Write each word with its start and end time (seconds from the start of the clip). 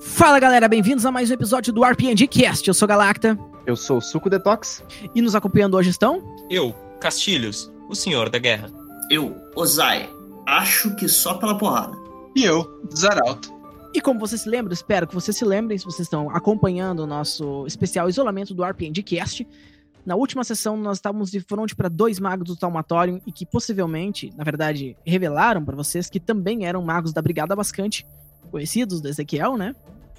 Fala 0.00 0.38
galera, 0.38 0.68
bem-vindos 0.68 1.04
a 1.04 1.10
mais 1.10 1.30
um 1.30 1.34
episódio 1.34 1.72
do 1.72 1.82
RPG 1.82 2.28
Cast. 2.28 2.68
Eu 2.68 2.74
sou 2.74 2.86
Galacta. 2.86 3.36
Eu 3.66 3.74
sou 3.74 3.98
o 3.98 4.00
Suco 4.00 4.30
Detox. 4.30 4.82
E 5.14 5.20
nos 5.20 5.34
acompanhando 5.34 5.76
hoje 5.76 5.90
estão. 5.90 6.22
Eu, 6.48 6.72
Castilhos, 7.00 7.72
o 7.88 7.94
Senhor 7.94 8.30
da 8.30 8.38
Guerra. 8.38 8.70
Eu, 9.10 9.36
Ozai. 9.56 10.08
Acho 10.46 10.94
que 10.94 11.08
só 11.08 11.34
pela 11.34 11.58
porrada. 11.58 11.96
E 12.36 12.44
eu, 12.44 12.82
Zaralto. 12.96 13.52
E 13.94 14.00
como 14.00 14.20
vocês 14.20 14.42
se 14.42 14.48
lembram, 14.48 14.72
espero 14.72 15.06
que 15.06 15.14
vocês 15.14 15.36
se 15.36 15.44
lembrem, 15.44 15.76
se 15.76 15.84
vocês 15.84 16.06
estão 16.06 16.30
acompanhando 16.30 17.00
o 17.00 17.06
nosso 17.06 17.66
especial 17.66 18.08
isolamento 18.08 18.54
do 18.54 18.64
RPG 18.64 19.02
Cast. 19.02 19.46
Na 20.04 20.16
última 20.16 20.42
sessão, 20.42 20.76
nós 20.76 20.98
estávamos 20.98 21.30
de 21.30 21.40
frente 21.40 21.76
para 21.76 21.88
dois 21.88 22.18
magos 22.18 22.48
do 22.48 22.56
Talmatorium 22.56 23.20
e 23.24 23.30
que 23.30 23.46
possivelmente, 23.46 24.32
na 24.36 24.42
verdade, 24.42 24.96
revelaram 25.06 25.64
para 25.64 25.76
vocês 25.76 26.10
que 26.10 26.18
também 26.18 26.66
eram 26.66 26.82
magos 26.82 27.12
da 27.12 27.22
Brigada 27.22 27.54
Bascante, 27.54 28.06
conhecidos 28.50 29.00
do 29.00 29.08
Ezequiel, 29.08 29.56
né? 29.56 29.76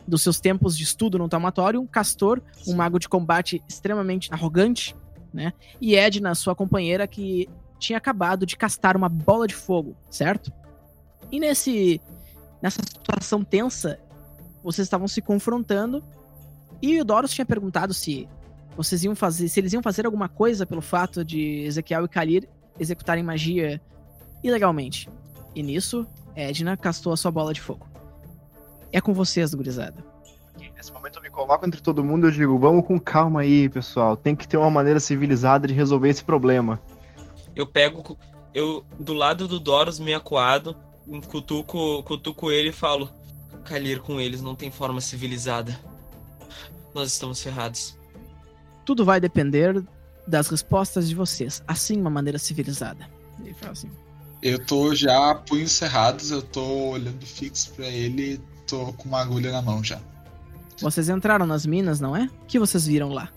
Dos 0.07 0.21
seus 0.21 0.40
tempos 0.40 0.77
de 0.77 0.84
estudo 0.84 1.17
no 1.17 1.27
Talmatorium, 1.27 1.85
Castor, 1.85 2.41
um 2.66 2.76
mago 2.76 2.98
de 2.98 3.09
combate 3.09 3.62
extremamente 3.67 4.34
arrogante, 4.34 4.95
né? 5.34 5.52
E 5.81 5.95
Edna, 5.95 6.34
sua 6.34 6.55
companheira, 6.55 7.05
que 7.05 7.49
tinha 7.77 7.98
acabado 7.98 8.45
de 8.45 8.55
castar 8.55 8.95
uma 8.95 9.09
bola 9.09 9.48
de 9.48 9.55
fogo, 9.55 9.98
certo? 10.09 10.52
E 11.29 11.40
nesse 11.40 11.99
nessa 12.62 12.81
situação 12.81 13.43
tensa, 13.43 13.99
vocês 14.63 14.85
estavam 14.85 15.09
se 15.09 15.21
confrontando 15.21 16.02
e 16.81 17.02
o 17.02 17.04
Doros 17.04 17.34
tinha 17.34 17.45
perguntado 17.45 17.93
se 17.93 18.27
vocês 18.76 19.04
iam 19.04 19.16
fazer, 19.16 19.48
se 19.48 19.59
eles 19.59 19.73
iam 19.73 19.84
fazer 19.84 20.05
alguma 20.05 20.27
coisa 20.27 20.66
pelo 20.66 20.82
fato 20.82 21.23
de 21.23 21.63
Ezequiel 21.66 22.05
e 22.05 22.08
Kalir 22.08 22.50
executarem 22.80 23.23
magia 23.23 23.82
ilegalmente. 24.44 25.09
E 25.55 25.62
nisso, 25.62 26.05
Edna 26.36 26.76
castou 26.76 27.13
a 27.13 27.18
sua 27.18 27.32
bola 27.32 27.54
de 27.54 27.62
fogo. 27.62 27.88
É 28.91 28.99
com 28.99 29.13
vocês, 29.13 29.54
gurizada. 29.54 30.04
Nesse 30.76 30.91
momento 30.91 31.18
eu 31.18 31.21
me 31.21 31.30
coloco 31.30 31.65
entre 31.65 31.82
todo 31.82 32.04
mundo 32.04 32.26
e 32.26 32.27
eu 32.27 32.32
digo, 32.32 32.60
vamos 32.60 32.85
com 32.85 32.99
calma 32.99 33.41
aí, 33.41 33.70
pessoal. 33.70 34.18
Tem 34.18 34.35
que 34.35 34.48
ter 34.48 34.57
uma 34.57 34.70
maneira 34.70 34.99
civilizada 34.99 35.65
de 35.65 35.74
resolver 35.74 36.10
esse 36.10 36.24
problema. 36.24 36.77
Eu 37.55 37.65
pego, 37.65 38.18
eu 38.54 38.84
do 38.99 39.13
lado 39.13 39.48
do 39.48 39.60
Doros 39.60 39.98
meio 39.98 40.18
acuado, 40.18 40.76
cutuco, 41.27 42.04
cutuco 42.04 42.52
ele 42.52 42.70
e 42.70 42.74
falo: 42.74 43.10
Kalir 43.63 44.02
com 44.02 44.20
eles 44.20 44.41
não 44.41 44.55
tem 44.55 44.70
forma 44.70 44.99
civilizada. 44.99 45.80
Nós 46.93 47.13
estamos 47.13 47.41
ferrados. 47.41 47.98
Tudo 48.85 49.05
vai 49.05 49.20
depender 49.20 49.84
das 50.27 50.48
respostas 50.49 51.07
de 51.07 51.15
vocês. 51.15 51.63
Assim, 51.67 51.99
uma 51.99 52.09
maneira 52.09 52.39
civilizada. 52.39 53.07
Ele 53.40 53.53
fala 53.53 53.71
assim. 53.71 53.90
Eu 54.41 54.63
tô 54.63 54.93
já 54.93 55.34
punhos 55.35 55.71
cerrados, 55.71 56.31
eu 56.31 56.41
tô 56.41 56.90
olhando 56.90 57.25
fixo 57.25 57.71
pra 57.73 57.87
ele, 57.87 58.41
tô 58.67 58.91
com 58.93 59.07
uma 59.07 59.21
agulha 59.21 59.51
na 59.51 59.62
mão 59.62 59.84
já. 59.84 59.99
Vocês 60.81 61.07
entraram 61.07 61.45
nas 61.45 61.65
minas, 61.65 61.99
não 61.99 62.15
é? 62.15 62.25
O 62.25 62.45
que 62.45 62.59
vocês 62.59 62.85
viram 62.85 63.09
lá? 63.09 63.29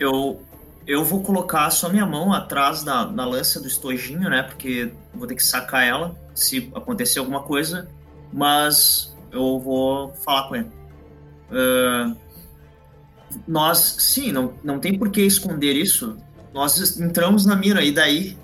Eu 0.00 0.40
eu 0.88 1.04
vou 1.04 1.22
colocar 1.22 1.68
só 1.68 1.90
minha 1.90 2.06
mão 2.06 2.32
atrás 2.32 2.82
da, 2.82 3.04
da 3.04 3.26
lança 3.26 3.60
do 3.60 3.68
estojinho, 3.68 4.30
né? 4.30 4.42
Porque 4.42 4.90
vou 5.14 5.26
ter 5.26 5.34
que 5.34 5.44
sacar 5.44 5.86
ela 5.86 6.16
se 6.34 6.72
acontecer 6.74 7.18
alguma 7.18 7.42
coisa. 7.42 7.86
Mas 8.32 9.14
eu 9.30 9.60
vou 9.60 10.14
falar 10.24 10.48
com 10.48 10.56
ele. 10.56 10.70
Uh, 11.50 12.16
nós, 13.46 13.78
sim, 13.98 14.32
não, 14.32 14.52
não 14.64 14.78
tem 14.78 14.98
por 14.98 15.10
que 15.10 15.20
esconder 15.22 15.74
isso. 15.76 16.16
Nós 16.52 16.98
entramos 17.00 17.44
na 17.46 17.54
mina, 17.56 17.82
e 17.82 17.92
daí? 17.92 18.36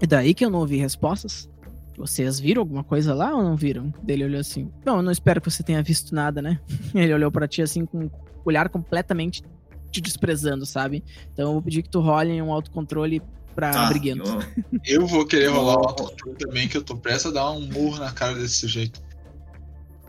E 0.00 0.06
daí 0.06 0.32
que 0.34 0.44
eu 0.44 0.50
não 0.50 0.60
ouvi 0.60 0.76
respostas? 0.76 1.48
Vocês 1.96 2.40
viram 2.40 2.60
alguma 2.62 2.82
coisa 2.82 3.12
lá 3.14 3.34
ou 3.34 3.42
não 3.42 3.54
viram? 3.56 3.92
Ele 4.08 4.24
olhou 4.24 4.40
assim. 4.40 4.70
Não, 4.84 4.96
eu 4.96 5.02
não 5.02 5.12
espero 5.12 5.40
que 5.40 5.50
você 5.50 5.62
tenha 5.62 5.82
visto 5.82 6.14
nada, 6.14 6.40
né? 6.40 6.58
Ele 6.94 7.12
olhou 7.12 7.30
para 7.30 7.46
ti 7.46 7.60
assim 7.62 7.84
com 7.84 8.04
um 8.04 8.10
olhar 8.44 8.68
completamente 8.70 9.42
te 9.90 10.00
desprezando, 10.00 10.64
sabe? 10.64 11.04
Então 11.32 11.48
eu 11.48 11.52
vou 11.52 11.62
pedir 11.62 11.82
que 11.82 11.90
tu 11.90 12.00
role 12.00 12.40
um 12.40 12.50
autocontrole 12.50 13.20
pra 13.54 13.70
Tá, 13.72 13.88
briguento. 13.90 14.24
Eu 14.86 15.06
vou 15.06 15.26
querer 15.26 15.46
Eu- 15.48 15.54
rolar 15.54 15.74
o 15.76 15.88
autocontrole 15.88 16.36
também, 16.38 16.66
que 16.66 16.76
eu 16.78 16.82
tô 16.82 16.96
prestes 16.96 17.26
a 17.26 17.30
dar 17.34 17.50
um 17.52 17.60
murro 17.70 17.98
na 17.98 18.10
cara 18.10 18.34
desse 18.34 18.54
sujeito. 18.54 19.02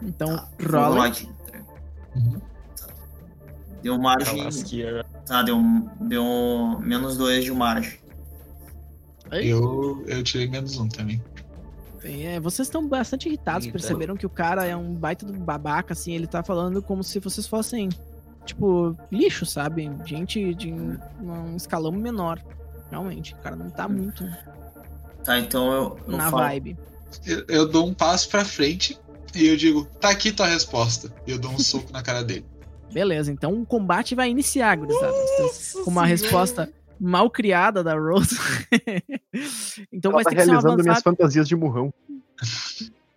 Então 0.01 0.37
Tá, 0.37 0.47
rola. 0.79 1.11
Uhum. 2.15 2.41
Deu 3.83 3.99
margem. 3.99 4.49
Tá, 5.25 5.43
deu, 5.43 5.61
deu 6.01 6.79
menos 6.79 7.17
dois 7.17 7.43
de 7.43 7.51
margem. 7.51 7.99
Eu, 9.31 10.03
eu 10.07 10.23
tirei 10.23 10.47
menos 10.47 10.77
um 10.77 10.87
também. 10.87 11.21
É, 12.03 12.39
vocês 12.39 12.67
estão 12.67 12.87
bastante 12.87 13.27
irritados, 13.27 13.65
Eita. 13.65 13.77
perceberam 13.77 14.15
que 14.15 14.25
o 14.25 14.29
cara 14.29 14.65
é 14.65 14.75
um 14.75 14.93
baita 14.93 15.25
do 15.25 15.33
babaca, 15.33 15.93
assim, 15.93 16.13
ele 16.13 16.27
tá 16.27 16.43
falando 16.43 16.81
como 16.81 17.03
se 17.03 17.19
vocês 17.19 17.47
fossem, 17.47 17.89
tipo, 18.45 18.95
lixo, 19.11 19.45
sabe? 19.45 19.89
Gente 20.05 20.53
de 20.53 20.71
um 20.71 20.97
um 21.21 21.55
escalão 21.55 21.91
menor. 21.91 22.41
Realmente, 22.89 23.33
o 23.33 23.37
cara 23.37 23.55
não 23.55 23.69
tá 23.69 23.87
muito 23.87 24.23
Tá, 25.23 25.39
então 25.39 25.71
eu, 25.71 25.99
eu 26.07 26.17
na 26.17 26.29
falo. 26.29 26.43
vibe. 26.43 26.77
Eu, 27.25 27.45
eu 27.47 27.67
dou 27.67 27.87
um 27.87 27.93
passo 27.93 28.27
pra 28.29 28.43
frente 28.43 28.99
e 29.33 29.47
eu 29.47 29.55
digo, 29.55 29.85
tá 29.85 30.09
aqui 30.09 30.31
tua 30.31 30.47
resposta. 30.47 31.11
E 31.25 31.31
eu 31.31 31.39
dou 31.39 31.51
um 31.51 31.59
soco 31.59 31.91
na 31.91 32.01
cara 32.01 32.23
dele. 32.23 32.45
Beleza, 32.93 33.31
então 33.31 33.53
o 33.61 33.65
combate 33.65 34.15
vai 34.15 34.29
iniciar, 34.29 34.75
gurizada. 34.75 35.13
Com 35.83 35.91
uma 35.91 36.05
resposta 36.05 36.71
mal 36.99 37.29
criada 37.29 37.83
da 37.83 37.95
Rose. 37.95 38.37
então 39.91 40.11
Ela 40.11 40.23
vai 40.23 40.23
tá 40.23 40.29
ter 40.29 40.35
que 40.35 40.41
ser 40.43 40.49
um 40.49 40.51
minhas 40.51 40.65
avançar. 40.65 41.01
fantasias 41.01 41.47
de 41.47 41.55
murrão. 41.55 41.93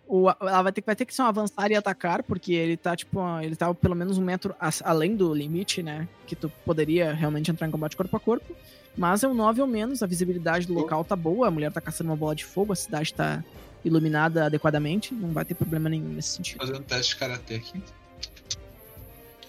O, 0.09 0.29
ela 0.29 0.63
vai 0.63 0.73
ter, 0.73 0.83
vai 0.85 0.95
ter 0.95 1.05
que 1.05 1.15
ser 1.15 1.23
um 1.23 1.27
avançar 1.27 1.71
e 1.71 1.75
atacar, 1.75 2.23
porque 2.23 2.53
ele 2.53 2.77
tá, 2.77 2.95
tipo, 2.95 3.21
ele 3.41 3.57
tá 3.57 3.73
pelo 3.75 3.95
menos 3.95 4.19
um 4.19 4.25
metro 4.25 4.55
além 4.85 5.17
do 5.17 5.35
limite, 5.35 5.83
né? 5.83 6.09
Que 6.27 6.37
tu 6.37 6.51
poderia 6.65 7.13
realmente 7.13 7.51
entrar 7.51 7.67
em 7.67 7.71
combate 7.71 7.97
corpo 7.97 8.17
a 8.17 8.21
corpo. 8.21 8.55
Mas 8.97 9.23
é 9.23 9.29
um 9.29 9.35
9 9.35 9.61
ou 9.61 9.67
menos, 9.67 10.03
a 10.03 10.07
visibilidade 10.07 10.67
do 10.67 10.73
local 10.73 11.05
tá 11.05 11.15
boa, 11.15 11.49
a 11.49 11.51
mulher 11.51 11.71
tá 11.71 11.81
caçando 11.81 12.11
uma 12.11 12.17
bola 12.17 12.35
de 12.35 12.45
fogo, 12.45 12.73
a 12.73 12.77
cidade 12.77 13.13
tá 13.13 13.45
iluminada 13.85 14.47
adequadamente, 14.47 15.13
não 15.13 15.29
vai 15.29 15.45
ter 15.45 15.55
problema 15.55 15.89
nenhum 15.89 16.09
nesse 16.09 16.31
sentido. 16.31 16.59
Fazendo 16.59 16.79
um 16.79 16.83
teste 16.83 17.13
de 17.13 17.19
karatê 17.19 17.55
aqui. 17.57 17.83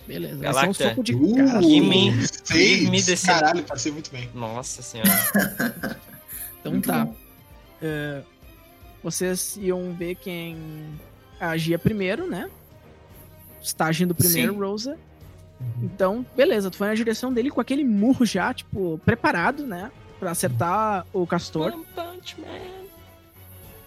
Beleza, 0.07 0.37
vai 0.37 0.43
ser 0.43 0.49
um 0.49 0.53
Galacta. 0.61 0.89
soco 0.89 1.03
de 1.03 1.15
Uh, 1.15 1.35
cara. 1.35 1.59
Que 1.59 1.81
me- 1.81 2.27
seis! 2.27 2.89
me 2.89 3.01
desceu. 3.01 3.33
Caralho, 3.33 3.63
passei 3.63 3.91
muito 3.91 4.09
bem. 4.11 4.29
Nossa 4.33 4.81
senhora. 4.81 5.09
Então 6.59 6.71
Muito 6.71 6.87
tá. 6.87 7.07
É, 7.81 8.21
vocês 9.03 9.57
iam 9.61 9.93
ver 9.93 10.15
quem 10.15 10.57
agia 11.39 11.77
primeiro, 11.77 12.27
né? 12.27 12.49
Está 13.61 13.87
agindo 13.87 14.15
primeiro, 14.15 14.53
Sim. 14.53 14.59
Rosa. 14.59 14.97
Então, 15.81 16.25
beleza, 16.35 16.69
tu 16.71 16.77
foi 16.77 16.87
na 16.87 16.93
direção 16.93 17.33
dele 17.33 17.49
com 17.49 17.59
aquele 17.59 17.83
murro 17.83 18.25
já, 18.25 18.53
tipo, 18.53 18.99
preparado, 19.03 19.65
né? 19.67 19.91
Pra 20.19 20.31
acertar 20.31 21.05
o 21.11 21.25
castor. 21.27 21.73
One 21.73 21.85
Punch 21.95 22.35
Man. 22.39 22.87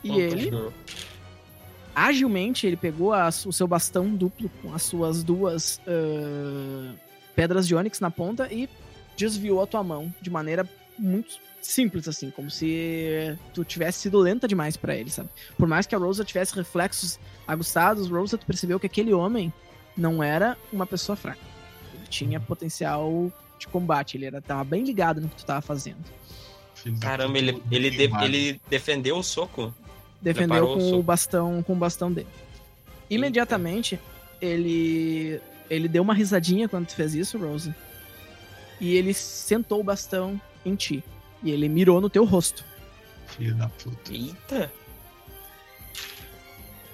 E 0.04 0.10
One 0.10 0.20
ele, 0.20 0.50
Punch. 0.50 1.06
Agilmente, 2.08 2.66
ele 2.66 2.76
pegou 2.76 3.12
as- 3.12 3.44
o 3.46 3.52
seu 3.52 3.66
bastão 3.66 4.08
duplo 4.14 4.50
com 4.62 4.74
as 4.74 4.82
suas 4.82 5.22
duas 5.22 5.80
ah, 5.86 6.92
pedras 7.34 7.66
de 7.66 7.74
ônix 7.74 8.00
na 8.00 8.10
ponta 8.10 8.52
e 8.52 8.68
desviou 9.16 9.62
a 9.62 9.66
tua 9.66 9.82
mão 9.82 10.12
de 10.20 10.30
maneira 10.30 10.68
muito 10.98 11.38
simples, 11.60 12.08
assim, 12.08 12.30
como 12.30 12.50
se 12.50 13.36
tu 13.52 13.64
tivesse 13.64 14.00
sido 14.00 14.18
lenta 14.18 14.48
demais 14.48 14.76
pra 14.76 14.94
ele, 14.96 15.10
sabe? 15.10 15.28
Por 15.58 15.68
mais 15.68 15.86
que 15.86 15.94
a 15.94 15.98
Rosa 15.98 16.24
tivesse 16.24 16.54
reflexos 16.54 17.18
aguçados, 17.46 18.08
Rosa, 18.08 18.38
tu 18.38 18.46
percebeu 18.46 18.80
que 18.80 18.86
aquele 18.86 19.12
homem 19.12 19.52
não 19.96 20.22
era 20.22 20.56
uma 20.72 20.86
pessoa 20.86 21.16
fraca. 21.16 21.40
Ele 21.94 22.06
tinha 22.08 22.40
potencial 22.40 23.30
de 23.58 23.68
combate, 23.68 24.16
ele 24.16 24.24
era, 24.24 24.40
tava 24.40 24.64
bem 24.64 24.84
ligado 24.84 25.20
no 25.20 25.28
que 25.28 25.36
tu 25.36 25.44
tava 25.44 25.60
fazendo. 25.60 25.98
Da 26.86 26.98
Caramba, 27.08 27.36
ele, 27.36 27.62
ele, 27.70 27.90
de- 27.90 28.10
ele 28.24 28.60
defendeu 28.70 29.18
o 29.18 29.22
soco? 29.22 29.74
Defendeu 30.20 30.66
Preparou 30.66 30.76
com 30.78 30.98
o 30.98 31.02
bastão 31.02 31.62
com 31.62 31.72
o 31.72 31.76
bastão 31.76 32.12
dele. 32.12 32.28
Imediatamente 33.08 33.98
ele 34.40 35.40
ele 35.68 35.88
deu 35.88 36.02
uma 36.02 36.14
risadinha 36.14 36.68
quando 36.68 36.86
tu 36.86 36.94
fez 36.94 37.14
isso, 37.14 37.38
Rose. 37.38 37.72
E 38.80 38.94
ele 38.96 39.12
sentou 39.14 39.80
o 39.80 39.84
bastão 39.84 40.40
em 40.64 40.74
ti 40.74 41.02
e 41.42 41.50
ele 41.50 41.68
mirou 41.68 42.00
no 42.00 42.10
teu 42.10 42.24
rosto. 42.24 42.64
Filho 43.28 43.54
da 43.54 43.68
puta. 43.68 44.12
Eita. 44.12 44.72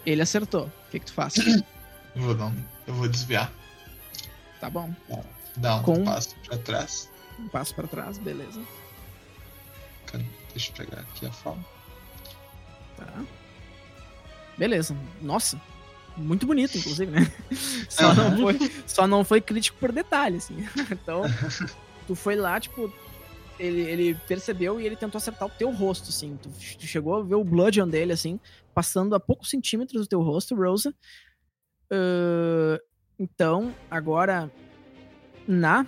Ele 0.05 0.23
acertou. 0.23 0.67
O 0.67 0.91
que 0.91 1.01
que 1.01 1.07
tu 1.07 1.13
faz? 1.13 1.35
Eu 2.17 2.23
vou, 2.23 2.35
dar 2.35 2.47
um- 2.47 2.65
eu 2.87 2.95
vou 2.95 3.07
desviar. 3.09 3.53
tá 4.59 4.71
bom. 4.71 4.91
Dar 5.55 5.77
um 5.77 5.83
Com- 5.83 6.05
passo 6.05 6.35
pra 6.47 6.57
trás. 6.57 7.11
Um 7.39 7.47
passo 7.49 7.75
pra 7.75 7.87
trás, 7.87 8.17
beleza. 8.17 8.59
Cadê? 10.07 10.25
Deixa 10.55 10.71
eu 10.73 10.77
pegar 10.77 11.01
aqui 11.03 11.27
a 11.27 11.31
forma. 11.31 11.63
Tá. 12.97 13.25
Beleza. 14.57 14.97
Nossa. 15.21 15.61
Muito 16.17 16.47
bonito, 16.47 16.79
inclusive, 16.79 17.11
né? 17.11 17.31
Só 17.91 18.15
não 18.15 18.39
foi, 18.39 18.59
só 18.87 19.07
não 19.07 19.25
foi 19.25 19.41
crítico 19.41 19.77
por 19.79 19.93
detalhe, 19.93 20.39
assim. 20.39 20.57
Então, 20.91 21.23
tu 22.07 22.15
foi 22.15 22.35
lá, 22.37 22.59
tipo, 22.59 22.91
ele, 23.59 23.83
ele 23.83 24.15
percebeu 24.27 24.81
e 24.81 24.87
ele 24.87 24.97
tentou 24.97 25.19
acertar 25.19 25.47
o 25.47 25.51
teu 25.51 25.71
rosto, 25.71 26.09
assim. 26.09 26.39
Tu, 26.43 26.49
tu 26.79 26.87
chegou 26.87 27.17
a 27.17 27.23
ver 27.23 27.35
o 27.35 27.45
bludgeon 27.45 27.87
dele, 27.87 28.13
assim, 28.13 28.41
passando 28.75 29.15
a 29.15 29.21
poucos 29.21 29.51
centímetros 29.51 30.03
do 30.03 30.09
teu 30.09 30.23
rosto, 30.23 30.55
Rosa. 30.55 30.95
Uh, 31.93 32.81
então, 33.19 33.75
agora, 33.91 34.51
na, 35.47 35.87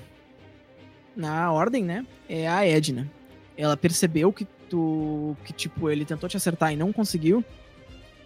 na 1.16 1.50
ordem, 1.52 1.84
né, 1.84 2.06
é 2.28 2.48
a 2.48 2.66
Edna. 2.66 3.10
Ela 3.56 3.76
percebeu 3.76 4.32
que 4.32 4.46
tu, 4.68 5.36
que 5.44 5.52
tipo, 5.52 5.90
ele 5.90 6.04
tentou 6.04 6.28
te 6.28 6.36
acertar 6.36 6.72
e 6.72 6.76
não 6.76 6.92
conseguiu, 6.92 7.44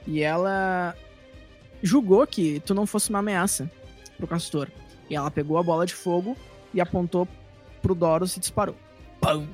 e 0.07 0.21
ela 0.21 0.97
julgou 1.83 2.27
que 2.27 2.61
tu 2.61 2.75
não 2.75 2.87
fosse 2.87 3.11
uma 3.11 3.19
ameaça 3.19 3.71
pro 4.17 4.27
Castor. 4.27 4.69
E 5.11 5.17
ela 5.17 5.31
pegou 5.31 5.59
a 5.59 5.63
bola 5.63 5.85
de 5.85 5.95
fogo 5.95 6.37
e 6.73 6.81
apontou 6.81 7.29
pro 7.81 7.95
Doros 7.95 8.37
e 8.37 8.41
disparou. 8.41 8.77
Pam! 9.21 9.47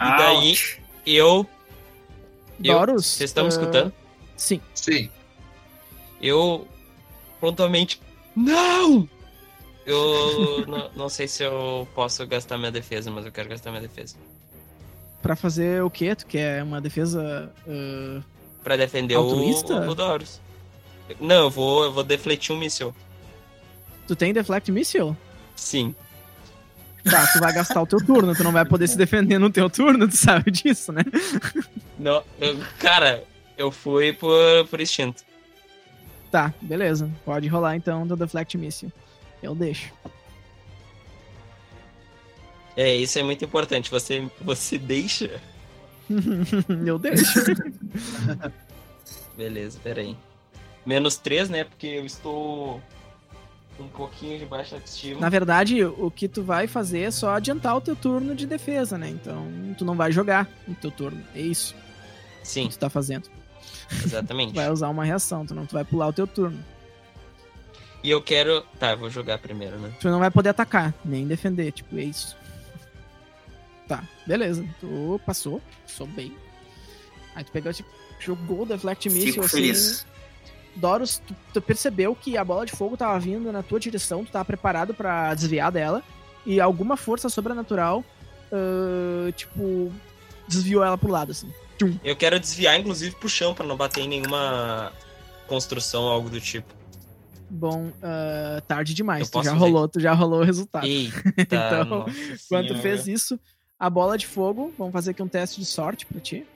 E 0.00 0.16
daí, 0.16 0.56
eu. 1.06 1.46
Doros. 2.58 3.06
vocês 3.06 3.30
estão 3.30 3.44
me 3.44 3.48
ah, 3.48 3.50
escutando? 3.50 3.92
Sim. 4.36 4.60
Sim. 4.74 5.10
Eu 6.20 6.66
prontamente. 7.38 8.00
Não! 8.34 9.08
Eu 9.84 10.66
não, 10.66 10.90
não 10.94 11.08
sei 11.08 11.28
se 11.28 11.42
eu 11.42 11.86
posso 11.94 12.26
gastar 12.26 12.58
minha 12.58 12.70
defesa, 12.70 13.10
mas 13.10 13.26
eu 13.26 13.32
quero 13.32 13.48
gastar 13.48 13.70
minha 13.70 13.82
defesa. 13.82 14.16
Pra 15.22 15.36
fazer 15.36 15.82
o 15.82 15.88
quê? 15.90 16.14
Tu 16.16 16.26
quer 16.26 16.62
uma 16.62 16.80
defesa. 16.80 17.50
ah, 17.68 18.20
Pra 18.62 18.76
defender 18.76 19.14
Altruísta? 19.14 19.74
o, 19.86 19.90
o 19.90 19.94
Doros. 19.94 20.40
Não, 21.20 21.44
eu 21.44 21.50
vou, 21.50 21.84
eu 21.84 21.92
vou 21.92 22.02
defletir 22.04 22.54
um 22.54 22.58
míssil. 22.58 22.94
Tu 24.06 24.16
tem 24.16 24.32
Deflect 24.32 24.70
Missile? 24.72 25.16
Sim. 25.56 25.94
Tá, 27.04 27.26
tu 27.32 27.40
vai 27.40 27.52
gastar 27.52 27.82
o 27.82 27.86
teu 27.86 27.98
turno, 28.04 28.34
tu 28.34 28.44
não 28.44 28.52
vai 28.52 28.64
poder 28.64 28.86
se 28.88 28.96
defender 28.96 29.38
no 29.38 29.50
teu 29.50 29.68
turno, 29.68 30.06
tu 30.08 30.16
sabe 30.16 30.50
disso, 30.50 30.92
né? 30.92 31.02
Não, 31.98 32.22
eu- 32.40 32.58
cara, 32.78 33.24
eu 33.58 33.70
fui 33.72 34.12
por, 34.12 34.36
por 34.70 34.80
instinto. 34.80 35.22
Tá, 36.30 36.52
beleza. 36.62 37.10
Pode 37.24 37.46
rolar 37.48 37.76
então 37.76 38.06
do 38.06 38.16
Deflect 38.16 38.56
Missile. 38.56 38.92
Eu 39.42 39.54
deixo. 39.54 39.92
É, 42.76 42.94
isso 42.94 43.18
é 43.18 43.22
muito 43.22 43.44
importante. 43.44 43.90
Você, 43.90 44.26
você 44.40 44.78
deixa. 44.78 45.40
Eu 46.86 46.98
deixo. 46.98 47.40
Beleza, 49.36 49.78
peraí. 49.82 50.16
Menos 50.84 51.16
3, 51.16 51.48
né? 51.48 51.64
Porque 51.64 51.86
eu 51.86 52.04
estou 52.04 52.82
um 53.78 53.88
pouquinho 53.88 54.38
de 54.38 54.44
baixa 54.44 54.76
autoestima. 54.76 55.20
Na 55.20 55.28
verdade, 55.28 55.84
o 55.84 56.10
que 56.10 56.28
tu 56.28 56.42
vai 56.42 56.66
fazer 56.66 57.00
é 57.00 57.10
só 57.10 57.34
adiantar 57.34 57.76
o 57.76 57.80
teu 57.80 57.96
turno 57.96 58.34
de 58.34 58.46
defesa, 58.46 58.98
né? 58.98 59.08
Então, 59.08 59.46
tu 59.78 59.84
não 59.84 59.96
vai 59.96 60.12
jogar 60.12 60.48
no 60.66 60.74
teu 60.74 60.90
turno. 60.90 61.22
É 61.34 61.40
isso 61.40 61.74
Sim, 62.42 62.68
que 62.68 62.74
tu 62.74 62.78
tá 62.78 62.90
fazendo. 62.90 63.28
exatamente. 64.04 64.52
Tu 64.52 64.56
vai 64.60 64.70
usar 64.70 64.88
uma 64.88 65.04
reação, 65.04 65.46
tu 65.46 65.54
não 65.54 65.66
tu 65.66 65.72
vai 65.72 65.84
pular 65.84 66.08
o 66.08 66.12
teu 66.12 66.26
turno. 66.26 66.62
E 68.02 68.10
eu 68.10 68.20
quero. 68.20 68.62
Tá, 68.78 68.90
eu 68.92 68.98
vou 68.98 69.08
jogar 69.08 69.38
primeiro, 69.38 69.78
né? 69.78 69.92
Tu 70.00 70.08
não 70.08 70.18
vai 70.18 70.30
poder 70.30 70.48
atacar, 70.50 70.92
nem 71.04 71.26
defender, 71.26 71.70
tipo, 71.70 71.96
é 71.96 72.02
isso. 72.02 72.36
Tá, 73.92 74.02
beleza. 74.26 74.64
Tu 74.80 75.20
passou, 75.26 75.60
passou 75.86 76.06
bem. 76.06 76.34
Aí 77.34 77.44
tu 77.44 77.52
pegou, 77.52 77.70
tipo, 77.74 77.90
jogou 78.18 78.62
o 78.62 78.66
Deflect 78.66 79.06
Missile, 79.10 79.32
Fico 79.32 79.44
assim. 79.44 79.56
feliz. 79.56 80.06
Doros, 80.74 81.20
tu, 81.26 81.36
tu 81.52 81.60
percebeu 81.60 82.14
que 82.14 82.38
a 82.38 82.42
bola 82.42 82.64
de 82.64 82.72
fogo 82.72 82.96
tava 82.96 83.18
vindo 83.20 83.52
na 83.52 83.62
tua 83.62 83.78
direção, 83.78 84.24
tu 84.24 84.32
tava 84.32 84.46
preparado 84.46 84.94
pra 84.94 85.34
desviar 85.34 85.70
dela, 85.70 86.02
e 86.46 86.58
alguma 86.58 86.96
força 86.96 87.28
sobrenatural, 87.28 88.02
ah, 88.50 89.30
tipo, 89.32 89.92
desviou 90.48 90.82
ela 90.82 90.96
pro 90.96 91.10
lado, 91.10 91.32
assim. 91.32 91.52
Eu 92.02 92.16
quero 92.16 92.40
desviar, 92.40 92.80
inclusive, 92.80 93.14
pro 93.16 93.28
chão 93.28 93.52
pra 93.52 93.66
não 93.66 93.76
bater 93.76 94.00
em 94.00 94.08
nenhuma 94.08 94.90
construção 95.46 96.04
ou 96.04 96.10
algo 96.10 96.30
do 96.30 96.40
tipo. 96.40 96.72
Bom, 97.50 97.92
ah, 98.02 98.62
tarde 98.66 98.94
demais, 98.94 99.28
tu 99.28 99.42
já 99.42 99.50
fazer 99.50 99.58
rolou, 99.58 99.86
tu 99.86 100.00
já 100.00 100.14
rolou 100.14 100.40
o 100.40 100.44
resultado. 100.44 100.86
Eita, 100.86 101.22
Então, 101.36 102.06
Quando 102.48 102.68
tu 102.68 102.78
fez 102.78 103.06
isso, 103.06 103.38
a 103.82 103.90
bola 103.90 104.16
de 104.16 104.28
fogo, 104.28 104.72
vamos 104.78 104.92
fazer 104.92 105.10
aqui 105.10 105.20
um 105.24 105.26
teste 105.26 105.58
de 105.58 105.66
sorte 105.66 106.06
pra 106.06 106.20
ti. 106.20 106.46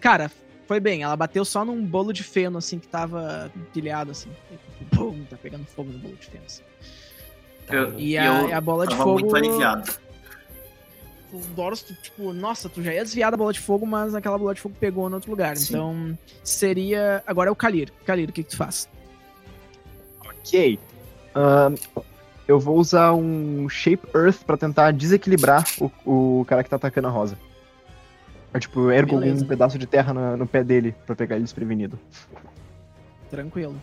Cara, 0.00 0.28
foi 0.66 0.80
bem, 0.80 1.04
ela 1.04 1.14
bateu 1.14 1.44
só 1.44 1.64
num 1.64 1.80
bolo 1.86 2.12
de 2.12 2.24
feno, 2.24 2.58
assim, 2.58 2.80
que 2.80 2.88
tava 2.88 3.52
empilhado, 3.54 4.10
assim. 4.10 4.30
Pum, 4.90 5.24
tá 5.30 5.36
pegando 5.40 5.64
fogo 5.64 5.92
no 5.92 5.98
bolo 6.00 6.16
de 6.16 6.26
feno, 6.26 6.42
assim. 6.44 6.62
Eu, 7.68 7.96
E 7.96 8.18
a, 8.18 8.24
eu 8.48 8.56
a 8.56 8.60
bola 8.60 8.84
de 8.84 8.90
tava 8.90 9.04
fogo. 9.04 9.20
muito 9.20 9.36
aliviado. 9.36 9.92
O 11.32 11.38
Doros, 11.54 11.82
tu, 11.82 11.94
tipo, 11.94 12.32
nossa, 12.32 12.68
tu 12.68 12.82
já 12.82 12.92
ia 12.92 13.04
desviar 13.04 13.30
da 13.30 13.36
bola 13.36 13.52
de 13.52 13.60
fogo, 13.60 13.86
mas 13.86 14.12
aquela 14.12 14.36
bola 14.36 14.54
de 14.56 14.60
fogo 14.60 14.74
pegou 14.80 15.08
em 15.08 15.14
outro 15.14 15.30
lugar. 15.30 15.56
Sim. 15.56 15.74
Então, 15.74 16.18
seria. 16.42 17.22
Agora 17.28 17.48
é 17.48 17.52
o 17.52 17.56
Kalir. 17.56 17.92
Kalir, 18.04 18.28
o 18.28 18.32
que, 18.32 18.42
que 18.42 18.50
tu 18.50 18.56
faz? 18.56 18.88
Ok. 20.20 20.80
Ahn, 21.36 21.76
eu 22.46 22.60
vou 22.60 22.78
usar 22.78 23.12
um 23.14 23.68
Shape 23.68 24.06
Earth 24.14 24.44
pra 24.44 24.56
tentar 24.56 24.92
desequilibrar 24.92 25.64
o, 25.80 25.90
o 26.40 26.44
cara 26.44 26.62
que 26.62 26.70
tá 26.70 26.76
atacando 26.76 27.08
a 27.08 27.10
rosa. 27.10 27.38
Eu, 28.52 28.60
tipo, 28.60 28.90
ergo 28.90 29.16
Beleza. 29.18 29.34
algum 29.36 29.48
pedaço 29.48 29.78
de 29.78 29.86
terra 29.86 30.12
no, 30.14 30.36
no 30.36 30.46
pé 30.46 30.62
dele 30.62 30.94
pra 31.06 31.16
pegar 31.16 31.36
ele 31.36 31.44
desprevenido. 31.44 31.98
Tranquilo. 33.30 33.80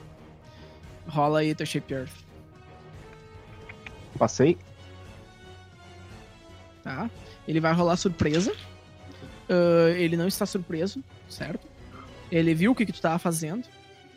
Rola 1.08 1.40
aí 1.40 1.54
teu 1.54 1.66
Shape 1.66 1.94
Earth, 1.94 2.12
Passei. 4.18 4.58
tá? 6.84 7.10
Ele 7.48 7.60
vai 7.60 7.74
rolar 7.74 7.98
surpresa. 7.98 8.54
Ah, 9.50 9.90
ele 9.90 10.16
não 10.16 10.28
está 10.28 10.46
surpreso, 10.46 11.04
certo? 11.28 11.68
Ele 12.32 12.54
viu 12.54 12.72
o 12.72 12.76
que, 12.76 12.86
que 12.86 12.94
tu 12.94 13.02
tava 13.02 13.20
fazendo. 13.20 13.68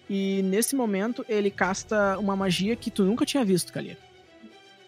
E 0.09 0.43
nesse 0.45 0.77
momento 0.77 1.25
ele 1.29 1.51
casta 1.51 2.19
uma 2.19 2.37
magia 2.37 2.77
que 2.77 2.91
tu 2.91 3.05
nunca 3.05 3.25
tinha 3.25 3.45
visto, 3.45 3.73
Kalir. 3.73 3.97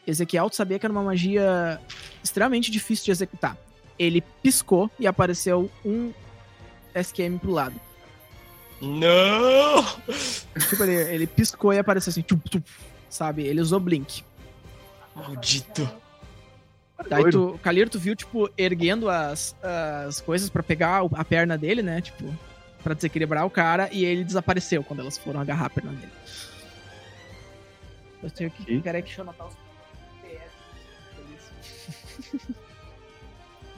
Ezequiel, 0.07 0.49
tu 0.49 0.57
sabia 0.57 0.79
que 0.79 0.87
era 0.87 0.93
uma 0.93 1.03
magia 1.03 1.81
extremamente 2.23 2.71
difícil 2.71 3.07
de 3.07 3.11
executar. 3.11 3.57
Ele 3.99 4.23
piscou 4.43 4.91
e 4.99 5.07
apareceu 5.07 5.71
um 5.85 6.13
SQM 6.95 7.39
pro 7.39 7.51
lado. 7.51 7.81
Não! 8.81 9.83
Tipo, 10.69 10.83
ele, 10.85 10.95
ele 11.15 11.27
piscou 11.27 11.73
e 11.73 11.79
apareceu 11.79 12.11
assim, 12.11 12.23
tchup, 12.23 12.49
tchup, 12.49 12.71
sabe? 13.09 13.43
Ele 13.43 13.61
usou 13.61 13.81
Blink. 13.81 14.23
Maldito. 15.15 15.89
Daí 17.09 17.23
tu, 17.31 17.59
Kalir, 17.63 17.89
tu 17.89 17.99
viu, 17.99 18.15
tipo, 18.15 18.51
erguendo 18.57 19.09
as, 19.09 19.55
as 20.07 20.21
coisas 20.21 20.49
pra 20.51 20.63
pegar 20.63 21.05
o- 21.05 21.11
a 21.15 21.25
perna 21.25 21.57
dele, 21.59 21.83
né? 21.83 22.01
Tipo, 22.01 22.35
pra 22.83 22.95
desequilibrar 22.95 23.45
o 23.47 23.51
cara, 23.51 23.89
e 23.93 24.05
ele 24.05 24.25
desapareceu 24.25 24.83
quando 24.85 25.01
elas 25.01 25.17
foram 25.19 25.41
agarrar 25.41 25.67
a 25.67 25.71
perna 25.71 25.93
dele. 25.93 26.13
Eu 28.23 28.31
tenho 28.31 28.51
que. 28.51 28.63
Ok. 28.63 28.81
Peraí, 28.83 29.03
que 29.03 29.09
deixa 29.09 29.21
eu 29.21 29.25
anotar 29.25 29.47
os. 29.49 29.55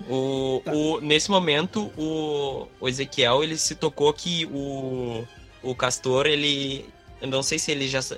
O, 0.09 0.63
Tá. 0.65 0.73
o, 0.73 1.01
nesse 1.01 1.31
momento, 1.31 1.93
o, 1.97 2.69
o 2.81 2.89
Ezequiel, 2.89 3.43
ele 3.43 3.57
se 3.57 3.75
tocou 3.75 4.13
que 4.13 4.47
o, 4.47 5.25
o 5.63 5.75
Castor, 5.75 6.27
ele... 6.27 6.85
Eu 7.21 7.29
não 7.29 7.43
sei 7.43 7.59
se 7.59 7.73
ele 7.73 7.89
já 7.89 8.01
se 8.01 8.17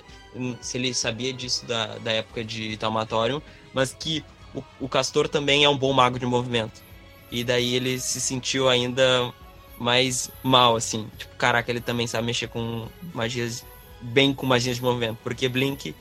ele 0.75 0.93
sabia 0.93 1.33
disso 1.33 1.65
da, 1.67 1.99
da 1.99 2.13
época 2.13 2.45
de 2.45 2.77
Taumatorium, 2.77 3.41
mas 3.73 3.95
que 3.95 4.23
o, 4.55 4.63
o 4.79 4.89
Castor 4.89 5.27
também 5.27 5.65
é 5.65 5.69
um 5.69 5.77
bom 5.77 5.93
mago 5.93 6.19
de 6.19 6.27
movimento. 6.27 6.83
E 7.31 7.43
daí 7.43 7.75
ele 7.75 7.99
se 7.99 8.21
sentiu 8.21 8.69
ainda 8.69 9.33
mais 9.79 10.31
mal, 10.43 10.77
assim. 10.77 11.09
Tipo, 11.17 11.35
caraca, 11.37 11.71
ele 11.71 11.81
também 11.81 12.07
sabe 12.07 12.27
mexer 12.27 12.49
com 12.49 12.87
magias... 13.15 13.65
Bem 14.03 14.33
com 14.33 14.47
magias 14.47 14.77
de 14.77 14.83
movimento. 14.83 15.19
Porque 15.23 15.49
Blink 15.49 15.95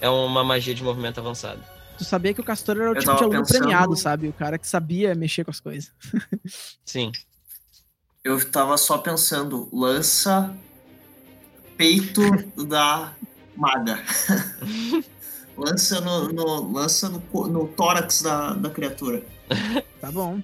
é 0.00 0.08
uma 0.08 0.42
magia 0.42 0.74
de 0.74 0.82
movimento 0.82 1.18
avançada. 1.18 1.77
Tu 1.98 2.04
sabia 2.04 2.32
que 2.32 2.40
o 2.40 2.44
Castor 2.44 2.76
era 2.76 2.90
o 2.90 2.94
Eu 2.94 3.00
tipo 3.00 3.16
de 3.16 3.22
aluno 3.24 3.40
pensando- 3.40 3.58
premiado, 3.58 3.96
sabe? 3.96 4.28
O 4.28 4.32
cara 4.32 4.56
que 4.58 4.66
sabia 4.68 5.14
mexer 5.14 5.44
com 5.44 5.50
as 5.50 5.60
coisas. 5.60 5.90
Sim. 6.84 7.10
Eu 8.24 8.48
tava 8.50 8.76
só 8.78 8.98
pensando, 8.98 9.68
lança 9.72 10.54
peito 11.76 12.22
da 12.66 13.12
maga. 13.56 14.02
lança 15.56 16.00
no, 16.00 16.28
no- 16.32 16.72
lança 16.72 17.08
no, 17.08 17.22
no 17.48 17.68
tórax 17.68 18.22
da, 18.22 18.52
da 18.54 18.70
criatura. 18.70 19.22
Tá 20.00 20.12
bom. 20.12 20.40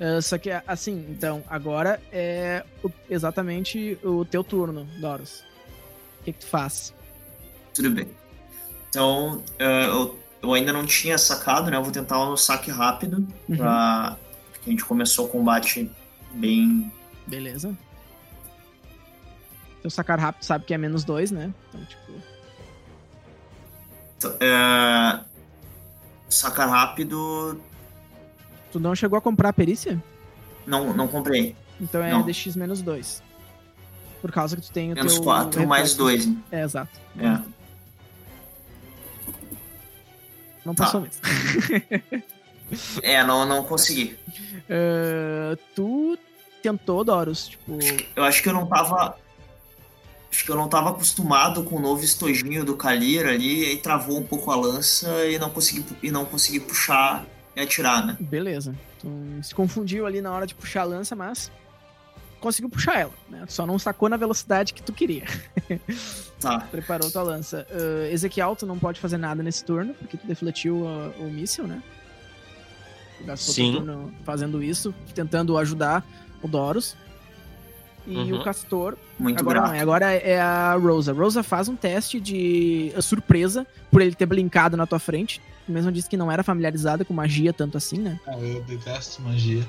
Ah, 0.00 0.22
só 0.22 0.38
que, 0.38 0.48
assim, 0.64 1.04
então, 1.10 1.42
agora 1.48 2.00
é 2.12 2.64
o- 2.84 2.90
exatamente 3.10 3.98
o 4.04 4.24
teu 4.24 4.44
turno, 4.44 4.84
Doros. 5.00 5.42
O 6.20 6.24
que, 6.24 6.32
que 6.32 6.38
tu 6.38 6.46
faz? 6.46 6.94
Tudo 7.74 7.90
bem. 7.90 8.06
Então, 8.88 9.42
eh, 9.58 9.86
eu, 9.86 10.16
eu 10.42 10.52
ainda 10.54 10.72
não 10.72 10.84
tinha 10.86 11.16
sacado, 11.18 11.70
né? 11.70 11.76
Eu 11.76 11.82
vou 11.82 11.92
tentar 11.92 12.18
um 12.28 12.36
saque 12.36 12.70
rápido. 12.70 13.26
Uhum. 13.48 13.56
Pra... 13.56 14.16
Porque 14.52 14.68
a 14.68 14.70
gente 14.70 14.84
começou 14.84 15.26
o 15.26 15.28
combate 15.28 15.90
bem. 16.32 16.90
Beleza. 17.26 17.76
Teu 19.82 19.90
sacar 19.90 20.18
rápido 20.18 20.44
sabe 20.44 20.64
que 20.64 20.74
é 20.74 20.78
menos 20.78 21.04
dois, 21.04 21.30
né? 21.30 21.52
Então, 21.68 21.84
tipo. 21.84 22.12
t- 24.18 24.36
eh, 24.40 25.20
Saca 26.28 26.66
rápido. 26.66 27.60
Tu 28.72 28.80
não 28.80 28.94
chegou 28.94 29.16
a 29.16 29.20
comprar 29.22 29.50
a 29.50 29.52
perícia? 29.52 30.02
Não, 30.66 30.92
não 30.92 31.06
comprei. 31.06 31.54
Então 31.80 32.02
é 32.02 32.10
Não. 32.10 32.22
DX 32.24 32.56
menos 32.56 32.82
2. 32.82 33.22
Por 34.20 34.32
causa 34.32 34.56
que 34.56 34.62
tu 34.62 34.72
tem 34.72 34.92
o 34.92 34.94
Menos 34.96 35.14
teu... 35.14 35.22
4 35.22 35.66
mais 35.66 35.92
reflexo. 35.92 36.28
2. 36.30 36.38
É, 36.50 36.62
exato. 36.64 36.98
É. 37.18 37.38
Não 40.66 40.74
Tá. 40.74 40.84
passou 40.84 41.00
mesmo. 41.00 41.22
É, 43.00 43.22
não, 43.22 43.46
não 43.46 43.62
consegui. 43.62 44.18
Ah, 44.68 45.56
tu 45.72 46.18
tentou, 46.60 47.04
Doros, 47.04 47.46
tipo... 47.46 47.78
Eu 48.16 48.24
acho 48.24 48.42
que 48.42 48.48
eu 48.48 48.52
não 48.52 48.66
tava. 48.66 49.16
Acho 50.28 50.44
que 50.44 50.50
eu 50.50 50.56
não 50.56 50.68
tava 50.68 50.90
acostumado 50.90 51.62
com 51.62 51.76
o 51.76 51.80
novo 51.80 52.02
estojinho 52.04 52.64
do 52.64 52.76
Kalir 52.76 53.24
ali, 53.24 53.64
aí 53.66 53.76
travou 53.76 54.18
um 54.18 54.24
pouco 54.24 54.50
a 54.50 54.56
lança 54.56 55.24
e 55.26 55.38
não 55.38 55.48
consegui, 55.48 55.84
e 56.02 56.10
não 56.10 56.24
consegui 56.24 56.58
puxar 56.58 57.24
e 57.54 57.60
atirar, 57.60 58.04
né? 58.04 58.16
Beleza. 58.18 58.74
Tu 58.98 59.08
se 59.44 59.54
confundiu 59.54 60.04
ali 60.04 60.20
na 60.20 60.32
hora 60.32 60.44
de 60.44 60.56
puxar 60.56 60.80
a 60.80 60.84
lança, 60.84 61.14
mas 61.14 61.52
conseguiu 62.40 62.68
puxar 62.68 63.00
ela, 63.00 63.12
né? 63.28 63.44
Só 63.48 63.66
não 63.66 63.78
sacou 63.78 64.08
na 64.08 64.16
velocidade 64.16 64.72
que 64.74 64.82
tu 64.82 64.92
queria. 64.92 65.24
Tá. 66.38 66.60
Preparou 66.60 67.10
tua 67.10 67.22
lança. 67.22 67.66
Ah, 67.70 68.10
Ezequiel, 68.12 68.54
tu 68.54 68.66
não 68.66 68.78
pode 68.78 69.00
fazer 69.00 69.16
nada 69.16 69.42
nesse 69.42 69.64
turno, 69.64 69.94
porque 69.94 70.18
tu 70.18 70.26
defletiu 70.26 70.86
ah, 70.86 71.10
o 71.18 71.30
míssil, 71.30 71.66
né? 71.66 71.82
Tu 73.18 73.24
gastou 73.24 73.54
Sim. 73.54 73.70
teu 73.72 73.80
turno 73.80 74.12
fazendo 74.22 74.62
isso, 74.62 74.94
tentando 75.14 75.56
ajudar 75.56 76.04
o 76.42 76.46
Doros. 76.46 76.94
E 78.06 78.16
Uhum. 78.16 78.40
o 78.40 78.44
Castor 78.44 78.96
Muito 79.18 79.40
agora 79.40 79.60
não, 79.62 79.66
grato. 79.68 79.78
é, 79.78 79.80
agora 79.82 80.12
é 80.12 80.38
a 80.40 80.74
Rosa. 80.74 81.12
Rosa 81.14 81.42
faz 81.42 81.68
um 81.68 81.74
teste 81.74 82.20
de 82.20 82.92
uh, 82.96 83.00
surpresa 83.02 83.66
por 83.90 84.00
ele 84.02 84.14
ter 84.14 84.26
blinkado 84.26 84.76
na 84.76 84.86
tua 84.86 84.98
frente. 85.00 85.40
Tu 85.64 85.72
mesmo 85.72 85.90
disse 85.90 86.08
que 86.08 86.16
não 86.18 86.30
era 86.30 86.44
familiarizada 86.44 87.02
com 87.04 87.12
magia 87.14 87.52
tanto 87.52 87.76
assim, 87.78 87.98
né? 87.98 88.20
Ah, 88.26 88.38
eu 88.38 88.62
detesto 88.62 89.22
magia. 89.22 89.66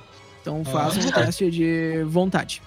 Então 0.48 0.64
faz 0.64 0.96
Ah, 0.96 1.00
um 1.00 1.04
certo. 1.04 1.16
teste 1.26 1.52
de 1.52 2.04
vontade. 2.08 2.62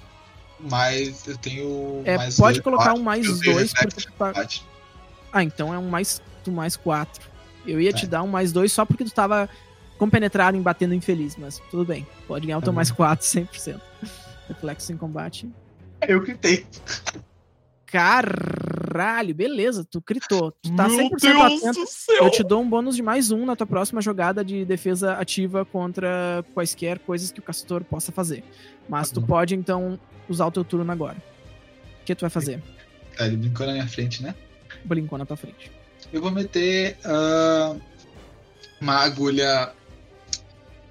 Mas 0.59 1.27
eu 1.27 1.37
tenho. 1.39 2.03
É, 2.05 2.19
mais 2.19 2.37
pode 2.37 2.55
dois, 2.61 2.65
colocar 2.65 2.85
quatro, 2.85 3.01
um 3.01 3.05
mais 3.05 3.27
tenho 3.27 3.55
dois 3.55 3.73
porque 3.73 4.03
tu 4.03 4.13
tá-. 4.13 4.47
Ah, 5.33 5.43
então 5.43 5.73
é 5.73 5.79
um 5.79 5.89
mais 5.89 6.21
tu 6.45 6.53
mais 6.53 6.77
quatro. 6.77 7.25
Eu 7.67 7.81
ia 7.81 7.93
te 7.93 8.05
É. 8.05 8.09
dar 8.09 8.23
um 8.23 8.27
mais 8.27 8.53
dois 8.53 8.71
só 8.73 8.85
porque 8.85 9.05
tu 9.05 9.11
tava 9.11 9.49
compenetrado 9.97 10.57
em 10.57 10.63
batendo 10.63 10.93
infeliz, 10.95 11.37
mas 11.39 11.59
tudo 11.71 11.85
bem. 11.85 12.07
Pode 12.29 12.47
ganhar 12.47 12.59
o 12.59 12.61
teu 12.63 12.73
Tá 12.73 12.77
mais 12.77 12.91
quatro, 12.91 13.25
100%. 13.27 13.81
Reflexo 14.49 14.93
em 14.93 14.97
combate. 14.99 15.49
Eu 16.07 16.21
gritei. 16.21 16.67
Caralho, 17.91 19.35
beleza, 19.35 19.85
tu 19.85 20.01
critou. 20.01 20.53
Tu 20.63 20.75
tá 20.75 20.89
Meu 20.89 21.11
100% 21.11 21.19
Deus 21.21 21.63
atento. 21.65 21.81
do 21.81 21.87
céu! 21.87 22.25
Eu 22.25 22.31
te 22.31 22.43
dou 22.45 22.63
um 22.63 22.69
bônus 22.69 22.97
de 22.97 23.03
mais 23.03 23.31
um 23.31 23.45
na 23.45 23.57
tua 23.57 23.67
próxima 23.67 24.01
jogada 24.01 24.45
de 24.45 24.65
defesa 24.65 25.15
ativa 25.15 25.65
contra 25.65 26.45
quaisquer 26.55 26.99
coisas 27.01 27.33
que 27.33 27.41
o 27.41 27.43
castor 27.43 27.83
possa 27.85 28.13
fazer. 28.13 28.45
Mas 28.89 29.11
Tá 29.11 29.15
tu 29.21 29.27
pode, 29.27 29.55
então, 29.55 29.99
usar 30.29 30.47
o 30.47 30.51
teu 30.51 30.65
turno 30.65 30.91
agora. 30.91 31.17
O 32.01 32.05
que 32.05 32.15
tu 32.15 32.21
vai 32.23 32.31
fazer? 32.31 32.63
Tá, 33.17 33.27
ele 33.27 33.37
brincou 33.37 33.67
na 33.67 33.73
minha 33.73 33.89
frente, 33.89 34.23
né? 34.23 34.35
Brincou 34.85 35.19
na 35.19 35.27
tua 35.27 35.37
frente. 35.37 35.71
Eu 36.13 36.21
vou 36.21 36.31
meter 36.31 36.97
ah, 37.05 37.77
uma 38.81 38.95
agulha. 38.97 39.73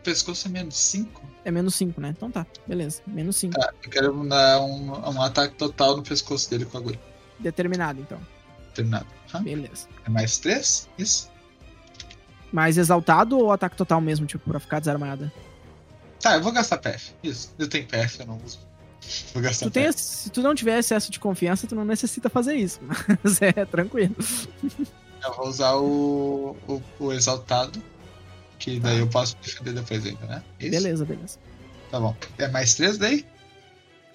Pescoço 0.09 0.47
é 0.47 0.49
menos 0.49 0.75
5? 0.75 1.21
É 1.45 1.51
menos 1.51 1.75
5, 1.75 2.01
né? 2.01 2.09
Então 2.17 2.31
tá, 2.31 2.43
beleza. 2.65 3.03
Menos 3.05 3.35
5. 3.35 3.53
Tá, 3.53 3.71
eu 3.83 3.89
quero 3.91 4.27
dar 4.27 4.59
um, 4.59 4.89
um 4.89 5.21
ataque 5.21 5.53
total 5.53 5.97
no 5.97 6.01
pescoço 6.01 6.49
dele 6.49 6.65
com 6.65 6.77
a 6.77 6.79
agulha. 6.79 6.99
Determinado, 7.37 8.01
então. 8.01 8.19
Terminado. 8.73 9.05
Hã? 9.31 9.43
Beleza. 9.43 9.87
É 10.03 10.09
mais 10.09 10.39
3? 10.39 10.89
Isso? 10.97 11.29
Mais 12.51 12.75
exaltado 12.79 13.37
ou 13.37 13.51
ataque 13.51 13.75
total 13.77 14.01
mesmo, 14.01 14.25
tipo, 14.25 14.49
pra 14.49 14.59
ficar 14.59 14.79
desarmada? 14.79 15.31
Tá, 16.19 16.33
eu 16.37 16.41
vou 16.41 16.51
gastar 16.51 16.79
PF. 16.79 17.13
Isso. 17.21 17.53
Eu 17.59 17.69
tenho 17.69 17.85
PF, 17.85 18.21
eu 18.21 18.25
não 18.25 18.41
uso. 18.43 18.57
Vou 19.31 19.43
gastar 19.43 19.67
Tu 19.67 19.71
tem, 19.71 19.83
PF. 19.83 19.99
se 19.99 20.29
tu 20.31 20.41
não 20.41 20.55
tiver 20.55 20.79
excesso 20.79 21.11
de 21.11 21.19
confiança, 21.19 21.67
tu 21.67 21.75
não 21.75 21.85
necessita 21.85 22.31
fazer 22.31 22.55
isso. 22.55 22.79
Mas 23.23 23.39
é 23.43 23.51
tranquilo. 23.63 24.15
Eu 25.23 25.33
vou 25.35 25.47
usar 25.47 25.75
o, 25.75 26.57
o, 26.67 26.81
o 26.99 27.13
exaltado. 27.13 27.79
Que 28.59 28.79
daí 28.79 28.99
eu 28.99 29.07
posso 29.07 29.35
defender 29.37 29.73
depois 29.73 30.05
ainda, 30.05 30.25
né? 30.27 30.43
Isso? 30.59 30.69
Beleza, 30.71 31.05
beleza. 31.05 31.39
Tá 31.89 31.99
bom. 31.99 32.15
É 32.37 32.47
mais 32.49 32.75
3 32.75 32.97
daí? 32.97 33.25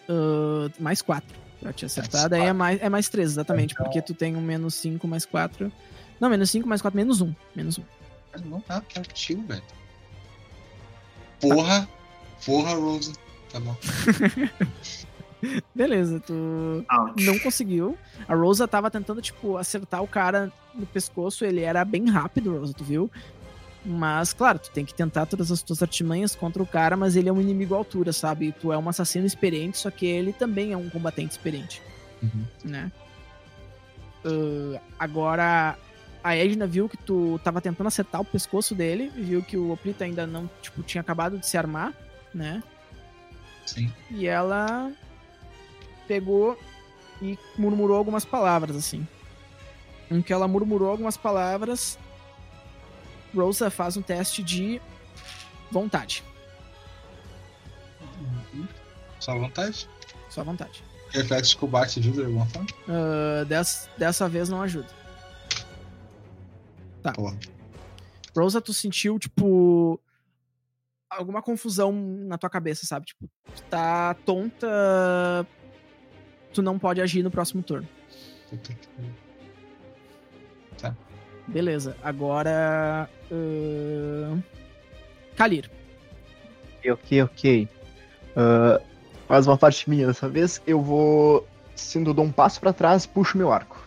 Ah, 0.09 0.71
mais 0.79 1.01
4. 1.03 1.27
Pra 1.61 1.73
te 1.73 1.87
acertar, 1.87 2.21
Mais 2.21 2.31
daí 2.31 2.43
é 2.43 2.53
mais, 2.53 2.83
é 2.83 2.89
mais 2.91 3.09
3, 3.09 3.31
exatamente. 3.33 3.73
Então- 3.73 3.85
Porque 3.87 4.03
tu 4.03 4.13
tem 4.15 4.37
um 4.37 4.41
menos 4.43 4.75
5 4.75 5.09
mais 5.09 5.25
4. 5.25 5.73
Não, 6.21 6.29
menos 6.29 6.51
5 6.51 6.69
mais 6.69 6.83
4, 6.83 6.97
menos 6.97 7.21
1. 7.23 7.35
Menos 7.57 7.79
1. 7.79 7.83
Mas 8.33 8.43
não 8.43 8.61
tá 8.61 8.81
pertinho, 8.83 9.47
velho. 9.47 9.63
Porra. 11.41 11.89
Porra, 12.45 12.75
Rose. 12.75 13.13
Tá 13.51 13.59
bom. 13.61 13.75
Beleza, 15.75 16.21
tu 16.21 16.85
Ouch. 16.91 17.25
não 17.25 17.39
conseguiu. 17.39 17.99
A 18.27 18.35
Rosa 18.35 18.67
tava 18.67 18.91
tentando, 18.91 19.21
tipo, 19.21 19.57
acertar 19.59 20.03
o 20.03 20.09
cara 20.09 20.51
no 20.75 20.87
pescoço. 20.87 21.45
Ele 21.45 21.61
era 21.61 21.85
bem 21.85 22.09
rápido, 22.09 22.59
Rosa, 22.59 22.73
tu 22.73 22.83
viu? 22.85 23.11
Mas, 23.85 24.33
claro, 24.33 24.59
tu 24.59 24.71
tem 24.71 24.85
que 24.85 24.95
tentar 24.95 25.27
todas 25.27 25.53
as 25.53 25.61
tuas 25.63 25.83
artimanhas 25.83 26.35
contra 26.35 26.63
o 26.63 26.67
cara, 26.67 26.97
mas 26.97 27.17
ele 27.17 27.29
é 27.29 27.33
um 27.33 27.41
inimigo 27.41 27.75
à 27.75 27.79
altura, 27.79 28.13
sabe? 28.15 28.53
Tu 28.61 28.73
é 28.73 28.79
um 28.79 28.89
assassino 28.89 29.27
experiente, 29.27 29.77
só 29.77 29.91
que 29.91 30.07
ele 30.07 30.33
também 30.33 30.73
é 30.73 30.77
um 30.77 30.89
combatente 30.89 31.33
experiente, 31.33 31.83
Uhum. 32.23 32.45
né? 32.65 32.91
Ah, 34.25 34.81
agora, 34.99 35.79
a 36.23 36.35
Edna 36.35 36.67
viu 36.67 36.89
que 36.89 36.97
tu 36.97 37.39
tava 37.45 37.61
tentando 37.61 37.87
acertar 37.89 38.23
o 38.23 38.25
pescoço 38.25 38.75
dele, 38.75 39.13
viu 39.15 39.43
que 39.43 39.57
o 39.59 39.71
Oplita 39.71 40.05
ainda 40.05 40.27
não, 40.27 40.49
tipo, 40.63 40.83
tinha 40.83 41.03
acabado 41.03 41.39
de 41.39 41.47
se 41.47 41.59
armar, 41.59 41.93
né? 42.33 42.63
Sim. 43.67 43.93
E 44.11 44.27
ela 44.27 44.91
pegou 46.09 46.59
e 47.21 47.39
murmurou 47.59 47.99
algumas 47.99 48.25
palavras, 48.25 48.77
assim. 48.77 49.07
Em 50.11 50.23
que 50.23 50.33
ela 50.33 50.49
murmurou 50.49 50.89
algumas 50.91 51.17
palavras, 51.17 51.99
Rosa 53.35 53.71
faz 53.71 53.97
um 53.97 54.03
teste 54.03 54.43
de 54.43 54.81
vontade. 55.71 56.23
Só 59.21 59.37
vontade. 59.39 59.89
Só 60.29 60.45
vontade. 60.45 60.85
Reflexo 61.11 61.57
combate 61.59 62.01
ajuda 62.01 62.21
de 62.21 62.27
alguma 62.27 62.47
forma? 62.47 62.69
Ah, 62.89 63.45
des- 63.45 63.89
dessa 63.97 64.29
vez 64.29 64.49
não 64.49 64.61
ajuda. 64.63 64.89
Tá. 67.03 67.13
Porra. 67.13 67.37
Rosa, 68.37 68.61
tu 68.61 68.73
sentiu, 68.75 69.19
tipo. 69.19 70.01
Alguma 71.09 71.41
confusão 71.41 71.93
na 71.93 72.37
tua 72.37 72.51
cabeça, 72.51 72.85
sabe? 72.87 73.07
Tipo, 73.07 73.29
tu 73.55 73.63
tá 73.65 74.15
tonta. 74.27 75.47
Tu 76.53 76.61
não 76.63 76.79
pode 76.79 77.01
agir 77.01 77.23
no 77.23 77.31
próximo 77.31 77.63
turno. 77.63 77.89
Puta 78.51 78.75
que 78.75 78.87
pariu. 78.89 79.13
Beleza, 81.47 81.97
agora. 82.03 83.09
ahn, 83.31 84.41
Kalir. 85.37 85.71
Ok, 86.87 87.23
ok. 87.23 87.69
Ah, 88.37 88.81
mais 89.29 89.47
uma 89.47 89.57
parte 89.57 89.89
minha 89.89 90.07
dessa 90.07 90.29
vez. 90.29 90.61
Eu 90.67 90.81
vou. 90.81 91.47
Sendo 91.75 92.15
dou 92.15 92.25
um 92.25 92.31
passo 92.31 92.61
pra 92.61 92.73
trás, 92.73 93.05
puxo 93.05 93.37
meu 93.37 93.53
arco. 93.53 93.85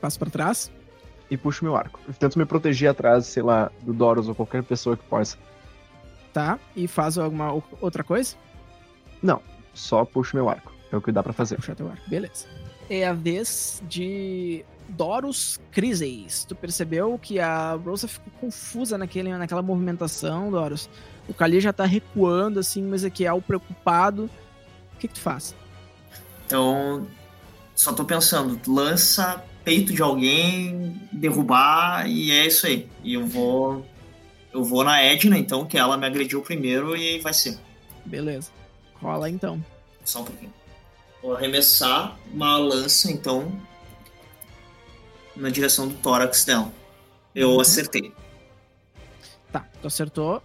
Passo 0.00 0.18
pra 0.18 0.30
trás. 0.30 0.70
E 1.30 1.36
puxo 1.36 1.64
meu 1.64 1.76
arco. 1.76 2.00
Eu 2.08 2.14
tento 2.14 2.38
me 2.38 2.44
proteger 2.44 2.90
atrás, 2.90 3.26
sei 3.26 3.42
lá, 3.42 3.70
do 3.82 3.92
Doros 3.92 4.28
ou 4.28 4.34
qualquer 4.34 4.64
pessoa 4.64 4.96
que 4.96 5.04
possa. 5.04 5.38
Tá. 6.32 6.58
E 6.74 6.88
faz 6.88 7.16
alguma 7.18 7.62
outra 7.80 8.02
coisa? 8.02 8.36
Só 9.74 10.04
puxo 10.04 10.36
meu 10.36 10.48
arco. 10.48 10.72
É 10.92 10.96
o 10.96 11.00
que 11.00 11.12
dá 11.12 11.22
pra 11.22 11.32
fazer. 11.32 11.56
Puxar 11.56 11.76
teu 11.76 11.88
arco. 11.88 12.08
Beleza. 12.08 12.46
É 12.90 13.06
a 13.06 13.12
vez 13.12 13.80
de 13.88 14.64
Dorus 14.88 15.60
Crises. 15.70 16.44
Tu 16.44 16.54
percebeu 16.56 17.18
que 17.18 17.38
a 17.38 17.74
Rosa 17.74 18.08
ficou 18.08 18.32
confusa 18.40 18.98
naquele, 18.98 19.32
naquela 19.36 19.62
movimentação, 19.62 20.50
Dorus? 20.50 20.90
O 21.28 21.32
Kalir 21.32 21.60
já 21.60 21.72
tá 21.72 21.84
recuando, 21.84 22.58
assim, 22.58 22.84
o 22.90 22.94
Ezequiel 22.94 23.40
preocupado. 23.40 24.28
O 24.94 24.98
que, 24.98 25.06
que 25.06 25.14
tu 25.14 25.20
faz? 25.20 25.54
Então, 26.46 27.06
só 27.76 27.92
tô 27.92 28.04
pensando, 28.04 28.60
lança 28.66 29.42
peito 29.64 29.92
de 29.92 30.02
alguém, 30.02 31.00
derrubar 31.12 32.10
e 32.10 32.32
é 32.32 32.46
isso 32.46 32.66
aí. 32.66 32.88
E 33.04 33.14
eu 33.14 33.24
vou 33.26 33.86
eu 34.52 34.64
vou 34.64 34.82
na 34.82 35.00
Edna 35.00 35.38
então, 35.38 35.64
que 35.64 35.78
ela 35.78 35.96
me 35.96 36.06
agrediu 36.06 36.42
primeiro 36.42 36.96
e 36.96 37.08
aí 37.08 37.20
vai 37.20 37.32
ser. 37.32 37.56
Beleza. 38.04 38.50
Rola 39.00 39.30
então. 39.30 39.64
Só 40.04 40.22
um 40.22 40.24
pouquinho. 40.24 40.52
Vou 41.22 41.34
arremessar 41.36 42.16
uma 42.32 42.56
lança 42.56 43.10
então 43.10 43.52
na 45.36 45.50
direção 45.50 45.88
do 45.88 45.94
tórax 45.94 46.44
dela. 46.44 46.72
Eu 47.34 47.50
Uhum. 47.50 47.60
acertei. 47.60 48.12
Tá, 49.52 49.66
tu 49.80 49.86
acertou. 49.86 50.42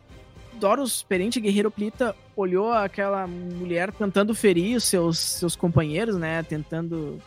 Dorus, 0.54 1.04
perente 1.04 1.40
guerreiro 1.40 1.70
Plita, 1.70 2.16
olhou 2.36 2.72
aquela 2.72 3.28
mulher 3.28 3.92
tentando 3.92 4.34
ferir 4.34 4.78
os 4.78 4.86
seus, 4.86 5.20
seus 5.20 5.56
companheiros, 5.56 6.16
né? 6.16 6.44
Tentando 6.44 7.22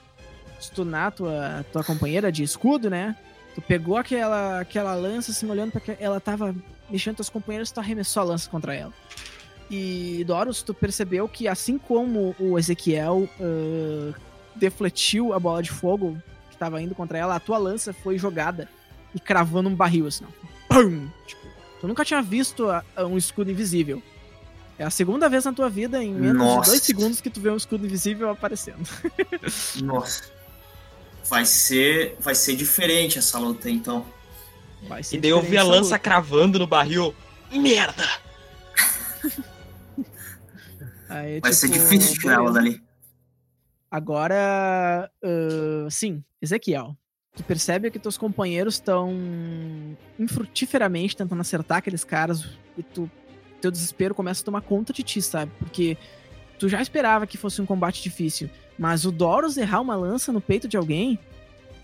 stunar 0.61 1.13
tua, 1.13 1.65
tua 1.73 1.85
companheira 1.85 2.33
de 2.33 2.43
escudo, 2.43 2.89
né? 2.89 3.15
Tu 3.55 3.61
pegou 3.61 3.97
aquela, 3.97 4.61
aquela 4.61 4.95
lança, 4.95 5.31
assim, 5.31 5.49
olhando 5.51 5.73
pra 5.73 5.81
que 5.81 5.97
ela 6.01 6.21
tava 6.21 6.55
mexendo 6.89 7.15
com 7.15 7.17
teus 7.17 7.29
companheiros, 7.29 7.71
tu 7.71 7.81
arremessou 7.81 8.23
a 8.23 8.25
lança 8.27 8.49
contra 8.49 8.75
ela. 8.75 8.93
E, 9.71 10.25
Doros, 10.27 10.63
tu 10.63 10.73
percebeu 10.73 11.29
que 11.29 11.47
assim 11.47 11.77
como 11.79 12.35
o 12.39 12.59
Ezequiel 12.59 13.29
uh, 13.39 14.15
defletiu 14.57 15.33
a 15.35 15.39
bola 15.39 15.63
de 15.63 15.71
fogo 15.71 16.17
que 16.51 16.57
tava 16.57 16.81
indo 16.81 16.95
contra 16.95 17.19
ela, 17.19 17.37
a 17.37 17.41
tua 17.41 17.59
lança 17.59 17.93
foi 17.93 18.17
jogada 18.19 18.69
e 19.15 19.21
cravando 19.21 19.69
um 19.69 19.75
barril, 19.75 20.07
assim, 20.07 20.25
ó. 20.25 20.75
Pum! 20.75 21.09
Tipo, 21.27 21.43
tu 21.81 21.89
nunca 21.89 22.05
tinha 22.05 22.23
visto 22.23 22.69
a- 22.71 22.83
a 22.97 23.05
um 23.05 23.17
escudo 23.19 23.51
invisível. 23.51 24.03
É 24.79 24.85
a 24.85 24.91
segunda 24.91 25.29
vez 25.29 25.45
na 25.45 25.53
tua 25.53 25.69
vida, 25.69 26.03
em 26.03 26.15
menos 26.15 26.37
Nossa. 26.39 26.61
de 26.63 26.67
dois 26.71 26.83
segundos, 26.83 27.21
que 27.21 27.29
tu 27.29 27.41
vê 27.41 27.51
um 27.51 27.57
escudo 27.57 27.85
invisível 27.85 28.31
aparecendo. 28.31 28.89
Nossa. 29.83 30.23
Vai 31.29 31.45
ser, 31.45 32.17
vai 32.21 32.35
ser 32.35 32.55
diferente 32.57 33.19
essa 33.19 33.39
luta, 33.39 33.69
então. 33.69 34.07
Vai 34.89 35.03
ser 35.03 35.17
E 35.17 35.21
daí 35.21 35.31
eu 35.31 35.43
vi 35.43 35.59
a 35.59 35.63
lança 35.63 35.83
luta. 35.91 35.99
cravando 35.99 36.59
no 36.59 36.67
barril. 36.67 37.15
Merda! 37.53 38.07
Aí, 41.09 41.41
Vai 41.41 41.53
ser 41.53 41.69
tipo, 41.69 41.81
difícil 41.81 42.21
tirar 42.21 42.35
ela 42.35 42.53
dali. 42.53 42.83
Agora, 43.91 45.11
ah, 45.23 45.89
sim, 45.91 46.23
Ezequiel. 46.41 46.97
Tu 47.35 47.45
percebe 47.45 47.91
que 47.91 47.99
teus 47.99 48.19
companheiros 48.19 48.75
estão 48.75 49.17
infrutíferamente 50.19 51.17
tentando 51.17 51.41
acertar 51.41 51.79
aqueles 51.79 52.03
caras 52.03 52.45
e 52.77 52.83
tu, 52.83 53.09
teu 53.61 53.71
desespero 53.71 54.15
começa 54.15 54.43
a 54.43 54.45
tomar 54.45 54.61
conta 54.61 54.93
de 54.93 55.03
ti, 55.05 55.23
sabe? 55.23 55.53
Porque 55.59 55.97
tu 56.59 56.69
já 56.69 56.83
esperava 56.83 57.27
que 57.27 57.39
fosse 57.39 57.63
um 57.63 57.67
combate 57.67 58.03
difícil, 58.03 58.51
mas 58.77 59.05
o 59.05 59.13
Doros 59.13 59.57
errar 59.57 59.81
uma 59.81 59.95
lança 59.95 60.33
no 60.33 60.41
peito 60.41 60.67
de 60.67 60.77
alguém 60.77 61.19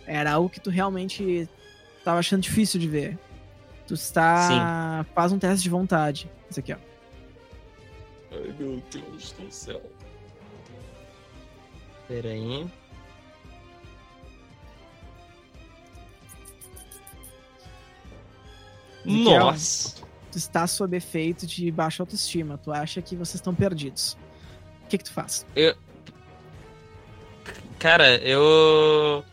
era 0.07 0.33
algo 0.33 0.51
que 0.51 0.61
tu 0.61 0.71
realmente 0.71 1.49
tava 2.05 2.19
achando 2.19 2.43
difícil 2.43 2.81
de 2.81 2.89
ver. 2.89 3.19
Tu 3.87 3.95
está. 3.95 5.07
Faz 5.15 5.31
um 5.31 5.39
teste 5.39 5.63
de 5.63 5.71
vontade, 5.71 6.29
Ezequiel. 6.51 6.79
Ai, 8.35 8.55
meu 8.59 8.83
Deus 8.91 9.33
do 9.33 9.51
céu. 9.51 9.83
Pera 12.09 12.29
aí. 12.29 12.67
Nossa! 19.05 20.05
tu 20.35 20.39
está 20.39 20.67
sob 20.67 20.97
efeito 20.97 21.47
de 21.47 21.71
baixa 21.71 22.03
autoestima, 22.03 22.59
tu 22.59 22.73
acha 22.73 23.01
que 23.01 23.15
vocês 23.15 23.37
estão 23.37 23.55
perdidos. 23.55 24.17
O 24.85 24.89
que 24.89 24.99
que 24.99 25.05
tu 25.05 25.13
faz? 25.13 25.47
Cara, 27.79 28.17
eu. 28.17 29.25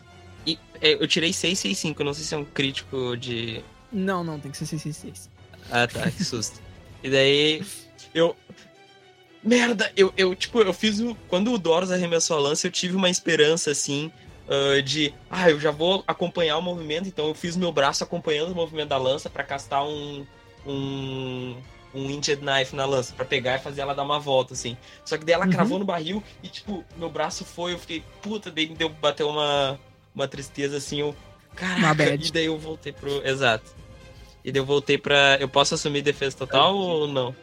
é, 0.46 0.92
Eu 0.92 1.08
tirei 1.08 1.32
665, 1.32 2.04
não 2.04 2.14
sei 2.14 2.24
se 2.24 2.34
é 2.34 2.38
um 2.38 2.44
crítico 2.44 3.16
de. 3.16 3.64
Não, 3.90 4.22
não, 4.22 4.38
tem 4.38 4.52
que 4.52 4.56
ser 4.56 4.66
666. 4.66 5.28
Ah, 5.72 5.88
tá, 5.88 6.08
que 6.08 6.24
susto. 6.24 6.60
e 7.02 7.10
daí, 7.10 7.66
eu. 8.14 8.36
Merda, 9.42 9.90
eu, 9.96 10.12
eu, 10.16 10.34
tipo, 10.34 10.60
eu 10.60 10.72
fiz 10.72 11.00
o. 11.00 11.16
Quando 11.28 11.52
o 11.52 11.58
Doros 11.58 11.90
arremessou 11.90 12.36
a 12.36 12.40
lança, 12.40 12.66
eu 12.66 12.70
tive 12.70 12.94
uma 12.96 13.10
esperança, 13.10 13.70
assim, 13.72 14.10
ah, 14.48 14.80
de. 14.80 15.12
Ah, 15.30 15.50
eu 15.50 15.58
já 15.58 15.70
vou 15.70 16.04
acompanhar 16.06 16.56
o 16.58 16.62
movimento, 16.62 17.08
então 17.08 17.26
eu 17.26 17.34
fiz 17.34 17.56
meu 17.56 17.72
braço 17.72 18.04
acompanhando 18.04 18.52
o 18.52 18.54
movimento 18.54 18.88
da 18.90 18.96
lança 18.98 19.28
pra 19.28 19.42
castar 19.44 19.84
um. 19.84 20.24
Um. 20.66 21.56
Um 21.94 22.08
Inted 22.10 22.40
Knife 22.40 22.74
na 22.74 22.86
lança, 22.86 23.12
pra 23.14 23.22
pegar 23.24 23.56
e 23.56 23.58
fazer 23.58 23.82
ela 23.82 23.94
dar 23.94 24.02
uma 24.02 24.18
volta, 24.18 24.54
assim. 24.54 24.78
Só 25.04 25.18
que 25.18 25.26
daí 25.26 25.34
ela 25.34 25.44
Uhum. 25.44 25.50
cravou 25.52 25.78
no 25.78 25.84
barril 25.84 26.22
e, 26.42 26.48
tipo, 26.48 26.82
meu 26.96 27.10
braço 27.10 27.44
foi, 27.44 27.74
eu 27.74 27.78
fiquei, 27.78 28.02
puta, 28.22 28.50
daí 28.50 28.66
me 28.68 28.74
deu, 28.76 28.88
bateu 28.88 29.28
uma. 29.28 29.78
Uma 30.14 30.26
tristeza, 30.28 30.76
assim, 30.78 31.00
eu. 31.00 31.14
Caraca, 31.54 32.14
e 32.14 32.30
daí 32.30 32.46
eu 32.46 32.56
voltei 32.58 32.92
pro. 32.92 33.26
Exato. 33.26 33.64
E 34.44 34.50
daí 34.50 34.60
eu 34.60 34.64
voltei 34.64 34.96
pra. 34.96 35.36
Eu 35.40 35.48
posso 35.48 35.74
assumir 35.74 36.00
defesa 36.02 36.34
total 36.36 36.74
ou 36.76 37.06
não? 37.08 37.34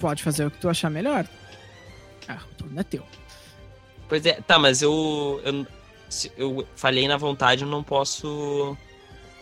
Pode 0.00 0.22
fazer 0.22 0.46
o 0.46 0.50
que 0.50 0.58
tu 0.58 0.68
achar 0.68 0.90
melhor. 0.90 1.26
Ah, 2.28 2.38
o 2.50 2.54
turno 2.54 2.78
é 2.80 2.82
teu. 2.82 3.02
Pois 4.08 4.24
é, 4.26 4.40
tá, 4.40 4.58
mas 4.58 4.82
eu. 4.82 5.40
Eu, 5.44 5.66
eu 6.36 6.68
falhei 6.76 7.08
na 7.08 7.16
vontade, 7.16 7.62
eu 7.64 7.68
não 7.68 7.82
posso. 7.82 8.76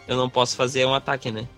Eu 0.07 0.17
não 0.17 0.29
posso 0.29 0.57
fazer 0.57 0.85
um 0.87 0.95
ataque, 0.95 1.31
né? 1.31 1.49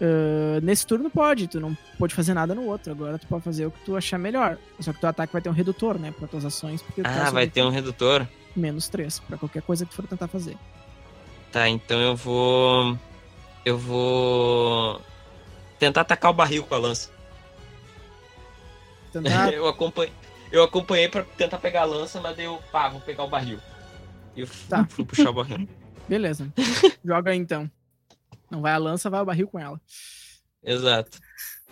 Ah, 0.00 0.60
nesse 0.62 0.86
turno 0.86 1.10
pode, 1.10 1.48
tu 1.48 1.60
não 1.60 1.76
pode 1.98 2.14
fazer 2.14 2.34
nada 2.34 2.54
no 2.54 2.64
outro. 2.66 2.92
Agora 2.92 3.18
tu 3.18 3.26
pode 3.26 3.44
fazer 3.44 3.66
o 3.66 3.70
que 3.70 3.80
tu 3.84 3.96
achar 3.96 4.18
melhor. 4.18 4.58
Só 4.80 4.92
que 4.92 5.00
teu 5.00 5.08
ataque 5.08 5.32
vai 5.32 5.42
ter 5.42 5.48
um 5.48 5.52
redutor, 5.52 5.98
né? 5.98 6.12
Pra 6.16 6.26
tuas 6.28 6.44
ações, 6.44 6.84
Ah, 7.04 7.30
vai 7.30 7.46
ter 7.46 7.62
um 7.62 7.70
redutor? 7.70 8.26
menos 8.56 8.88
3 8.88 9.20
pra 9.20 9.36
qualquer 9.38 9.62
coisa 9.62 9.84
que 9.84 9.92
tu 9.92 9.94
for 9.96 10.06
tentar 10.08 10.26
fazer. 10.26 10.56
Tá, 11.52 11.68
então 11.68 12.00
eu 12.00 12.16
vou. 12.16 12.98
Eu 13.64 13.78
vou. 13.78 15.00
Tentar 15.78 16.00
atacar 16.00 16.30
o 16.30 16.34
barril 16.34 16.64
com 16.64 16.74
a 16.74 16.78
lança. 16.78 17.10
Tentar. 19.12 19.52
eu, 19.54 19.66
acompanhei, 19.66 20.12
eu 20.52 20.62
acompanhei 20.62 21.08
pra 21.08 21.22
tentar 21.24 21.58
pegar 21.58 21.82
a 21.82 21.84
lança, 21.84 22.20
mas 22.20 22.36
daí 22.36 22.46
eu. 22.46 22.62
Pá, 22.70 22.88
vou 22.88 23.00
pegar 23.00 23.24
o 23.24 23.28
barril. 23.28 23.58
E 24.36 24.40
eu 24.42 24.48
Tá. 24.68 24.86
fui 24.88 25.04
puxar 25.04 25.30
o 25.30 25.34
barril. 25.34 25.68
Beleza. 26.08 26.50
Joga 27.04 27.30
aí 27.32 27.36
então. 27.38 27.70
Não 28.50 28.62
vai 28.62 28.72
a 28.72 28.78
lança, 28.78 29.10
vai 29.10 29.20
o 29.20 29.24
barril 29.26 29.46
com 29.48 29.58
ela. 29.58 29.80
Exato. 30.64 31.18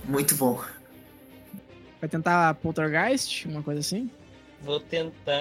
Muito 0.05 0.35
bom. 0.37 0.63
Vai 2.01 2.09
tentar 2.09 2.55
poltergeist, 2.57 3.47
uma 3.49 3.63
coisa 3.63 3.81
assim. 3.81 4.11
Vou 4.61 4.79
tentar. 4.79 5.33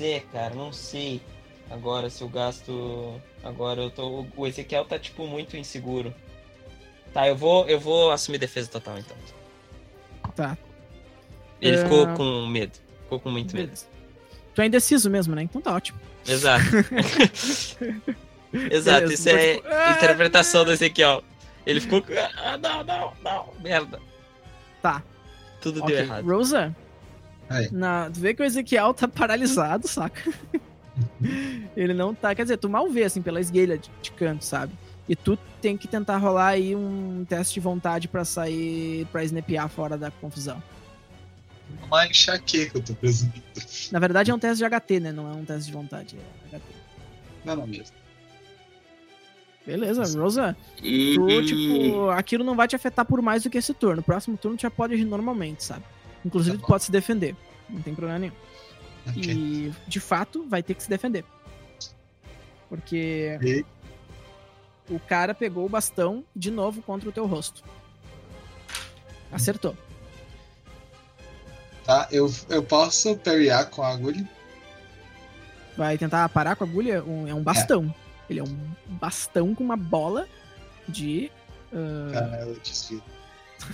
É, 0.00 0.20
cara, 0.32 0.54
não 0.54 0.72
sei. 0.72 1.20
Agora 1.68 2.08
se 2.10 2.22
eu 2.22 2.28
gasto. 2.28 3.20
Agora 3.42 3.80
eu 3.82 3.90
tô. 3.90 4.26
O 4.36 4.46
Ezequiel 4.46 4.84
tá 4.84 4.98
tipo 4.98 5.26
muito 5.26 5.56
inseguro. 5.56 6.14
Tá, 7.12 7.26
eu 7.28 7.36
vou. 7.36 7.66
Eu 7.68 7.80
vou 7.80 8.10
assumir 8.10 8.38
defesa 8.38 8.70
total 8.70 8.98
então. 8.98 9.16
Tá. 10.40 10.56
Ele 11.60 11.76
É. 11.76 11.82
ficou 11.82 12.06
com 12.14 12.46
medo. 12.46 12.72
Ficou 13.02 13.20
com 13.20 13.30
muito 13.30 13.54
medo. 13.54 13.72
Tu 14.54 14.62
é 14.62 14.66
indeciso 14.66 15.10
mesmo, 15.10 15.34
né? 15.34 15.42
Então 15.42 15.60
tá 15.60 15.74
ótimo. 15.74 15.98
Exato. 16.26 16.64
Exato, 18.52 19.00
Beleza, 19.02 19.14
isso 19.14 19.28
é 19.28 19.54
tipo, 19.56 19.68
ah, 19.68 19.92
interpretação 19.96 20.64
do 20.64 20.72
Ezequiel. 20.72 21.22
Ele 21.66 21.80
ficou. 21.80 22.02
com- 22.02 22.12
Ah, 22.36 22.56
não, 22.58 22.82
não, 22.84 23.12
não, 23.22 23.48
merda. 23.60 24.00
Tá. 24.82 25.02
Tudo 25.60 25.82
Ok. 25.82 25.94
deu 25.94 26.04
errado. 26.04 26.24
Rosa, 26.24 26.74
Aí. 27.48 27.68
na, 27.70 28.10
tu 28.10 28.18
vê 28.18 28.32
que 28.34 28.42
o 28.42 28.44
Ezequiel 28.44 28.92
tá 28.94 29.06
paralisado, 29.06 29.86
saca? 29.86 30.22
Ele 31.76 31.92
não 31.94 32.14
tá. 32.14 32.34
Quer 32.34 32.42
dizer, 32.42 32.56
tu 32.56 32.68
mal 32.68 32.88
vê, 32.88 33.04
assim, 33.04 33.22
pela 33.22 33.40
esguelha 33.40 33.76
de, 33.78 33.90
de 34.02 34.10
canto, 34.12 34.44
sabe? 34.44 34.72
E 35.10 35.16
tu 35.16 35.36
tem 35.60 35.76
que 35.76 35.88
tentar 35.88 36.18
rolar 36.18 36.46
aí 36.50 36.76
um 36.76 37.24
teste 37.28 37.54
de 37.54 37.60
vontade 37.60 38.06
pra 38.06 38.24
sair, 38.24 39.04
pra 39.06 39.24
snapear 39.24 39.68
fora 39.68 39.98
da 39.98 40.08
confusão. 40.08 40.62
Uma 41.84 42.06
enxaqueca 42.06 42.78
eu 42.78 42.82
tô 42.82 42.94
presumindo. 42.94 43.42
Na 43.90 43.98
verdade 43.98 44.30
é 44.30 44.34
um 44.34 44.38
teste 44.38 44.58
de 44.64 44.70
HT, 44.70 45.00
né? 45.00 45.10
Não 45.10 45.28
é 45.28 45.34
um 45.34 45.44
teste 45.44 45.66
de 45.66 45.72
vontade, 45.72 46.16
é 46.52 46.56
HT. 46.56 46.62
Não, 47.44 47.56
não 47.56 47.66
mesmo. 47.66 47.96
Beleza, 49.66 50.04
Rosa. 50.16 50.56
E. 50.80 51.14
Tu, 51.16 51.44
tipo, 51.46 52.10
aquilo 52.10 52.44
não 52.44 52.54
vai 52.54 52.68
te 52.68 52.76
afetar 52.76 53.04
por 53.04 53.20
mais 53.20 53.42
do 53.42 53.50
que 53.50 53.58
esse 53.58 53.74
turno. 53.74 54.04
Próximo 54.04 54.36
turno 54.36 54.56
tu 54.56 54.62
já 54.62 54.70
pode 54.70 54.94
agir 54.94 55.04
normalmente, 55.04 55.64
sabe? 55.64 55.84
Inclusive 56.24 56.56
Tá 56.56 56.62
tu 56.62 56.66
pode 56.68 56.84
se 56.84 56.92
defender. 56.92 57.34
Não 57.68 57.82
tem 57.82 57.96
problema 57.96 58.20
nenhum. 58.20 58.32
Ok. 59.08 59.22
E 59.34 59.72
de 59.88 59.98
fato 59.98 60.46
vai 60.48 60.62
ter 60.62 60.74
que 60.74 60.84
se 60.84 60.88
defender. 60.88 61.24
Porque 62.68 63.38
E- 63.42 63.64
o 64.90 64.98
cara 65.00 65.34
pegou 65.34 65.64
o 65.64 65.68
bastão 65.68 66.24
de 66.34 66.50
novo 66.50 66.82
contra 66.82 67.08
o 67.08 67.12
teu 67.12 67.26
rosto. 67.26 67.62
Acertou. 69.32 69.76
Tá, 71.84 72.08
eu, 72.10 72.32
eu 72.48 72.62
posso 72.62 73.16
parryar 73.16 73.68
com 73.70 73.82
a 73.82 73.90
agulha? 73.92 74.28
Vai 75.76 75.96
tentar 75.96 76.28
parar 76.28 76.56
com 76.56 76.64
a 76.64 76.66
agulha? 76.66 77.02
Um- 77.04 77.26
é 77.26 77.34
um 77.34 77.42
bastão. 77.42 77.92
Ele 78.28 78.40
é 78.40 78.42
um 78.44 78.56
bastão 78.86 79.54
com 79.54 79.64
uma 79.64 79.76
bola 79.76 80.28
de. 80.88 81.30
ah, 81.72 82.12
Tá, 82.12 82.40
eu 82.42 82.60
desvio. 82.62 83.02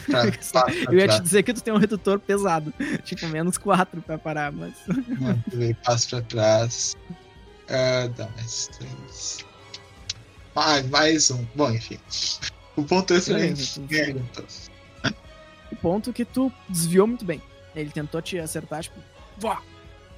Pra, 0.06 0.22
Eu 0.90 0.98
ia 0.98 1.08
te 1.08 1.20
dizer 1.20 1.42
que 1.42 1.52
tu 1.54 1.62
tem 1.62 1.72
um 1.72 1.78
redutor 1.78 2.18
pesado. 2.18 2.72
tipo, 3.04 3.26
menos 3.28 3.56
4 3.58 4.00
pra 4.02 4.18
parar, 4.18 4.50
mas. 4.52 4.74
Não, 4.86 5.42
eu 5.52 5.74
passo 5.84 6.08
pra 6.10 6.22
trás. 6.22 6.96
Ah, 7.68 8.08
dá 8.16 8.28
mais 8.36 8.68
três. 8.68 9.44
Ah, 10.56 10.82
mais 10.84 11.30
um. 11.30 11.44
Bom, 11.54 11.70
enfim. 11.70 11.98
O 12.76 12.82
ponto 12.82 13.12
é 13.12 13.18
excelente. 13.18 13.78
Merda, 13.80 14.20
então. 14.20 14.44
O 15.70 15.76
ponto 15.76 16.14
que 16.14 16.24
tu 16.24 16.50
desviou 16.66 17.06
muito 17.06 17.26
bem. 17.26 17.42
Ele 17.74 17.90
tentou 17.90 18.22
te 18.22 18.38
acertar, 18.38 18.82
tipo, 18.82 18.98
vá! 19.36 19.62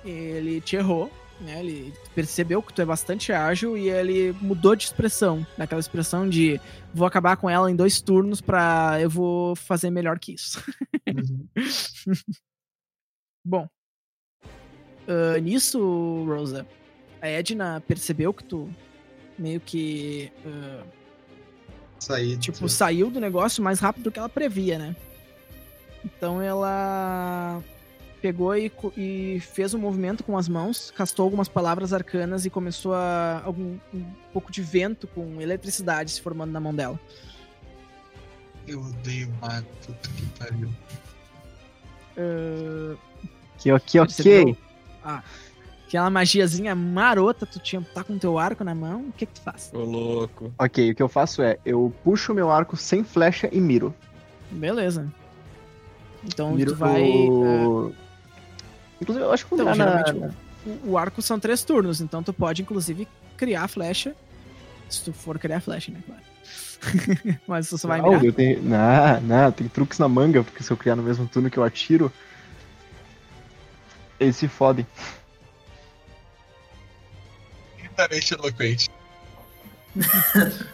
Ele 0.05 0.61
te 0.61 0.77
errou, 0.77 1.11
né? 1.41 1.59
Ele 1.59 1.93
percebeu 2.15 2.63
que 2.63 2.73
tu 2.73 2.81
é 2.81 2.85
bastante 2.85 3.33
ágil 3.33 3.77
e 3.77 3.91
ele 3.91 4.33
mudou 4.41 4.77
de 4.77 4.85
expressão. 4.85 5.45
Daquela 5.57 5.81
expressão 5.81 6.29
de 6.29 6.61
vou 6.95 7.07
acabar 7.07 7.37
com 7.37 7.51
ela 7.51 7.69
em 7.69 7.75
dois 7.75 8.01
turnos 8.01 8.41
pra 8.41 8.99
eu 9.01 9.11
vou 9.11 9.57
fazer 9.57 9.91
melhor 9.91 10.21
que 10.21 10.35
isso. 10.35 10.63
Uhum. 11.09 11.49
Bom. 13.45 13.69
ah, 15.09 15.41
nisso, 15.41 16.25
Rosa, 16.27 16.65
a 17.21 17.27
Edna 17.27 17.83
percebeu 17.89 18.33
que 18.33 18.45
tu 18.45 18.71
meio 19.39 19.61
que 19.61 20.31
Saí. 21.99 22.37
tipo, 22.37 22.69
saiu 22.69 23.11
do 23.11 23.21
negócio 23.21 23.63
mais 23.63 23.81
rápido 23.81 24.05
do 24.05 24.11
que 24.11 24.19
ela 24.19 24.29
previa, 24.29 24.79
né? 24.79 24.97
Então 26.05 26.41
ela 26.41 27.63
pegou 28.21 28.57
e, 28.57 28.71
e 28.97 29.41
fez 29.41 29.75
um 29.75 29.79
movimento 29.79 30.25
com 30.25 30.37
as 30.37 30.49
mãos, 30.49 30.91
castou 30.91 31.25
algumas 31.25 31.49
palavras 31.49 31.93
arcanas 31.93 32.45
e 32.45 32.51
começou 32.51 32.95
a 32.95 33.43
algum 33.45 33.79
um 33.95 34.05
pouco 34.33 34.51
de 34.51 34.61
vento 34.63 35.07
com 35.07 35.41
eletricidade 35.41 36.11
se 36.11 36.21
formando 36.21 36.51
na 36.53 36.61
mão 36.61 36.75
dela. 36.75 36.99
Eu 38.67 38.81
odeio 38.81 39.33
mago, 39.41 39.67
puta 39.87 40.09
que 40.11 40.27
pariu. 40.39 40.69
Ah, 42.17 42.97
Ok, 43.57 43.73
ok, 43.73 44.01
ok. 44.01 44.57
Ah, 45.03 45.23
aquela 45.89 46.11
magiazinha 46.11 46.75
marota, 46.75 47.47
tu 47.47 47.59
tinha 47.59 47.81
tá 47.95 48.05
com 48.05 48.19
teu 48.19 48.39
arco 48.39 48.63
na 48.63 48.75
mão, 48.75 49.07
o 49.09 49.13
que 49.13 49.25
que 49.25 49.33
tu 49.33 49.41
faz? 49.41 49.71
Ô, 49.73 49.79
louco. 49.79 50.53
Ok, 50.59 50.91
o 50.91 50.95
que 50.95 51.03
eu 51.03 51.09
faço 51.09 51.43
é, 51.43 51.59
eu 51.65 51.93
puxo 52.05 52.35
meu 52.35 52.51
arco 52.51 52.77
sem 52.77 53.03
flecha 53.03 53.49
e 53.51 53.59
miro. 53.61 53.95
Beleza. 54.51 55.11
Então 56.23 56.53
miro 56.53 56.73
tu 56.73 56.77
vai. 56.77 57.03
ah, 57.03 57.31
no... 57.31 57.95
Inclusive, 59.01 59.25
eu 59.25 59.33
acho 59.33 59.45
que 59.45 59.51
vou 59.51 59.61
Então, 59.61 59.73
mirar 59.73 59.87
na... 59.97 60.07
geralmente 60.07 60.37
o, 60.67 60.91
o 60.91 60.99
arco 60.99 61.23
são 61.23 61.41
três 61.41 61.63
turnos, 61.65 62.01
então 62.01 62.23
tu 62.23 62.33
pode, 62.33 62.61
inclusive, 62.63 63.09
criar 63.37 63.65
a 63.65 63.69
flecha. 63.69 64.15
Se 64.91 65.05
tu 65.05 65.13
for 65.13 65.39
criar 65.39 65.59
a 65.59 65.61
flecha, 65.61 65.91
né, 65.91 66.01
claro. 66.05 66.23
Mas 67.47 67.69
tu 67.69 67.79
só 67.79 67.89
vai 67.89 68.01
Não, 68.03 68.09
mirar. 68.11 68.25
eu 68.25 68.33
tenho... 68.33 68.63
Não, 68.63 69.21
não, 69.23 69.53
tem 69.53 69.69
truques 69.69 69.99
na 69.99 70.09
manga, 70.09 70.43
porque 70.45 70.63
se 70.63 70.71
eu 70.71 70.77
criar 70.77 70.97
no 70.97 71.03
mesmo 71.03 71.27
turno 71.27 71.51
que 71.51 71.59
eu 71.59 71.65
atiro, 71.65 72.13
eles 74.21 74.37
se 74.37 74.49
fodem. 74.49 74.87
Lindamente 77.99 78.35
eloquente. 78.35 78.89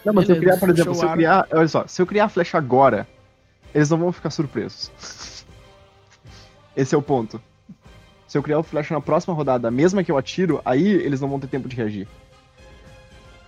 Não, 0.05 0.13
mas 0.13 0.25
se 0.27 0.31
eu 0.31 0.35
Beleza, 0.35 0.39
criar, 0.39 0.57
por 0.57 0.69
exemplo, 0.69 0.93
se 0.95 1.03
eu 1.03 1.09
o 1.09 1.13
criar. 1.13 1.47
Olha 1.51 1.67
só, 1.67 1.87
se 1.87 2.01
eu 2.01 2.05
criar 2.05 2.25
a 2.25 2.29
flecha 2.29 2.57
agora, 2.57 3.07
eles 3.73 3.89
não 3.89 3.97
vão 3.97 4.11
ficar 4.11 4.29
surpresos. 4.29 4.91
Esse 6.77 6.93
é 6.93 6.97
o 6.97 7.01
ponto. 7.01 7.41
Se 8.27 8.37
eu 8.37 8.43
criar 8.43 8.59
a 8.59 8.63
flecha 8.63 8.93
na 8.93 9.01
próxima 9.01 9.33
rodada, 9.33 9.67
a 9.67 9.71
mesma 9.71 10.03
que 10.03 10.11
eu 10.11 10.17
atiro, 10.17 10.61
aí 10.63 10.87
eles 10.87 11.19
não 11.19 11.29
vão 11.29 11.39
ter 11.39 11.47
tempo 11.47 11.67
de 11.67 11.75
reagir. 11.75 12.07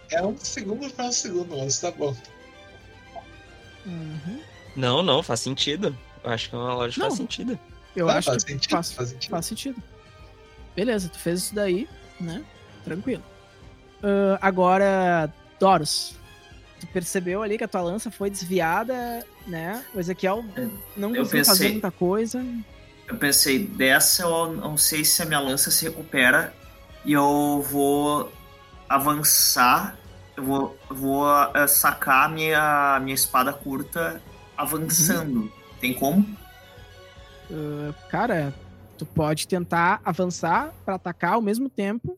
É 0.09 0.25
um 0.25 0.35
segundo 0.37 0.89
para 0.91 1.05
um 1.05 1.11
segundo, 1.11 1.55
mas 1.57 1.79
tá 1.79 1.91
bom. 1.91 2.15
Uhum. 3.85 4.41
Não, 4.75 5.03
não, 5.03 5.21
faz 5.21 5.41
sentido. 5.41 5.95
Eu 6.23 6.31
acho 6.31 6.49
que 6.49 6.55
é 6.55 6.57
uma 6.57 6.73
lógica 6.73 6.93
que 6.93 6.99
faz 7.01 7.11
Não. 7.13 7.17
sentido. 7.17 7.59
Eu 7.95 8.07
Não, 8.07 8.13
acho 8.13 8.29
faz 8.29 8.43
que 8.43 8.51
sentido, 8.51 8.71
faz, 8.71 8.91
faz 8.91 9.09
sentido. 9.09 9.31
faz 9.31 9.45
sentido. 9.45 9.83
Beleza, 10.75 11.09
tu 11.09 11.19
fez 11.19 11.39
isso 11.43 11.55
daí, 11.55 11.87
né? 12.19 12.43
Tranquilo. 12.83 13.23
Ah, 14.03 14.37
agora, 14.41 15.31
Doros. 15.59 16.15
Tu 16.79 16.85
percebeu 16.87 17.41
ali 17.41 17.57
que 17.57 17.63
a 17.63 17.67
tua 17.67 17.81
lança 17.81 18.11
foi 18.11 18.29
desviada, 18.29 19.25
né? 19.47 19.83
O 19.95 19.99
Ezequiel 19.99 20.45
não 20.95 21.15
eu 21.15 21.23
conseguiu 21.23 21.45
fazer 21.45 21.63
pensei- 21.63 21.71
muita 21.71 21.91
coisa. 21.91 22.45
Eu 23.07 23.15
pensei, 23.17 23.59
dessa 23.65 24.23
eu 24.23 24.53
não 24.53 24.77
sei 24.77 25.03
se 25.03 25.21
a 25.21 25.25
minha 25.25 25.39
lança 25.39 25.71
se 25.71 25.85
recupera 25.85 26.53
e 27.05 27.13
eu 27.13 27.65
vou 27.67 28.31
avançar, 28.87 29.97
eu 30.35 30.43
vou, 30.43 30.77
vou 30.89 31.25
eh, 31.55 31.67
sacar 31.67 32.25
a 32.25 32.29
minha, 32.29 32.99
minha 33.01 33.15
espada 33.15 33.51
curta 33.53 34.21
avançando. 34.55 35.51
Tem 35.81 35.93
como? 35.93 36.27
Ah, 37.51 37.93
cara, 38.09 38.53
tu 38.97 39.05
pode 39.05 39.47
tentar 39.47 39.99
avançar 40.05 40.71
pra 40.85 40.95
atacar 40.95 41.33
ao 41.33 41.41
mesmo 41.41 41.69
tempo 41.69 42.17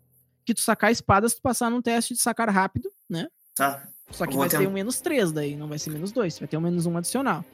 que 0.54 0.54
tu 0.56 0.62
sacar 0.62 0.90
a 0.90 0.92
espada 0.92 1.28
se 1.30 1.36
tu 1.36 1.42
passar 1.42 1.70
num 1.70 1.82
teste 1.82 2.14
de 2.14 2.20
sacar 2.22 2.50
rápido, 2.50 2.90
né? 3.10 3.28
Tá. 3.56 3.84
Só 4.12 4.26
que 4.26 4.36
vai 4.36 4.50
tent- 4.50 4.68
um 4.68 4.72
menos 4.72 5.00
3 5.02 5.32
daí, 5.32 5.56
não 5.56 5.68
vai 5.68 5.78
ser 5.78 5.92
menos 5.92 6.12
2, 6.12 6.40
vai 6.40 6.48
ter 6.48 6.58
um 6.58 6.62
menos 6.62 6.86
1 6.86 6.98
adicional. 6.98 7.46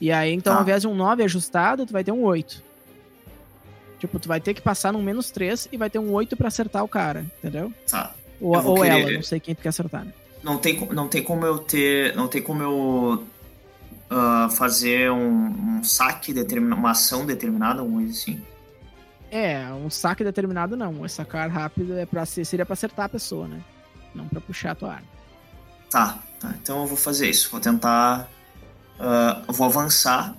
E 0.00 0.10
aí, 0.10 0.32
então, 0.32 0.52
Tá. 0.52 0.58
ao 0.58 0.62
invés 0.64 0.82
de 0.82 0.88
um 0.88 0.94
9 0.94 1.22
ajustado, 1.22 1.86
tu 1.86 1.92
vai 1.92 2.02
ter 2.02 2.10
um 2.12 2.22
8. 2.24 2.62
Tipo, 4.00 4.18
tu 4.18 4.26
vai 4.26 4.40
ter 4.40 4.52
que 4.54 4.60
passar 4.60 4.92
num 4.92 5.02
menos 5.02 5.30
3 5.30 5.68
e 5.70 5.76
vai 5.76 5.88
ter 5.88 5.98
um 6.00 6.12
8 6.12 6.36
pra 6.36 6.48
acertar 6.48 6.82
o 6.82 6.88
cara, 6.88 7.24
entendeu? 7.38 7.72
Tá. 7.88 8.12
Ou, 8.40 8.56
ou 8.66 8.74
querer- 8.80 9.00
ela, 9.02 9.10
não 9.12 9.22
sei 9.22 9.38
quem 9.38 9.54
tu 9.54 9.62
quer 9.62 9.68
acertar, 9.68 10.04
né? 10.04 10.12
Não 10.42 10.58
tem, 10.58 10.80
não 10.90 11.06
tem 11.06 11.22
como 11.22 11.46
eu 11.46 11.58
ter. 11.58 12.16
Não 12.16 12.26
tem 12.26 12.42
como 12.42 12.60
eu 12.64 13.24
ah, 14.10 14.48
fazer 14.50 15.08
um, 15.12 15.78
um 15.78 15.84
saque 15.84 16.32
determinado, 16.34 16.80
uma 16.80 16.90
ação 16.90 17.24
determinada, 17.24 17.80
alguma 17.80 18.00
coisa 18.00 18.12
assim. 18.12 18.42
É, 19.34 19.66
um 19.72 19.88
saque 19.88 20.22
determinado 20.22 20.76
não. 20.76 21.00
O 21.00 21.08
sacar 21.08 21.48
rápido 21.50 21.96
é 21.96 22.04
pra, 22.04 22.26
ser- 22.26 22.44
seria 22.44 22.66
pra 22.66 22.74
acertar 22.74 23.06
a 23.06 23.08
pessoa, 23.08 23.48
né? 23.48 23.60
Não 24.14 24.28
pra 24.28 24.40
puxar 24.42 24.72
a 24.72 24.74
tua 24.74 24.92
arma. 24.92 25.08
Tá, 25.90 26.18
tá. 26.38 26.54
Então 26.62 26.80
eu 26.82 26.86
vou 26.86 26.96
fazer 26.98 27.30
isso. 27.30 27.50
Vou 27.50 27.58
tentar. 27.60 28.28
ah, 29.00 29.42
eu 29.48 29.54
vou 29.54 29.66
avançar 29.66 30.34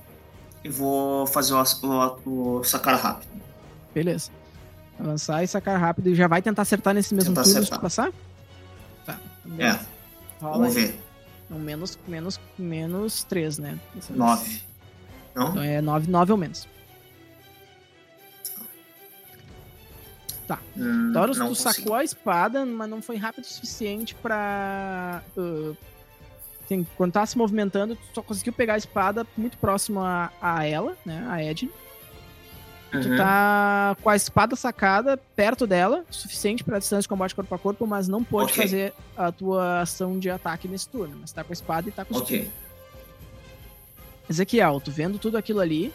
e 0.64 0.70
vou 0.70 1.26
fazer 1.26 1.54
o, 1.56 1.64
o, 2.26 2.60
o 2.60 2.64
sacar 2.64 3.00
rápido. 3.00 3.32
Beleza. 3.96 4.30
Avançar 5.00 5.44
e 5.44 5.48
sacar 5.48 5.80
rápido 5.80 6.10
e 6.10 6.16
já 6.16 6.28
vai 6.28 6.42
tentar 6.42 6.62
acertar 6.62 6.94
nesse 6.94 7.16
mesmo 7.16 7.32
Tentar 7.32 7.44
turno 7.44 7.60
acertar. 7.60 7.82
passar? 7.82 8.12
Tá. 9.08 9.20
É. 9.58 9.72
Rola 10.40 10.58
vamos 10.60 10.78
aí. 10.78 10.86
ver. 10.86 11.00
Um 11.50 11.60
menos, 11.60 11.98
menos, 12.08 12.40
menos 12.58 13.24
3, 13.24 13.58
né? 13.58 13.80
Dessa 13.96 14.08
vez. 14.14 14.18
Nove. 14.20 14.62
Não? 15.36 15.50
Então 15.50 15.64
é 15.64 15.82
9, 15.82 16.10
9 16.12 16.32
ou 16.32 16.38
menos. 16.38 16.68
Hum, 20.78 21.12
Doros, 21.12 21.38
não 21.38 21.48
tu 21.48 21.50
consigo. 21.50 21.74
sacou 21.74 21.96
a 21.96 22.04
espada, 22.04 22.66
mas 22.66 22.90
não 22.90 23.02
foi 23.02 23.18
rápido 23.18 23.44
o 23.44 23.48
suficiente 23.48 24.14
pra. 24.16 25.22
uh, 25.38 25.76
tem- 26.68 26.88
quando 26.96 27.12
tava 27.14 27.26
se 27.26 27.38
movimentando, 27.38 27.96
tu 27.96 28.02
só 28.16 28.22
conseguiu 28.22 28.54
pegar 28.54 28.74
a 28.76 28.78
espada 28.78 29.26
muito 29.38 29.58
próximo 29.58 30.00
a, 30.02 30.32
a 30.42 30.66
ela, 30.66 30.96
né? 31.06 31.26
A 31.30 31.42
Edna. 31.44 31.70
Tu 32.92 32.98
Uhum. 33.10 33.18
tá 33.18 33.98
com 34.04 34.10
a 34.10 34.16
espada 34.16 34.56
sacada 34.56 35.18
perto 35.36 35.66
dela, 35.66 36.06
suficiente 36.12 36.64
pra 36.64 36.78
distância 36.78 37.02
de 37.02 37.08
combate 37.08 37.34
corpo 37.34 37.56
a 37.56 37.58
corpo, 37.58 37.88
mas 37.88 38.08
não 38.08 38.24
pode 38.24 38.52
Ok. 38.52 38.64
fazer 38.64 38.94
a 39.18 39.32
tua 39.32 39.82
ação 39.82 40.20
de 40.20 40.30
ataque 40.30 40.68
nesse 40.68 40.88
turno. 40.90 41.18
Mas 41.20 41.32
tá 41.32 41.44
com 41.44 41.52
a 41.52 41.56
espada 41.56 41.90
e 41.90 41.92
tá 41.92 42.06
com 42.06 42.14
o. 42.14 42.18
Ok. 42.20 42.52
Ezequiel, 44.30 44.80
tu 44.80 44.92
vendo 44.92 45.20
tudo 45.20 45.38
aquilo 45.38 45.60
ali 45.60 45.92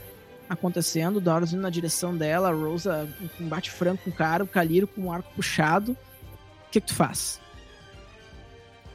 acontecendo, 0.49 1.21
Doros 1.21 1.53
indo 1.53 1.63
na 1.63 1.71
direção 1.71 2.17
dela, 2.17 2.49
a 2.49 2.53
Rosa 2.53 3.09
em 3.21 3.29
combate 3.29 3.71
franco 3.71 4.05
com 4.05 4.11
o 4.11 4.13
cara, 4.13 4.45
o 4.45 4.47
Caliro 4.47 4.87
com 4.87 5.07
o 5.07 5.13
arco 5.13 5.33
puxado. 5.35 5.93
O 5.93 6.71
que 6.71 6.81
que 6.81 6.87
tu 6.89 6.95
faz? 6.95 7.41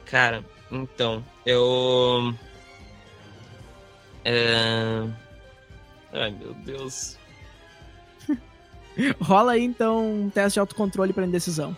Cara, 0.06 0.44
então, 0.70 1.24
eu. 1.44 2.34
É... 4.24 5.08
Ai, 6.12 6.30
meu 6.30 6.54
Deus. 6.54 7.16
Rola 9.20 9.52
aí 9.52 9.64
então 9.64 10.22
um 10.22 10.30
teste 10.30 10.54
de 10.54 10.60
autocontrole 10.60 11.12
pra 11.12 11.26
indecisão. 11.26 11.76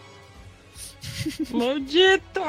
Maldito! 1.51 2.41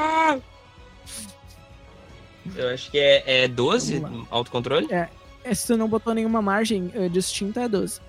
Eu 2.56 2.68
acho 2.70 2.90
que 2.90 2.98
é, 2.98 3.44
é 3.44 3.48
12 3.48 3.98
Vamos 3.98 4.26
autocontrole? 4.30 4.92
É, 4.92 5.08
se 5.54 5.66
tu 5.66 5.76
não 5.76 5.88
botou 5.88 6.14
nenhuma 6.14 6.40
margem 6.42 6.90
eh, 6.94 7.08
distinta, 7.08 7.60
é 7.62 7.68
12. 7.68 8.00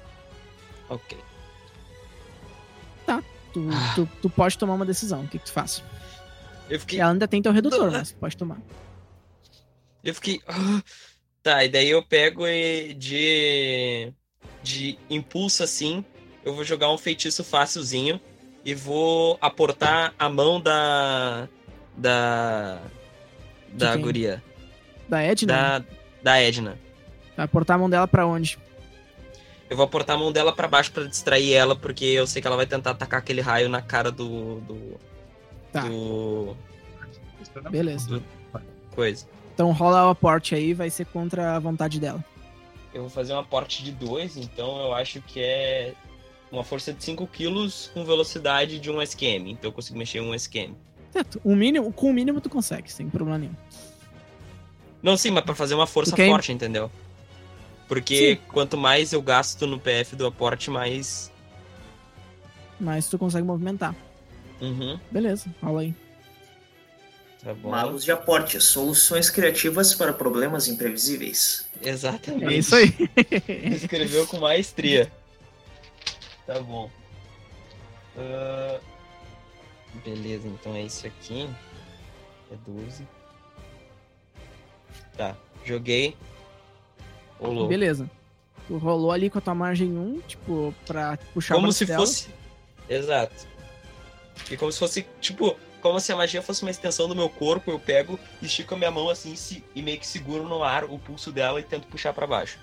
Ok. 0.90 1.18
Tu, 3.52 3.68
Ah. 3.74 3.94
tu, 3.96 4.08
tu 4.22 4.30
pode 4.30 4.56
tomar 4.60 4.76
uma 4.76 4.86
decisão. 4.86 5.24
O 5.24 5.28
que 5.28 5.40
que 5.40 5.46
tu 5.46 5.52
faz? 5.52 5.84
Eu 6.70 6.80
fiquei. 6.80 7.00
Ela 7.00 7.12
ainda 7.14 7.28
tem 7.28 7.42
teu 7.42 7.52
redutor, 7.52 7.90
mas 7.92 8.12
tu 8.12 8.18
pode 8.18 8.38
tomar. 8.38 8.58
Eu 10.04 10.14
fiquei. 10.14 10.40
ah. 10.48 10.82
Tá, 11.42 11.64
e 11.66 11.70
daí 11.70 11.90
eu 11.90 12.04
pego 12.04 12.46
e 12.48 12.94
de. 12.94 14.14
De 14.62 15.00
impulso 15.10 15.64
assim. 15.64 16.06
Eu 16.46 16.54
vou 16.54 16.64
jogar 16.64 16.92
um 16.92 16.98
feitiço 16.98 17.44
fácilzinho. 17.44 18.22
E 18.64 18.76
vou 18.76 19.36
aportar 19.42 20.14
a 20.20 20.30
mão 20.30 20.62
da. 20.62 21.48
Da. 21.98 22.80
Da 23.74 23.96
guria. 23.98 24.44
Da 25.08 25.24
Edna? 25.24 25.48
Da. 25.80 25.86
Da 26.22 26.40
Edna. 26.42 26.78
Vai 27.40 27.48
portar 27.48 27.76
a 27.76 27.80
mão 27.80 27.90
dela 27.90 28.06
pra 28.06 28.28
onde? 28.28 28.60
Eu 29.70 29.78
vou 29.78 29.86
aportar 29.86 30.18
a 30.18 30.20
mão 30.20 30.30
dela 30.30 30.52
pra 30.52 30.68
baixo 30.68 30.92
pra 30.92 31.06
distrair 31.06 31.54
ela, 31.54 31.74
porque 31.74 32.04
eu 32.04 32.28
sei 32.28 32.42
que 32.42 32.48
ela 32.48 32.58
vai 32.58 32.66
tentar 32.66 32.92
atacar 32.92 33.20
aquele 33.22 33.40
raio 33.40 33.70
na 33.70 33.82
cara 33.82 34.12
do. 34.12 34.60
do. 34.60 35.00
Tá. 35.72 35.82
do. 35.88 36.58
Beleza. 37.72 38.22
coisa. 38.94 39.26
Então 39.54 39.72
rola 39.72 40.08
o 40.08 40.10
aporte 40.10 40.54
aí, 40.54 40.74
vai 40.74 40.90
ser 40.90 41.06
contra 41.06 41.56
a 41.56 41.60
vontade 41.60 41.98
dela. 41.98 42.22
Eu 42.94 43.02
vou 43.04 43.10
fazer 43.10 43.34
um 43.34 43.40
aporte 43.40 43.84
de 43.86 43.94
2, 43.94 44.36
então 44.36 44.78
eu 44.82 44.94
acho 44.94 45.22
que 45.22 45.40
é 45.40 45.94
uma 46.52 46.64
força 46.66 46.92
de 46.92 47.02
5 47.02 47.26
quilos 47.28 47.90
com 47.94 48.04
velocidade 48.04 48.80
de 48.80 48.92
um 48.92 49.02
SQM. 49.02 49.52
Então 49.52 49.70
eu 49.70 49.72
consigo 49.74 49.98
mexer 49.98 50.18
em 50.18 50.22
um 50.30 50.34
SQM. 50.34 50.74
Certo. 51.14 51.40
O 51.42 51.56
mínimo, 51.56 51.94
com 51.94 52.10
o 52.10 52.14
mínimo 52.14 52.42
tu 52.42 52.50
consegue, 52.50 52.92
sem 52.92 53.10
problema 53.10 53.38
nenhum. 53.38 53.56
Não, 55.02 55.16
sim, 55.16 55.32
mas 55.32 55.46
pra 55.46 55.56
fazer 55.56 55.76
uma 55.76 55.88
força 55.88 56.14
quer- 56.16 56.28
forte, 56.30 56.52
entendeu? 56.52 56.92
Porque 57.90 58.38
quanto 58.50 58.78
mais 58.78 59.12
eu 59.12 59.22
gasto 59.22 59.66
no 59.68 59.78
PF 59.80 60.16
do 60.16 60.26
aporte, 60.28 60.70
mais. 60.70 61.30
Mas 62.80 63.10
tu 63.10 63.18
consegue 63.18 63.46
movimentar. 63.46 63.94
Uhum, 64.62 64.98
Beleza, 65.12 65.54
rola 65.62 65.82
aí. 65.82 65.94
tá 67.44 67.54
bom. 67.54 67.70
Magos 67.72 68.04
de 68.06 68.12
aporte, 68.12 68.62
soluções 68.62 69.30
criativas 69.30 69.94
para 69.96 70.14
problemas 70.14 70.68
imprevisíveis. 70.68 71.68
Exatamente. 71.82 72.54
É 72.54 72.58
isso 72.58 72.76
aí. 72.78 72.94
Escreveu 73.74 74.28
com 74.28 74.38
maestria. 74.40 75.12
Tá 76.46 76.60
bom. 76.62 76.90
Ah, 78.18 78.80
beleza, 80.06 80.48
então 80.48 80.76
é 80.76 80.84
isso 80.84 81.08
aqui. 81.08 81.50
É 82.52 82.56
12. 82.68 83.08
Tá, 85.18 85.36
joguei. 85.66 86.16
Louco. 87.48 87.68
Beleza. 87.68 88.10
Tu 88.68 88.78
rolou 88.78 89.12
ali 89.12 89.30
com 89.30 89.38
a 89.40 89.42
tua 89.42 89.56
margem 89.56 89.90
1, 89.98 90.22
tipo, 90.28 90.74
pra 90.86 91.18
puxar 91.34 91.56
o 91.56 91.60
Como 91.60 91.72
se 91.72 91.86
dela. 91.86 92.00
fosse. 92.00 92.28
Exato. 92.88 93.48
E 94.50 94.58
como 94.58 94.72
se 94.72 94.80
fosse, 94.80 95.06
tipo, 95.20 95.56
como 95.82 96.00
se 96.00 96.12
a 96.12 96.16
magia 96.16 96.42
fosse 96.42 96.62
uma 96.64 96.72
extensão 96.72 97.08
do 97.08 97.16
meu 97.16 97.30
corpo, 97.30 97.72
eu 97.72 97.80
pego, 97.80 98.20
estico 98.42 98.76
a 98.76 98.78
minha 98.78 98.92
mão 98.92 99.10
assim 99.10 99.36
se- 99.36 99.64
e 99.76 99.82
meio 99.82 100.00
que 100.00 100.06
seguro 100.08 100.44
no 100.48 100.64
ar 100.64 100.84
o 100.86 100.98
pulso 101.00 101.32
dela 101.32 101.60
e 101.60 101.64
tento 101.64 101.88
puxar 101.88 102.14
pra 102.14 102.28
baixo. 102.28 102.58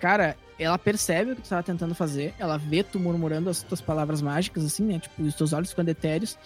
Cara, 0.00 0.36
ela 0.58 0.78
percebe 0.78 1.32
o 1.32 1.36
que 1.36 1.42
tu 1.42 1.48
tava 1.48 1.62
tentando 1.62 1.94
fazer, 1.94 2.34
ela 2.38 2.56
vê 2.56 2.82
tu 2.82 2.98
murmurando 3.00 3.50
as 3.50 3.62
tuas 3.62 3.80
palavras 3.80 4.22
mágicas, 4.22 4.64
assim, 4.64 4.84
né? 4.84 4.98
Tipo, 4.98 5.22
os 5.22 5.34
teus 5.34 5.52
olhos 5.52 5.70
ficando 5.70 5.88
etéreos. 5.88 6.38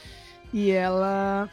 E 0.53 0.71
ela 0.71 1.49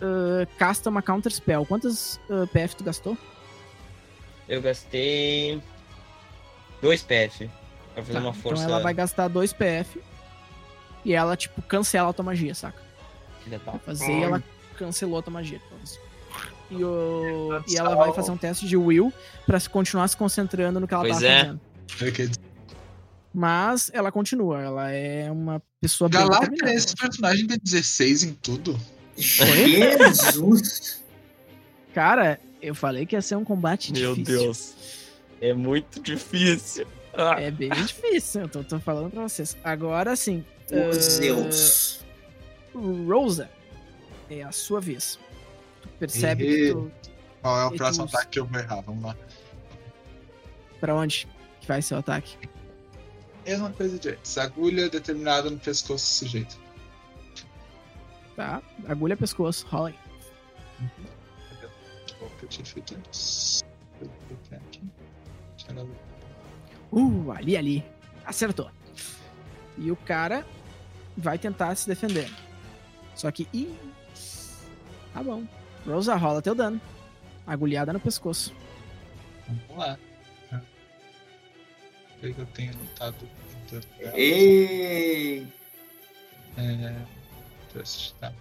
ah, 0.00 0.46
casta 0.58 0.88
uma 0.90 1.02
counter 1.02 1.32
spell. 1.32 1.64
Quantas 1.66 2.20
ah, 2.30 2.46
PF 2.52 2.76
tu 2.76 2.84
gastou? 2.84 3.16
Eu 4.48 4.62
gastei. 4.62 5.60
2 6.80 7.02
PF. 7.02 7.50
Pra 7.94 8.02
fazer 8.02 8.12
Tá, 8.18 8.20
uma 8.24 8.32
força. 8.32 8.62
Então 8.62 8.74
ela 8.74 8.82
vai 8.82 8.94
gastar 8.94 9.28
2 9.28 9.52
PF. 9.52 10.00
E 11.04 11.14
ela, 11.14 11.36
tipo, 11.36 11.62
cancela 11.62 12.10
a 12.10 12.12
tua 12.12 12.24
magia, 12.24 12.54
saca? 12.54 12.82
Filha 13.42 13.60
da 13.64 13.72
fazer 13.78 14.10
e 14.10 14.22
ela 14.22 14.42
cancelou 14.76 15.18
a 15.18 15.22
tua 15.22 15.32
magia. 15.32 15.60
Então. 15.64 15.78
E, 16.68 16.84
o... 16.84 17.62
e 17.68 17.76
ela 17.76 17.94
vai 17.94 18.12
fazer 18.12 18.32
um 18.32 18.36
teste 18.36 18.66
de 18.66 18.76
will 18.76 19.12
pra 19.46 19.60
se 19.60 19.70
continuar 19.70 20.08
se 20.08 20.16
concentrando 20.16 20.80
no 20.80 20.88
que 20.88 20.94
ela 20.94 21.04
Pois 21.04 21.14
tava 21.14 21.26
é. 21.26 21.44
fazendo. 21.44 21.60
Mas 23.32 23.90
ela 23.92 24.10
continua, 24.10 24.60
ela 24.62 24.90
é 24.90 25.30
uma 25.30 25.62
pessoa 25.80 26.08
bem 26.08 26.26
determinada. 26.28 26.72
esse 26.74 26.96
personagem 26.96 27.46
tem 27.46 27.58
16 27.62 28.22
em 28.24 28.32
tudo. 28.32 28.78
Jesus! 29.16 31.04
Cara, 31.94 32.40
eu 32.68 32.74
falei 32.74 33.06
que 33.06 33.14
ia 33.16 33.22
ser 33.22 33.36
um 33.36 33.44
combate 33.44 33.92
Meu 33.92 34.14
difícil. 34.14 34.40
Deus. 34.40 34.74
É 35.40 35.52
muito 35.52 36.00
difícil. 36.00 36.86
Ah, 37.12 37.40
É 37.40 37.50
bem 37.50 37.70
difícil, 37.70 38.42
eu 38.42 38.48
tô, 38.48 38.62
tô 38.64 38.78
falando 38.80 39.10
pra 39.10 39.22
vocês. 39.22 39.56
Agora 39.64 40.14
sim. 40.16 40.44
Ah, 40.72 40.92
Zeus. 40.92 42.04
Rosa, 42.74 43.48
é 44.28 44.42
a 44.42 44.52
sua 44.52 44.80
vez. 44.80 45.18
Tu 45.82 45.88
percebe 45.98 46.44
que 46.44 46.68
Ih. 46.68 46.72
tu. 46.72 46.92
Qual 47.40 47.58
é 47.60 47.66
o 47.70 47.74
E 47.74 47.76
próximo 47.78 48.06
tu- 48.06 48.16
ataque 48.16 48.30
que 48.32 48.38
eu 48.40 48.44
vou 48.46 48.58
errar? 48.60 48.80
Vamos 48.82 49.04
lá. 49.04 49.16
Pra 50.80 50.94
onde 50.94 51.26
que 51.60 51.66
vai 51.68 51.80
ser 51.80 51.94
o 51.94 51.98
ataque? 51.98 52.36
Mesma 53.46 53.70
coisa 53.70 53.98
de 53.98 54.08
antes. 54.10 54.36
Agulha 54.36 54.90
determinada 54.90 55.48
no 55.48 55.58
pescoço 55.58 56.04
do 56.04 56.18
sujeito. 56.26 56.58
Tá? 58.34 58.60
Agulha 58.86 59.16
pescoço, 59.16 59.66
rola 59.68 59.88
aí. 59.88 59.94
Que 60.78 60.84
eu 62.46 62.48
tinha 62.48 62.64
feito 62.64 62.94
antes? 62.94 63.64
Vou 64.00 64.10
aqui. 64.52 64.82
Uh, 66.92 67.32
ali, 67.32 67.56
ali. 67.56 67.84
Acertou. 68.24 68.70
E 69.76 69.90
o 69.90 69.96
cara 69.96 70.46
vai 71.16 71.38
tentar 71.38 71.74
se 71.74 71.88
defender. 71.88 72.30
Só 73.14 73.30
que. 73.30 73.48
Ih, 73.52 73.76
tá 75.12 75.22
bom. 75.22 75.44
Rosa, 75.84 76.14
rola 76.14 76.40
teu 76.40 76.54
dano. 76.54 76.80
Agulhada 77.46 77.92
no 77.92 78.00
pescoço. 78.00 78.52
Vamos 79.46 79.76
lá. 79.76 79.98
O 82.16 82.20
que 82.20 82.38
eu 82.38 82.46
tenho 82.46 82.72
anotado? 82.72 83.28
Ei! 84.14 85.46
É. 86.56 86.96
Tá. 88.20 88.32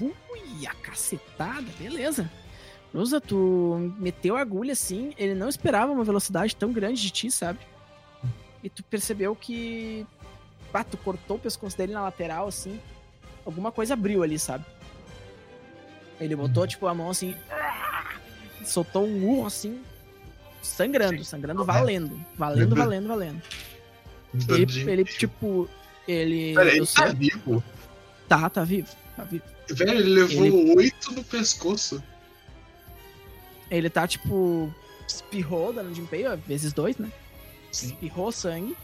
Ui, 0.00 0.66
a 0.66 0.74
cacetada, 0.74 1.66
beleza. 1.78 2.30
Rosa, 2.94 3.20
tu 3.20 3.92
meteu 3.98 4.36
a 4.36 4.40
agulha 4.40 4.72
assim, 4.72 5.14
ele 5.16 5.34
não 5.34 5.48
esperava 5.48 5.92
uma 5.92 6.02
velocidade 6.02 6.56
tão 6.56 6.72
grande 6.72 7.00
de 7.00 7.10
ti, 7.10 7.30
sabe? 7.30 7.60
E 8.62 8.68
tu 8.68 8.82
percebeu 8.82 9.34
que. 9.34 10.06
Pá, 10.72 10.84
tu 10.84 10.96
cortou 10.96 11.36
o 11.36 11.40
pescoço 11.40 11.76
dele 11.76 11.92
na 11.92 12.02
lateral, 12.02 12.48
assim. 12.48 12.80
Alguma 13.44 13.72
coisa 13.72 13.94
abriu 13.94 14.22
ali, 14.22 14.38
sabe? 14.38 14.64
Ele 16.20 16.36
botou, 16.36 16.66
tipo, 16.66 16.86
a 16.86 16.94
mão 16.94 17.10
assim. 17.10 17.34
Soltou 18.64 19.06
um 19.06 19.24
urro 19.24 19.46
assim. 19.46 19.80
Sangrando, 20.62 21.24
sangrando 21.24 21.64
valendo. 21.64 22.20
Valendo, 22.36 22.76
valendo, 22.76 23.08
valendo. 23.08 23.42
Ele, 24.50 24.90
ele 24.90 25.04
tipo. 25.04 25.68
Ele. 26.06 26.54
Pera, 26.54 26.68
eu 26.70 26.84
ele 26.84 26.86
tá 26.86 27.06
vivo. 27.06 27.64
Tá, 28.30 28.48
tá 28.48 28.64
vivo. 28.64 28.88
Tá 29.16 29.24
vivo. 29.24 29.44
Velho, 29.68 29.90
ele 29.90 30.08
levou 30.24 30.76
oito 30.78 31.12
no 31.12 31.22
pescoço. 31.24 32.02
Ele 33.70 33.90
tá, 33.90 34.06
tipo, 34.06 34.72
espirrou 35.06 35.72
dano 35.72 35.92
de 35.92 36.00
empenho, 36.00 36.36
vezes 36.46 36.72
dois, 36.72 36.96
né? 36.96 37.10
Sim. 37.70 37.88
Espirrou 37.88 38.32
sangue, 38.32 38.76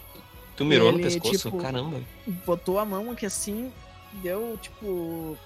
tu 0.56 0.64
mirou 0.64 0.92
no 0.92 0.98
Ele, 0.98 1.04
pescoço? 1.04 1.48
tipo, 1.50 1.58
Caramba. 1.58 2.00
botou 2.44 2.78
a 2.78 2.84
mão 2.84 3.10
aqui 3.10 3.26
assim, 3.26 3.72
deu, 4.22 4.56
tipo, 4.62 4.86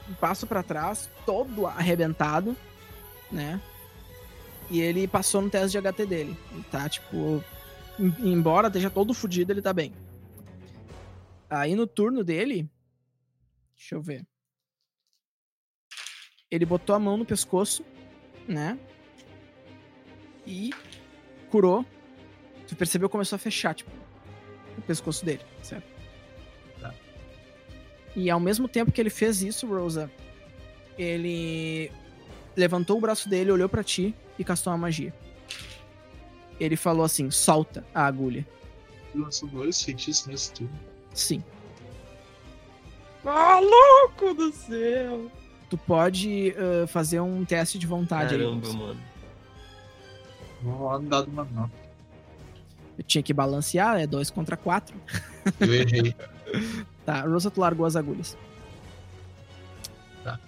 um 0.08 0.14
passo 0.20 0.46
pra 0.46 0.62
trás, 0.62 1.08
todo 1.24 1.66
arrebentado, 1.66 2.54
né? 3.30 3.60
E 4.70 4.80
ele 4.80 5.08
passou 5.08 5.40
no 5.40 5.50
teste 5.50 5.70
de 5.72 5.78
HT 5.78 6.06
dele. 6.06 6.36
Ele 6.52 6.64
tá, 6.70 6.88
tipo, 6.88 7.42
em- 7.98 8.32
embora 8.32 8.68
esteja 8.68 8.90
todo 8.90 9.14
fudido, 9.14 9.52
ele 9.52 9.62
tá 9.62 9.72
bem. 9.72 9.92
Aí 11.48 11.74
no 11.74 11.86
turno 11.86 12.22
dele, 12.22 12.68
deixa 13.80 13.94
eu 13.94 14.02
ver. 14.02 14.26
Ele 16.50 16.66
botou 16.66 16.94
a 16.94 16.98
mão 16.98 17.16
no 17.16 17.24
pescoço, 17.24 17.82
né? 18.46 18.78
E 20.46 20.70
curou. 21.50 21.84
Tu 22.68 22.76
percebeu 22.76 23.08
começou 23.08 23.36
a 23.36 23.38
fechar, 23.38 23.74
tipo, 23.74 23.90
o 24.76 24.82
pescoço 24.82 25.24
dele, 25.24 25.42
certo? 25.62 25.88
Tá. 26.78 26.94
E 28.14 28.28
ao 28.28 28.38
mesmo 28.38 28.68
tempo 28.68 28.92
que 28.92 29.00
ele 29.00 29.10
fez 29.10 29.42
isso, 29.42 29.66
Rosa, 29.66 30.10
ele 30.98 31.90
levantou 32.54 32.98
o 32.98 33.00
braço 33.00 33.28
dele, 33.28 33.50
olhou 33.50 33.68
pra 33.68 33.82
ti 33.82 34.14
e 34.38 34.44
castou 34.44 34.72
uma 34.72 34.78
magia. 34.78 35.14
Ele 36.58 36.76
falou 36.76 37.04
assim: 37.04 37.30
solta 37.30 37.84
a 37.94 38.04
agulha. 38.04 38.46
Lançou 39.14 39.48
dois 39.48 39.82
feitiços 39.82 40.26
nesse 40.26 40.52
turno. 40.52 40.78
Sim. 41.14 41.42
Ah, 43.24 43.60
louco 43.60 44.34
do 44.34 44.52
céu. 44.52 45.30
Tu 45.68 45.76
pode 45.78 46.54
ah, 46.56 46.86
fazer 46.86 47.20
um 47.20 47.44
teste 47.44 47.78
de 47.78 47.86
vontade 47.86 48.34
aí. 48.34 48.40
Caramba, 48.40 48.72
mano. 48.72 49.00
Vou 50.62 50.98
dar 51.00 51.24
uma 51.24 51.44
nota. 51.44 51.72
Eu 52.98 53.04
tinha 53.04 53.22
que 53.22 53.32
balancear, 53.32 53.98
é 53.98 54.06
2 54.06 54.30
contra 54.30 54.56
4. 54.56 54.94
Eu 55.60 55.74
errei. 55.74 56.14
Tá, 57.06 57.22
Rosa, 57.22 57.50
tu 57.50 57.60
largou 57.60 57.86
as 57.86 57.94
agulhas. 57.96 58.36
Tá. 60.22 60.38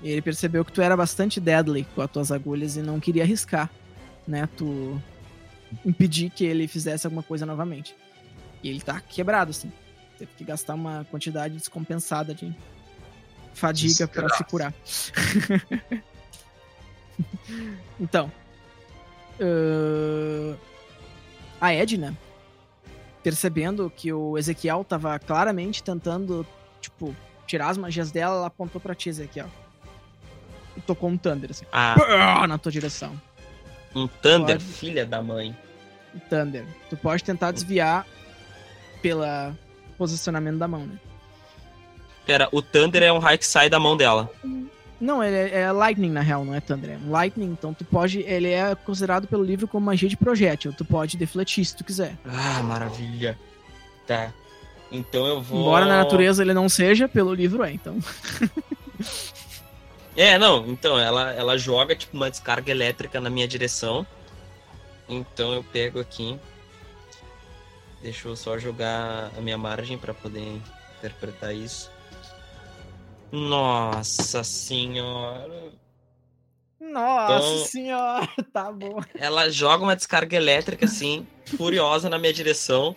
E 0.00 0.08
ele 0.08 0.22
percebeu 0.22 0.64
que 0.64 0.72
tu 0.72 0.80
era 0.80 0.96
bastante 0.96 1.40
deadly 1.40 1.86
com 1.94 2.02
as 2.02 2.10
tuas 2.10 2.32
agulhas 2.32 2.76
e 2.76 2.82
não 2.82 3.00
queria 3.00 3.24
arriscar, 3.24 3.68
né? 4.26 4.48
Tu 4.56 5.00
impedir 5.84 6.30
que 6.30 6.44
ele 6.44 6.66
fizesse 6.66 7.06
alguma 7.06 7.22
coisa 7.22 7.44
novamente. 7.44 7.94
E 8.62 8.70
ele 8.70 8.80
tá 8.80 9.00
quebrado, 9.00 9.50
assim. 9.50 9.72
Teve 10.18 10.30
que 10.36 10.44
gastar 10.44 10.74
uma 10.74 11.06
quantidade 11.10 11.54
descompensada 11.54 12.34
de 12.34 12.54
fadiga 13.54 14.06
pra 14.08 14.28
se 14.30 14.44
curar. 14.44 14.74
então. 18.00 18.30
ahn, 19.40 20.56
a 21.60 21.72
Edna, 21.72 22.16
percebendo 23.22 23.90
que 23.94 24.12
o 24.12 24.36
Ezequiel 24.38 24.84
tava 24.84 25.18
claramente 25.18 25.82
tentando, 25.82 26.46
tipo, 26.80 27.14
tirar 27.46 27.68
as 27.68 27.78
magias 27.78 28.10
dela, 28.10 28.36
ela 28.36 28.46
apontou 28.46 28.80
pra 28.80 28.94
ti, 28.94 29.08
Ezequiel. 29.08 29.48
E 30.76 30.80
tocou 30.80 31.08
um 31.10 31.16
Thunder, 31.16 31.50
assim, 31.50 31.64
Ah, 31.72 32.46
na 32.48 32.58
tua 32.58 32.70
direção. 32.70 33.20
um 33.94 34.06
Thunder, 34.06 34.58
Pode. 34.58 34.64
filha 34.64 35.04
da 35.04 35.20
mãe. 35.22 35.56
Um 36.14 36.18
Thunder. 36.20 36.64
Tu 36.88 36.96
pode 36.96 37.24
tentar 37.24 37.50
desviar 37.50 38.06
pela 39.02 39.56
posicionamento 39.98 40.56
da 40.56 40.68
mão, 40.68 40.86
né? 40.86 40.94
Pera, 42.24 42.48
o 42.52 42.62
Thunder 42.62 43.02
é 43.02 43.12
um 43.12 43.18
raio 43.18 43.38
que 43.38 43.46
sai 43.46 43.68
da 43.68 43.80
mão 43.80 43.96
dela. 43.96 44.30
Não, 45.00 45.22
ele 45.22 45.36
é, 45.36 45.60
é 45.60 45.72
Lightning 45.72 46.10
na 46.10 46.20
real, 46.20 46.44
não 46.44 46.54
é 46.54 46.60
Thunder. 46.60 46.90
É 46.90 46.98
Lightning, 47.06 47.50
então 47.50 47.74
tu 47.74 47.84
pode. 47.84 48.20
Ele 48.20 48.50
é 48.50 48.74
considerado 48.74 49.26
pelo 49.26 49.44
livro 49.44 49.66
como 49.66 49.86
magia 49.86 50.08
de 50.08 50.16
projétil. 50.16 50.72
Tu 50.72 50.84
pode 50.84 51.16
defletir 51.16 51.64
se 51.64 51.76
tu 51.76 51.84
quiser. 51.84 52.16
Ah, 52.24 52.62
maravilha. 52.62 53.38
Tá. 54.06 54.32
Então 54.90 55.26
eu 55.26 55.42
vou. 55.42 55.60
Embora 55.60 55.86
na 55.86 55.98
natureza 55.98 56.42
ele 56.42 56.54
não 56.54 56.68
seja, 56.68 57.08
pelo 57.08 57.34
livro 57.34 57.62
é, 57.64 57.72
então. 57.72 57.98
É, 60.18 60.36
não, 60.36 60.66
então 60.66 60.98
ela, 60.98 61.30
ela 61.32 61.56
joga 61.56 61.94
tipo 61.94 62.16
uma 62.16 62.28
descarga 62.28 62.72
elétrica 62.72 63.20
na 63.20 63.30
minha 63.30 63.46
direção. 63.46 64.04
Então 65.08 65.52
eu 65.52 65.62
pego 65.62 66.00
aqui. 66.00 66.36
Deixa 68.02 68.28
eu 68.28 68.36
só 68.36 68.58
jogar 68.58 69.30
a 69.36 69.40
minha 69.40 69.58
margem 69.58 69.98
para 69.98 70.14
poder 70.14 70.60
interpretar 70.98 71.54
isso. 71.54 71.90
Nossa 73.32 74.42
senhora. 74.44 75.72
Nossa 76.80 77.34
Então- 77.34 77.64
senhora, 77.66 78.28
tá 78.52 78.72
bom. 78.72 79.00
Ela 79.14 79.50
joga 79.50 79.82
uma 79.84 79.96
descarga 79.96 80.36
elétrica 80.36 80.86
assim, 80.86 81.26
furiosa 81.56 82.08
na 82.08 82.18
minha 82.18 82.32
direção. 82.32 82.94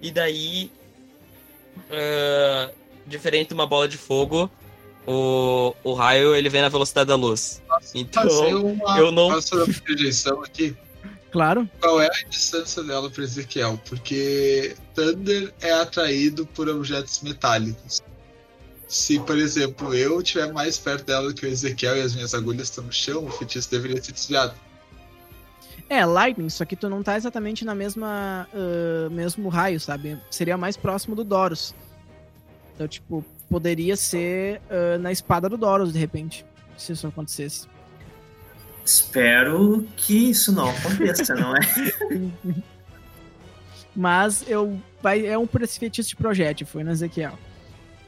E 0.00 0.10
daí. 0.10 0.70
ah, 1.90 2.70
diferente 3.06 3.48
de 3.48 3.54
uma 3.54 3.66
bola 3.66 3.88
de 3.88 3.96
fogo, 3.96 4.50
o, 5.06 5.74
o 5.82 5.92
raio 5.94 6.34
ele 6.34 6.48
vem 6.48 6.60
na 6.62 6.68
velocidade 6.68 7.08
da 7.08 7.14
luz. 7.16 7.62
Então, 7.94 8.22
uma, 8.74 8.98
eu 8.98 9.10
não- 9.12 9.30
Faço 9.30 9.56
uma 9.56 9.74
projeção 9.80 10.42
aqui. 10.42 10.76
Claro. 11.32 11.68
Qual 11.80 12.00
é 12.00 12.06
a 12.06 12.28
distância 12.28 12.82
dela 12.82 13.10
para 13.10 13.24
Ezequiel? 13.24 13.80
Porque 13.88 14.76
Thunder 14.94 15.52
é 15.62 15.72
atraído 15.72 16.44
por 16.46 16.68
objetos 16.68 17.22
metálicos. 17.22 18.02
Se, 18.86 19.18
por 19.20 19.38
exemplo, 19.38 19.94
eu 19.94 20.20
estiver 20.20 20.52
mais 20.52 20.76
perto 20.76 21.06
dela 21.06 21.28
do 21.28 21.34
que 21.34 21.46
o 21.46 21.48
Ezequiel 21.48 21.96
e 21.96 22.02
as 22.02 22.14
minhas 22.14 22.34
agulhas 22.34 22.68
estão 22.68 22.84
no 22.84 22.92
chão, 22.92 23.24
o 23.24 23.30
feitiço 23.30 23.70
deveria 23.70 24.02
ser 24.02 24.12
desviado. 24.12 24.54
É, 25.88 26.04
Lightning, 26.04 26.50
só 26.50 26.66
que 26.66 26.76
tu 26.76 26.90
não 26.90 27.02
tá 27.02 27.16
exatamente 27.16 27.64
na 27.64 27.74
mesma. 27.74 28.46
ah, 28.52 29.08
mesmo 29.10 29.48
raio, 29.48 29.80
sabe? 29.80 30.18
Seria 30.30 30.58
mais 30.58 30.76
próximo 30.76 31.16
do 31.16 31.24
Doros. 31.24 31.74
Então, 32.74 32.86
tipo, 32.86 33.24
poderia 33.48 33.96
ser 33.96 34.60
ah, 34.70 34.98
na 34.98 35.10
espada 35.10 35.48
do 35.48 35.56
Doros, 35.56 35.94
de 35.94 35.98
repente. 35.98 36.44
Se 36.76 36.92
isso 36.92 37.06
acontecesse. 37.06 37.66
Espero 38.84 39.86
que 39.96 40.30
isso 40.30 40.52
não 40.52 40.68
aconteça, 40.70 41.34
não 41.34 41.54
é? 41.56 41.60
Mas 43.94 44.44
eu. 44.48 44.78
Vai, 45.02 45.26
é 45.26 45.36
um 45.38 45.46
feitiço 45.46 46.08
de 46.10 46.16
projétil, 46.16 46.66
foi 46.66 46.82
no 46.84 46.90
Ezequiel. 46.90 47.38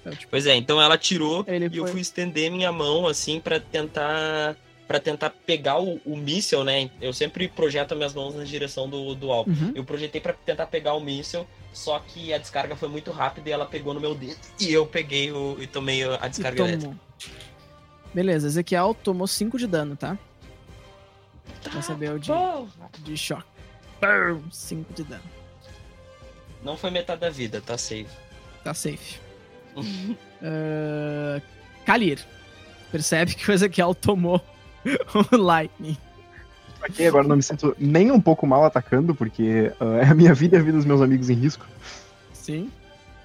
Então, 0.01 0.13
tipo, 0.15 0.31
Pois 0.31 0.47
é, 0.47 0.55
então 0.55 0.81
ela 0.81 0.97
tirou 0.99 1.45
Ele 1.47 1.69
e 1.73 1.77
eu 1.77 1.85
foi- 1.85 1.93
fui 1.93 2.01
estender 2.01 2.51
minha 2.51 2.71
mão 2.73 3.07
assim 3.07 3.41
pra 3.41 3.59
tentar 3.61 4.57
para 4.87 5.01
tentar 5.01 5.31
pegar 5.31 5.81
o, 5.81 5.99
o 6.05 6.15
míssil, 6.15 6.63
né? 6.63 6.91
Eu 7.01 7.13
sempre 7.15 7.49
projeto 7.49 7.97
minhas 7.97 8.13
mãos 8.13 8.35
na 8.35 8.45
direção 8.45 8.87
do, 8.89 9.15
do 9.15 9.33
alvo. 9.33 9.51
uhum. 9.51 9.73
Eu 9.75 9.83
projetei 9.83 10.21
pra 10.21 10.35
tentar 10.35 10.67
pegar 10.67 10.93
o 10.93 11.01
míssil, 11.01 11.47
só 11.73 11.99
que 11.99 12.35
a 12.35 12.39
descarga 12.39 12.77
foi 12.77 12.89
muito 12.91 13.11
rápida 13.11 13.49
e 13.49 13.53
ela 13.53 13.65
pegou 13.65 13.95
no 13.95 14.01
meu 14.01 14.15
dedo 14.15 14.37
e 14.61 14.71
eu 14.71 14.85
peguei 14.87 15.33
o 15.33 15.57
e 15.59 15.67
tomei 15.67 16.05
a 16.05 16.21
E 16.27 16.29
descarga 16.29 16.57
tomou. 16.59 16.71
elétrica. 16.71 16.97
Beleza, 18.13 18.47
Ezequiel 18.47 18.95
tomou 19.03 19.27
5 19.27 19.57
de 19.59 19.67
dano, 19.67 19.97
tá? 19.97 20.19
Recebeu 21.73 22.19
de, 22.19 22.31
de 22.99 23.17
choque. 23.17 23.55
5 24.51 24.93
de 24.93 25.05
dano. 25.05 25.23
Não 26.63 26.77
foi 26.77 26.91
metade 26.91 27.21
da 27.21 27.31
vida, 27.31 27.61
tá 27.61 27.79
safe. 27.79 28.07
Tá 28.63 28.75
safe. 28.75 29.21
Ah, 30.47 31.41
Kalir. 31.87 32.23
Percebe 32.93 33.35
que 33.35 33.51
o 33.51 33.55
Ezequiel 33.55 33.95
tomou 33.95 34.39
o 35.33 35.37
Lightning. 35.37 35.97
Ok, 36.87 37.07
agora 37.07 37.27
não 37.27 37.37
me 37.37 37.43
sinto 37.43 37.75
nem 37.79 38.11
um 38.11 38.21
pouco 38.21 38.47
mal 38.47 38.63
atacando, 38.63 39.15
porque 39.15 39.73
ah, 39.81 40.01
é 40.03 40.11
a 40.11 40.15
minha 40.15 40.35
vida 40.35 40.57
e 40.57 40.61
a 40.61 40.63
vida 40.63 40.77
dos 40.77 40.85
meus 40.85 41.01
amigos 41.01 41.31
em 41.31 41.35
risco. 41.35 41.67
Sim. 42.35 42.71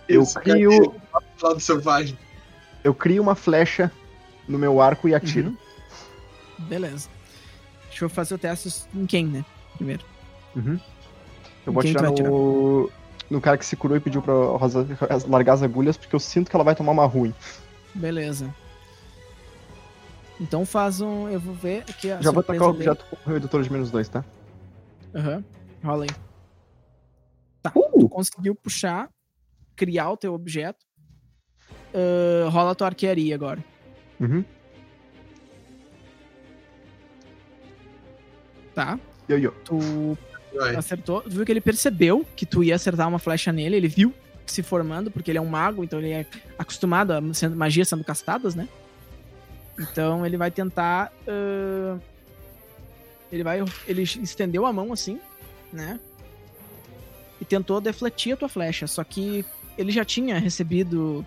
Eu 0.07 0.23
Isso, 0.23 0.39
crio, 0.39 0.95
lado 1.43 1.59
selvagem. 1.59 2.17
eu 2.85 2.93
crio 2.93 3.21
uma 3.21 3.35
flecha 3.35 3.91
no 4.47 4.57
meu 4.57 4.81
arco 4.81 5.09
e 5.09 5.13
atiro. 5.13 5.49
Uhum. 5.49 6.65
Beleza. 6.65 7.09
Deixa 7.99 8.05
eu 8.05 8.09
fazer 8.09 8.35
o 8.35 8.37
teste 8.37 8.87
em 8.95 9.05
quem, 9.05 9.27
né? 9.27 9.43
Primeiro. 9.75 10.05
Uhum. 10.55 10.79
Eu 11.67 11.73
vou 11.73 11.83
tu 11.83 11.89
atirar 11.89 12.09
no, 12.09 12.89
no 13.29 13.41
cara 13.41 13.57
que 13.57 13.65
se 13.65 13.75
curou 13.75 13.97
e 13.97 13.99
pediu 13.99 14.21
pra 14.21 14.33
Rosa 14.33 14.87
largar 15.27 15.55
as 15.55 15.63
agulhas, 15.63 15.97
porque 15.97 16.15
eu 16.15 16.19
sinto 16.19 16.49
que 16.49 16.55
ela 16.55 16.63
vai 16.63 16.73
tomar 16.73 16.93
uma 16.93 17.05
ruim. 17.05 17.33
Beleza. 17.93 18.55
Então 20.39 20.65
faz 20.65 21.01
um. 21.01 21.27
Eu 21.27 21.41
vou 21.41 21.53
ver 21.53 21.83
aqui 21.89 22.09
a 22.09 22.21
Já 22.21 22.31
vou 22.31 22.39
atacar 22.39 22.69
o 22.69 22.71
dele. 22.71 22.89
objeto 22.89 23.05
com 23.09 23.29
o 23.29 23.33
redutor 23.33 23.63
de 23.63 23.69
menos 23.69 23.91
dois, 23.91 24.07
tá? 24.07 24.23
Aham. 25.13 25.43
Rola 25.83 26.05
aí. 26.05 26.09
Uh! 27.75 28.07
Conseguiu 28.07 28.55
puxar, 28.55 29.09
criar 29.75 30.09
o 30.09 30.15
teu 30.15 30.33
objeto. 30.33 30.85
Ah, 31.93 32.47
rola 32.49 32.71
a 32.71 32.75
tua 32.75 32.87
arquearia 32.87 33.35
agora. 33.35 33.61
Uhum. 34.21 34.45
Tá? 38.79 38.97
Yo, 39.29 39.37
yo. 39.37 39.51
Tu 39.65 40.17
Vai. 40.55 40.73
acertou. 40.73 41.21
Tu 41.21 41.31
viu 41.31 41.45
que 41.45 41.51
ele 41.51 41.59
percebeu 41.59 42.25
que 42.33 42.45
tu 42.45 42.63
ia 42.63 42.75
acertar 42.75 43.09
uma 43.09 43.19
flecha 43.19 43.51
nele. 43.51 43.75
Ele 43.75 43.89
viu 43.89 44.13
se 44.45 44.63
formando, 44.63 45.11
porque 45.11 45.29
ele 45.29 45.37
é 45.37 45.41
um 45.41 45.45
mago, 45.45 45.83
então 45.83 45.99
ele 45.99 46.11
é 46.11 46.25
acostumado 46.57 47.11
a 47.11 47.21
sendo, 47.33 47.57
magia 47.57 47.83
sendo 47.83 48.05
castadas, 48.05 48.55
né? 48.55 48.69
Então 49.77 50.25
ele 50.25 50.37
vai 50.37 50.49
tentar. 50.49 51.11
ah, 51.27 51.97
ele 53.29 53.43
vai. 53.43 53.65
Ele 53.85 54.03
estendeu 54.03 54.65
a 54.65 54.71
mão 54.71 54.93
assim, 54.93 55.19
né? 55.73 55.99
E 57.41 57.43
tentou 57.43 57.81
defletir 57.81 58.35
a 58.35 58.37
tua 58.37 58.47
flecha. 58.47 58.87
Só 58.87 59.03
que 59.03 59.43
ele 59.77 59.91
já 59.91 60.05
tinha 60.05 60.39
recebido 60.39 61.25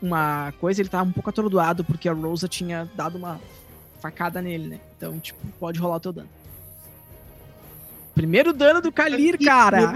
uma 0.00 0.54
coisa, 0.58 0.80
ele 0.80 0.88
tava 0.88 1.06
um 1.06 1.12
pouco 1.12 1.28
atordoado, 1.28 1.84
porque 1.84 2.08
a 2.08 2.14
Rosa 2.14 2.48
tinha 2.48 2.90
dado 2.96 3.18
uma 3.18 3.38
facada 4.00 4.40
nele, 4.40 4.68
né? 4.68 4.80
Então, 4.96 5.20
tipo, 5.20 5.38
pode 5.60 5.78
rolar 5.78 5.96
o 5.96 6.00
teu 6.00 6.14
dano. 6.14 6.30
Primeiro 8.14 8.52
dano 8.52 8.80
do 8.82 8.92
Kalir, 8.92 9.38
cara! 9.42 9.94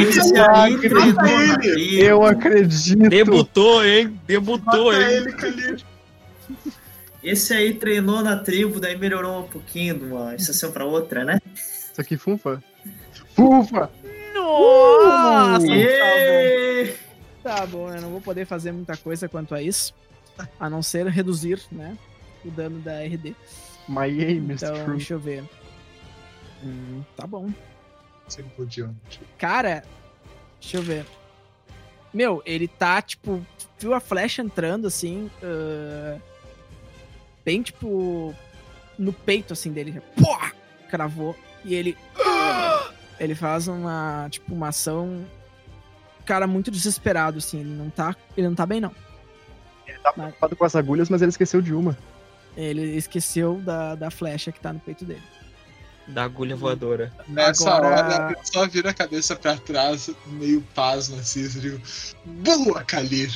Esse 0.00 0.36
aí. 0.36 2.00
Eu 2.00 2.24
acredito! 2.24 3.08
Debutou, 3.08 3.84
hein? 3.84 4.18
Debutou, 4.26 4.86
Mata 4.92 4.98
hein? 5.00 5.16
ele, 5.16 5.32
Kalir. 5.32 5.82
Esse 7.22 7.54
aí 7.54 7.74
treinou 7.74 8.20
na 8.20 8.36
tribo, 8.36 8.80
daí 8.80 8.98
melhorou 8.98 9.40
um 9.44 9.48
pouquinho 9.48 9.96
de 9.96 10.04
uma 10.06 10.34
estação 10.34 10.72
pra 10.72 10.84
outra, 10.84 11.24
né? 11.24 11.38
Isso 11.54 12.00
aqui, 12.00 12.16
funfa. 12.16 12.62
Funfa! 13.36 13.90
Nossa! 14.34 15.66
Tá 15.66 15.66
bom. 15.68 16.92
Tá 17.42 17.66
bom, 17.66 17.94
eu 17.94 18.00
não 18.00 18.10
vou 18.10 18.20
poder 18.20 18.44
fazer 18.44 18.72
muita 18.72 18.96
coisa 18.96 19.28
quanto 19.28 19.54
a 19.54 19.62
isso. 19.62 19.94
A 20.58 20.68
não 20.68 20.82
ser 20.82 21.06
reduzir, 21.06 21.60
né? 21.70 21.96
O 22.44 22.50
dano 22.50 22.80
da 22.80 23.00
RD. 23.04 23.36
My 23.88 24.06
aim 24.06 24.50
is 24.52 24.62
Então, 24.62 24.74
true. 24.84 24.96
deixa 24.96 25.14
eu 25.14 25.20
ver. 25.20 25.44
Hum, 26.62 27.02
tá 27.16 27.26
bom. 27.26 27.50
Sem 28.28 28.44
podium. 28.44 28.94
Cara, 29.38 29.84
deixa 30.60 30.76
eu 30.76 30.82
ver. 30.82 31.06
Meu, 32.12 32.42
ele 32.44 32.68
tá, 32.68 33.00
tipo, 33.00 33.44
viu 33.78 33.94
a 33.94 34.00
flecha 34.00 34.42
entrando 34.42 34.86
assim, 34.86 35.30
ah, 35.42 36.18
bem, 37.44 37.62
tipo, 37.62 38.34
no 38.98 39.12
peito, 39.12 39.52
assim, 39.52 39.72
dele. 39.72 40.00
Pô! 40.16 40.38
Cravou. 40.88 41.36
E 41.64 41.74
ele. 41.74 41.96
Ele 43.20 43.36
faz 43.36 43.68
uma, 43.68 44.26
tipo, 44.30 44.52
uma 44.52 44.68
ação. 44.68 45.24
Cara, 46.24 46.44
muito 46.44 46.72
desesperado, 46.72 47.38
assim. 47.38 47.60
Ele 47.60 47.68
não 47.68 47.88
tá, 47.88 48.16
ele 48.36 48.48
não 48.48 48.54
tá 48.54 48.66
bem, 48.66 48.80
não. 48.80 48.92
Ele 49.86 49.96
tá 49.98 50.12
preocupado 50.12 50.56
com 50.56 50.64
as 50.64 50.74
agulhas, 50.74 51.08
mas 51.08 51.22
ele 51.22 51.28
esqueceu 51.28 51.62
de 51.62 51.72
uma. 51.72 51.96
Ele 52.56 52.96
esqueceu 52.96 53.60
da, 53.60 53.94
da 53.94 54.10
flecha 54.10 54.50
que 54.50 54.58
tá 54.58 54.72
no 54.72 54.80
peito 54.80 55.04
dele. 55.04 55.22
Da 56.08 56.24
agulha 56.24 56.56
voadora. 56.56 57.12
Nessa 57.28 57.70
Agora- 57.74 58.26
hora, 58.26 58.32
eu 58.38 58.44
só 58.44 58.66
vira 58.66 58.90
a 58.90 58.94
cabeça 58.94 59.36
pra 59.36 59.56
trás, 59.56 60.10
meio 60.26 60.60
pasmo 60.74 61.18
assim, 61.18 61.44
e 61.44 61.48
digo, 61.48 61.80
Boa, 62.24 62.82
Kalir! 62.84 63.30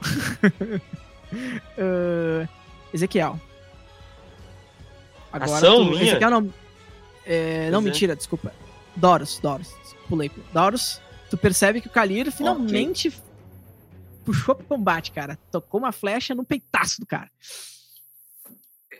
Ah, 1.78 2.48
Ezequiel. 2.94 3.38
Agora 5.32 5.56
Ação 5.56 5.84
tu- 5.84 5.90
minha? 5.90 6.02
Ezequiel 6.04 6.30
não. 6.30 6.54
É, 7.24 7.68
não, 7.70 7.80
é. 7.80 7.82
mentira, 7.82 8.14
desculpa. 8.16 8.52
Doros, 8.94 9.38
Doros. 9.40 9.74
Pulei. 10.08 10.30
Doros, 10.52 11.00
tu 11.28 11.36
percebe 11.36 11.80
que 11.80 11.88
o 11.88 11.90
Kalir 11.90 12.30
finalmente 12.30 13.12
puxou 14.24 14.54
pro 14.54 14.66
combate, 14.66 15.10
cara. 15.10 15.36
Tocou 15.50 15.80
uma 15.80 15.90
flecha 15.92 16.34
no 16.34 16.44
peitaço 16.44 17.00
do 17.00 17.06
cara. 17.06 17.30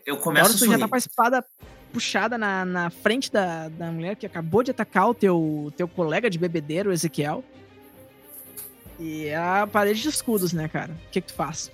Eu 0.04 0.16
começo 0.18 0.48
Doros, 0.48 0.62
a 0.62 0.66
tu 0.66 0.72
já 0.72 0.78
tá 0.80 0.88
com 0.88 0.94
a 0.94 0.98
espada 0.98 1.44
puxada 1.92 2.36
na, 2.36 2.64
na 2.64 2.90
frente 2.90 3.30
da, 3.32 3.68
da 3.68 3.90
mulher 3.90 4.16
que 4.16 4.26
acabou 4.26 4.62
de 4.62 4.70
atacar 4.70 5.08
o 5.08 5.14
teu, 5.14 5.72
teu 5.76 5.88
colega 5.88 6.28
de 6.28 6.38
bebedeiro, 6.38 6.92
Ezequiel. 6.92 7.42
E 8.98 9.26
é 9.26 9.36
a 9.36 9.66
parede 9.70 10.00
de 10.02 10.08
escudos, 10.08 10.52
né, 10.52 10.68
cara? 10.68 10.92
O 10.92 11.10
que 11.10 11.20
que 11.20 11.26
tu 11.28 11.34
faz? 11.34 11.70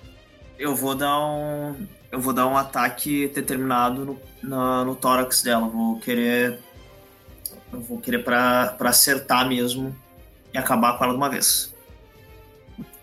Eu 0.59 0.75
vou 0.75 0.93
dar 0.95 1.19
um. 1.19 1.87
eu 2.11 2.19
vou 2.19 2.33
dar 2.33 2.47
um 2.47 2.57
ataque 2.57 3.27
determinado 3.29 4.05
no, 4.05 4.19
na- 4.41 4.83
no 4.85 4.95
tórax 4.95 5.41
dela. 5.41 5.67
Vou 5.67 5.99
querer. 5.99 6.59
Eu 7.71 7.81
vou 7.81 7.99
querer 7.99 8.23
pra, 8.23 8.67
pra 8.77 8.89
acertar 8.89 9.47
mesmo 9.47 9.95
e 10.53 10.57
acabar 10.57 10.97
com 10.97 11.03
ela 11.05 11.13
de 11.13 11.17
uma 11.17 11.29
vez. 11.29 11.73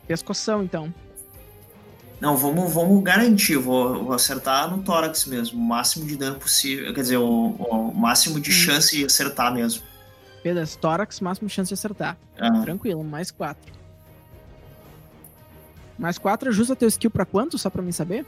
Pescoção, 0.06 0.62
então. 0.62 0.92
Não, 2.20 2.36
vamos, 2.36 2.72
vamos 2.72 3.02
garantir. 3.02 3.56
Vou, 3.56 4.04
vou 4.04 4.12
acertar 4.12 4.70
no 4.70 4.82
tórax 4.82 5.24
mesmo. 5.24 5.58
O 5.58 5.62
máximo 5.64 6.06
de 6.06 6.16
dano 6.16 6.36
possível. 6.38 6.92
Quer 6.92 7.00
dizer, 7.00 7.16
o, 7.16 7.48
o 7.52 7.94
máximo 7.94 8.38
de 8.38 8.52
chance 8.52 8.94
de 8.96 9.06
acertar 9.06 9.52
mesmo. 9.54 9.82
Beleza, 10.44 10.76
tórax, 10.78 11.20
máximo 11.20 11.48
chance 11.48 11.68
de 11.68 11.74
acertar. 11.74 12.16
Ah, 12.38 12.60
Tranquilo, 12.62 13.02
mais 13.02 13.30
quatro. 13.30 13.72
Mais 15.98 16.18
quatro 16.18 16.48
ajusta 16.48 16.74
teu 16.76 16.88
skill 16.88 17.10
pra 17.10 17.24
quanto, 17.26 17.58
só 17.58 17.68
pra 17.68 17.82
mim 17.82 17.92
saber? 17.92 18.24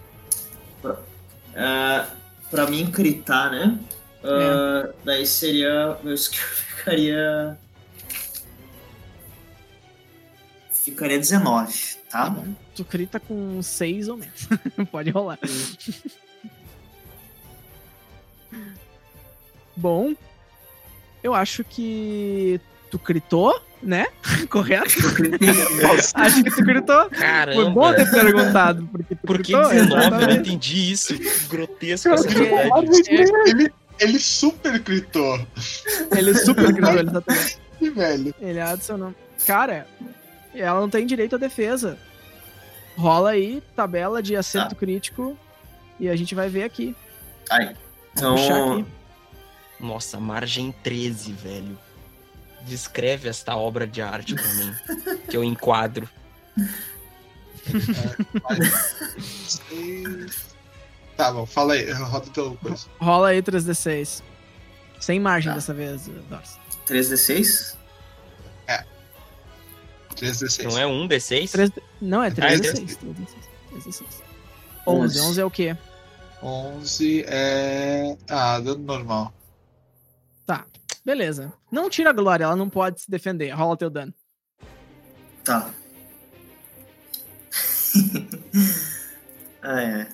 É, 1.54 2.06
pra 2.50 2.66
mim 2.66 2.90
critar, 2.90 3.50
né? 3.50 3.78
Ah, 4.24 4.90
Daí 5.04 5.26
seria. 5.26 5.98
Meu 6.02 6.14
skill 6.14 6.40
ficaria. 6.76 7.58
Ficaria 10.70 11.18
19, 11.18 11.96
tá? 12.10 12.28
bom. 12.30 12.54
Tu 12.74 12.84
crita 12.84 13.20
com 13.20 13.62
seis 13.62 14.08
ou 14.08 14.16
menos. 14.16 14.48
Pode 14.90 15.10
rolar. 15.10 15.38
Bom, 19.76 20.14
eu 21.22 21.34
acho 21.34 21.64
que 21.64 22.60
tu 22.90 22.98
critou, 22.98 23.58
né? 23.82 24.06
Correto? 24.48 24.90
Acho 26.14 26.44
que 26.44 26.50
tu 26.50 26.62
gritou. 26.64 27.10
Foi 27.54 27.70
bom 27.70 27.92
ter 27.92 28.10
Caramba! 28.10 28.10
perguntado. 28.10 28.88
Porque 28.90 29.14
tu 29.14 29.26
Por 29.26 29.42
que 29.42 29.52
gritou, 29.52 29.70
19? 29.70 30.04
Eu 30.04 30.28
não 30.28 30.30
entendi 30.36 30.92
isso. 30.92 31.14
Grotesco 31.48 32.08
essa. 32.10 32.28
Ele, 33.46 33.72
ele 33.98 34.18
super 34.18 34.78
gritou. 34.78 35.46
Ele 36.16 36.34
super 36.34 36.72
gritou, 36.72 37.00
exatamente. 37.00 37.62
Que 37.82 37.90
velho. 37.90 38.32
Ele 38.40 38.60
adicionou. 38.60 39.12
Cara, 39.44 39.88
ela 40.54 40.80
não 40.80 40.88
tem 40.88 41.04
direito 41.04 41.34
à 41.34 41.38
defesa. 41.38 41.98
Rola 42.96 43.30
aí, 43.30 43.62
tabela 43.74 44.22
de 44.22 44.36
acerto 44.36 44.76
crítico. 44.76 45.36
E 45.98 46.08
a 46.08 46.16
gente 46.16 46.34
vai 46.34 46.48
ver 46.48 46.64
aqui. 46.64 46.94
Aí. 47.50 47.74
Então. 48.12 48.34
aqui. 48.80 48.86
Nossa, 49.80 50.20
margem 50.20 50.72
13, 50.82 51.32
velho. 51.32 51.78
Descreve 52.62 53.28
esta 53.28 53.56
obra 53.56 53.86
de 53.86 54.00
arte 54.02 54.34
pra 54.34 54.54
mim. 54.54 54.74
que 55.28 55.36
eu 55.36 55.42
enquadro. 55.44 56.08
Tá 61.16 61.30
bom, 61.30 61.44
fala 61.44 61.74
aí, 61.74 61.90
roda 61.92 62.26
teu 62.30 62.56
coisa. 62.56 62.86
Rola 62.98 63.28
aí 63.28 63.42
3d6. 63.42 64.22
Sem 64.98 65.20
margem 65.20 65.50
Tá. 65.50 65.56
dessa 65.56 65.74
vez, 65.74 66.06
Dors. 66.28 66.58
3d6? 66.86 67.76
3d6. 70.22 70.64
Não 70.64 70.78
é 70.78 70.86
um 70.86 71.08
D6? 71.08 71.50
3... 71.50 71.70
Não, 72.00 72.22
é 72.22 72.28
Ah, 72.40 72.52
é 72.52 72.56
3d6. 72.56 72.98
3d6. 73.72 74.04
11. 74.86 75.20
11 75.20 75.40
é 75.40 75.44
o 75.44 75.50
quê? 75.50 75.76
11 76.42 77.24
é. 77.26 78.16
Ah, 78.28 78.58
dano 78.60 78.82
normal. 78.82 79.32
Tá, 80.46 80.64
beleza. 81.04 81.52
Não 81.70 81.88
tira 81.88 82.10
a 82.10 82.12
glória, 82.12 82.44
ela 82.44 82.56
não 82.56 82.68
pode 82.68 83.00
se 83.00 83.10
defender. 83.10 83.50
Rola 83.50 83.76
teu 83.76 83.90
dano. 83.90 84.12
Tá. 85.44 85.70
ah, 89.62 89.80
é. 89.82 90.06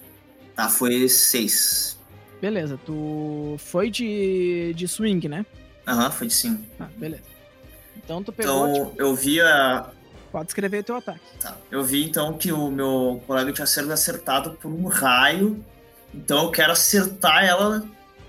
Tá, 0.55 0.69
foi 0.69 1.09
6. 1.09 1.99
Beleza, 2.41 2.79
tu 2.85 3.57
foi 3.59 3.91
de, 3.91 4.73
de 4.75 4.87
swing, 4.87 5.29
né? 5.29 5.45
Aham, 5.87 6.11
foi 6.11 6.27
de 6.27 6.35
5. 6.35 6.63
Ah, 6.79 6.89
beleza. 6.97 7.23
Então 7.97 8.23
tu 8.23 8.33
pegou, 8.33 8.69
Então, 8.69 8.87
tipo, 8.87 9.03
eu 9.03 9.15
vi 9.15 9.41
a. 9.41 9.91
pode 10.31 10.51
escrever 10.51 10.85
teu 10.85 10.97
ataque. 10.97 11.20
Tá. 11.41 11.57
Eu 11.70 11.83
vi 11.85 12.05
então 12.05 12.35
que 12.37 12.53
o 12.53 12.70
meu 12.70 13.22
colega 13.26 13.53
tinha 13.53 13.66
sido 13.66 13.93
acertado 13.93 14.53
por 14.61 14.68
um 14.70 14.87
raio. 14.87 15.62
Então 16.14 16.45
eu 16.45 16.51
quero 16.51 16.72
acertar 16.72 17.45
ela 17.45 17.85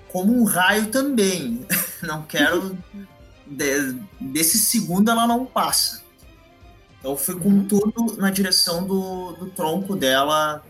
como 0.08 0.32
um 0.38 0.44
raio 0.44 0.86
também. 0.88 1.66
Não 2.02 2.22
quero. 2.22 2.76
de- 3.46 3.96
desse 4.20 4.58
segundo 4.58 5.10
ela 5.10 5.26
não 5.26 5.44
passa. 5.44 6.02
Então 6.98 7.12
eu 7.12 7.16
fui 7.16 7.34
com 7.38 7.48
Uhum. 7.48 7.66
tudo 7.66 8.16
na 8.18 8.30
direção 8.30 8.86
do, 8.86 9.32
do 9.32 9.46
tronco 9.50 9.96
dela. 9.96 10.62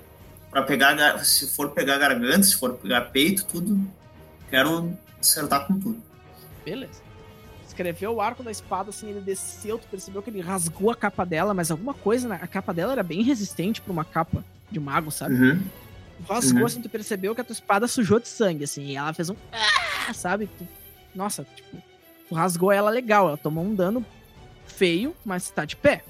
Pra 0.51 0.63
pegar. 0.63 1.25
Se 1.25 1.47
for 1.49 1.71
pegar 1.71 1.99
garganta, 1.99 2.43
se 2.43 2.57
for 2.57 2.75
pegar 2.75 3.03
peito, 3.13 3.45
tudo. 3.45 3.81
Quero 4.49 4.93
acertar 5.21 5.67
com 5.67 5.79
tudo. 5.79 6.03
Beleza. 6.65 7.01
Escreveu 7.71 8.15
o 8.17 8.21
arco 8.21 8.43
da 8.43 8.51
espada, 8.51 8.91
assim, 8.91 9.09
ele 9.11 9.21
desceu, 9.21 9.79
tu 9.79 9.87
percebeu 9.87 10.21
que 10.21 10.29
ele 10.29 10.41
rasgou 10.41 10.91
a 10.91 10.97
capa 10.97 11.25
dela, 11.25 11.55
mas 11.55 11.71
alguma 11.71 11.95
coisa, 11.95 12.27
na... 12.29 12.35
a 12.35 12.47
capa 12.49 12.75
dela 12.75 12.93
era 12.93 13.03
bem 13.05 13.23
resistente 13.23 13.81
pra 13.81 13.93
uma 13.93 14.05
capa 14.05 14.45
de 14.69 14.81
mago, 14.81 15.11
sabe? 15.13 15.35
Uhum. 15.35 15.63
Rasgou, 16.29 16.61
Uhum. 16.61 16.67
assim, 16.67 16.83
tu 16.83 16.89
percebeu 16.89 17.33
que 17.33 17.41
a 17.41 17.45
tua 17.45 17.53
espada 17.55 17.87
sujou 17.87 18.19
de 18.19 18.27
sangue, 18.27 18.65
assim, 18.65 18.87
e 18.87 18.97
ela 18.97 19.13
fez 19.15 19.31
um... 19.31 19.37
Ah, 19.53 20.13
sabe? 20.13 20.49
Tu- 20.59 20.67
Nossa, 21.15 21.47
tipo, 21.55 21.77
tu 22.29 22.35
rasgou 22.35 22.73
ela 22.73 22.91
legal, 22.91 23.29
ela 23.29 23.37
tomou 23.39 23.65
um 23.65 23.73
dano 23.75 24.05
feio, 24.67 25.15
mas 25.25 25.49
tá 25.49 25.65
de 25.65 25.77
pé. 25.77 26.03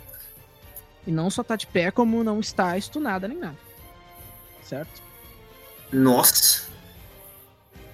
E 1.06 1.10
não 1.12 1.28
só 1.28 1.42
tá 1.42 1.56
de 1.56 1.66
pé, 1.66 1.90
como 1.90 2.24
não 2.24 2.40
está 2.40 2.78
estunada 2.78 3.28
nem 3.28 3.36
nada. 3.36 3.58
Certo? 4.62 5.02
Nossa. 5.92 6.69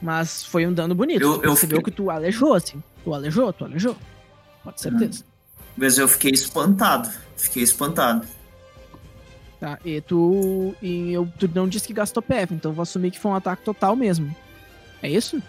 Mas 0.00 0.44
foi 0.44 0.66
um 0.66 0.72
dano 0.72 0.94
bonito. 0.94 1.22
Eu- 1.22 1.34
eu 1.34 1.40
percebeu 1.40 1.78
fiquei- 1.78 1.82
que 1.84 1.90
tu 1.90 2.10
alejou, 2.10 2.54
assim. 2.54 2.82
Tu 3.02 3.14
alejou, 3.14 3.52
tu 3.52 3.64
alejou. 3.64 3.96
Pode 4.62 4.80
certeza. 4.80 5.24
Mas 5.76 5.96
eu 5.98 6.06
fiquei 6.08 6.30
espantado. 6.32 7.08
Fiquei 7.36 7.62
espantado. 7.62 8.26
Tá, 9.58 9.78
e 9.84 10.00
tu. 10.02 10.74
E 10.82 11.12
eu, 11.12 11.26
tu 11.38 11.50
não 11.54 11.66
disse 11.66 11.86
que 11.86 11.94
gastou 11.94 12.22
PF, 12.22 12.52
então 12.54 12.70
eu 12.70 12.74
vou 12.74 12.82
assumir 12.82 13.10
que 13.10 13.18
foi 13.18 13.30
um 13.30 13.34
ataque 13.34 13.62
total 13.64 13.96
mesmo. 13.96 14.34
É 15.02 15.08
isso? 15.10 15.42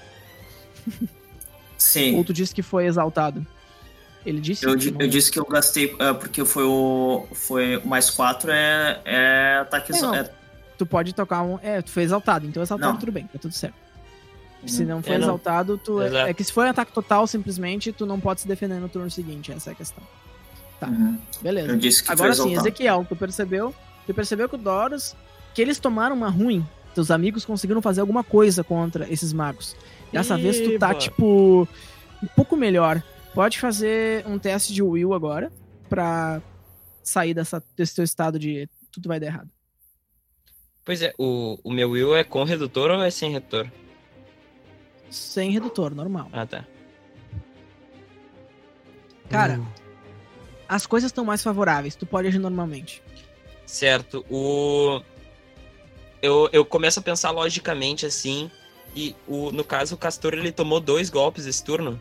Sim. 1.78 2.16
Ou 2.16 2.24
tu 2.24 2.34
disse 2.34 2.54
que 2.54 2.62
foi 2.64 2.86
exaltado? 2.86 3.46
Ele 4.26 4.40
disse? 4.42 4.66
Eu, 4.66 4.76
não- 4.76 5.02
eu 5.02 5.08
disse 5.08 5.32
que 5.32 5.40
eu 5.40 5.46
gastei 5.46 5.96
é, 6.00 6.14
porque 6.14 6.44
foi 6.44 6.64
o. 6.64 7.26
Foi 7.34 7.78
o 7.78 7.88
mais 7.88 8.10
4 8.10 8.52
é, 8.52 9.00
é 9.06 9.58
ataque. 9.62 9.94
É, 9.94 10.20
é- 10.20 10.32
Tu 10.78 10.86
pode 10.86 11.14
tocar 11.14 11.42
um. 11.44 11.58
É, 11.62 11.82
tu 11.82 11.92
foi 11.92 12.04
exaltado, 12.04 12.46
então 12.46 12.62
exaltado 12.62 12.94
Não. 12.94 13.00
tudo 13.00 13.12
bem, 13.12 13.26
tá 13.28 13.40
tudo 13.40 13.54
certo. 13.54 13.76
Se 14.66 14.84
não 14.84 15.02
foi 15.04 15.14
É, 15.14 15.18
não. 15.18 15.26
exaltado, 15.26 15.78
tu. 15.78 16.02
É, 16.02 16.08
Exato. 16.08 16.30
é 16.30 16.34
que 16.34 16.44
se 16.44 16.52
foi 16.52 16.66
um 16.66 16.70
ataque 16.70 16.92
total, 16.92 17.28
simplesmente, 17.28 17.92
tu 17.94 18.06
não 18.06 18.20
pode 18.20 18.42
se 18.42 18.48
defender 18.48 18.80
no 18.80 18.90
turno 18.90 19.10
seguinte, 19.10 19.52
essa 19.52 19.70
é 19.70 19.74
a 19.74 19.76
questão. 19.76 20.04
tá. 20.80 20.88
Uhum. 20.88 21.18
Beleza. 21.42 21.70
Eu 21.72 21.78
disse 21.78 22.04
que 22.04 22.12
Agora 22.12 22.34
sim. 22.34 22.54
Ezequiel, 22.54 23.06
tu 23.08 23.16
percebeu? 23.16 23.74
Tu 24.06 24.14
percebeu 24.14 24.48
que 24.50 24.56
o 24.56 24.58
Doros. 24.58 25.16
Que 25.54 25.62
eles 25.62 25.80
tomaram 25.80 26.16
uma 26.16 26.30
ruim. 26.30 26.66
Teus 26.94 27.10
amigos 27.12 27.46
conseguiram 27.46 27.82
fazer 27.82 28.02
alguma 28.02 28.24
coisa 28.24 28.64
contra 28.64 29.12
esses 29.12 29.32
magos. 29.34 29.76
Dessa 30.12 30.38
vez 30.38 30.60
tu 30.60 30.78
tá, 30.80 30.94
tipo. 30.96 31.68
Um 32.24 32.28
pouco 32.36 32.56
melhor. 32.58 33.02
Pode 33.34 33.60
fazer 33.60 34.26
um 34.28 34.38
teste 34.40 34.74
de 34.74 34.82
will 34.82 35.14
agora. 35.14 35.52
Pra 35.90 36.42
sair 37.04 37.34
dessa, 37.34 37.64
desse 37.76 37.96
teu 37.96 38.04
estado 38.04 38.38
de 38.40 38.68
tudo 38.92 39.08
vai 39.08 39.20
dar 39.20 39.28
errado. 39.28 39.50
Pois 40.84 41.02
é, 41.02 41.14
o, 41.18 41.58
o 41.64 41.72
meu 41.72 41.92
will 41.92 42.16
é 42.16 42.24
com 42.24 42.44
redutor 42.44 42.92
ou 42.92 43.02
é 43.02 43.10
sem 43.12 43.32
redutor? 43.32 43.70
Sem 45.10 45.52
redutor, 45.52 45.94
normal. 45.96 46.30
Ah, 46.34 46.46
tá. 46.46 46.66
Cara, 49.30 49.60
as 50.68 50.86
coisas 50.86 51.10
estão 51.10 51.26
mais 51.26 51.44
favoráveis. 51.44 51.96
Tu 51.96 52.06
pode 52.06 52.28
agir 52.28 52.40
normalmente. 52.40 53.02
Certo. 53.66 54.26
O. 54.30 55.02
Eu, 56.22 56.50
eu 56.52 56.66
começo 56.66 57.00
a 57.00 57.04
pensar 57.04 57.32
logicamente 57.32 58.06
assim. 58.06 58.50
E 58.96 59.16
o, 59.28 59.52
no 59.52 59.64
caso, 59.64 59.96
o 59.96 59.98
Castor 59.98 60.34
ele 60.34 60.52
tomou 60.52 60.80
dois 60.80 61.10
golpes 61.10 61.46
esse 61.46 61.64
turno. 61.64 62.00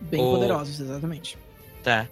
Bem 0.00 0.20
O- 0.22 0.32
poderosos, 0.34 0.78
exatamente. 0.78 1.36
Tá. 1.82 2.06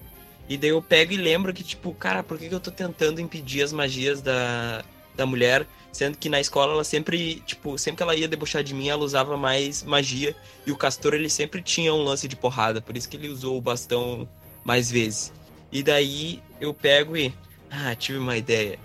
E 0.49 0.57
daí 0.57 0.70
eu 0.70 0.81
pego 0.81 1.12
e 1.12 1.16
lembro 1.16 1.53
que, 1.53 1.62
tipo, 1.62 1.93
cara, 1.93 2.22
por 2.22 2.39
que, 2.39 2.49
que 2.49 2.55
eu 2.55 2.59
tô 2.61 2.70
tentando 2.70 3.20
impedir 3.20 3.62
as 3.62 3.70
magias 3.72 4.22
da, 4.22 4.83
da 5.18 5.26
mulher? 5.26 5.66
Sendo 5.92 6.16
que 6.16 6.28
na 6.28 6.40
escola 6.40 6.72
ela 6.72 6.84
sempre, 6.84 7.40
tipo, 7.44 7.76
sempre 7.76 7.96
que 7.98 8.02
ela 8.02 8.14
ia 8.14 8.28
debochar 8.28 8.62
de 8.62 8.72
mim, 8.72 8.88
ela 8.88 9.04
usava 9.04 9.36
mais 9.36 9.82
magia. 9.82 10.34
E 10.64 10.70
o 10.70 10.76
Castor, 10.76 11.12
ele 11.14 11.28
sempre 11.28 11.60
tinha 11.60 11.92
um 11.92 12.02
lance 12.04 12.28
de 12.28 12.36
porrada. 12.36 12.80
Por 12.80 12.96
isso 12.96 13.08
que 13.08 13.16
ele 13.16 13.28
usou 13.28 13.58
o 13.58 13.60
bastão 13.60 14.28
mais 14.64 14.90
vezes. 14.90 15.32
E 15.72 15.82
daí 15.82 16.40
eu 16.60 16.72
pego 16.72 17.16
e. 17.16 17.34
Ah, 17.70 17.94
tive 17.94 18.18
uma 18.18 18.36
ideia. 18.36 18.78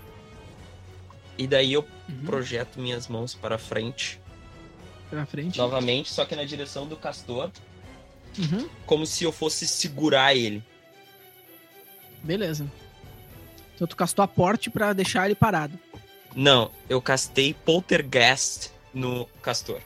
E 1.38 1.46
daí 1.46 1.72
eu 1.72 1.86
Uhum. 2.06 2.26
projeto 2.26 2.78
minhas 2.78 3.08
mãos 3.08 3.34
para 3.34 3.56
frente. 3.56 4.20
Pra 5.08 5.24
frente. 5.24 5.56
Novamente, 5.56 6.12
só 6.12 6.26
que 6.26 6.36
na 6.36 6.44
direção 6.44 6.86
do 6.86 6.96
Castor. 6.96 7.50
Uhum. 8.38 8.68
Como 8.84 9.06
se 9.06 9.24
eu 9.24 9.32
fosse 9.32 9.66
segurar 9.66 10.34
ele. 10.34 10.62
Beleza. 12.22 12.66
Então 13.74 13.86
tu 13.86 13.96
castou 13.96 14.22
a 14.22 14.28
porte 14.28 14.68
pra 14.68 14.92
deixar 14.92 15.24
ele 15.26 15.34
parado. 15.34 15.78
Não, 16.34 16.70
eu 16.88 17.00
castei 17.00 17.54
Poltergeist 17.64 18.70
no 18.92 19.26
Castor. 19.42 19.80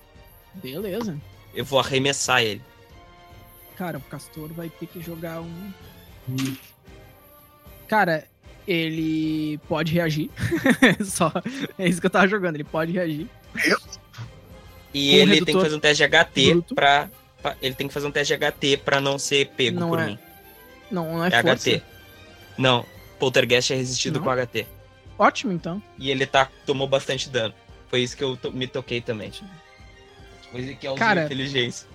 Beleza. 0.54 1.16
Eu 1.54 1.64
vou 1.64 1.78
arremessar 1.78 2.42
ele. 2.42 2.62
Cara, 3.76 3.98
o 3.98 4.00
Castor 4.02 4.48
vai 4.52 4.68
ter 4.68 4.86
que 4.86 5.00
jogar 5.00 5.40
um. 5.40 5.72
Cara, 7.86 8.24
ele 8.66 9.58
pode 9.68 9.92
reagir. 9.92 10.30
Só. 11.04 11.32
É 11.78 11.86
isso 11.88 12.00
que 12.00 12.06
eu 12.06 12.10
tava 12.10 12.28
jogando. 12.28 12.56
Ele 12.56 12.64
pode 12.64 12.92
reagir. 12.92 13.26
E 14.92 15.10
Com 15.10 15.16
ele 15.16 15.44
tem 15.44 15.54
que 15.54 15.62
fazer 15.62 15.76
um 15.76 15.80
teste 15.80 16.02
de 16.06 16.08
HT 16.16 16.50
bruto. 16.52 16.74
pra, 16.74 17.08
pra- 17.42 17.56
Ele 17.62 17.74
tem 17.74 17.88
que 17.88 17.94
fazer 17.94 18.06
um 18.06 18.10
teste 18.12 18.36
de 18.36 18.44
HT 18.44 18.76
pra 18.84 19.00
não 19.00 19.18
ser 19.18 19.48
pego 19.50 19.78
Não 19.78 19.88
por 19.90 19.98
é 20.00 20.06
mim. 20.06 20.18
Não, 20.90 21.04
não 21.18 21.24
é, 21.24 21.28
É 21.28 21.42
força. 21.42 21.70
HT. 21.70 21.82
Não, 22.56 22.84
Poltergeist 23.18 23.72
é 23.72 23.76
resistido 23.76 24.18
Não? 24.18 24.24
com 24.24 24.30
HT. 24.46 24.66
Ótimo, 25.18 25.52
então. 25.52 25.82
E 25.98 26.10
ele 26.10 26.24
tá, 26.24 26.48
tomou 26.64 26.86
bastante 26.86 27.28
dano. 27.28 27.52
Foi 27.88 28.00
isso 28.00 28.16
que 28.16 28.22
eu 28.22 28.38
me 28.52 28.66
toquei 28.66 29.00
também. 29.00 29.32
Coisa 30.52 30.74
que 30.74 30.86
é 30.86 30.94
Cara, 30.94 31.24
inteligência. 31.24 31.88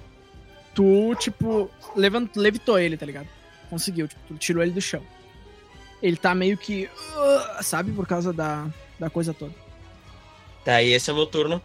Tu, 0.74 1.16
tipo, 1.16 1.70
levant, 1.96 2.30
levitou 2.36 2.78
ele, 2.78 2.98
tá 2.98 3.06
ligado? 3.06 3.28
Conseguiu, 3.70 4.08
tipo, 4.08 4.22
tu 4.28 4.36
tirou 4.38 4.62
ele 4.62 4.72
do 4.72 4.82
chão. 4.82 5.02
Ele 6.02 6.18
tá 6.18 6.36
meio 6.36 6.58
que. 6.58 6.90
uh, 7.16 7.64
sabe, 7.64 7.92
por 7.92 8.06
causa 8.06 8.34
da, 8.34 8.68
da 9.00 9.10
coisa 9.10 9.34
toda. 9.34 9.54
Tá, 10.66 10.82
e 10.82 10.92
esse 10.92 11.10
é 11.10 11.14
o 11.14 11.16
meu 11.16 11.26
turno. 11.26 11.62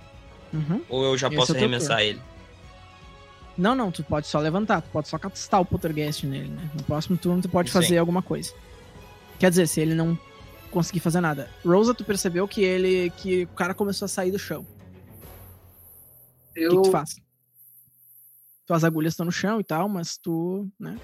Uhum. 0.52 0.80
Ou 0.88 1.04
eu 1.04 1.18
já 1.18 1.28
Esse 1.28 1.36
posso 1.36 1.54
é 1.54 1.56
arremessar 1.56 2.02
ele? 2.02 2.20
Não, 3.56 3.74
não, 3.74 3.90
tu 3.90 4.04
pode 4.04 4.28
só 4.28 4.38
levantar, 4.38 4.82
tu 4.82 4.88
pode 4.90 5.08
só 5.08 5.18
castar 5.18 5.60
o 5.60 5.64
poltergeist 5.64 6.24
nele, 6.24 6.48
né? 6.48 6.70
No 6.74 6.82
próximo 6.84 7.16
turno 7.16 7.42
tu 7.42 7.48
pode 7.48 7.70
Sim. 7.70 7.72
fazer 7.72 7.98
alguma 7.98 8.22
coisa. 8.22 8.54
Quer 9.38 9.50
dizer, 9.50 9.66
se 9.66 9.80
ele 9.80 9.94
não 9.94 10.16
conseguir 10.68 11.00
fazer 11.00 11.20
nada. 11.20 11.48
Rosa, 11.64 11.94
tu 11.94 12.04
percebeu 12.04 12.46
que 12.46 12.62
ele. 12.62 13.10
que 13.10 13.44
o 13.44 13.48
cara 13.48 13.74
começou 13.74 14.06
a 14.06 14.08
sair 14.08 14.30
do 14.30 14.38
chão. 14.38 14.66
O 16.50 16.54
que, 16.54 16.60
Eu, 16.60 16.70
que 16.82 16.88
tu 16.88 16.90
faz? 16.90 17.16
Tuas 18.66 18.84
agulhas 18.84 19.12
estão 19.14 19.26
no 19.26 19.32
chão 19.32 19.60
e 19.60 19.64
tal, 19.64 19.88
mas 19.88 20.16
tu. 20.18 20.68
né? 20.78 20.98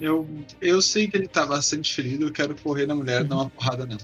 eu, 0.00 0.28
eu 0.60 0.82
sei 0.82 1.08
que 1.08 1.16
ele 1.16 1.26
tá 1.28 1.46
bastante 1.46 1.94
ferido, 1.94 2.26
eu 2.26 2.32
quero 2.32 2.54
correr 2.56 2.86
na 2.86 2.94
mulher 2.94 3.22
e 3.22 3.24
dar 3.24 3.36
uma 3.36 3.50
porrada 3.50 3.86
nela. 3.86 4.00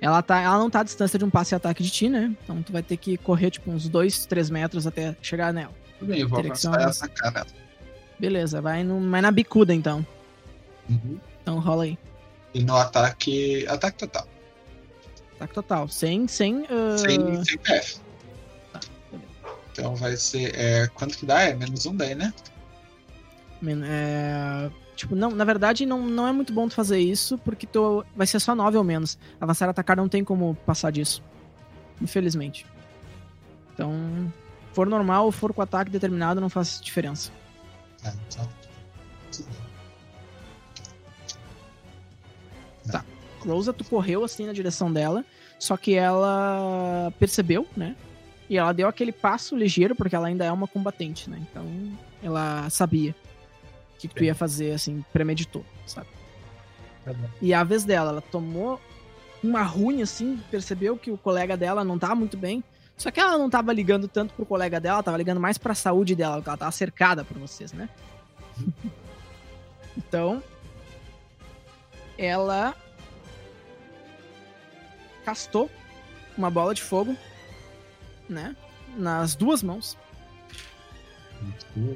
Ela, 0.00 0.22
tá, 0.22 0.40
ela 0.40 0.56
não 0.58 0.70
tá 0.70 0.80
à 0.80 0.84
distância 0.84 1.18
de 1.18 1.24
um 1.24 1.30
passe 1.30 1.52
e 1.52 1.56
ataque 1.56 1.82
de 1.82 1.90
ti, 1.90 2.08
né? 2.08 2.32
Então 2.44 2.62
tu 2.62 2.72
vai 2.72 2.84
ter 2.84 2.96
que 2.96 3.16
correr, 3.16 3.50
tipo, 3.50 3.68
uns 3.68 3.88
2, 3.88 4.26
3 4.26 4.48
metros 4.48 4.86
até 4.86 5.16
chegar 5.20 5.52
nela. 5.52 5.74
Tudo 5.98 6.08
bem, 6.10 6.20
eu 6.20 6.28
vou 6.28 6.38
avançar 6.38 6.72
e 6.80 6.84
uma- 6.84 6.90
atacar 6.90 7.34
ela. 7.34 7.46
Beleza, 8.16 8.60
vai, 8.60 8.84
no, 8.84 9.10
vai 9.10 9.20
na 9.20 9.32
bicuda 9.32 9.74
então. 9.74 10.06
Uhum. 10.88 11.18
Então 11.42 11.58
rola 11.58 11.82
aí. 11.82 11.98
E 12.54 12.62
no 12.62 12.76
ataque. 12.76 13.66
Ataque 13.68 13.98
total. 13.98 14.26
Ataque 15.36 15.54
total. 15.54 15.88
Sem. 15.88 16.26
Sem. 16.26 16.66
ah, 16.70 16.98
Sem, 16.98 17.44
sem 17.44 17.58
PF. 17.58 18.00
Tá. 18.72 18.80
Então 19.72 19.94
vai 19.96 20.16
ser. 20.16 20.54
É, 20.54 20.88
quanto 20.88 21.16
que 21.16 21.26
dá? 21.26 21.42
É 21.42 21.54
menos 21.54 21.86
um 21.86 21.94
daí, 21.94 22.14
né? 22.14 22.32
é, 23.84 24.70
tipo, 24.94 25.16
não, 25.16 25.30
na 25.30 25.44
verdade 25.44 25.84
não, 25.84 26.00
não 26.06 26.28
é 26.28 26.32
muito 26.32 26.52
bom 26.52 26.68
tu 26.68 26.74
fazer 26.74 27.00
isso, 27.00 27.36
porque 27.38 27.66
tu 27.66 28.04
vai 28.14 28.26
ser 28.26 28.40
só 28.40 28.54
9 28.54 28.76
ou 28.76 28.84
menos. 28.84 29.18
Avançar 29.40 29.66
e 29.66 29.70
atacar 29.70 29.96
não 29.96 30.08
tem 30.08 30.24
como 30.24 30.54
passar 30.66 30.90
disso. 30.90 31.22
Infelizmente. 32.00 32.64
Então, 33.74 33.92
for 34.72 34.86
normal 34.86 35.26
ou 35.26 35.32
for 35.32 35.52
com 35.52 35.62
ataque 35.62 35.90
determinado, 35.90 36.40
não 36.40 36.48
faz 36.48 36.80
diferença. 36.80 37.30
É, 38.04 38.12
então. 38.28 38.48
Rosa, 43.40 43.72
tu 43.72 43.84
correu 43.84 44.24
assim 44.24 44.46
na 44.46 44.52
direção 44.52 44.92
dela, 44.92 45.24
só 45.58 45.76
que 45.76 45.94
ela 45.94 47.12
percebeu, 47.18 47.66
né? 47.76 47.96
E 48.48 48.56
ela 48.56 48.72
deu 48.72 48.88
aquele 48.88 49.12
passo 49.12 49.56
ligeiro, 49.56 49.94
porque 49.94 50.16
ela 50.16 50.28
ainda 50.28 50.44
é 50.44 50.52
uma 50.52 50.66
combatente, 50.66 51.28
né? 51.28 51.38
Então, 51.50 51.66
ela 52.22 52.68
sabia 52.70 53.10
o 53.10 53.98
que, 53.98 54.08
que 54.08 54.14
tu 54.14 54.24
ia 54.24 54.34
fazer, 54.34 54.72
assim, 54.72 55.04
premeditou, 55.12 55.64
sabe? 55.86 56.08
Tá. 57.04 57.14
E 57.42 57.52
a 57.52 57.62
vez 57.62 57.84
dela, 57.84 58.10
ela 58.10 58.20
tomou 58.20 58.80
uma 59.42 59.62
ruim, 59.62 60.02
assim, 60.02 60.40
percebeu 60.50 60.96
que 60.96 61.10
o 61.10 61.18
colega 61.18 61.56
dela 61.56 61.84
não 61.84 61.98
tá 61.98 62.14
muito 62.14 62.36
bem. 62.36 62.64
Só 62.96 63.10
que 63.10 63.20
ela 63.20 63.38
não 63.38 63.48
tava 63.48 63.72
ligando 63.72 64.08
tanto 64.08 64.34
pro 64.34 64.44
colega 64.46 64.80
dela, 64.80 64.96
ela 64.96 65.02
tava 65.02 65.16
ligando 65.16 65.40
mais 65.40 65.56
pra 65.56 65.74
saúde 65.74 66.16
dela, 66.16 66.36
porque 66.36 66.48
ela 66.50 66.56
tava 66.56 66.72
cercada 66.72 67.24
por 67.24 67.38
vocês, 67.38 67.72
né? 67.72 67.88
então, 69.96 70.42
ela 72.16 72.74
castou 75.28 75.70
uma 76.38 76.48
bola 76.48 76.72
de 76.74 76.80
fogo, 76.82 77.14
né? 78.26 78.56
Nas 78.96 79.34
duas 79.34 79.62
mãos. 79.62 79.94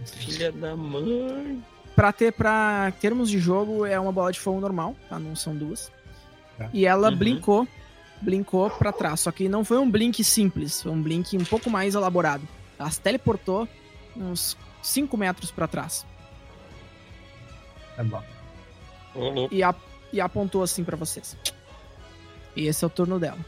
Filha 0.04 0.52
da 0.52 0.76
mãe. 0.76 1.64
Pra 1.96 2.12
ter, 2.12 2.30
pra 2.32 2.92
termos 3.00 3.30
de 3.30 3.38
jogo, 3.38 3.86
é 3.86 3.98
uma 3.98 4.12
bola 4.12 4.30
de 4.32 4.38
fogo 4.38 4.60
normal, 4.60 4.94
tá? 5.08 5.18
Não 5.18 5.34
são 5.34 5.56
duas. 5.56 5.90
Tá. 6.58 6.68
E 6.74 6.84
ela 6.86 7.08
Uhum. 7.10 7.16
blinkou, 7.16 7.66
blinkou 8.20 8.68
pra 8.70 8.92
trás. 8.92 9.20
Só 9.20 9.32
que 9.32 9.48
não 9.48 9.64
foi 9.64 9.78
um 9.78 9.90
blink 9.90 10.22
simples, 10.22 10.82
foi 10.82 10.92
um 10.92 11.02
blink 11.02 11.34
um 11.38 11.44
pouco 11.44 11.70
mais 11.70 11.94
elaborado. 11.94 12.46
Ela 12.78 12.90
se 12.90 13.00
teleportou 13.00 13.66
uns 14.14 14.58
5 14.82 15.16
metros 15.16 15.50
pra 15.50 15.66
trás. 15.66 16.04
Tá 17.96 18.04
bom. 18.04 18.22
E, 19.50 19.62
a- 19.62 19.74
e 20.12 20.20
apontou 20.20 20.62
assim 20.62 20.84
pra 20.84 20.96
vocês. 20.98 21.34
E 22.54 22.66
esse 22.66 22.84
é 22.84 22.86
o 22.86 22.90
turno 22.90 23.18
dela. 23.18 23.38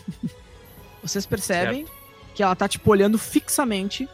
vocês 1.02 1.26
percebem 1.26 1.86
que 2.34 2.42
ela 2.42 2.54
tá, 2.54 2.68
tipo, 2.68 2.90
olhando 2.90 3.18
fixamente 3.18 4.08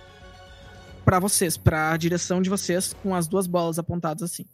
pra 1.05 1.19
vocês, 1.19 1.57
pra 1.57 1.97
direção 1.97 2.41
de 2.41 2.49
vocês, 2.49 2.93
com 2.93 3.15
as 3.15 3.27
duas 3.27 3.47
bolas 3.47 3.79
apontadas 3.79 4.23
assim. 4.23 4.47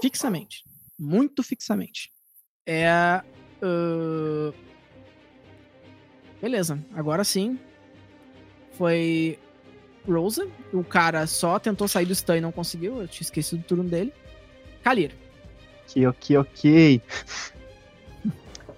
Fixamente. 0.00 0.64
Muito 0.98 1.42
fixamente. 1.42 2.12
É. 2.66 2.88
ah, 2.88 3.24
Beleza, 6.40 6.82
agora 6.94 7.24
sim. 7.24 7.58
Foi. 8.72 9.38
Rosa. 10.06 10.48
O 10.72 10.84
cara 10.84 11.26
só 11.26 11.58
tentou 11.58 11.86
sair 11.88 12.06
do 12.06 12.14
stun 12.14 12.36
e 12.36 12.40
não 12.40 12.52
conseguiu. 12.52 13.00
Eu 13.00 13.08
tinha 13.08 13.24
esquecido 13.24 13.60
do 13.60 13.64
turno 13.64 13.84
dele. 13.84 14.12
Kalir. 14.82 15.14
Ok, 15.84 16.06
ok, 16.06 16.36
ok. 16.36 17.02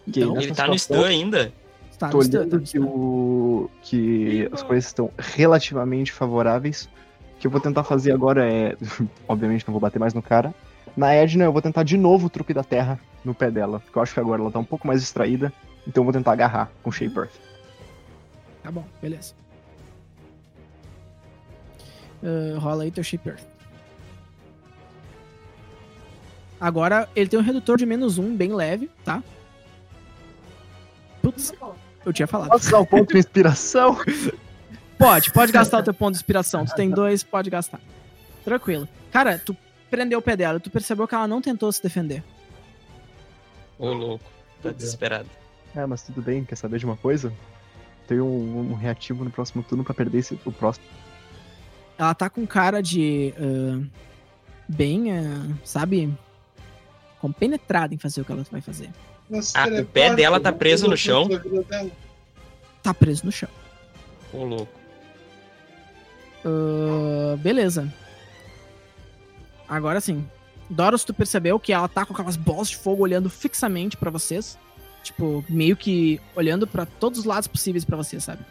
Então, 0.06 0.34
nessa 0.34 0.46
Ele 0.46 0.54
tá 0.54 0.66
no 0.66 0.78
stun 0.78 1.04
ainda? 1.04 1.52
tá 1.98 2.08
Tô 2.08 2.18
tá 2.18 2.18
olhando 2.18 2.58
no 2.58 2.62
que, 2.62 2.78
o, 2.78 3.70
que 3.82 4.48
as 4.50 4.62
coisas 4.62 4.86
estão 4.86 5.10
relativamente 5.18 6.10
favoráveis. 6.12 6.88
O 7.36 7.40
que 7.40 7.46
eu 7.46 7.50
vou 7.50 7.60
tentar 7.60 7.84
fazer 7.84 8.12
agora 8.12 8.50
é. 8.50 8.76
Obviamente 9.28 9.66
não 9.66 9.72
vou 9.72 9.80
bater 9.80 9.98
mais 9.98 10.14
no 10.14 10.22
cara. 10.22 10.54
Na 10.96 11.12
Edna 11.12 11.44
eu 11.44 11.52
vou 11.52 11.62
tentar 11.62 11.82
de 11.82 11.96
novo 11.96 12.26
o 12.26 12.30
truque 12.30 12.54
da 12.54 12.64
terra 12.64 12.98
no 13.24 13.34
pé 13.34 13.50
dela. 13.50 13.80
Porque 13.80 13.98
eu 13.98 14.02
acho 14.02 14.14
que 14.14 14.20
agora 14.20 14.40
ela 14.40 14.50
tá 14.50 14.58
um 14.58 14.64
pouco 14.64 14.86
mais 14.86 15.00
distraída. 15.00 15.52
Então 15.86 16.00
eu 16.00 16.04
vou 16.04 16.12
tentar 16.12 16.32
agarrar 16.32 16.70
com 16.82 16.90
Shape 16.90 17.16
Earth. 17.16 17.34
Tá 18.62 18.70
bom, 18.70 18.84
beleza. 19.00 19.34
Ah, 22.22 22.58
rola 22.58 22.84
aí 22.84 22.90
teu 22.90 23.04
Shape 23.04 23.28
Earth. 23.28 23.44
Agora 26.60 27.08
ele 27.16 27.28
tem 27.28 27.38
um 27.38 27.42
redutor 27.42 27.78
de 27.78 27.86
menos 27.86 28.18
um, 28.18 28.36
bem 28.36 28.52
leve, 28.52 28.90
tá? 29.04 29.22
Putz, 31.32 31.52
eu 32.04 32.12
tinha 32.12 32.26
falado. 32.26 32.48
Posso 32.50 32.68
usar 32.68 32.78
o 32.78 32.86
ponto 32.86 33.12
de 33.12 33.18
inspiração? 33.18 33.96
Pode, 34.98 35.32
pode 35.32 35.50
gastar 35.50 35.78
o 35.78 35.82
teu 35.82 35.94
ponto 35.94 36.12
de 36.12 36.18
inspiração. 36.18 36.66
Tu 36.66 36.74
tem 36.74 36.90
dois, 36.90 37.22
pode 37.22 37.48
gastar. 37.48 37.80
Tranquilo. 38.44 38.86
Cara, 39.10 39.38
tu 39.38 39.56
prendeu 39.90 40.18
o 40.18 40.22
pé 40.22 40.36
dela, 40.36 40.60
tu 40.60 40.70
percebeu 40.70 41.08
que 41.08 41.14
ela 41.14 41.26
não 41.26 41.40
tentou 41.40 41.72
se 41.72 41.82
defender. 41.82 42.22
Ô, 43.78 43.94
louco. 43.94 44.24
Tá 44.62 44.70
desesperado. 44.70 45.26
É, 45.74 45.86
mas 45.86 46.02
tudo 46.02 46.20
bem, 46.20 46.44
quer 46.44 46.56
saber 46.56 46.78
de 46.78 46.84
uma 46.84 46.98
coisa? 46.98 47.32
Tem 48.06 48.20
um, 48.20 48.72
um 48.72 48.74
reativo 48.74 49.24
no 49.24 49.30
próximo 49.30 49.62
turno 49.62 49.82
pra 49.82 49.94
perder 49.94 50.18
esse, 50.18 50.38
o 50.44 50.52
próximo. 50.52 50.84
Ela 51.96 52.14
tá 52.14 52.28
com 52.28 52.46
cara 52.46 52.82
de. 52.82 53.32
ah, 53.38 53.82
bem, 54.68 55.12
ah, 55.12 55.46
sabe? 55.64 56.12
Compenetrada 57.20 57.94
em 57.94 57.98
fazer 57.98 58.20
o 58.20 58.24
que 58.24 58.32
ela 58.32 58.44
vai 58.50 58.60
fazer. 58.60 58.90
Ah, 59.32 59.36
o 59.38 59.64
teleporta, 59.64 59.84
pé 59.92 60.14
dela 60.14 60.40
tá 60.40 60.52
preso 60.52 60.88
no 60.88 60.96
chão? 60.96 61.28
a. 61.72 61.86
Tá 62.82 62.94
preso 62.94 63.24
no 63.26 63.32
chão. 63.32 63.48
Ô, 64.32 64.44
louco. 64.44 64.72
Ah, 66.44 67.36
beleza. 67.38 67.92
Agora 69.68 70.00
sim. 70.00 70.26
Doros, 70.68 71.04
tu 71.04 71.12
percebeu 71.12 71.58
que 71.58 71.72
ela 71.72 71.88
tá 71.88 72.04
com 72.06 72.12
aquelas 72.12 72.36
bolas 72.36 72.68
de 72.70 72.76
fogo 72.76 73.02
olhando 73.02 73.28
fixamente 73.28 73.96
pra 73.96 74.10
vocês. 74.10 74.58
Tipo, 75.02 75.44
meio 75.48 75.76
que 75.76 76.20
olhando 76.36 76.66
pra 76.66 76.84
todos 76.86 77.20
os 77.20 77.24
lados 77.24 77.48
possíveis 77.48 77.84
pra 77.84 77.96
vocês, 77.96 78.22
sabe? 78.22 78.42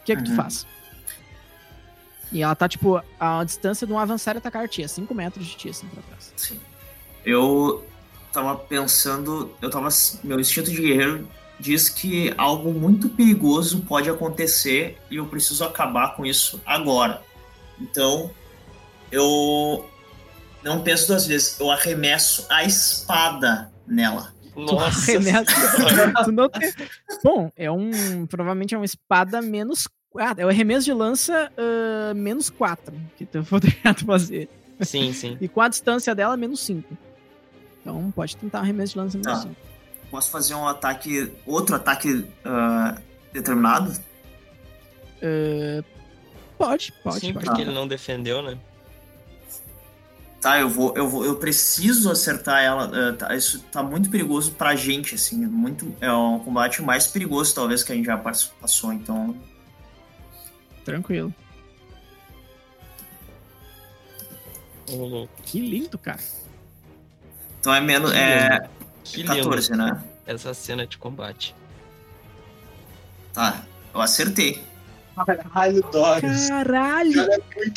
O 0.00 0.04
que 0.04 0.12
é 0.12 0.16
que 0.16 0.24
tu 0.24 0.30
Uhum. 0.30 0.36
faz? 0.36 0.66
E 2.32 2.42
ela 2.42 2.54
tá, 2.54 2.68
tipo, 2.68 3.00
a 3.20 3.44
distância 3.44 3.86
de 3.86 3.92
um 3.92 3.98
avançar 3.98 4.34
e 4.34 4.38
atacar 4.38 4.66
ti, 4.68 4.82
a 4.82 4.88
5 4.88 5.14
metros 5.14 5.46
de 5.46 5.54
ti, 5.54 5.68
assim, 5.68 5.86
pra 5.88 6.02
trás. 6.02 6.32
Sim. 6.36 6.58
Eu 7.24 7.86
tava 8.32 8.56
pensando, 8.56 9.54
eu 9.60 9.70
tava. 9.70 9.88
Meu 10.24 10.40
instinto 10.40 10.70
de 10.70 10.80
guerreiro 10.80 11.28
diz 11.60 11.88
que 11.88 12.32
algo 12.36 12.72
muito 12.72 13.08
perigoso 13.08 13.82
pode 13.82 14.10
acontecer 14.10 14.98
e 15.10 15.16
eu 15.16 15.26
preciso 15.26 15.64
acabar 15.64 16.16
com 16.16 16.26
isso 16.26 16.60
agora. 16.66 17.22
Então, 17.80 18.30
eu 19.10 19.88
não 20.62 20.80
penso 20.82 21.06
duas 21.08 21.26
vezes, 21.26 21.58
eu 21.60 21.70
arremesso 21.70 22.46
a 22.50 22.64
espada 22.64 23.70
nela. 23.86 24.32
Nossa. 24.56 25.12
Arremessa. 25.12 25.44
Tu 26.24 26.32
não 26.32 26.48
tem- 26.48 26.72
Bom, 27.24 27.50
é 27.56 27.70
um. 27.70 28.26
Provavelmente 28.26 28.74
é 28.74 28.78
uma 28.78 28.84
espada 28.84 29.40
menos. 29.40 29.88
Ah, 30.16 30.34
é 30.36 30.44
o 30.44 30.48
arremesso 30.48 30.84
de 30.84 30.92
lança 30.92 31.50
ah, 31.56 32.12
menos 32.14 32.50
4 32.50 32.94
que 33.16 33.24
tu 33.24 33.42
poderia 33.48 33.94
fazer. 34.04 34.48
Sim, 34.80 35.12
sim. 35.12 35.38
E 35.40 35.48
com 35.48 35.60
a 35.60 35.68
distância 35.68 36.14
dela, 36.14 36.36
menos 36.36 36.60
5. 36.60 36.96
Então 37.82 38.10
pode 38.12 38.36
tentar 38.36 38.60
arremesso 38.60 38.92
de 38.94 38.98
lança 38.98 39.18
Tá. 39.20 39.36
5. 39.36 39.54
Posso 40.10 40.30
fazer 40.30 40.54
um 40.54 40.66
ataque, 40.66 41.30
outro 41.46 41.74
ataque 41.76 42.24
ah, 42.44 42.98
determinado? 43.32 43.92
Pode, 46.58 46.92
pode, 47.02 47.20
sim, 47.20 47.32
pode. 47.32 47.44
porque 47.46 47.60
ele 47.62 47.72
não 47.72 47.86
defendeu, 47.88 48.42
né? 48.42 48.58
Tá, 50.40 50.58
eu 50.58 50.68
vou, 50.68 50.92
eu 50.96 51.08
vou, 51.08 51.24
eu 51.24 51.36
preciso 51.36 52.10
acertar 52.10 52.62
ela. 52.62 52.90
ah, 52.92 53.12
tá, 53.16 53.34
isso 53.34 53.60
tá 53.72 53.82
muito 53.82 54.10
perigoso 54.10 54.52
pra 54.52 54.74
gente, 54.76 55.14
assim. 55.14 55.46
Muito, 55.46 55.94
é 56.00 56.12
um 56.12 56.38
combate 56.40 56.82
mais 56.82 57.06
perigoso, 57.06 57.54
talvez, 57.54 57.82
que 57.82 57.92
a 57.92 57.94
gente 57.94 58.06
já 58.06 58.16
pass- 58.18 58.52
passou. 58.60 58.92
Então, 58.92 59.36
Tranquilo. 60.84 61.32
Ô, 64.90 64.96
louco. 65.06 65.32
Que 65.44 65.60
lindo, 65.60 65.96
cara. 65.96 66.18
Então 67.62 67.72
é 67.72 67.80
menos, 67.80 68.12
é 68.12 68.68
Que 69.04 69.22
lindo 69.22 69.36
14, 69.36 69.70
né? 69.76 70.02
essa 70.26 70.52
cena 70.52 70.84
de 70.84 70.98
combate. 70.98 71.54
Tá, 73.32 73.62
eu 73.94 74.00
acertei. 74.00 74.60
Caralho, 75.14 75.80
Doris. 75.92 76.48
Caralho! 76.48 77.28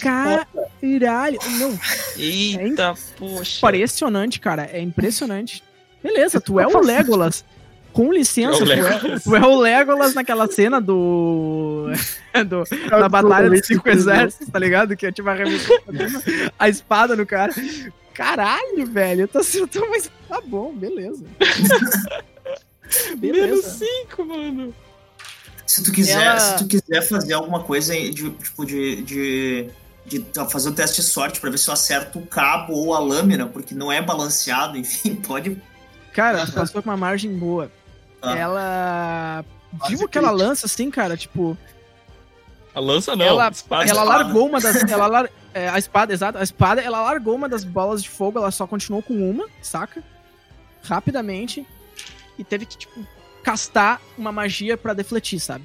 Cara, 0.02 0.48
é. 0.82 1.00
Caralho! 1.00 1.38
Não, 1.60 1.80
Eita, 2.18 2.96
poxa. 3.16 3.60
impressionante, 3.68 4.40
cara. 4.40 4.68
É 4.72 4.82
impressionante. 4.82 5.64
Beleza, 6.02 6.42
tu 6.42 6.60
é 6.60 6.66
o 6.66 6.80
Legolas. 6.80 7.46
Com 7.94 8.12
licença, 8.12 8.64
É 8.64 9.00
tu, 9.00 9.08
é, 9.08 9.20
tu 9.20 9.36
é 9.36 9.42
o 9.46 9.60
Legolas 9.60 10.16
naquela 10.16 10.48
cena 10.48 10.82
do. 10.82 11.92
do 12.48 12.64
da 12.90 13.08
Batalha 13.08 13.52
dos 13.52 13.68
Cinco 13.68 13.88
Exércitos, 13.88 14.50
tá 14.50 14.58
ligado? 14.58 14.98
Que 14.98 15.06
eu 15.06 15.12
tive 15.12 15.30
a 16.58 16.68
espada 16.68 17.16
no 17.16 17.26
cara. 17.26 17.54
Caralho, 18.16 18.86
velho. 18.88 19.22
Eu 19.22 19.28
tô 19.28 19.40
acertando, 19.40 19.88
mas 19.90 20.10
tá 20.28 20.42
bom, 20.42 20.74
beleza. 20.74 21.24
Menos 23.20 23.20
Beleza. 23.20 23.86
5, 24.10 24.26
mano. 24.26 24.74
Se 25.66 25.84
tu 25.84 25.92
quiser, 25.92 26.22
Ela- 26.26 26.40
se 26.40 26.58
tu 26.64 26.68
quiser 26.68 27.02
fazer 27.02 27.34
alguma 27.34 27.64
coisa 27.64 27.94
de 27.94 28.30
tipo 28.30 28.66
de, 28.66 29.02
de, 29.02 29.70
de 30.06 30.26
fazer 30.52 30.70
um 30.70 30.74
teste 30.74 31.02
de 31.02 31.08
sorte 31.08 31.40
pra 31.42 31.50
ver 31.50 31.58
se 31.58 31.68
eu 31.68 31.74
acerto 31.74 32.20
o 32.20 32.26
cabo 32.28 32.74
ou 32.74 32.94
a 32.94 33.00
lâmina, 33.00 33.48
porque 33.48 33.74
não 33.74 33.92
é 33.92 34.02
balanceado, 34.02 34.78
enfim, 34.78 35.16
pode. 35.16 35.60
Cara, 36.14 36.46
tu 36.46 36.54
passou 36.54 36.82
com 36.82 36.90
uma 36.90 36.96
margem 36.98 37.36
boa. 37.38 37.72
Ah. 38.22 38.38
Ela. 38.38 39.46
Quase 39.78 39.96
Viu 39.96 40.06
aquela 40.06 40.32
lança 40.32 40.68
assim, 40.68 40.90
cara? 40.90 41.18
Tipo, 41.18 41.58
A 42.74 42.80
lança 42.80 43.16
não. 43.16 43.26
Ela- 43.26 43.52
ela 43.90 44.04
largou 44.04 44.48
uma 44.48 44.62
das. 44.62 44.76
Ela 44.90 45.08
lar- 45.08 45.30
é, 45.56 45.70
a 45.70 45.78
espada, 45.80 46.14
exato. 46.14 46.38
A 46.38 46.44
espada, 46.44 46.82
ela 46.82 47.02
largou 47.02 47.34
uma 47.36 47.48
das 47.50 47.64
bolas 47.64 48.04
de 48.04 48.10
fogo, 48.10 48.38
ela 48.38 48.52
só 48.52 48.68
continuou 48.68 49.02
com 49.02 49.14
uma, 49.30 49.48
saca? 49.62 50.04
Rapidamente. 50.84 51.66
E 52.38 52.44
teve 52.44 52.66
que, 52.66 52.78
tipo, 52.78 53.08
castar 53.42 54.02
uma 54.18 54.32
magia 54.32 54.76
pra 54.78 54.94
defletir, 54.94 55.40
sabe? 55.40 55.64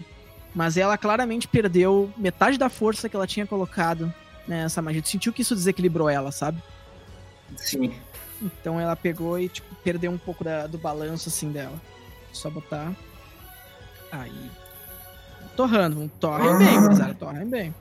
Mas 0.54 0.76
ela 0.76 0.96
claramente 0.96 1.48
perdeu 1.48 2.12
metade 2.16 2.56
da 2.56 2.68
força 2.68 3.08
que 3.08 3.16
ela 3.16 3.26
tinha 3.26 3.46
colocado 3.46 4.12
nessa 4.46 4.80
magia. 4.80 5.02
Tu 5.02 5.08
sentiu 5.08 5.32
que 5.32 5.42
isso 5.42 5.54
desequilibrou 5.54 6.08
ela, 6.08 6.30
sabe? 6.32 6.62
Sim. 7.56 7.92
Então 8.40 8.80
ela 8.80 8.94
pegou 8.96 9.38
e, 9.38 9.48
tipo, 9.48 9.74
perdeu 9.76 10.10
um 10.10 10.18
pouco 10.18 10.42
da- 10.44 10.66
do 10.66 10.78
balanço, 10.78 11.28
assim, 11.28 11.50
dela. 11.52 11.80
Só 12.32 12.48
botar. 12.48 12.92
Aí. 14.12 14.50
Torrando. 15.56 16.08
Torrem 16.20 16.58
bem, 16.58 16.80
gurizada. 16.80 17.14
Torrem 17.14 17.48
bem. 17.50 17.74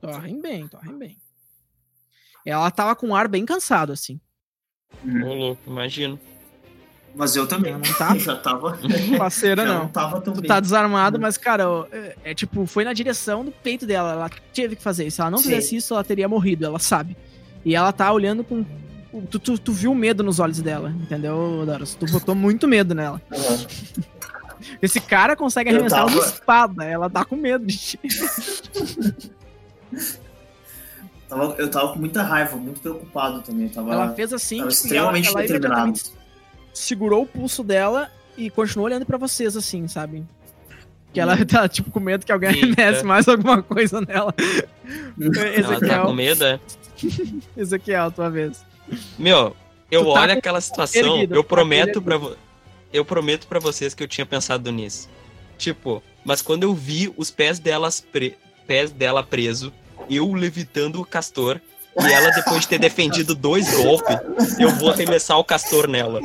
Torrem 0.00 0.40
bem, 0.40 0.66
torrem 0.68 0.98
bem. 0.98 1.16
Ela 2.46 2.70
tava 2.70 2.94
com 2.96 3.08
o 3.10 3.14
ar 3.14 3.28
bem 3.28 3.44
cansado, 3.46 3.92
assim. 3.92 4.20
Ô, 5.04 5.34
louco, 5.34 5.62
imagino. 5.66 6.18
Mas 7.14 7.36
eu 7.36 7.46
também. 7.46 7.72
Ela 7.72 7.82
não 7.86 7.94
tá 7.94 8.14
já 8.16 8.36
tava. 8.36 8.78
parceira, 9.18 9.64
não. 9.64 9.80
não 9.80 9.88
tava 9.88 10.20
tão 10.20 10.32
Tu 10.34 10.40
bem. 10.40 10.48
tá 10.48 10.60
desarmado, 10.60 11.20
mas, 11.20 11.36
cara, 11.36 11.64
é, 11.92 12.16
é 12.24 12.34
tipo, 12.34 12.66
foi 12.66 12.84
na 12.84 12.92
direção 12.92 13.44
do 13.44 13.52
peito 13.52 13.86
dela. 13.86 14.12
Ela 14.12 14.30
teve 14.52 14.76
que 14.76 14.82
fazer 14.82 15.06
isso. 15.06 15.16
Se 15.16 15.20
ela 15.20 15.30
não 15.30 15.38
Sim. 15.38 15.44
fizesse 15.50 15.76
isso, 15.76 15.94
ela 15.94 16.04
teria 16.04 16.28
morrido, 16.28 16.64
ela 16.64 16.78
sabe. 16.78 17.16
E 17.64 17.74
ela 17.74 17.92
tá 17.92 18.10
olhando 18.12 18.42
com. 18.42 18.64
Tu, 19.30 19.38
tu, 19.38 19.58
tu 19.58 19.72
viu 19.72 19.92
o 19.92 19.94
medo 19.94 20.22
nos 20.22 20.40
olhos 20.40 20.60
dela, 20.62 20.90
entendeu, 20.90 21.64
Doros? 21.66 21.94
Tu 21.94 22.06
botou 22.06 22.34
muito 22.34 22.66
medo 22.66 22.94
nela. 22.94 23.20
Aham. 23.30 23.66
Esse 24.80 25.00
cara 25.00 25.36
consegue 25.36 25.68
arremessar 25.68 26.06
uma 26.06 26.14
tava- 26.16 26.26
espada, 26.26 26.84
ela 26.84 27.10
tá 27.10 27.22
com 27.24 27.36
medo 27.36 27.66
de 27.66 27.76
ti. 27.76 28.00
Tava- 31.32 31.54
eu 31.58 31.70
tava 31.70 31.92
com 31.94 31.98
muita 31.98 32.22
raiva, 32.22 32.56
muito 32.56 32.80
preocupado 32.80 33.40
também. 33.40 33.68
Tava, 33.68 33.92
Ela 33.92 34.12
fez 34.14 34.32
assim, 34.32 34.58
tava 34.58 34.70
tipo, 34.70 34.86
e 34.88 34.96
ela, 34.96 35.18
extremamente 35.18 35.28
ela 35.28 35.40
determinado. 35.40 35.80
imediatamente 35.88 36.22
segurou 36.74 37.22
o 37.22 37.26
pulso 37.26 37.64
dela 37.64 38.10
e 38.36 38.50
continuou 38.50 38.86
olhando 38.86 39.06
pra 39.06 39.16
vocês, 39.16 39.56
assim, 39.56 39.88
sabe? 39.88 40.24
Que 41.12 41.20
ela 41.20 41.34
tá, 41.46 41.66
tipo, 41.68 41.90
com 41.90 42.00
medo 42.00 42.26
que 42.26 42.32
alguém 42.32 42.50
arremesse 42.50 43.02
mais 43.04 43.26
alguma 43.28 43.62
coisa 43.62 44.00
nela. 44.02 44.34
Ela 45.18 45.32
tá 45.32 45.48
Ezequiel, 45.74 46.02
com 46.06 46.12
medo, 46.12 46.44
é? 46.44 46.60
Ezequiel, 47.56 48.10
tua 48.12 48.30
vez. 48.30 48.64
Meu, 49.18 49.56
eu 49.90 50.04
Tu 50.04 50.12
tá 50.12 50.20
olho 50.20 50.32
com 50.32 50.38
aquela 50.38 50.60
situação, 50.60 51.14
erguido, 51.16 51.34
eu 51.34 51.42
tá 51.42 51.48
prometo 51.48 52.02
pra 52.02 52.16
vo- 52.16 52.36
eu 52.92 53.04
prometo 53.04 53.46
para 53.46 53.58
vocês 53.58 53.94
que 53.94 54.02
eu 54.02 54.08
tinha 54.08 54.26
pensado 54.26 54.70
nisso. 54.70 55.08
Tipo, 55.56 56.02
mas 56.24 56.42
quando 56.42 56.64
eu 56.64 56.74
vi 56.74 57.12
os 57.16 57.30
pés 57.30 57.58
delas 57.58 58.00
pre- 58.00 58.36
pés 58.66 58.90
dela 58.90 59.22
preso, 59.22 59.72
eu 60.16 60.32
levitando 60.32 61.00
o 61.00 61.04
castor 61.04 61.60
e 62.00 62.12
ela 62.12 62.30
depois 62.30 62.60
de 62.62 62.68
ter 62.68 62.78
defendido 62.78 63.34
dois 63.34 63.70
golpes, 63.82 64.58
eu 64.58 64.70
vou 64.70 64.90
arremessar 64.90 65.38
o 65.38 65.44
castor 65.44 65.86
nela. 65.88 66.20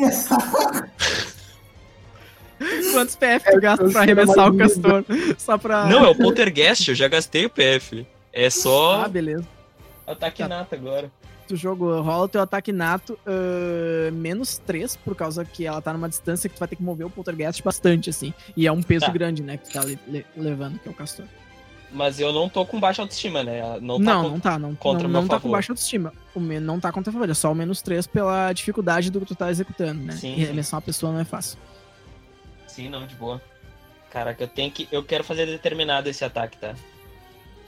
Quantos 2.92 3.16
PF 3.16 3.52
tu 3.52 3.60
gasta 3.62 3.90
pra 3.90 4.02
arremessar 4.02 4.50
o 4.52 4.58
castor? 4.58 5.06
Só 5.38 5.58
pra. 5.58 5.86
Não, 5.86 6.06
é 6.06 6.10
o 6.10 6.16
poltergeist, 6.16 6.88
eu 6.90 6.96
já 6.96 7.08
gastei 7.08 7.46
o 7.46 7.50
PF. 7.50 8.06
É 8.34 8.48
Ah, 8.48 8.52
só 8.52 9.08
beleza. 9.08 9.46
ataque 10.06 10.42
tá. 10.42 10.48
nato 10.48 10.74
agora. 10.74 11.12
Tu 11.48 11.56
jogou, 11.56 12.02
rola 12.02 12.26
o 12.26 12.28
teu 12.28 12.42
ataque 12.42 12.72
nato 12.74 13.18
ah, 13.26 14.12
menos 14.12 14.58
3, 14.66 14.96
por 14.98 15.16
causa 15.16 15.46
que 15.46 15.66
ela 15.66 15.82
tá 15.82 15.94
numa 15.94 16.10
distância 16.10 16.50
que 16.50 16.56
tu 16.56 16.60
vai 16.60 16.68
ter 16.68 16.76
que 16.76 16.84
mover 16.84 17.06
o 17.06 17.10
poltergeist 17.10 17.62
bastante, 17.64 18.10
assim. 18.10 18.34
E 18.56 18.66
é 18.68 18.72
um 18.72 18.82
peso 18.82 19.06
Tá. 19.06 19.12
grande, 19.12 19.44
né, 19.44 19.58
que 19.58 19.70
tu 19.70 19.74
tá 19.74 19.84
le- 19.84 20.00
le- 20.08 20.26
levando, 20.36 20.80
que 20.80 20.88
é 20.88 20.92
o 20.92 20.96
castor. 20.96 21.26
Mas 21.92 22.20
eu 22.20 22.34
não 22.34 22.50
tô 22.50 22.66
com 22.66 22.80
baixa 22.80 23.02
autoestima, 23.02 23.44
né? 23.44 23.62
Não 23.82 23.98
Não, 23.98 24.06
tá 24.06 24.22
com- 24.24 24.30
não 24.30 24.40
tá. 24.40 24.60
Não, 24.60 24.76
contra 24.76 25.04
não, 25.04 25.10
o 25.10 25.12
meu 25.14 25.22
não 25.22 25.28
tá 25.28 25.36
com 25.36 25.42
favor. 25.44 25.54
baixa 25.54 25.72
autoestima. 25.72 26.12
O 26.36 26.40
men 26.40 26.60
não 26.60 26.80
tá 26.82 26.92
contra 26.92 27.10
a 27.10 27.14
favor, 27.14 27.30
é 27.30 27.34
só 27.34 27.52
o 27.52 27.56
menos 27.56 27.82
3 27.82 28.06
pela 28.06 28.52
dificuldade 28.52 29.10
do 29.10 29.20
que 29.22 29.26
tu 29.26 29.36
tá 29.36 29.50
executando, 29.50 30.04
né? 30.04 30.14
Sim, 30.14 30.34
e 30.34 30.36
sim. 30.38 30.44
arremessar 30.44 30.78
uma 30.80 30.82
pessoa 30.82 31.14
não 31.14 31.20
é 31.22 31.24
fácil. 31.26 31.58
Sim, 32.68 32.90
não, 32.90 33.08
de 33.08 33.16
boa. 33.16 33.42
Caraca, 34.12 34.44
eu 34.44 34.48
tenho 34.48 34.70
que. 34.72 34.88
Eu 34.92 35.02
quero 35.04 35.24
fazer 35.24 35.46
determinado 35.46 36.10
esse 36.10 36.24
ataque, 36.26 36.58
tá? 36.58 36.76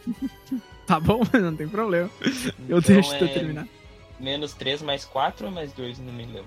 Tá 0.86 1.00
bom, 1.00 1.22
não 1.40 1.56
tem 1.56 1.68
problema. 1.70 2.10
Eu 2.68 2.80
Então 2.80 2.96
deixo 2.96 3.16
tu 3.20 3.24
é 3.24 3.28
terminar. 3.28 3.68
Menos 4.20 4.54
3 4.56 4.82
mais 4.82 5.06
4 5.06 5.46
ou 5.46 5.52
mais 5.52 5.72
2? 5.72 6.00
Não 6.00 6.12
me 6.12 6.26
lembro. 6.26 6.46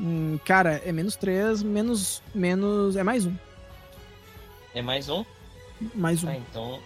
Hum, 0.00 0.38
cara, 0.44 0.82
é 0.84 0.90
menos 0.90 1.14
3, 1.16 1.62
menos. 1.62 2.20
menos. 2.34 2.96
É 2.96 3.04
mais 3.04 3.24
um. 3.26 3.34
É 4.74 4.82
mais 4.82 5.08
um? 5.08 5.24
Mais 5.94 6.24
um. 6.24 6.28
Ah, 6.28 6.36
então. 6.36 6.82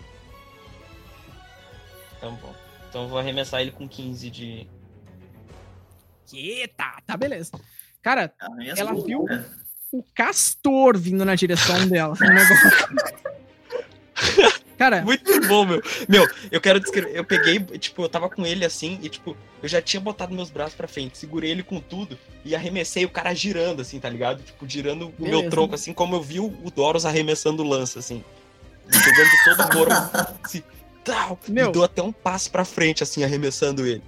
Então 2.17 2.35
bom. 2.37 2.55
Então 2.89 3.03
eu 3.05 3.09
vou 3.09 3.19
arremessar 3.19 3.61
ele 3.61 3.71
com 3.71 3.89
15 3.89 4.31
de. 4.31 4.69
Eita, 6.33 7.03
tá 7.07 7.17
beleza. 7.17 7.53
Cara, 8.03 8.33
é 8.61 8.81
Ela 8.81 8.95
viu? 8.95 9.25
né? 9.25 9.45
o 9.91 10.03
castor 10.15 10.99
vindo 10.99 11.25
na 11.25 11.35
direção 11.35 11.89
dela. 11.89 12.15
Cara, 14.79 15.03
Muito 15.03 15.41
bom, 15.49 15.67
meu. 15.67 15.83
Meu, 16.09 16.25
eu 16.53 16.61
quero 16.61 16.79
descrever. 16.79 17.11
Eu 17.13 17.25
peguei, 17.25 17.59
tipo, 17.79 18.01
eu 18.01 18.09
tava 18.09 18.31
com 18.31 18.47
ele 18.47 18.65
assim 18.65 18.97
e, 19.03 19.09
tipo, 19.09 19.37
eu 19.61 19.69
já 19.69 19.83
tinha 19.83 20.01
botado 20.01 20.33
meus 20.33 20.51
braços 20.51 20.75
pra 20.75 20.87
frente, 20.87 21.19
segurei 21.19 21.51
ele 21.51 21.65
com 21.65 21.81
tudo 21.81 22.17
e 22.45 22.55
arremessei 22.55 23.05
o 23.05 23.11
cara 23.11 23.35
girando, 23.35 23.83
assim, 23.83 23.99
tá 23.99 24.09
ligado? 24.09 24.41
Tipo, 24.41 24.69
girando 24.69 25.13
o 25.19 25.23
meu 25.23 25.51
tronco, 25.51 25.75
assim, 25.75 25.93
como 25.93 26.15
eu 26.15 26.23
vi 26.23 26.39
o 26.39 26.71
Doros 26.75 27.05
arremessando 27.05 27.65
o 27.65 27.67
lança, 27.67 27.99
assim. 27.99 28.23
Jogando 28.89 29.31
todo 29.45 29.63
o 29.65 29.71
corpo. 29.71 30.39
Assim, 30.45 30.63
tal, 31.05 31.39
Meu. 31.49 31.71
e 31.71 31.73
dou 31.73 31.83
até 31.83 32.01
um 32.01 32.13
passo 32.13 32.49
pra 32.49 32.65
frente, 32.65 33.03
assim, 33.03 33.25
arremessando 33.25 33.85
ele. 33.85 34.03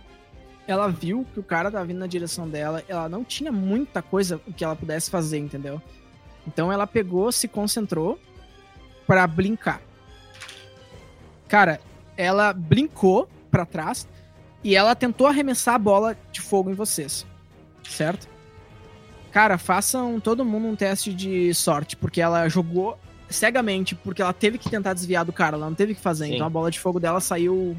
ela 0.69 0.87
viu 0.87 1.27
que 1.35 1.41
o 1.41 1.43
cara 1.43 1.69
tava 1.69 1.85
vindo 1.85 1.99
na 1.99 2.07
direção 2.07 2.49
dela, 2.49 2.85
ela 2.87 3.09
não 3.09 3.25
tinha 3.25 3.51
muita 3.51 4.01
coisa 4.01 4.41
que 4.57 4.63
ela 4.63 4.77
pudesse 4.77 5.11
fazer, 5.11 5.39
entendeu? 5.39 5.83
Então 6.47 6.73
ela 6.73 6.87
pegou, 6.87 7.33
se 7.33 7.49
concentrou 7.49 8.21
pra 9.05 9.27
brincar. 9.27 9.83
Cara, 11.51 11.81
ela 12.17 12.53
brincou 12.53 13.29
pra 13.51 13.67
trás 13.67 14.07
e 14.63 14.77
ela 14.77 14.95
tentou 14.95 15.27
arremessar 15.27 15.75
a 15.75 15.79
bola 15.79 16.17
de 16.31 16.41
fogo 16.41 16.71
em 16.71 16.75
vocês. 16.75 17.27
Certo? 17.83 18.29
Cara, 19.33 19.59
façam 19.59 20.21
todo 20.21 20.45
mundo 20.45 20.69
um 20.69 20.77
teste 20.77 21.13
de 21.13 21.53
sorte, 21.53 21.97
porque 21.97 22.21
ela 22.21 22.49
jogou 22.49 22.97
cegamente, 23.29 23.97
porque 23.97 24.23
ela 24.23 24.33
teve 24.33 24.59
que 24.59 24.71
tentar 24.71 24.95
desviar 24.95 25.25
do 25.25 25.33
cara, 25.33 25.57
ela 25.57 25.67
não 25.67 25.75
teve 25.75 25.93
que 25.97 26.01
fazer. 26.01 26.27
Sim. 26.27 26.35
Então 26.35 26.47
a 26.47 26.51
bola 26.51 26.71
de 26.71 26.79
fogo 26.79 27.01
dela 27.01 27.21
saiu. 27.21 27.77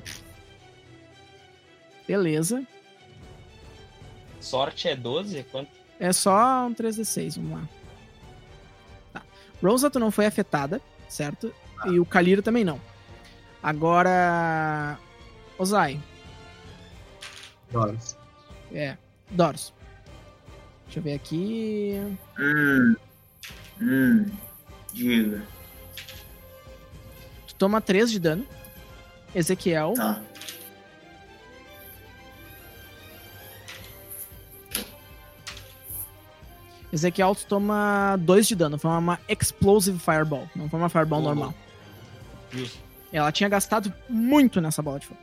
Beleza. 2.05 2.67
Sorte 4.41 4.89
é 4.89 4.97
12? 4.97 5.45
Quanto? 5.49 5.69
É 5.97 6.11
só 6.11 6.65
um 6.65 6.73
3d6, 6.73 7.35
vamos 7.37 7.59
lá. 7.59 7.69
Tá. 9.13 9.21
Rosa, 9.63 9.89
tu 9.89 9.97
não 9.97 10.11
foi 10.11 10.25
afetada, 10.25 10.81
certo? 11.07 11.53
E 11.85 12.01
o 12.01 12.05
Kaliro 12.05 12.41
também 12.41 12.65
não. 12.65 12.90
Agora. 13.61 14.97
Ozai, 15.57 15.99
Doris. 17.71 18.17
é. 18.73 18.97
Doros. 19.29 19.71
Deixa 20.85 20.99
eu 20.99 21.03
ver 21.03 21.13
aqui. 21.13 21.93
Hum. 22.39 22.95
Hum. 23.81 24.31
Diga. 24.93 25.41
Tu 27.47 27.55
toma 27.55 27.79
3 27.79 28.11
de 28.11 28.19
dano. 28.19 28.45
Ezequiel. 29.33 29.93
Tá. 29.95 30.21
Ezequiel, 36.91 37.33
tu 37.35 37.45
toma 37.45 38.17
2 38.19 38.47
de 38.47 38.55
dano. 38.55 38.77
Foi 38.77 38.91
uma 38.91 39.19
Explosive 39.27 39.97
Fireball. 39.97 40.47
Não 40.55 40.69
foi 40.69 40.79
uma 40.79 40.89
Fireball 40.89 41.19
Uhum. 41.19 41.25
normal. 41.25 41.53
Isso. 42.53 42.79
Ela 43.11 43.31
tinha 43.31 43.49
gastado 43.49 43.93
muito 44.09 44.61
nessa 44.61 44.81
bola 44.81 44.99
de 44.99 45.07
fogo. 45.07 45.19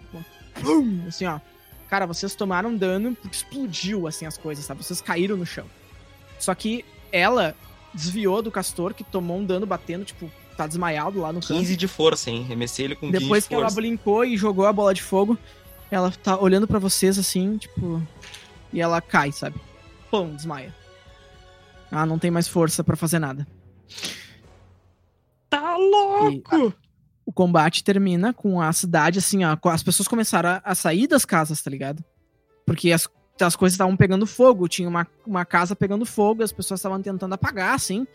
Pum! 0.61 1.05
Assim, 1.07 1.25
ó. 1.27 1.41
Cara, 1.89 2.07
vocês 2.07 2.35
tomaram 2.35 2.77
dano 2.77 3.15
porque 3.15 3.35
explodiu, 3.37 4.07
assim, 4.07 4.27
as 4.27 4.37
coisas, 4.37 4.65
sabe? 4.65 4.83
Vocês 4.85 5.01
caíram 5.01 5.37
no 5.37 5.47
chão. 5.47 5.65
Só 6.39 6.55
que 6.55 6.85
ela 7.11 7.55
desviou 7.95 8.43
do 8.43 8.51
castor, 8.51 8.93
que 8.93 9.03
tomou 9.03 9.39
um 9.39 9.45
dano 9.45 9.65
batendo, 9.65 10.05
tipo, 10.05 10.31
tá 10.57 10.67
desmaiado 10.67 11.21
lá 11.21 11.33
no 11.33 11.41
canto. 11.41 11.55
15 11.55 11.77
de 11.77 11.89
força, 11.89 12.31
hein? 12.31 12.43
Remessei 12.43 12.85
ele 12.85 12.95
com 12.95 13.07
15 13.11 13.19
Depois 13.19 13.45
de 13.45 13.49
que 13.49 13.55
ela 13.55 13.65
força. 13.65 13.77
brincou 13.77 14.25
e 14.25 14.37
jogou 14.37 14.67
a 14.67 14.73
bola 14.73 14.93
de 14.93 15.03
fogo, 15.03 15.39
ela 15.91 16.11
tá 16.11 16.39
olhando 16.39 16.69
pra 16.69 16.79
vocês 16.79 17.19
assim, 17.19 17.57
tipo. 17.57 18.03
E 18.71 18.81
ela 18.83 19.01
cai, 19.01 19.33
sabe? 19.33 19.59
Pum, 20.11 20.35
desmaia. 20.37 20.75
Ah, 21.91 22.05
não 22.05 22.19
tem 22.19 22.31
mais 22.31 22.47
força 22.47 22.85
pra 22.85 22.97
fazer 22.97 23.19
nada. 23.19 23.47
Tá 25.49 25.75
louco! 25.77 26.75
O 27.29 27.33
combate 27.33 27.85
termina 27.85 28.33
com 28.33 28.59
a 28.59 28.73
cidade, 28.73 29.19
assim, 29.19 29.45
ó. 29.45 29.55
As 29.69 29.83
pessoas 29.83 30.09
começaram 30.09 30.49
a, 30.49 30.63
a 30.65 30.75
sair 30.75 31.07
das 31.07 31.27
casas, 31.27 31.61
tá 31.61 31.71
ligado? 31.71 32.03
Porque 32.65 32.91
as, 32.91 33.07
as 33.39 33.55
coisas 33.55 33.75
estavam 33.75 33.95
pegando 33.99 34.27
fogo. 34.27 34.67
Tinha 34.67 34.89
uma, 34.89 35.07
uma 35.27 35.45
casa 35.45 35.77
pegando 35.77 36.07
fogo, 36.07 36.43
as 36.43 36.53
pessoas 36.53 36.81
estavam 36.81 37.03
tentando 37.03 37.35
apagar, 37.35 37.75
assim. 37.75 38.07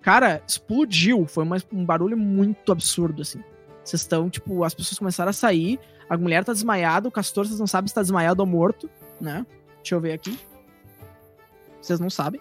Cara, 0.00 0.40
explodiu. 0.46 1.26
Foi 1.26 1.42
uma- 1.42 1.56
um 1.72 1.84
barulho 1.84 2.16
muito 2.16 2.70
absurdo, 2.70 3.22
assim. 3.22 3.42
Vocês 3.82 4.02
estão, 4.02 4.30
tipo, 4.30 4.62
as 4.62 4.74
pessoas 4.74 4.96
começaram 4.96 5.30
a 5.30 5.32
sair. 5.32 5.80
A 6.08 6.16
mulher 6.16 6.44
tá 6.44 6.52
desmaiada, 6.52 7.08
o 7.08 7.10
castor, 7.10 7.46
vocês 7.48 7.58
não 7.58 7.66
sabem 7.66 7.88
se 7.88 7.94
tá 7.94 8.00
desmaiado 8.02 8.40
ou 8.40 8.46
morto, 8.46 8.88
né? 9.20 9.44
Deixa 9.82 9.96
eu 9.96 10.00
ver 10.00 10.12
aqui. 10.12 10.38
Vocês 11.82 11.98
não 11.98 12.08
sabem. 12.10 12.40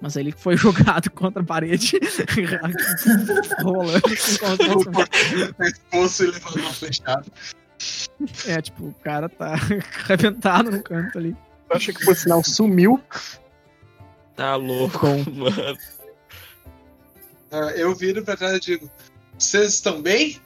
Mas 0.00 0.16
ele 0.16 0.32
foi 0.32 0.56
jogado 0.58 1.10
contra 1.10 1.42
a 1.42 1.44
parede. 1.46 1.98
rolando 3.62 4.02
um- 4.06 5.54
Pescoço 5.54 6.24
e 6.24 6.30
levando 6.30 6.56
uma 6.60 6.72
flechada. 6.72 7.24
É, 8.46 8.60
tipo, 8.62 8.86
o 8.88 8.94
cara 9.02 9.28
tá 9.28 9.54
arrebentado 10.04 10.70
no 10.70 10.82
canto 10.82 11.18
ali. 11.18 11.36
Eu 11.70 11.76
achei 11.76 11.92
que 11.94 12.04
por 12.04 12.14
sinal 12.16 12.42
sumiu. 12.44 13.00
Tá 14.36 14.56
louco, 14.56 15.06
Bom. 15.06 15.24
mano. 15.32 15.78
Ah, 17.50 17.70
Eu 17.76 17.94
viro 17.94 18.22
pra 18.24 18.36
trás 18.36 18.56
e 18.56 18.60
digo: 18.60 18.90
Vocês 19.38 19.74
estão 19.74 20.02
bem? 20.02 20.40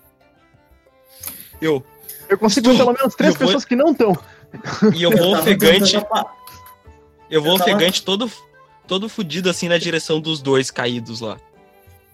Eu. 1.60 1.84
Eu 2.28 2.38
consigo 2.38 2.76
pelo 2.76 2.92
menos 2.92 3.14
três 3.14 3.32
eu 3.34 3.38
vou- 3.38 3.46
pessoas 3.48 3.64
que 3.64 3.74
não 3.74 3.92
estão. 3.92 4.16
E 4.94 5.02
eu 5.02 5.10
vou 5.10 5.36
ofegante. 5.36 5.96
Eu 7.30 7.42
vou 7.42 7.54
ofegante 7.54 8.02
todo, 8.02 8.30
todo 8.88 9.08
fudido 9.08 9.48
assim 9.48 9.68
na 9.68 9.78
direção 9.78 10.20
dos 10.20 10.40
dois 10.40 10.70
caídos 10.70 11.20
lá. 11.20 11.38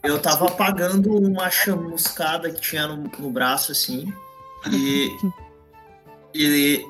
Eu 0.02 0.20
tava 0.20 0.46
apagando 0.46 1.16
uma 1.16 1.50
chamuscada 1.50 2.50
que 2.50 2.60
tinha 2.60 2.86
no, 2.86 3.10
no 3.18 3.30
braço, 3.30 3.72
assim. 3.72 4.12
E. 4.70 5.08
e 6.34 6.84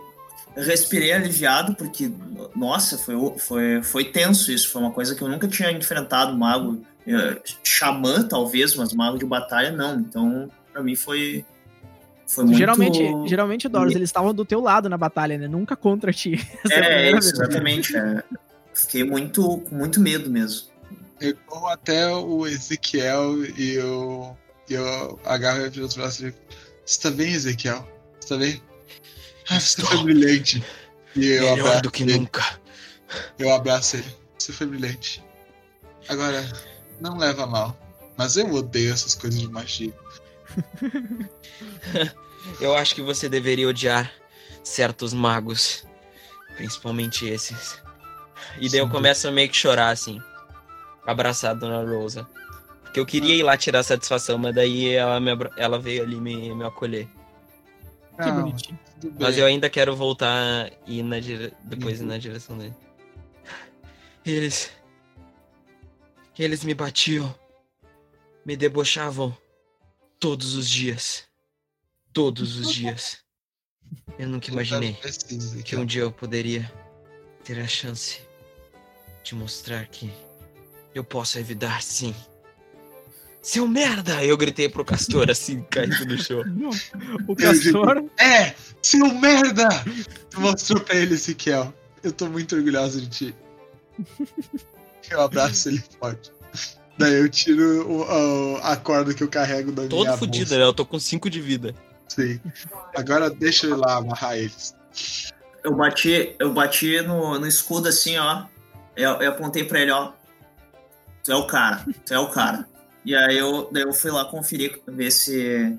respirei 0.56 1.12
aliviado, 1.12 1.74
porque, 1.74 2.10
nossa, 2.54 2.96
foi, 2.96 3.14
foi, 3.38 3.82
foi 3.82 4.04
tenso 4.04 4.50
isso. 4.50 4.70
Foi 4.70 4.82
uma 4.82 4.90
coisa 4.90 5.14
que 5.14 5.22
eu 5.22 5.28
nunca 5.28 5.46
tinha 5.46 5.70
enfrentado 5.70 6.36
mago. 6.36 6.82
eh, 7.06 7.40
Xamã, 7.62 8.26
talvez, 8.26 8.74
mas 8.74 8.92
mago 8.92 9.18
de 9.18 9.24
batalha, 9.24 9.70
não. 9.70 10.00
Então, 10.00 10.50
pra 10.72 10.82
mim 10.82 10.96
foi. 10.96 11.44
Foi 12.26 12.44
muito. 12.44 12.56
Geralmente, 12.56 13.28
geralmente, 13.28 13.68
Doris, 13.68 13.94
eles 13.94 14.08
estavam 14.08 14.32
do 14.34 14.44
teu 14.44 14.60
lado 14.60 14.88
na 14.88 14.96
batalha, 14.96 15.36
né? 15.36 15.46
Nunca 15.46 15.76
contra 15.76 16.12
ti. 16.12 16.32
É, 16.70 16.80
primeira 16.80 17.18
isso, 17.18 17.32
exatamente. 17.32 17.96
é. 17.96 18.22
Fiquei 18.74 19.04
muito, 19.04 19.58
com 19.58 19.74
muito 19.74 20.00
medo 20.00 20.28
mesmo. 20.30 20.68
Vou 21.48 21.68
até 21.68 22.06
o 22.08 22.46
Ezequiel 22.46 23.44
e 23.58 23.74
eu, 23.74 24.36
e 24.68 24.74
eu 24.74 25.18
agarro 25.24 25.60
ele 25.60 25.70
pelos 25.70 25.94
braços 25.94 26.20
e 26.20 26.24
digo: 26.26 26.36
Você 26.84 27.00
tá 27.00 27.10
bem, 27.10 27.32
Ezequiel? 27.32 27.88
Você 28.20 28.28
tá 28.28 28.36
bem? 28.36 28.62
Ah, 29.48 29.60
você 29.60 29.80
Estou. 29.80 29.86
foi 29.86 30.02
brilhante. 30.04 30.62
E 31.16 31.26
eu 31.28 31.42
Melhor 31.42 31.60
abraço 31.60 31.82
do 31.82 31.90
que 31.90 32.02
ele. 32.02 32.18
nunca. 32.18 32.60
Eu 33.38 33.52
abraço 33.54 33.96
ele. 33.96 34.16
Você 34.38 34.52
foi 34.52 34.66
brilhante. 34.66 35.22
Agora, 36.08 36.46
não 37.00 37.16
leva 37.16 37.46
mal. 37.46 37.78
Mas 38.16 38.36
eu 38.36 38.52
odeio 38.52 38.92
essas 38.92 39.14
coisas 39.14 39.40
de 39.40 39.48
magia. 39.48 39.92
Eu 42.60 42.74
acho 42.76 42.94
que 42.94 43.02
você 43.02 43.28
deveria 43.28 43.68
odiar 43.68 44.12
certos 44.62 45.12
magos. 45.14 45.84
Principalmente 46.56 47.26
esses. 47.26 47.78
E 48.58 48.68
daí 48.68 48.80
eu 48.80 48.88
começo 48.88 49.28
a 49.28 49.30
meio 49.30 49.48
que 49.48 49.56
chorar, 49.56 49.90
assim. 49.90 50.20
Abraçado 51.06 51.68
na 51.68 51.82
Rosa. 51.82 52.28
Porque 52.82 53.00
eu 53.00 53.06
queria 53.06 53.34
ir 53.34 53.42
lá 53.42 53.56
tirar 53.56 53.82
satisfação, 53.82 54.38
mas 54.38 54.54
daí 54.54 54.90
ela, 54.94 55.18
me 55.18 55.30
ela 55.56 55.78
veio 55.78 56.02
ali 56.02 56.16
me, 56.16 56.54
me 56.54 56.64
acolher. 56.64 57.08
Que 58.16 58.26
Não, 58.26 58.42
bonitinho. 58.42 58.78
Mas 59.18 59.36
eu 59.36 59.46
ainda 59.46 59.68
quero 59.68 59.96
voltar 59.96 60.70
e 60.86 61.00
ir 61.00 61.02
na 61.02 61.18
dire... 61.18 61.52
depois 61.64 62.00
ir 62.00 62.04
na 62.04 62.16
direção 62.16 62.56
dele. 62.56 62.74
Eles. 64.24 64.70
Eles 66.38 66.64
me 66.64 66.74
batiam. 66.74 67.34
Me 68.46 68.56
debochavam. 68.56 69.36
Todos 70.18 70.54
os 70.54 70.70
dias. 70.70 71.24
Todos 72.12 72.56
os 72.56 72.72
dias. 72.72 73.18
Eu 74.18 74.28
nunca 74.28 74.50
imaginei 74.50 74.90
Eu 74.90 74.94
preciso, 74.94 75.62
que 75.62 75.76
um 75.76 75.84
dia 75.84 76.02
eu 76.02 76.12
poderia 76.12 76.70
ter 77.44 77.58
a 77.60 77.66
chance 77.66 78.20
de 79.22 79.34
mostrar 79.34 79.86
que 79.86 80.10
eu 80.94 81.04
posso 81.04 81.38
evitar 81.38 81.82
sim. 81.82 82.14
Seu 83.42 83.68
merda! 83.68 84.24
Eu 84.24 84.36
gritei 84.38 84.68
pro 84.70 84.84
Castor 84.84 85.30
assim, 85.30 85.62
caindo 85.70 86.06
no 86.06 86.16
chão. 86.22 86.42
Não. 86.46 86.70
O 87.28 87.36
castor. 87.36 88.02
É! 88.18 88.54
Seu 88.82 89.06
merda! 89.14 89.68
Tu 90.30 90.40
mostrou 90.40 90.80
pra 90.80 90.94
ele, 90.96 91.14
Ezequiel. 91.14 91.72
Eu 92.02 92.12
tô 92.12 92.26
muito 92.26 92.54
orgulhoso 92.56 93.00
de 93.02 93.08
ti. 93.08 93.34
Eu 95.10 95.20
abraço 95.20 95.68
ele 95.68 95.84
forte. 96.00 96.32
Daí 96.98 97.12
eu 97.14 97.28
tiro 97.28 97.86
o- 97.86 98.54
o- 98.54 98.56
a 98.62 98.74
corda 98.76 99.12
que 99.12 99.22
eu 99.22 99.28
carrego 99.28 99.70
da 99.70 99.86
Todo 99.86 100.04
minha 100.06 100.16
fudido, 100.16 100.46
bolsa. 100.46 100.58
né? 100.58 100.64
Eu 100.64 100.72
tô 100.72 100.86
com 100.86 100.98
5 100.98 101.28
de 101.28 101.40
vida. 101.42 101.74
Sim. 102.08 102.40
Agora 102.96 103.28
deixa 103.28 103.66
eu 103.66 103.72
ir 103.72 103.76
lá 103.76 103.96
amarrar 103.96 104.38
eles. 104.38 104.74
Eu 105.64 105.74
bati, 105.74 106.36
eu 106.38 106.52
bati 106.52 107.00
no, 107.00 107.38
no 107.38 107.46
escudo 107.46 107.88
assim, 107.88 108.18
ó. 108.18 108.44
Eu, 108.94 109.12
eu 109.12 109.30
apontei 109.30 109.64
pra 109.64 109.80
ele, 109.80 109.90
ó. 109.90 110.12
Tu 111.24 111.32
é 111.32 111.36
o 111.36 111.46
cara, 111.46 111.84
tu 112.04 112.12
é 112.12 112.18
o 112.18 112.28
cara. 112.28 112.68
E 113.02 113.16
aí 113.16 113.38
eu, 113.38 113.68
daí 113.72 113.82
eu 113.82 113.92
fui 113.94 114.10
lá 114.10 114.26
conferir, 114.26 114.78
ver 114.86 115.10
se. 115.10 115.74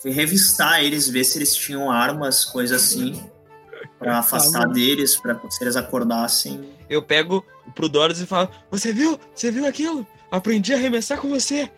Fui 0.00 0.10
revistar 0.10 0.82
eles, 0.82 1.08
ver 1.08 1.24
se 1.24 1.38
eles 1.38 1.54
tinham 1.54 1.90
armas, 1.90 2.44
coisas 2.44 2.82
assim. 2.82 3.24
Pra 3.98 4.18
afastar 4.18 4.66
deles, 4.68 5.16
pra 5.16 5.40
se 5.50 5.62
eles 5.62 5.76
acordassem. 5.76 6.68
Eu 6.90 7.00
pego 7.00 7.44
pro 7.76 7.88
Doris 7.88 8.20
e 8.20 8.26
falo: 8.26 8.48
Você 8.72 8.92
viu? 8.92 9.18
Você 9.34 9.52
viu 9.52 9.66
aquilo? 9.66 10.06
Aprendi 10.30 10.74
a 10.74 10.76
arremessar 10.76 11.18
com 11.18 11.30
você. 11.30 11.70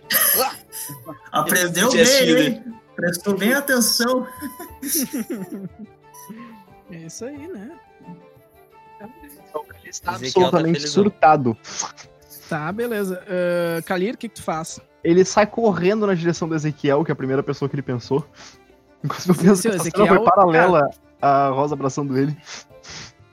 Aprendeu 1.30 1.88
podia 1.88 2.04
bem, 2.04 2.46
hein? 2.46 2.64
Prestou 2.96 3.36
bem 3.36 3.52
atenção. 3.52 4.26
É 6.90 6.96
isso 6.96 7.24
aí, 7.24 7.46
né? 7.48 7.70
Ele 9.00 9.90
está 9.90 10.12
tá 10.12 10.16
absolutamente 10.18 10.88
surtado. 10.88 11.56
Tá, 12.48 12.70
beleza. 12.72 13.22
Uh, 13.22 13.82
Kalir, 13.84 14.14
o 14.14 14.18
que, 14.18 14.28
que 14.28 14.34
tu 14.34 14.42
faz? 14.42 14.80
Ele 15.02 15.24
sai 15.24 15.46
correndo 15.46 16.06
na 16.06 16.14
direção 16.14 16.48
do 16.48 16.54
Ezequiel, 16.54 17.04
que 17.04 17.10
é 17.10 17.14
a 17.14 17.16
primeira 17.16 17.42
pessoa 17.42 17.68
que 17.68 17.74
ele 17.74 17.82
pensou. 17.82 18.26
Enquanto 19.02 19.28
eu 19.28 19.34
penso 19.34 19.54
que 19.54 19.56
cena 19.62 19.76
Ezequiel, 19.76 20.06
foi 20.06 20.24
paralela 20.24 20.90
à 21.22 21.48
Rosa 21.48 21.74
abraçando 21.74 22.18
ele. 22.18 22.36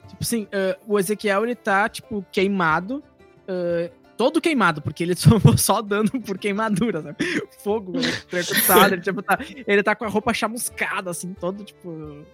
Tipo 0.08 0.22
assim, 0.22 0.44
uh, 0.44 0.78
o 0.88 0.98
Ezequiel, 0.98 1.44
ele 1.44 1.56
tá, 1.56 1.90
tipo, 1.90 2.26
queimado. 2.32 3.04
uh, 3.48 3.92
todo 4.16 4.42
queimado, 4.42 4.82
porque 4.82 5.04
ele 5.04 5.16
tomou 5.16 5.58
só 5.60 5.82
dano 5.82 6.10
por 6.26 6.38
queimadura, 6.38 7.02
sabe? 7.02 7.18
Fogo, 7.64 7.94
percussado, 8.32 8.96
ele, 8.96 9.02
tipo, 9.02 9.22
tá, 9.22 9.38
ele 9.68 9.84
tá 9.84 9.96
com 9.96 10.06
a 10.06 10.10
roupa 10.10 10.34
chamuscada, 10.34 11.12
assim, 11.12 11.34
todo, 11.34 11.64
tipo... 11.64 12.26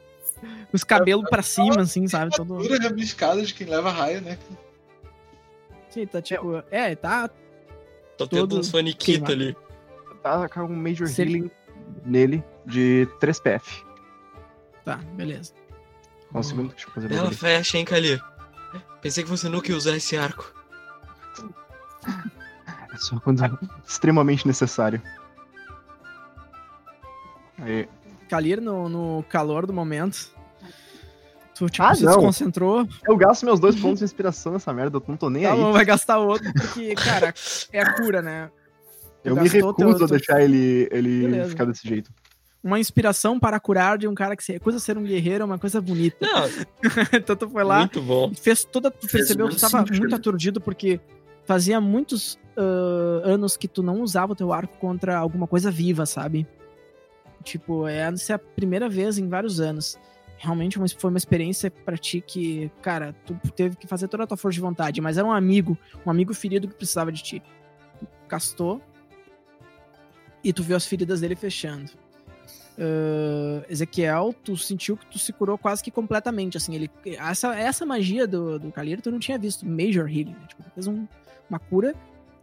Os 0.72 0.84
cabelos 0.84 1.30
pra 1.30 1.42
cima, 1.42 1.82
assim, 1.82 2.08
sabe? 2.08 2.32
Todo... 2.36 2.58
Dura 2.58 2.82
ramificada 2.82 3.42
de 3.42 3.54
quem 3.54 3.68
leva 3.68 3.92
raio, 3.92 4.22
né? 4.22 4.38
Sim, 5.90 6.08
tá, 6.08 6.22
tipo... 6.22 6.64
É, 6.72 6.96
tá... 6.96 7.30
Tô 8.18 8.28
tendo 8.28 8.48
Todo 8.62 8.78
um 8.78 8.94
queimado. 8.94 9.32
ali. 9.32 9.58
Tá 10.22 10.48
com 10.50 10.62
um 10.62 10.76
Major 10.76 11.08
Se 11.08 11.22
ele- 11.22 11.38
Healing 11.38 11.52
nele 12.06 12.44
de 12.66 13.08
3 13.20 13.40
PF. 13.40 13.84
Tá, 14.86 14.98
beleza. 15.14 15.54
Só 16.32 16.40
um 16.40 16.44
segundo, 16.44 16.70
deixa 16.70 16.88
eu 16.88 16.92
fazer 16.94 17.08
Bela 17.10 17.32
fecha, 17.32 17.78
hein, 17.78 17.86
Kalir? 17.86 18.24
Pensei 19.02 19.24
que 19.24 19.30
você 19.30 19.50
nunca 19.50 19.70
ia 19.70 19.78
usar 19.78 19.96
esse 19.96 20.18
arco. 20.18 20.54
É 22.94 22.98
só 22.98 23.20
quando 23.20 23.42
extremamente 23.86 24.48
necessário. 24.48 25.02
Aí, 27.60 27.88
Kalir, 28.34 28.60
no, 28.60 28.90
no 28.90 29.24
calor 29.30 29.68
do 29.68 29.72
momento, 29.74 30.32
tu, 31.56 31.70
tipo, 31.70 31.84
Ah, 31.84 31.94
se 31.94 32.04
não. 32.04 32.14
desconcentrou, 32.16 32.88
eu 33.08 33.16
gasto 33.16 33.46
meus 33.46 33.60
dois 33.60 33.76
pontos 33.76 34.00
de 34.00 34.06
inspiração 34.06 34.54
nessa 34.54 34.74
merda, 34.74 34.98
eu 34.98 35.04
não 35.08 35.16
tô 35.16 35.30
nem 35.30 35.44
tá 35.44 35.54
aí. 35.54 35.60
bom, 35.60 35.72
vai 35.72 35.86
gastar 35.86 36.18
outro, 36.18 36.52
porque, 36.52 36.96
cara, 36.96 37.32
é 37.72 37.80
a 37.82 37.94
cura, 37.94 38.22
né? 38.24 38.50
Tu 39.22 39.30
Eu 39.30 39.36
me 39.36 39.48
recuso 39.48 39.76
teu- 39.76 40.06
a 40.06 40.10
deixar 40.10 40.42
ele, 40.42 40.88
ele 40.92 41.22
Beleza. 41.28 41.50
ficar 41.52 41.66
desse 41.66 41.88
jeito. 41.88 42.12
Uma 42.64 42.80
inspiração 42.80 43.40
para 43.40 43.60
curar 43.60 43.98
de 44.00 44.08
um 44.08 44.16
cara 44.16 44.36
que 44.36 44.44
se 44.44 44.52
recusa 44.54 44.78
a 44.78 44.80
ser 44.80 44.98
um 44.98 45.04
guerreiro 45.04 45.44
é 45.44 45.46
uma 45.46 45.60
coisa 45.60 45.80
bonita. 45.80 46.18
Não, 46.20 46.44
então 47.14 47.36
tu 47.36 47.48
foi 47.50 47.64
lá, 47.64 47.80
muito 47.80 48.02
bom. 48.02 48.32
fez 48.34 48.64
toda. 48.66 48.90
Tu 48.90 49.06
percebeu 49.08 49.46
que 49.48 49.52
muito 49.54 49.60
tu 49.60 49.70
tava 49.70 49.84
sentido. 49.86 50.00
muito 50.00 50.16
aturdido 50.16 50.60
porque 50.62 51.00
fazia 51.46 51.80
muitos 51.82 52.40
ah, 52.58 53.22
anos 53.26 53.56
que 53.58 53.68
tu 53.68 53.84
não 53.84 54.02
usava 54.02 54.32
o 54.32 54.36
teu 54.36 54.52
arco 54.54 54.76
contra 54.78 55.18
alguma 55.18 55.46
coisa 55.46 55.70
viva, 55.70 56.06
sabe? 56.06 56.48
Tipo, 57.44 57.88
é, 57.88 58.04
a 58.34 58.40
primeira 58.40 58.90
vez 58.90 59.18
em 59.18 59.28
vários 59.28 59.60
anos. 59.60 59.98
Realmente 60.38 60.78
foi 60.98 61.10
uma 61.10 61.18
experiência 61.18 61.72
pra 61.72 61.96
ti 61.98 62.20
que, 62.20 62.70
cara, 62.82 63.14
tu 63.26 63.38
teve 63.56 63.76
que 63.78 63.88
fazer 63.88 64.08
toda 64.08 64.24
a 64.24 64.28
tua 64.28 64.36
força 64.36 64.56
de 64.56 64.62
vontade, 64.62 65.00
mas 65.00 65.18
era 65.18 65.26
um 65.26 65.32
amigo, 65.32 65.78
um 66.06 66.10
amigo 66.12 66.34
ferido 66.34 66.68
que 66.68 66.74
precisava 66.76 67.12
de 67.12 67.24
ti. 67.24 67.44
Castou 68.28 68.82
e 70.44 70.52
tu 70.52 70.62
viu 70.64 70.76
as 70.76 70.86
feridas 70.86 71.22
dele 71.22 71.36
fechando. 71.36 71.92
Ah, 72.78 73.64
Ezequiel, 73.70 74.34
tu 74.44 74.58
sentiu 74.58 74.98
que 74.98 75.06
tu 75.06 75.20
se 75.20 75.32
curou 75.32 75.58
quase 75.58 75.84
que 75.84 75.92
completamente, 75.92 76.58
assim, 76.58 76.76
ele 76.76 76.90
essa, 77.06 77.56
essa 77.56 77.86
magia 77.86 78.28
do, 78.28 78.60
do 78.60 78.72
tu 79.02 79.12
não 79.12 79.20
tinha 79.20 79.38
visto, 79.38 79.66
Major 79.66 80.08
Healing, 80.08 80.32
né? 80.34 80.46
tipo, 80.48 80.64
fez 80.74 80.88
um- 80.88 81.08
uma 81.50 81.60
cura 81.60 81.94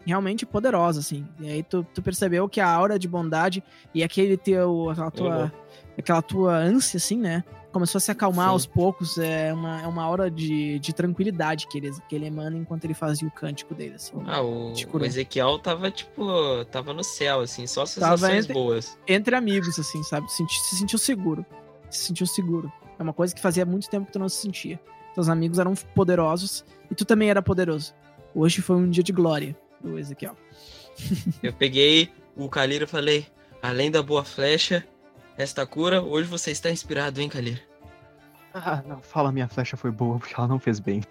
realmente 0.06 0.46
poderosa, 0.46 1.00
assim, 1.00 1.26
e 1.38 1.48
aí 1.50 1.62
tu, 1.62 1.86
tu 1.94 2.00
percebeu 2.02 2.48
que 2.48 2.60
a 2.60 2.68
aura 2.68 2.98
de 2.98 3.06
bondade 3.06 3.62
e 3.94 4.02
aquele 4.02 4.36
teu, 4.36 4.88
aquela 4.90 5.10
tua, 5.10 5.52
aquela 5.98 6.22
tua 6.22 6.56
ânsia, 6.56 6.96
assim, 6.96 7.18
né, 7.18 7.44
começou 7.70 7.98
a 7.98 8.00
se 8.00 8.10
acalmar 8.10 8.46
Sim. 8.46 8.52
aos 8.52 8.66
poucos, 8.66 9.18
é 9.18 9.52
uma, 9.52 9.82
é 9.82 9.86
uma 9.86 10.02
aura 10.02 10.30
de, 10.30 10.78
de 10.78 10.92
tranquilidade 10.94 11.66
que 11.68 11.78
ele, 11.78 11.90
que 12.08 12.16
ele 12.16 12.26
emana 12.26 12.56
enquanto 12.56 12.84
ele 12.84 12.94
fazia 12.94 13.28
o 13.28 13.30
cântico 13.30 13.74
dele, 13.74 13.94
assim. 13.96 14.14
Ah, 14.26 14.42
o, 14.42 14.72
o. 14.72 15.04
Ezequiel 15.04 15.58
tava, 15.58 15.90
tipo, 15.90 16.24
tava 16.70 16.92
no 16.92 17.04
céu, 17.04 17.40
assim, 17.40 17.66
só 17.66 17.82
Tava 17.84 18.16
sensações 18.16 18.44
entre- 18.44 18.54
boas. 18.54 18.98
entre 19.06 19.36
amigos, 19.36 19.78
assim, 19.78 20.02
sabe? 20.02 20.32
Senti- 20.32 20.60
se 20.62 20.76
sentiu 20.76 20.98
seguro. 20.98 21.44
Se 21.90 22.06
sentiu 22.06 22.26
seguro. 22.26 22.72
É 22.98 23.02
uma 23.02 23.12
coisa 23.12 23.34
que 23.34 23.40
fazia 23.40 23.64
muito 23.66 23.88
tempo 23.88 24.06
que 24.06 24.12
tu 24.12 24.18
não 24.18 24.28
se 24.28 24.40
sentia. 24.42 24.80
Teus 25.14 25.28
amigos 25.28 25.58
eram 25.58 25.74
poderosos 25.94 26.64
e 26.90 26.94
tu 26.94 27.04
também 27.04 27.30
era 27.30 27.42
poderoso. 27.42 27.94
Hoje 28.34 28.60
foi 28.62 28.76
um 28.76 28.88
dia 28.88 29.02
de 29.02 29.12
glória 29.12 29.56
do 29.80 29.98
Ezequiel. 29.98 30.36
Eu 31.42 31.52
peguei 31.52 32.12
o 32.36 32.48
Kalir 32.48 32.82
e 32.82 32.86
falei, 32.86 33.26
além 33.62 33.90
da 33.90 34.02
boa 34.02 34.24
flecha, 34.24 34.86
esta 35.36 35.66
cura, 35.66 36.02
hoje 36.02 36.28
você 36.28 36.50
está 36.50 36.70
inspirado, 36.70 37.20
hein, 37.20 37.28
Kalir? 37.28 37.66
Ah, 38.52 38.82
não, 38.86 39.00
fala 39.00 39.30
minha 39.32 39.48
flecha 39.48 39.76
foi 39.76 39.90
boa, 39.90 40.18
porque 40.18 40.34
ela 40.36 40.48
não 40.48 40.58
fez 40.58 40.80
bem. 40.80 41.02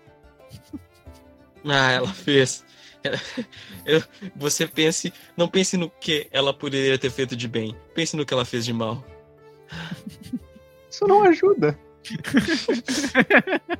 Ah, 1.65 1.91
ela 1.91 2.13
fez. 2.13 2.63
Eu- 3.86 4.03
você 4.36 4.67
pense, 4.67 5.13
não 5.38 5.47
pense 5.47 5.78
no 5.78 5.89
que 5.89 6.28
ela 6.32 6.53
poderia 6.53 6.97
ter 6.99 7.09
feito 7.09 7.36
de 7.36 7.47
bem. 7.47 7.76
Pense 7.95 8.15
no 8.15 8.26
que 8.26 8.34
ela 8.34 8.45
fez 8.45 8.65
de 8.65 8.74
mal. 8.74 9.03
Isso 10.89 11.07
não 11.07 11.24
ajuda. 11.24 11.80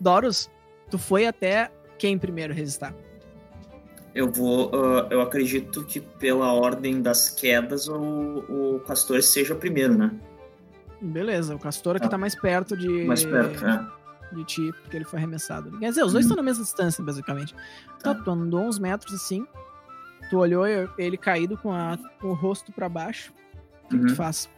Doros, 0.00 0.50
tu 0.90 0.98
foi 0.98 1.26
até 1.26 1.70
quem 1.98 2.18
primeiro 2.18 2.52
resistar? 2.52 2.94
Eu 4.16 4.30
vou. 4.32 4.70
ah, 4.74 5.06
eu 5.10 5.20
acredito 5.20 5.84
que 5.84 6.00
pela 6.00 6.50
ordem 6.52 7.02
das 7.02 7.28
quedas 7.28 7.86
o, 7.86 7.96
o 8.48 8.80
Castor 8.86 9.20
seja 9.22 9.52
o 9.52 9.58
primeiro, 9.58 9.92
né? 9.96 10.10
Beleza, 11.02 11.54
o 11.54 11.58
Castor 11.58 12.00
que 12.00 12.06
Ah. 12.06 12.08
tá 12.08 12.16
mais 12.16 12.34
perto 12.34 12.74
de, 12.76 12.88
Mais 13.04 13.22
perto, 13.24 13.62
né? 13.62 13.86
de 14.32 14.44
ti, 14.44 14.72
porque 14.82 14.96
ele 14.96 15.04
foi 15.04 15.18
arremessado. 15.18 15.78
Quer 15.78 15.90
dizer, 15.90 16.02
os 16.02 16.12
dois 16.12 16.24
Uhum. 16.24 16.30
estão 16.30 16.36
na 16.36 16.42
mesma 16.42 16.64
distância, 16.64 17.04
basicamente. 17.04 17.54
Tá, 18.02 18.14
Tá. 18.14 18.22
tu 18.22 18.30
andou 18.30 18.62
uns 18.62 18.78
metros 18.78 19.12
assim, 19.14 19.46
tu 20.30 20.38
olhou 20.38 20.64
ele 20.98 21.16
caído 21.18 21.58
com, 21.58 21.70
a- 21.70 21.98
com 22.18 22.28
o 22.28 22.34
rosto 22.34 22.72
pra 22.72 22.88
baixo. 22.88 23.32
O 23.84 23.88
que, 23.88 23.98
que 23.98 24.04
tu 24.06 24.10
Uhum. 24.10 24.16
faz? 24.16 24.48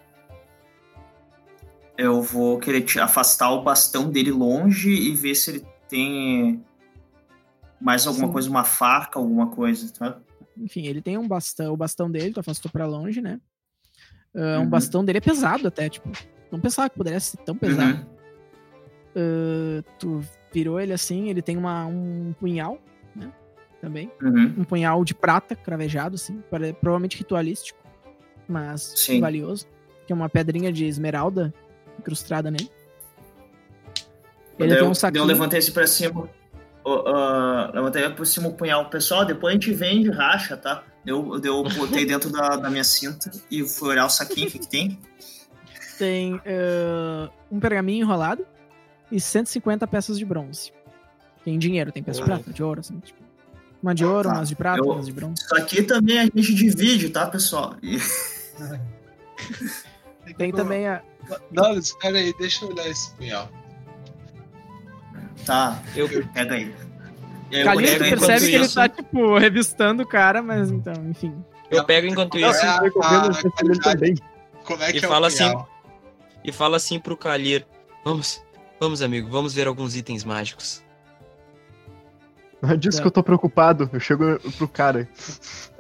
Eu 1.97 2.23
vou 2.23 2.59
querer 2.61 2.83
te- 2.83 3.01
afastar 3.01 3.51
o 3.51 3.63
bastão 3.63 4.09
dele 4.09 4.31
longe 4.31 4.89
e 4.91 5.13
ver 5.17 5.35
se 5.35 5.51
ele 5.51 5.67
tem 5.89 6.65
mais 7.81 8.07
alguma 8.07 8.27
Sim. 8.27 8.33
coisa, 8.33 8.51
uma 8.51 8.65
faca, 8.65 9.19
alguma 9.19 9.49
coisa, 9.49 9.93
tá? 9.93 10.19
Enfim, 10.57 10.87
ele 10.87 11.01
tem 11.01 11.17
um 11.17 11.27
bastão, 11.29 11.73
o 11.73 11.77
bastão 11.77 12.11
dele, 12.11 12.33
tu 12.35 12.41
afastou 12.41 12.71
pra 12.71 12.87
longe, 12.87 13.21
né? 13.21 13.41
Um 14.35 14.61
Uhum. 14.61 14.69
bastão 14.69 15.05
dele 15.05 15.19
é 15.19 15.21
pesado 15.21 15.69
até, 15.69 15.89
tipo. 15.89 16.11
Não 16.51 16.61
pensava 16.61 16.89
que 16.91 16.97
pudesse 16.97 17.33
ser 17.33 17.37
tão 17.39 17.57
pesado. 17.57 17.99
Uhum. 17.99 18.07
Ah, 19.17 19.83
tu 19.99 20.21
virou 20.53 20.81
ele 20.81 20.93
assim, 20.93 21.29
ele 21.29 21.43
tem 21.43 21.57
uma, 21.57 21.87
um 21.87 22.33
punhal, 22.39 22.79
né? 23.15 23.33
Também. 23.81 24.11
Uhum. 24.23 24.55
Um 24.59 24.65
punhal 24.65 25.05
de 25.05 25.15
prata, 25.15 25.55
cravejado, 25.55 26.15
assim. 26.17 26.43
Provavelmente 26.81 27.17
ritualístico, 27.19 27.79
mas 28.49 28.93
Sim. 28.97 29.21
valioso. 29.21 29.67
Tem 30.07 30.17
uma 30.17 30.29
pedrinha 30.29 30.73
de 30.73 30.85
esmeralda 30.87 31.53
incrustada 31.99 32.51
nele. 32.51 32.71
Ele 34.59 34.69
Daí 34.69 34.69
tem 34.71 34.79
eu, 34.79 34.79
um 34.79 34.81
daí 34.81 34.89
eu 34.91 34.95
saquinho. 34.95 35.25
levantei 35.25 35.59
esse 35.59 35.71
pra 35.73 35.87
cima. 35.87 36.29
Ah, 37.07 37.71
levantei 37.75 38.09
por 38.11 38.27
cima 38.27 38.49
o 38.49 38.55
punhal. 38.55 38.89
Pessoal, 38.91 39.25
depois 39.25 39.53
a 39.53 39.55
gente 39.55 39.73
vende, 39.73 40.11
racha, 40.11 40.57
tá? 40.57 40.83
Eu, 41.07 41.41
eu 41.43 41.63
botei 41.65 42.05
dentro 42.05 42.31
da, 42.31 42.57
da 42.57 42.69
minha 42.71 42.85
cinta 42.85 43.31
e 43.51 43.67
fui 43.67 43.91
olhar 43.91 44.05
o 44.07 44.11
saquinho, 44.11 44.49
o 44.49 44.51
que, 44.51 44.59
que 44.59 44.69
tem. 44.69 44.99
Tem 45.99 46.41
ah, 46.47 47.31
um 47.51 47.59
pergaminho 47.59 48.03
enrolado 48.05 48.47
e 49.11 49.21
150 49.21 49.87
peças 49.87 50.19
de 50.19 50.25
bronze. 50.25 50.73
Tem 51.45 51.59
dinheiro, 51.59 51.91
tem 51.91 52.03
peças 52.03 52.21
de 52.21 52.27
prata, 52.27 52.53
de 52.53 52.63
ouro, 52.63 52.81
assim. 52.81 52.99
Tipo, 53.01 53.19
uma 53.83 53.95
de 53.95 54.05
ouro, 54.05 54.29
Tá. 54.29 54.35
umas 54.37 54.49
de 54.49 54.57
prata, 54.57 54.81
Eu- 54.81 54.91
umas 54.91 55.07
de 55.07 55.13
bronze. 55.13 55.43
Isso 55.43 55.57
aqui 55.57 55.83
também 55.83 56.19
a 56.19 56.25
gente 56.25 56.53
divide, 56.55 57.09
tá, 57.11 57.27
pessoal? 57.27 57.75
E- 57.83 57.99
Tem 60.37 60.53
também 60.53 60.87
a. 60.87 61.03
Não, 61.51 61.73
espera 61.79 62.19
aí, 62.19 62.35
deixa 62.39 62.65
eu 62.65 62.71
olhar 62.71 62.89
esse 62.89 63.11
punhal. 63.15 63.49
Tá, 65.49 65.83
Eu, 65.97 66.07
pega 66.35 66.55
aí. 66.55 66.75
E 67.51 67.57
aí 67.57 67.63
eu 67.65 67.99
percebe 67.99 68.47
que 68.49 68.55
ele 68.55 68.69
tá, 68.69 68.87
tipo, 68.89 69.39
revistando 69.39 70.03
o 70.03 70.07
cara, 70.07 70.43
mas 70.43 70.71
então, 70.71 70.93
enfim. 71.09 71.35
eu 71.71 71.83
pego 71.85 72.07
enquanto 72.07 72.39
Não, 72.39 72.51
isso 72.51 72.65
é 72.65 72.69
a-. 72.69 72.81
Como 74.65 74.83
é 74.83 74.91
E 74.91 74.93
que 74.93 75.05
é 75.05 75.09
fala 75.09 75.31
punhal? 75.31 75.69
e 76.45 76.53
fala 76.53 76.77
assim 76.77 77.01
pro 77.01 77.17
Kalir: 77.17 77.67
Vamos, 78.05 78.45
vamos, 78.79 79.01
amigo, 79.01 79.31
vamos 79.31 79.55
ver 79.55 79.67
alguns 79.67 79.97
itens 79.97 80.23
mágicos. 80.25 80.83
Não 82.61 82.71
é 82.73 82.77
disso 82.77 82.99
Tá. 82.99 83.03
que 83.03 83.07
eu 83.07 83.13
tô 83.13 83.23
preocupado. 83.23 83.89
Eu 83.93 84.01
chego 84.01 84.39
pro 84.59 84.69
cara, 84.69 85.09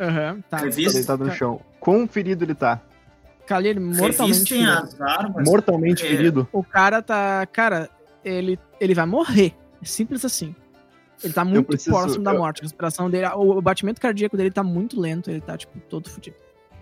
Aham, 0.00 0.40
tá. 0.48 0.56
tá 0.58 0.64
Revista, 0.64 0.94
deitado 0.98 1.24
no 1.26 1.32
chão. 1.34 1.60
Quão 1.78 2.08
ferido 2.08 2.44
ele 2.44 2.54
tá? 2.54 2.80
Kalir, 3.46 3.78
mortalmente 3.80 4.20
revistem 4.54 4.64
ferido. 4.64 4.82
as 4.82 5.00
armas. 5.00 5.44
Mortalmente 5.48 6.06
É. 6.06 6.08
ferido? 6.08 6.48
O 6.52 6.62
cara 6.64 7.02
tá. 7.02 7.44
Cara, 7.52 7.90
ele, 8.24 8.58
ele 8.80 8.94
vai 8.94 9.06
morrer. 9.06 9.54
É 9.82 9.84
simples 9.84 10.24
assim. 10.24 10.54
Ele 11.22 11.32
tá 11.32 11.44
muito 11.44 11.66
preciso- 11.66 11.90
próximo 11.96 12.22
da 12.24 12.32
eu- 12.32 12.38
morte. 12.38 12.60
A 12.60 12.62
respiração 12.62 13.10
dele. 13.10 13.26
O, 13.34 13.60
batimento 13.60 14.00
cardíaco 14.00 14.36
dele 14.36 14.50
tá 14.50 14.62
muito 14.62 15.00
lento. 15.00 15.30
Ele 15.30 15.40
tá, 15.40 15.56
tipo, 15.56 15.78
todo 15.88 16.08
fudido. 16.08 16.36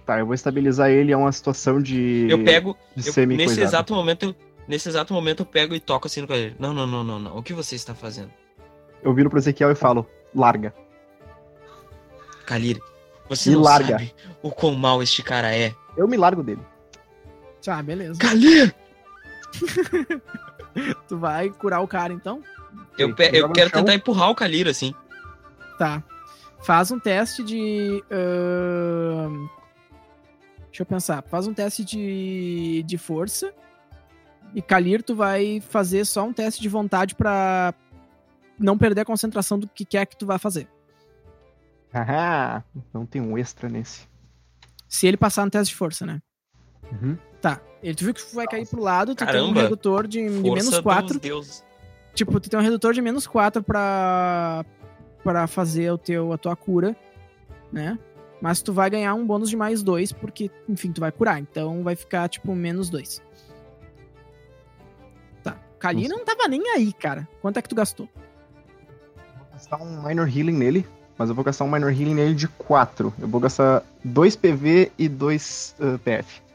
Tá, 0.05 0.19
eu 0.19 0.27
vou 0.27 0.35
estabilizar 0.35 0.91
ele. 0.91 1.11
É 1.13 1.17
uma 1.17 1.33
situação 1.33 1.81
de, 1.81 2.27
Eu 2.31 2.45
pego, 2.45 2.77
de 2.95 3.07
eu- 3.09 3.13
semi 3.13 3.37
nesse 3.37 3.61
exato 3.61 3.95
momento, 3.95 4.25
eu, 4.27 4.35
Nesse 4.69 4.89
exato 4.89 5.15
momento 5.15 5.41
eu 5.43 5.47
pego 5.47 5.75
e 5.77 5.81
toco 5.81 6.09
assim 6.09 6.21
no 6.21 6.27
Kalir. 6.27 6.57
Não, 6.59 6.75
não, 6.75 6.87
não, 6.89 7.05
não, 7.05 7.19
não. 7.21 7.37
O 7.37 7.43
que 7.43 7.53
você 7.55 7.77
está 7.77 7.95
fazendo? 7.95 8.31
Eu 9.01 9.15
viro 9.15 9.31
pro 9.31 9.39
Ezequiel 9.39 9.71
e 9.71 9.77
falo, 9.77 10.05
larga. 10.35 10.75
Kalir, 12.45 12.81
você 13.29 13.51
Me 13.51 13.57
não 13.57 13.63
larga. 13.63 13.91
sabe 13.99 14.15
o 14.43 14.51
quão 14.51 14.75
mal 14.75 15.01
este 15.03 15.23
cara 15.23 15.55
é. 15.55 15.73
Eu 15.97 16.09
me 16.09 16.17
largo 16.17 16.43
dele. 16.43 16.61
Tá, 17.65 17.81
beleza. 17.83 18.19
Kalir! 18.19 18.75
Tu 21.09 21.17
vai 21.19 21.51
curar 21.51 21.81
o 21.81 21.89
cara 21.89 22.13
então? 22.13 22.43
Eu, 22.99 23.09
eu 23.09 23.51
quero 23.51 23.71
chão. 23.71 23.81
tentar 23.81 23.95
empurrar 23.95 24.31
o 24.31 24.35
Kalir, 24.35 24.69
assim. 24.69 24.95
Tá. 25.79 26.03
Faz 26.63 26.91
um 26.91 26.99
teste 26.99 27.43
de. 27.43 28.03
ahn, 28.11 29.47
Deixa 30.67 30.83
eu 30.83 30.87
pensar. 30.87 31.23
Faz 31.23 31.47
um 31.47 31.55
teste 31.55 31.85
de, 31.85 32.83
de 32.87 32.99
força. 32.99 33.53
E 34.55 34.61
Kalir, 34.61 35.03
tu 35.03 35.15
vai 35.15 35.61
fazer 35.61 36.05
só 36.05 36.25
um 36.25 36.33
teste 36.33 36.61
de 36.61 36.69
vontade 36.69 37.15
pra 37.15 37.75
não 38.59 38.77
perder 38.77 39.03
a 39.03 39.05
concentração 39.05 39.59
do 39.59 39.69
que 39.69 39.85
quer 39.85 40.07
que 40.07 40.17
tu 40.17 40.27
vai 40.27 40.39
fazer. 40.39 40.69
Haha, 41.93 42.63
não 42.93 43.07
tem 43.07 43.23
um 43.23 43.39
extra 43.39 43.69
nesse. 43.69 44.07
Se 44.89 45.07
ele 45.07 45.17
passar 45.17 45.45
no 45.45 45.51
teste 45.51 45.73
de 45.73 45.79
força, 45.79 46.05
né? 46.05 46.21
Uhum. 46.93 47.17
Tá. 47.41 47.61
Ele, 47.87 47.95
tu 47.95 48.05
viu 48.05 48.15
que 48.15 48.21
tu 48.21 48.35
vai 48.35 48.49
cair 48.49 48.67
pro 48.67 48.83
lado, 48.83 49.15
tu 49.15 49.25
tem 49.25 49.29
um 49.29 49.33
Caramba. 49.33 49.63
redutor 49.63 50.09
de, 50.09 50.19
de 50.29 50.43
menos 50.43 50.71
dos 50.71 50.81
4. 50.81 51.21
deuses. 51.21 51.65
Tipo, 52.15 52.41
tu 52.41 52.51
tem 52.51 52.59
um 52.59 52.63
redutor 52.63 52.93
de 52.93 53.01
menos 53.01 53.29
4 53.29 53.63
pra, 53.63 54.65
pra 55.23 55.47
fazer 55.47 55.93
o 55.93 55.97
teu, 55.97 56.33
a 56.33 56.37
tua 56.37 56.57
cura, 56.57 56.97
né? 57.73 57.97
Mas 58.43 58.61
tu 58.61 58.73
vai 58.73 58.91
ganhar 58.91 59.15
um 59.15 59.25
bônus 59.25 59.49
de 59.49 59.57
mais 59.57 59.85
2, 59.85 60.11
porque, 60.15 60.51
enfim, 60.69 60.91
tu 60.91 61.01
vai 61.01 61.13
curar. 61.13 61.39
Então 61.39 61.85
vai 61.85 61.95
ficar, 61.95 62.29
tipo, 62.29 62.57
menos 62.57 62.91
2. 62.91 63.23
Tá. 65.45 65.57
Kali 65.79 66.09
não 66.09 66.25
tava 66.25 66.49
nem 66.49 66.69
aí, 66.71 66.93
cara. 66.93 67.29
Quanto 67.41 67.57
é 67.57 67.63
que 67.63 67.69
tu 67.69 67.77
gastou? 67.77 68.09
Vou 69.39 69.47
gastar 69.53 69.81
um 69.81 70.03
Minor 70.03 70.27
Healing 70.27 70.57
nele, 70.57 70.85
mas 71.17 71.29
eu 71.29 71.37
vou 71.37 71.45
gastar 71.45 71.63
um 71.63 71.71
Minor 71.71 71.93
Healing 71.93 72.15
nele 72.15 72.35
de 72.35 72.49
4. 72.49 73.15
Eu 73.17 73.29
vou 73.29 73.41
gastar 73.41 73.85
2 74.05 74.35
PV 74.35 74.91
e 74.99 75.09
2 75.09 75.77
PF. 76.03 76.46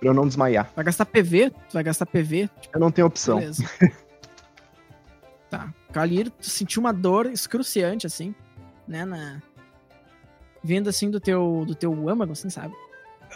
Tá. 0.00 0.04
Pra 0.04 0.08
eu 0.08 0.14
não 0.14 0.26
desmaiar. 0.26 0.70
Vai 0.74 0.84
gastar 0.84 1.04
PV? 1.06 1.50
Tu 1.50 1.72
vai 1.74 1.82
gastar 1.82 2.06
PV? 2.06 2.48
Tipo, 2.60 2.76
Eu 2.76 2.80
não 2.80 2.90
tenho 2.90 3.06
opção. 3.06 3.38
beleza. 3.38 3.64
tá. 5.50 5.72
Kalir, 5.92 6.30
tu 6.30 6.48
sentiu 6.48 6.80
uma 6.80 6.92
dor 6.92 7.26
excruciante, 7.26 8.06
assim, 8.06 8.34
né? 8.86 9.04
Na... 9.04 9.42
Vindo, 10.62 10.88
assim, 10.88 11.10
do 11.10 11.18
teu, 11.18 11.64
do 11.66 11.74
teu 11.74 12.08
âmago, 12.08 12.32
assim, 12.32 12.50
sabe? 12.50 12.74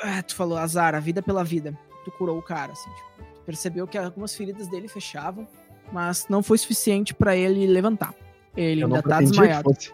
Ah, 0.03 0.23
tu 0.23 0.35
falou, 0.35 0.59
azar, 0.59 0.95
a 0.95 1.01
vida 1.01 1.23
pela 1.23 1.43
vida. 1.43 1.77
Tu 2.05 2.11
curou 2.13 2.39
o 2.39 2.43
cara, 2.43 2.73
assim, 2.73 2.91
tipo, 2.91 3.35
tu 3.35 3.41
percebeu 3.43 3.87
que 3.87 3.97
algumas 3.97 4.35
feridas 4.35 4.69
dele 4.69 4.89
fechavam, 4.89 5.49
mas 5.93 6.27
não 6.29 6.43
foi 6.43 6.59
suficiente 6.59 7.15
pra 7.15 7.35
ele 7.37 7.67
levantar. 7.67 8.15
Ele 8.57 8.83
Eu 8.83 8.89
não 8.89 8.97
ainda 8.97 9.09
tá 9.09 9.21
desmaiado. 9.21 9.63
fosse. 9.75 9.93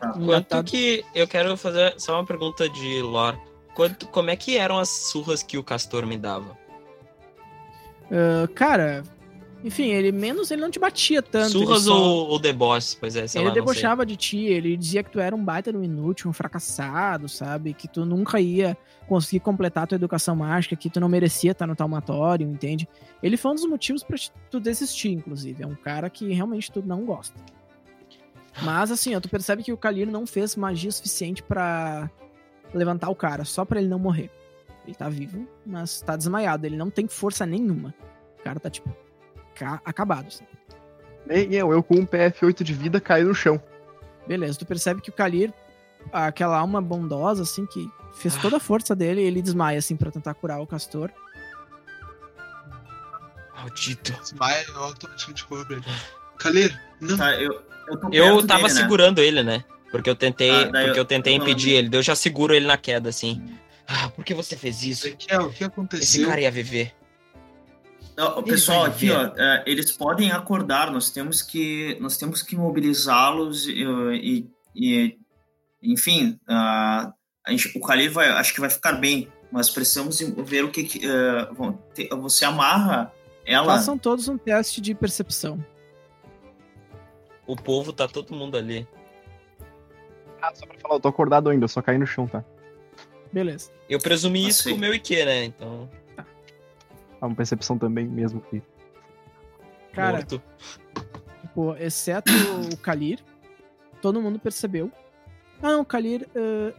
Ainda 0.00 0.24
Quanto 0.26 0.46
tá- 0.48 0.62
que. 0.64 1.04
Eu 1.14 1.28
quero 1.28 1.56
fazer 1.56 1.94
só 1.98 2.14
uma 2.18 2.24
pergunta 2.26 2.68
de 2.68 3.00
lore. 3.02 3.38
Quanto, 3.74 4.06
como 4.08 4.30
é 4.30 4.36
que 4.36 4.56
eram 4.56 4.78
as 4.78 4.88
surras 4.88 5.42
que 5.42 5.56
o 5.58 5.62
Castor 5.64 6.06
me 6.06 6.16
dava? 6.18 6.56
Ah, 8.10 8.46
cara, 8.54 9.02
enfim, 9.64 9.90
ele 9.90 10.12
menos 10.12 10.50
ele 10.50 10.60
não 10.60 10.70
te 10.70 10.78
batia 10.78 11.22
tanto. 11.22 11.52
surras 11.52 11.84
só- 11.84 11.94
ou, 11.96 12.28
ou 12.30 12.38
deboche, 12.38 12.96
pois 13.00 13.16
é, 13.16 13.26
sei 13.26 13.40
ele 13.40 13.48
lá, 13.48 13.54
debochava 13.54 14.04
de 14.04 14.16
ti, 14.16 14.38
ele 14.44 14.76
dizia 14.76 15.02
que 15.02 15.10
tu 15.10 15.18
era 15.20 15.34
um 15.34 15.42
baita 15.42 15.72
no 15.72 15.82
inútil, 15.82 16.28
um 16.28 16.32
fracassado, 16.32 17.28
sabe? 17.28 17.72
Que 17.72 17.88
tu 17.88 18.04
nunca 18.04 18.38
ia 18.40 18.76
conseguir 19.08 19.40
completar 19.40 19.84
a 19.84 19.86
tua 19.86 19.96
educação 19.96 20.36
mágica, 20.36 20.76
que 20.76 20.90
tu 20.90 21.00
não 21.00 21.08
merecia 21.08 21.52
estar 21.52 21.66
no 21.66 21.74
taumatório, 21.76 22.46
entende? 22.46 22.86
Ele 23.22 23.36
foi 23.36 23.52
um 23.52 23.54
dos 23.54 23.64
motivos 23.66 24.02
pra 24.02 24.16
tu 24.50 24.60
desistir, 24.60 25.10
inclusive. 25.12 25.62
É 25.62 25.66
um 25.66 25.74
cara 25.74 26.10
que 26.10 26.32
realmente 26.34 26.70
tu 26.70 26.82
não 26.84 27.04
gosta. 27.06 27.38
Mas 28.62 28.90
assim, 28.90 29.14
ó, 29.14 29.20
tu 29.20 29.30
percebe 29.30 29.62
que 29.62 29.72
o 29.72 29.78
Kalir 29.78 30.10
não 30.10 30.26
fez 30.26 30.54
magia 30.56 30.90
suficiente 30.92 31.42
pra 31.42 32.10
levantar 32.74 33.08
o 33.10 33.14
cara, 33.16 33.44
só 33.44 33.64
pra 33.64 33.78
ele 33.80 33.88
não 33.88 33.98
morrer. 33.98 34.30
Ele 34.86 34.94
tá 34.96 35.08
vivo, 35.08 35.46
mas 35.64 36.00
tá 36.00 36.16
desmaiado, 36.16 36.66
ele 36.66 36.76
não 36.76 36.90
tem 36.90 37.06
força 37.06 37.46
nenhuma. 37.46 37.94
O 38.40 38.42
cara 38.42 38.58
tá, 38.58 38.68
tipo, 38.68 38.94
ca- 39.54 39.80
acabado, 39.84 40.30
sabe? 40.32 40.50
Nem 41.26 41.52
eu, 41.54 41.70
eu 41.72 41.82
com 41.82 41.94
um 41.94 42.06
PF8 42.06 42.62
de 42.64 42.74
vida 42.74 43.00
caí 43.00 43.22
no 43.22 43.34
chão. 43.34 43.62
Beleza, 44.26 44.58
tu 44.58 44.66
percebe 44.66 45.00
que 45.00 45.10
o 45.10 45.12
Kalir, 45.12 45.52
aquela 46.12 46.58
alma 46.58 46.80
bondosa, 46.82 47.42
assim, 47.44 47.64
que 47.66 47.88
fez 48.14 48.36
toda 48.38 48.56
a 48.56 48.60
força 48.60 48.94
dele, 48.94 49.20
ele 49.22 49.40
desmaia, 49.40 49.78
assim, 49.78 49.94
pra 49.96 50.10
tentar 50.10 50.34
curar 50.34 50.60
o 50.60 50.66
Castor. 50.66 51.10
Maldito. 53.54 54.12
Desmaia, 54.20 54.64
eu 54.68 54.82
automaticamente 54.82 55.44
corro 55.46 55.64
pra 55.66 55.76
ele. 55.76 55.84
Kalir, 56.38 56.80
não. 57.00 57.16
Tá, 57.16 57.34
eu, 57.40 57.52
eu 58.12 58.12
Eu 58.12 58.46
tava 58.46 58.62
dele, 58.62 58.74
né? 58.74 58.80
segurando 58.80 59.18
ele, 59.20 59.42
né? 59.42 59.64
Porque 59.92 60.10
eu 60.10 60.16
tentei, 60.16 60.50
Ah, 60.50 60.64
porque 60.64 60.78
eu- 60.90 60.94
eu 60.96 61.04
tentei 61.04 61.34
impedir 61.34 61.70
falando- 61.70 61.78
ele. 61.78 61.88
daí 61.90 61.98
Eu 61.98 62.02
já 62.02 62.14
seguro 62.16 62.52
ele 62.54 62.66
na 62.66 62.76
queda, 62.76 63.08
assim. 63.10 63.40
Ah, 63.86 64.08
por 64.08 64.24
que 64.24 64.34
você 64.34 64.56
fez 64.56 64.82
isso? 64.82 65.06
Ezequiel, 65.06 65.42
o 65.42 65.48
que 65.50 65.54
Esse 65.56 65.64
aconteceu? 65.64 66.28
cara 66.28 66.40
ia 66.40 66.50
viver. 66.50 66.92
Ele 68.16 68.42
pessoal, 68.42 68.84
aqui, 68.84 69.10
ó, 69.10 69.32
é, 69.36 69.62
eles 69.66 69.90
podem 69.92 70.30
acordar, 70.32 70.90
nós 70.90 71.10
temos 71.10 71.40
que, 71.42 71.96
nós 72.00 72.16
temos 72.16 72.42
que 72.42 72.54
mobilizá-los 72.56 73.66
e, 73.66 73.82
e- 74.12 74.50
e- 74.74 75.18
enfim, 75.82 76.38
a 76.46 77.12
gente, 77.48 77.76
o 77.76 77.80
Khalil 77.86 78.12
vai, 78.12 78.28
acho 78.28 78.52
que 78.54 78.60
vai 78.60 78.68
ficar 78.70 78.92
bem, 78.92 79.28
mas 79.50 79.70
precisamos 79.70 80.20
ver 80.20 80.64
o 80.64 80.70
que, 80.70 80.84
que 80.84 81.00
ter- 81.94 82.08
você 82.16 82.44
amarra 82.44 83.10
ela. 83.46 83.74
Façam 83.76 83.96
todos 83.98 84.28
um 84.28 84.36
teste 84.38 84.80
de 84.80 84.94
percepção. 84.94 85.64
O 87.46 87.56
povo 87.56 87.92
tá 87.92 88.06
todo 88.06 88.34
mundo 88.34 88.56
ali. 88.56 88.86
Ah, 90.42 90.52
só 90.54 90.66
pra 90.66 90.76
falar, 90.80 90.96
eu 90.96 91.00
tô 91.00 91.08
acordado 91.08 91.48
ainda, 91.48 91.64
eu 91.64 91.68
só 91.68 91.80
caí 91.80 91.96
no 91.96 92.06
chão, 92.06 92.26
tá? 92.26 92.44
Beleza. 93.32 93.70
Eu 93.88 93.98
presumi 94.00 94.44
Ah, 94.44 94.48
isso 94.48 94.64
sei. 94.64 94.72
com 94.72 94.78
o 94.78 94.80
meu 94.80 94.92
IQ, 94.94 95.24
né? 95.24 95.44
Então. 95.44 95.88
Ah, 96.18 97.26
uma 97.26 97.34
percepção 97.36 97.78
também, 97.78 98.06
mesmo 98.06 98.40
que. 98.42 98.60
Cara, 99.92 100.16
morto. 100.18 100.42
tipo, 101.42 101.74
exceto 101.76 102.32
o 102.72 102.76
Kalir, 102.76 103.20
todo 104.00 104.20
mundo 104.20 104.38
percebeu. 104.38 104.90
Ah, 105.62 105.70
não, 105.72 105.80
o 105.82 105.84
Kalir. 105.84 106.26
ah, 106.34 106.72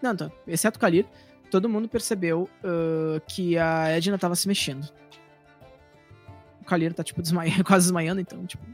Não, 0.00 0.14
tá. 0.16 0.30
Exceto 0.46 0.76
o 0.78 0.80
Kalir, 0.80 1.04
todo 1.50 1.68
mundo 1.68 1.88
percebeu 1.88 2.48
ah, 2.62 3.20
que 3.26 3.58
a 3.58 3.88
Edna 3.88 4.16
tava 4.18 4.36
se 4.36 4.46
mexendo. 4.46 4.88
O 6.60 6.64
Kalir 6.64 6.94
tá, 6.94 7.02
tipo, 7.02 7.20
desmaia... 7.20 7.52
quase 7.64 7.86
desmaiando, 7.86 8.20
então, 8.20 8.46
tipo. 8.46 8.64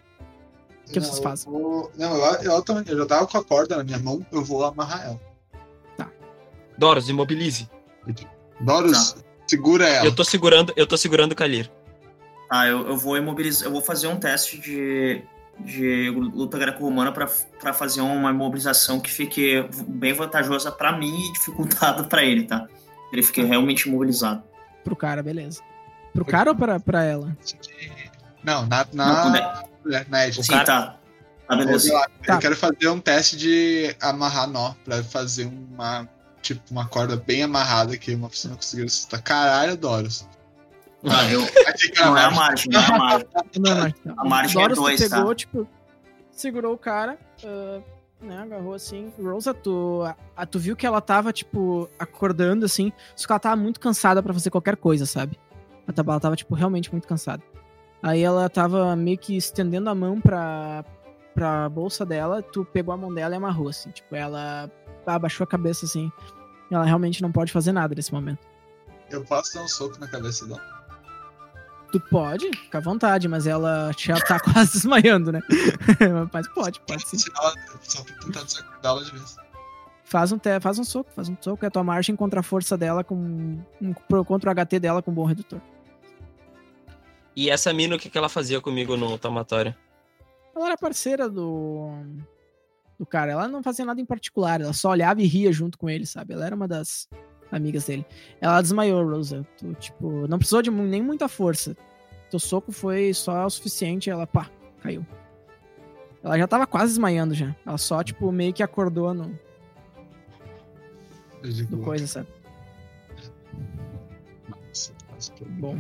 O 0.89 0.93
que 0.93 1.01
Não, 1.01 1.07
vocês 1.07 1.17
eu 1.19 1.23
fazem? 1.23 1.53
vou- 1.53 1.91
Não, 1.97 2.17
eu, 2.17 2.43
eu, 2.43 2.65
eu 2.87 2.99
já 2.99 3.07
tava 3.07 3.27
com 3.27 3.39
a 3.39 3.45
corda 3.45 3.77
na 3.77 3.85
minha 3.85 3.99
mão, 3.99 4.25
eu 4.31 4.45
vou 4.45 4.65
amarrar 4.65 5.05
ela. 5.07 5.21
Doros, 6.79 7.09
imobilize. 7.09 7.69
Doros, 8.61 9.17
segura 9.47 9.89
ela. 9.89 10.05
Eu 10.07 10.15
tô 10.15 10.23
segurando, 10.25 10.73
eu 10.77 10.87
tô 10.87 10.97
segurando 10.97 11.33
o 11.33 11.37
Kalir. 11.37 11.71
Ah, 12.51 12.67
eu, 12.67 12.87
eu 12.89 12.97
vou 12.97 13.17
imobilizar, 13.17 13.67
eu 13.67 13.73
vou 13.73 13.81
fazer 13.81 14.07
um 14.09 14.17
teste 14.17 14.59
de, 14.59 15.23
de 15.61 16.11
luta 16.11 16.59
greco-romana 16.59 17.11
para 17.13 17.73
fazer 17.73 18.03
uma 18.03 18.31
imobilização 18.31 19.01
que 19.01 19.11
fique 19.11 19.67
bem 19.89 20.13
vantajosa 20.13 20.71
para 20.71 20.97
mim 20.97 21.19
e 21.29 21.33
dificultada 21.33 22.05
para 22.05 22.23
ele, 22.23 22.45
tá? 22.45 22.67
Ele 23.13 23.23
fique 23.23 23.43
realmente 23.43 23.89
imobilizado. 23.89 24.43
Pro 24.85 24.95
cara, 24.95 25.23
beleza. 25.23 25.63
Pro 26.13 26.25
cara 26.25 26.51
ou 26.51 26.57
pra, 26.57 26.79
pra 26.79 27.03
ela? 27.03 27.37
Não, 28.45 28.67
na, 28.67 28.87
Não, 28.93 29.07
na, 29.07 29.23
quando 29.23 29.37
é- 29.37 29.65
na 30.09 30.27
Edge. 30.29 30.43
Sim, 30.43 30.53
cara- 30.53 30.65
tá. 30.65 30.97
Tá, 31.49 31.57
beleza. 31.57 31.93
Eu, 31.93 32.01
Tá. 32.27 32.35
eu 32.35 32.39
quero 32.39 32.57
fazer 32.57 32.89
um 32.89 32.99
teste 33.01 33.37
de 33.37 33.95
amarrar 34.01 34.49
nó, 34.49 34.75
pra 34.85 35.03
fazer 35.05 35.47
uma, 35.47 36.09
tipo, 36.43 36.61
uma 36.71 36.87
corda 36.89 37.17
bem 37.17 37.43
amarrada 37.45 37.97
que 37.97 38.15
uma 38.15 38.29
pessoa 38.29 38.51
não 38.51 38.57
conseguiu 38.57 38.87
assustar. 38.87 39.23
Caralho, 39.23 39.77
Doros. 39.77 40.27
Tá, 41.07 41.31
eu, 41.31 41.41
não 42.05 42.17
é 42.19 42.25
a 42.25 42.31
margem. 42.33 42.67
não 42.73 42.81
é 42.81 42.87
a 42.87 42.99
margem. 42.99 43.29
Não, 43.59 43.75
não, 43.77 43.95
não. 44.05 44.15
A 44.19 44.25
margem 44.25 44.61
é 44.63 44.69
dois, 44.71 45.09
tá? 45.09 45.17
pegou, 45.19 45.35
tipo, 45.37 45.69
segurou 46.33 46.75
o 46.75 46.79
cara, 46.79 47.17
ah, 47.45 47.81
né, 48.21 48.39
agarrou 48.39 48.75
assim. 48.75 49.13
Rosa, 49.23 49.55
tu, 49.55 50.03
a- 50.37 50.47
tu 50.47 50.59
viu 50.59 50.75
que 50.75 50.85
ela 50.87 51.01
tava, 51.01 51.33
tipo, 51.33 51.89
acordando, 51.99 52.65
assim, 52.65 52.93
só 53.15 53.27
que 53.27 53.33
ela 53.33 53.39
tava 53.39 53.55
muito 53.57 53.79
cansada 53.79 54.21
pra 54.21 54.33
fazer 54.35 54.51
qualquer 54.51 54.77
coisa, 54.77 55.07
sabe? 55.07 55.39
Ela 55.87 55.95
tava, 55.95 56.11
ela 56.13 56.21
tava, 56.21 56.35
tipo, 56.35 56.55
realmente 56.57 56.91
muito 56.91 57.07
cansada. 57.07 57.41
Aí 58.03 58.23
ela 58.23 58.49
tava 58.49 58.95
meio 58.95 59.19
que 59.19 59.37
estendendo 59.37 59.89
a 59.91 59.95
mão 59.95 60.21
pra, 60.21 60.85
pra 61.35 61.69
bolsa 61.69 62.05
dela, 62.05 62.43
tu 62.43 62.65
pegou 62.65 62.95
a 62.95 62.97
mão 62.97 63.13
dela 63.13 63.35
e 63.35 63.39
amarrou, 63.39 63.69
assim, 63.69 63.91
tipo, 63.91 64.15
ela 64.15 64.71
abaixou 65.07 65.45
a 65.45 65.47
cabeça, 65.47 65.87
assim, 65.87 66.11
ela 66.71 66.85
realmente 66.85 67.23
não 67.23 67.33
pode 67.33 67.53
fazer 67.53 67.73
nada 67.73 67.95
nesse 67.95 68.13
momento. 68.13 68.47
Eu 69.11 69.25
posso 69.25 69.55
dar 69.55 69.63
um 69.63 69.69
soco 69.69 69.99
na 69.99 70.09
cabeça 70.09 70.47
dela. 70.47 70.61
Tu 71.93 72.01
pode, 72.11 72.51
fica 72.57 72.79
à 72.79 72.81
vontade, 72.81 73.29
mas 73.29 73.47
ela 73.47 73.91
já 73.97 74.17
tá 74.21 74.39
quase 74.53 74.73
desmaiando, 74.73 75.31
né? 75.33 75.41
mas 76.33 76.49
pode, 76.49 76.81
pode 76.81 77.09
sim. 77.09 77.17
Só 77.19 78.03
pra 78.03 78.15
tentar 78.25 78.43
desacordar 78.43 78.93
ela 78.93 79.05
de 79.05 79.13
vez. 79.13 79.37
Faz 80.05 80.31
um, 80.33 80.39
te- 80.39 80.61
faz 80.61 80.79
um 80.79 80.85
soco, 80.85 81.11
faz 81.15 81.29
um 81.29 81.37
soco, 81.41 81.65
é 81.65 81.69
a 81.69 81.71
tua 81.71 81.83
margem 81.85 82.15
contra 82.15 82.41
a 82.41 82.43
força 82.43 82.77
dela 82.77 83.03
com. 83.03 83.59
contra 84.27 84.51
o 84.51 84.55
HT 84.55 84.79
dela 84.81 85.03
com 85.03 85.11
um 85.11 85.15
bom 85.15 85.25
redutor. 85.25 85.61
E 87.37 87.51
essa 87.51 87.71
mina, 87.71 87.95
o 87.95 87.99
que, 87.99 88.09
que 88.09 88.17
ela 88.17 88.31
fazia 88.31 88.61
comigo 88.63 88.97
no 88.97 89.19
tomatório? 89.19 89.75
Ela 90.55 90.69
era 90.69 90.77
parceira 90.79 91.29
do. 91.29 91.91
do 92.99 93.05
cara. 93.05 93.33
Ela 93.33 93.47
não 93.47 93.63
fazia 93.63 93.85
nada 93.85 94.01
em 94.01 94.07
particular. 94.07 94.63
Ela 94.63 94.73
só 94.73 94.91
olhava 94.91 95.21
e 95.21 95.27
ria 95.27 95.53
junto 95.53 95.77
com 95.77 95.91
ele, 95.91 96.07
sabe? 96.07 96.33
Ela 96.33 96.47
era 96.47 96.57
uma 96.57 96.67
das 96.67 97.07
amigas 97.53 97.85
dele. 97.85 98.07
Ela 98.41 98.63
desmaiou, 98.63 99.07
Rosa. 99.07 99.47
Tu, 99.59 99.75
tipo, 99.75 100.27
não 100.27 100.39
precisou 100.39 100.63
de 100.63 100.71
nem 100.71 101.03
muita 101.03 101.29
força. 101.29 101.77
Teu 102.31 102.41
soco 102.41 102.73
foi 102.73 103.13
só 103.13 103.45
o 103.45 103.51
suficiente. 103.51 104.09
Ela, 104.09 104.27
pá, 104.27 104.51
caiu. 104.81 105.07
Ela 106.25 106.39
já 106.39 106.49
tava 106.49 106.67
quase 106.67 106.93
desmaiando 106.93 107.35
já. 107.35 107.55
Ela 107.67 107.77
só, 107.77 108.03
tipo, 108.03 108.33
meio 108.33 108.55
que 108.55 108.63
acordou 108.63 109.13
no, 109.13 109.39
do 111.69 111.79
coisa, 111.79 112.07
sabe? 112.07 112.29
"Nossa, 114.49 114.93
mas 115.13 115.29
que 115.29 115.45
Bom. 115.45 115.79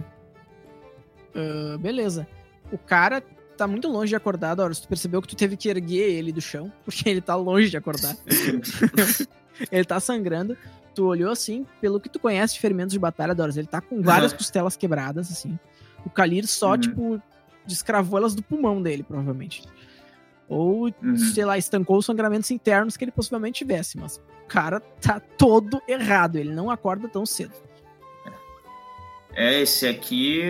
Ah, 1.37 1.76
beleza. 1.78 2.26
O 2.72 2.78
cara 2.78 3.22
tá 3.57 3.66
muito 3.66 3.89
longe 3.89 4.09
de 4.11 4.16
acordar, 4.16 4.55
Doros. 4.55 4.80
Tu 4.80 4.89
percebeu 4.89 5.20
que 5.22 5.28
tu 5.28 5.37
teve 5.37 5.57
que 5.57 5.68
erguer 5.68 6.11
ele 6.11 6.32
do 6.32 6.41
chão, 6.41 6.72
porque 6.84 7.09
ele 7.09 7.20
tá 7.20 7.34
longe 7.37 7.70
de 7.70 7.76
acordar. 7.76 8.16
ele 9.70 9.84
tá 9.84 10.01
sangrando. 10.01 10.57
Tu 10.95 11.05
olhou 11.05 11.30
assim, 11.30 11.66
pelo 11.80 12.01
que 12.01 12.09
tu 12.09 12.18
conhece 12.18 12.55
de 12.55 12.61
ferimentos 12.61 12.93
de 12.93 12.99
batalha, 12.99 13.34
Doros, 13.34 13.57
ele 13.57 13.66
tá 13.66 13.80
com 13.80 14.01
várias 14.03 14.32
Uhum. 14.32 14.39
costelas 14.39 14.76
quebradas, 14.76 15.30
assim. 15.30 15.59
O 16.07 16.11
Kalir 16.11 16.47
só, 16.47 16.70
Uhum. 16.72 16.78
tipo, 16.78 17.22
descravou 17.66 18.18
elas 18.18 18.34
do 18.34 18.43
pulmão 18.43 18.80
dele, 18.80 19.03
provavelmente. 19.03 19.62
Ou, 20.49 20.84
Uhum. 21.03 21.16
sei 21.16 21.45
lá, 21.45 21.59
estancou 21.59 21.99
os 21.99 22.07
sangramentos 22.07 22.51
internos 22.51 22.97
que 22.97 23.05
ele 23.05 23.11
possivelmente 23.12 23.59
tivesse, 23.59 23.99
mas 23.99 24.16
o 24.16 24.47
cara 24.49 24.80
tá 24.80 25.20
todo 25.20 25.82
errado, 25.87 26.37
ele 26.37 26.55
não 26.55 26.70
acorda 26.70 27.09
tão 27.09 27.26
cedo. 27.26 27.53
É, 29.34 29.61
esse 29.61 29.87
aqui 29.87 30.41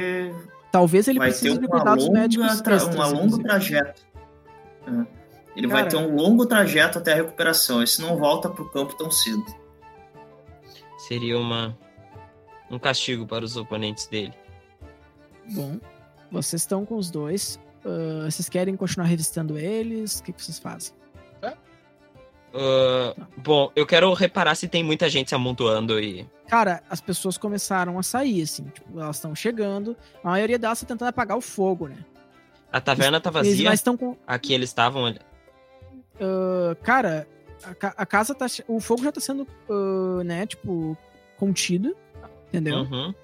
Talvez 0.77 1.09
ele 1.09 1.19
vai 1.19 1.33
ter 1.33 1.39
precise 1.39 1.59
de 1.59 1.67
uma 1.67 1.77
cuidados 1.77 2.09
médicos 2.11 2.47
longa, 2.47 2.63
tra... 2.63 2.77
extras, 2.77 2.95
uma 2.95 3.07
longo 3.07 3.43
trajeto. 3.43 4.03
É. 4.87 5.07
Ele 5.57 5.67
vai 5.67 5.85
Cara- 5.85 5.91
ter 5.91 5.97
um 5.97 6.15
longo 6.15 6.45
trajeto 6.45 6.99
até 6.99 7.15
a 7.15 7.17
recuperação. 7.17 7.83
Esse 7.83 8.03
não 8.03 8.19
volta 8.19 8.51
pro 8.51 8.69
campo 8.71 8.95
tão 8.95 9.11
cedo. 9.11 9.43
Seria 11.09 11.39
uma 11.39 11.75
um 12.71 12.79
castigo 12.79 13.27
para 13.27 13.43
os 13.43 13.57
oponentes 13.57 14.07
dele. 14.07 14.35
Bom, 15.51 15.79
vocês 16.31 16.61
estão 16.61 16.85
com 16.85 16.97
os 16.97 17.11
dois. 17.11 17.59
Ah, 17.85 18.29
vocês 18.29 18.49
querem 18.49 18.77
continuar 18.77 19.07
revistando 19.07 19.57
eles? 19.57 20.19
O 20.19 20.25
que, 20.25 20.33
que 20.33 20.43
vocês 20.43 20.59
fazem? 20.59 20.93
Ah, 22.57 23.15
bom, 23.37 23.71
eu 23.77 23.87
quero 23.87 24.13
reparar 24.15 24.55
se 24.55 24.67
tem 24.67 24.83
muita 24.83 25.09
gente 25.11 25.29
se 25.29 25.35
amontoando 25.35 26.01
e. 26.01 26.27
Cara, 26.49 26.83
as 26.89 27.01
pessoas 27.01 27.37
começaram 27.37 27.99
a 27.99 28.03
sair, 28.03 28.43
assim. 28.43 28.65
Tipo, 28.65 28.99
elas 28.99 29.17
estão 29.17 29.35
chegando. 29.35 29.97
A 30.25 30.31
maioria 30.31 30.59
delas 30.59 30.81
tá 30.81 30.87
tentando 30.87 31.09
apagar 31.09 31.37
o 31.37 31.41
fogo, 31.41 31.89
né? 31.89 31.97
A 32.73 32.81
taverna 32.81 33.21
tá 33.21 33.31
Eles 33.31 33.49
vazia. 33.51 33.71
mas 33.71 33.81
estão 33.81 33.97
com. 33.97 34.17
Aqui 34.27 34.55
eles 34.55 34.71
estavam. 34.71 35.07
ah, 35.09 36.77
cara, 36.83 37.29
a, 37.63 38.03
a 38.03 38.07
casa 38.07 38.35
tá. 38.35 38.47
O 38.67 38.81
fogo 38.81 39.03
já 39.05 39.13
tá 39.13 39.21
sendo, 39.21 39.47
ah, 39.69 40.25
né, 40.25 40.47
tipo, 40.47 40.97
contido. 41.37 41.95
Entendeu? 42.49 42.79
Uhum. 42.79 43.15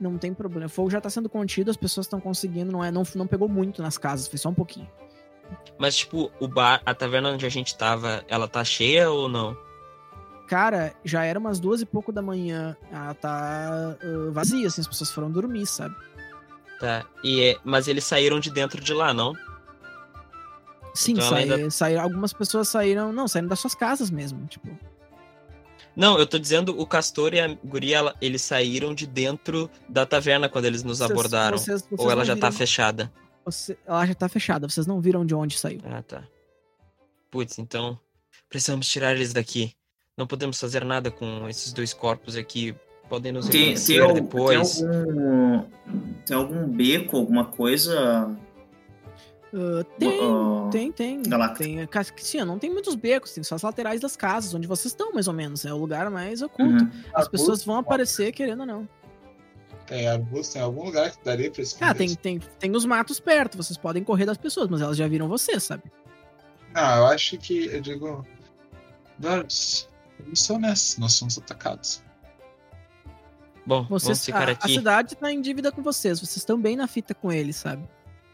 Não 0.00 0.18
tem 0.18 0.32
problema. 0.32 0.66
O 0.66 0.70
fogo 0.70 0.90
já 0.90 1.00
tá 1.00 1.10
sendo 1.10 1.28
contido, 1.28 1.70
as 1.70 1.76
pessoas 1.76 2.06
estão 2.06 2.20
conseguindo. 2.20 2.70
Não, 2.70 2.82
é, 2.82 2.90
não, 2.90 3.02
não 3.14 3.26
pegou 3.26 3.48
muito 3.48 3.82
nas 3.82 3.98
casas, 3.98 4.28
foi 4.28 4.38
só 4.38 4.48
um 4.48 4.54
pouquinho. 4.54 4.88
Mas, 5.78 5.96
tipo, 5.96 6.30
o 6.40 6.48
bar, 6.48 6.80
a 6.86 6.94
taverna 6.94 7.30
onde 7.30 7.44
a 7.44 7.48
gente 7.50 7.76
tava, 7.76 8.24
ela 8.28 8.48
tá 8.48 8.64
cheia 8.64 9.10
ou 9.10 9.28
não? 9.28 9.56
Cara, 10.48 10.94
já 11.04 11.24
era 11.24 11.38
umas 11.38 11.58
duas 11.60 11.80
e 11.80 11.86
pouco 11.86 12.12
da 12.12 12.22
manhã. 12.22 12.76
Ela 12.90 13.14
tá 13.14 13.96
ah, 14.00 14.30
vazia, 14.30 14.66
assim, 14.68 14.80
as 14.80 14.86
pessoas 14.86 15.10
foram 15.10 15.30
dormir, 15.30 15.66
sabe? 15.66 15.94
Tá. 16.80 17.04
E 17.24 17.42
é- 17.42 17.56
mas 17.64 17.88
eles 17.88 18.04
saíram 18.04 18.38
de 18.38 18.50
dentro 18.50 18.80
de 18.82 18.92
lá, 18.94 19.12
não? 19.12 19.34
Sim, 20.94 21.12
Então 21.12 21.28
sai- 21.28 21.42
ainda- 21.42 21.70
saíram, 21.70 22.02
algumas 22.02 22.32
pessoas 22.32 22.68
saíram. 22.68 23.12
Não, 23.12 23.28
saíram 23.28 23.48
das 23.48 23.58
suas 23.60 23.74
casas 23.74 24.10
mesmo. 24.10 24.46
Tipo, 24.46 24.68
Não, 25.94 26.18
eu 26.18 26.26
tô 26.26 26.38
dizendo 26.38 26.78
o 26.78 26.86
Castor 26.86 27.32
e 27.34 27.40
a 27.40 27.48
guria, 27.64 28.14
eles 28.20 28.42
saíram 28.42 28.94
de 28.94 29.06
dentro 29.06 29.70
da 29.88 30.04
taverna 30.04 30.46
quando 30.48 30.66
eles 30.66 30.82
nos 30.82 30.98
Vocês- 30.98 31.10
abordaram. 31.10 31.56
vocês- 31.58 31.82
vocês 31.82 31.98
ou 32.00 32.10
ela 32.10 32.22
já 32.24 32.34
tá 32.34 32.48
viram- 32.48 32.52
fechada? 32.52 33.12
Você- 33.46 33.78
ela 33.86 34.04
já 34.04 34.14
tá 34.14 34.28
fechada, 34.28 34.68
vocês 34.68 34.86
não 34.86 35.00
viram 35.00 35.24
de 35.24 35.34
onde 35.34 35.58
saiu. 35.58 35.80
Ah, 35.84 36.02
tá. 36.02 36.24
Putz, 37.30 37.58
então 37.58 37.98
precisamos 38.48 38.88
tirar 38.88 39.14
eles 39.14 39.32
daqui. 39.32 39.72
Não 40.16 40.26
podemos 40.26 40.58
fazer 40.60 40.84
nada 40.84 41.10
com 41.10 41.48
esses 41.48 41.72
dois 41.72 41.92
corpos 41.94 42.36
aqui. 42.36 42.74
Podem 43.08 43.30
nos 43.32 43.46
Tem, 43.48 43.52
tem, 43.52 43.60
reconhecer 43.62 44.00
al- 44.00 44.14
depois. 44.14 44.80
tem 44.80 44.88
algum. 44.88 45.62
Tem 46.26 46.36
algum 46.36 46.68
beco, 46.68 47.16
alguma 47.16 47.44
coisa. 47.44 48.36
Ah, 49.54 49.84
tem, 49.98 50.20
ah, 50.20 50.68
tem, 50.72 50.92
tem. 50.92 51.22
Galacta. 51.22 51.62
tem 51.62 51.86
ca- 51.86 52.04
Sim, 52.16 52.44
não 52.44 52.58
tem 52.58 52.70
muitos 52.72 52.94
becos, 52.94 53.32
tem 53.32 53.44
só 53.44 53.54
as 53.54 53.62
laterais 53.62 54.00
das 54.00 54.16
casas, 54.16 54.52
onde 54.54 54.66
vocês 54.66 54.86
estão, 54.92 55.12
mais 55.12 55.28
ou 55.28 55.34
menos. 55.34 55.64
É 55.64 55.72
o 55.72 55.76
lugar 55.76 56.10
mais 56.10 56.42
oculto. 56.42 56.82
uhum. 56.84 56.90
As 57.14 57.28
pessoas 57.28 57.64
vão 57.64 57.76
aparecer 57.76 58.32
querendo 58.32 58.60
ou 58.60 58.66
não. 58.66 58.88
Tem 59.86 60.08
arbusto, 60.08 60.54
tem 60.54 60.62
algum 60.62 60.84
lugar 60.84 61.10
que 61.12 61.24
daria 61.24 61.50
pra 61.50 61.62
esconder? 61.62 61.84
Ah, 61.90 61.94
tem, 61.94 62.14
tem, 62.14 62.38
tem 62.58 62.74
os 62.74 62.84
matos 62.84 63.20
perto, 63.20 63.56
vocês 63.56 63.76
podem 63.76 64.02
correr 64.02 64.26
das 64.26 64.36
pessoas, 64.36 64.68
mas 64.68 64.80
elas 64.80 64.96
já 64.96 65.06
viram 65.06 65.28
vocês, 65.28 65.62
sabe? 65.62 65.84
Não, 66.74 66.96
eu 66.98 67.06
acho 67.06 67.38
que, 67.38 67.66
eu 67.66 67.80
digo... 67.80 68.26
Eles 69.22 69.86
são 70.34 70.56
honestos, 70.56 70.98
nós 70.98 71.12
somos 71.14 71.38
atacados. 71.38 72.02
Bom, 73.64 73.84
Vocês, 73.88 74.04
vamos 74.08 74.24
ficar 74.24 74.48
a, 74.48 74.52
a 74.52 74.52
aqui. 74.52 74.74
cidade 74.74 75.16
tá 75.16 75.32
em 75.32 75.40
dívida 75.40 75.72
com 75.72 75.82
vocês, 75.82 76.20
vocês 76.20 76.36
estão 76.36 76.60
bem 76.60 76.76
na 76.76 76.86
fita 76.86 77.14
com 77.14 77.32
eles, 77.32 77.56
sabe? 77.56 77.88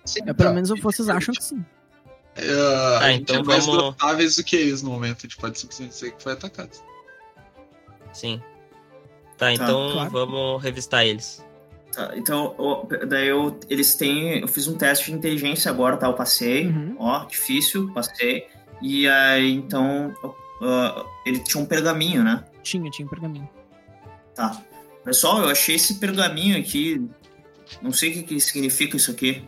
Sim, 0.05 0.21
É, 0.27 0.33
pelo 0.33 0.53
menos 0.55 0.69
vocês 0.81 1.09
acham 1.09 1.33
que 1.35 1.43
sim. 1.43 1.59
Uh, 1.59 2.35
Tá, 2.35 2.99
a 3.01 3.13
gente 3.13 3.23
então 3.23 3.37
é 3.37 3.43
mais 3.45 3.67
vamos- 3.67 3.83
notáveis 3.83 4.37
do 4.37 4.45
que 4.45 4.57
eles 4.57 4.83
no 4.83 4.91
momento. 4.91 5.19
A 5.19 5.23
gente 5.23 5.37
pode 5.37 5.59
simplesmente 5.59 5.91
dizer 5.93 6.13
que 6.13 6.23
foi 6.23 6.33
atacado. 6.33 6.71
Sim. 8.13 8.43
Tá, 9.43 9.53
então 9.53 9.93
claro. 9.93 10.11
vamos 10.11 10.63
revistar 10.63 11.05
eles. 11.05 11.45
Tá, 11.93 12.13
então, 12.15 12.55
ó, 12.57 12.87
daí 13.09 13.27
eu, 13.27 13.59
eles 13.69 13.97
têm. 13.97 14.39
Eu 14.39 14.47
fiz 14.47 14.69
um 14.69 14.77
teste 14.77 15.07
de 15.07 15.17
inteligência 15.17 15.69
agora, 15.69 15.97
tá? 15.97 16.07
Eu 16.07 16.15
passei. 16.15 16.69
Uhum. 16.69 16.95
Ó, 16.97 17.25
difícil, 17.25 17.93
passei. 17.93 18.47
E 18.81 19.09
aí, 19.09 19.53
então. 19.53 20.15
ah, 20.63 21.05
ele 21.27 21.41
tinha 21.41 21.61
um 21.61 21.67
pergaminho, 21.67 22.23
né? 22.23 22.45
Tinha, 22.63 22.89
tinha 22.89 23.05
um 23.05 23.11
pergaminho. 23.11 23.49
Tá. 24.33 24.63
Pessoal, 25.05 25.41
eu 25.43 25.49
achei 25.49 25.75
esse 25.75 25.97
pergaminho 25.99 26.57
aqui. 26.57 27.05
Não 27.81 27.93
sei 27.93 28.11
o 28.11 28.13
que, 28.13 28.23
que 28.23 28.41
significa 28.41 28.97
isso 28.97 29.11
aqui. 29.11 29.43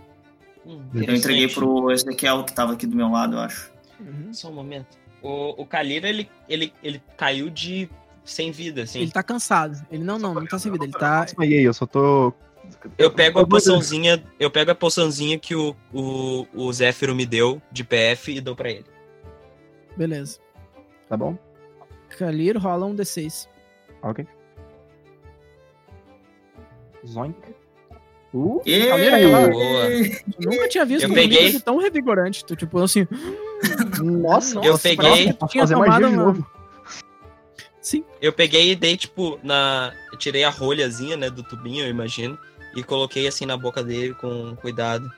Hum, 0.67 0.83
Eu 0.93 1.15
entreguei 1.15 1.47
pro 1.47 1.93
Ezequiel 1.93 2.43
que 2.43 2.53
tava 2.53 2.73
aqui 2.73 2.85
do 2.85 2.97
meu 2.97 3.11
lado, 3.11 3.37
eu 3.37 3.41
acho. 3.41 3.71
Uhum. 4.01 4.35
Só 4.35 4.49
um 4.49 4.55
momento. 4.55 4.99
O, 5.23 5.63
o 5.63 5.65
Kalira, 5.65 6.09
ele, 6.09 6.29
ele, 6.49 6.73
ele 6.83 7.01
caiu 7.17 7.49
de 7.49 7.89
sem 8.25 8.51
vida, 8.51 8.83
assim. 8.83 9.01
Ele 9.01 9.11
tá 9.11 9.23
cansado. 9.23 9.85
Ele 9.91 10.03
não, 10.05 10.19
não, 10.19 10.35
não 10.35 10.47
tá 10.47 10.59
sem 10.59 10.73
vida. 10.73 10.85
Ele 10.85 10.93
tá. 10.93 11.25
Desmaiei, 11.25 11.67
eu 11.67 11.75
só 11.75 11.87
tô. 11.87 12.33
Eu 12.97 13.11
pego 13.11 13.39
a 13.41 13.47
poçãozinha, 13.47 14.25
eu 14.41 14.51
pego 14.51 14.71
a 14.71 14.75
poçãozinha 14.75 15.39
que 15.39 15.55
o, 15.55 15.77
o, 15.93 16.47
o 16.55 16.73
Zéfiro 16.73 17.15
me 17.15 17.27
deu 17.27 17.61
de 17.71 17.85
PF 17.85 18.33
e 18.37 18.41
dou 18.41 18.57
pra 18.57 18.71
ele. 18.71 18.87
Beleza. 19.97 20.39
Tá 21.09 21.17
bom? 21.17 21.37
Kalir 22.19 22.57
rola 22.57 22.87
um 22.87 22.97
D6. 22.97 23.49
Ok. 24.03 24.27
Zoink. 27.07 27.37
Uh, 28.33 28.61
E... 28.67 28.87
Calma 28.89 29.49
Boa. 29.49 29.85
Eu 30.41 30.51
nunca 30.51 30.69
tinha 30.69 30.85
visto 30.85 31.05
Eu 31.05 31.11
um 31.11 31.15
peguei- 31.15 31.61
tão 31.61 31.77
revigorante. 31.79 32.45
Tu, 32.45 32.57
tipo, 32.57 32.79
assim. 32.83 33.07
nossa, 34.03 34.57
Eu 34.59 34.73
nossa, 34.73 34.83
peguei- 34.89 35.33
Tinha 35.49 35.65
de 35.67 35.73
tomado 35.73 36.07
uma- 36.09 36.17
novo. 36.25 36.47
Sim. 37.85 38.03
Eu 38.19 38.33
peguei 38.33 38.73
e 38.73 38.75
dei, 38.75 38.97
tipo, 38.97 39.39
na. 39.43 39.93
Eu 40.11 40.17
tirei 40.17 40.43
a 40.43 40.49
rolhazinha, 40.49 41.19
né, 41.19 41.29
do 41.29 41.43
tubinho, 41.43 41.85
eu 41.85 41.91
imagino, 41.91 42.39
e 42.75 42.83
coloquei 42.83 43.29
assim 43.29 43.45
na 43.45 43.59
boca 43.59 43.85
dele 43.85 44.15
com 44.15 44.57
cuidado. 44.57 45.13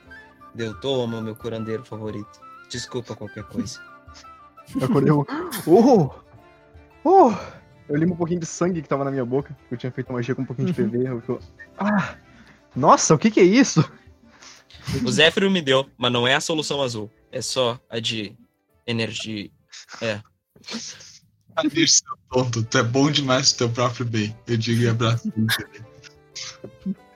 Deu, 0.53 0.77
toma, 0.81 1.21
meu 1.21 1.33
curandeiro 1.33 1.85
favorito. 1.85 2.41
Desculpa 2.69 3.15
qualquer 3.15 3.45
coisa. 3.45 3.81
Eu 4.75 4.83
acordei 4.85 5.13
um. 5.13 5.23
Oh! 5.65 6.09
Oh! 7.05 7.33
Eu 7.87 7.95
limpo 7.95 8.15
um 8.15 8.17
pouquinho 8.17 8.41
de 8.41 8.45
sangue 8.45 8.81
que 8.81 8.89
tava 8.89 9.05
na 9.05 9.11
minha 9.11 9.23
boca. 9.23 9.57
Eu 9.71 9.77
tinha 9.77 9.91
feito 9.91 10.11
magia 10.11 10.35
com 10.35 10.41
um 10.41 10.45
pouquinho 10.45 10.67
de 10.67 10.73
PV. 10.73 11.07
Eu 11.07 11.21
fico... 11.21 11.39
Ah! 11.77 12.17
Nossa, 12.75 13.15
o 13.15 13.17
que 13.17 13.31
que 13.31 13.39
é 13.39 13.43
isso? 13.43 13.89
O 15.05 15.09
Zéfiro 15.09 15.49
me 15.49 15.61
deu, 15.61 15.89
mas 15.97 16.11
não 16.11 16.27
é 16.27 16.35
a 16.35 16.41
solução 16.41 16.81
azul. 16.81 17.09
É 17.31 17.41
só 17.41 17.79
a 17.89 17.99
de 17.99 18.35
energia. 18.85 19.49
É. 20.01 20.21
Amir, 21.57 21.89
seu 21.89 22.15
tonto, 22.29 22.63
tu 22.63 22.77
é 22.77 22.83
bom 22.83 23.09
demais 23.09 23.51
pro 23.51 23.67
teu 23.67 23.69
próprio 23.73 24.05
bem. 24.05 24.35
Eu 24.45 24.57
digo 24.57 24.83
e 24.83 24.87
abraço 24.87 25.33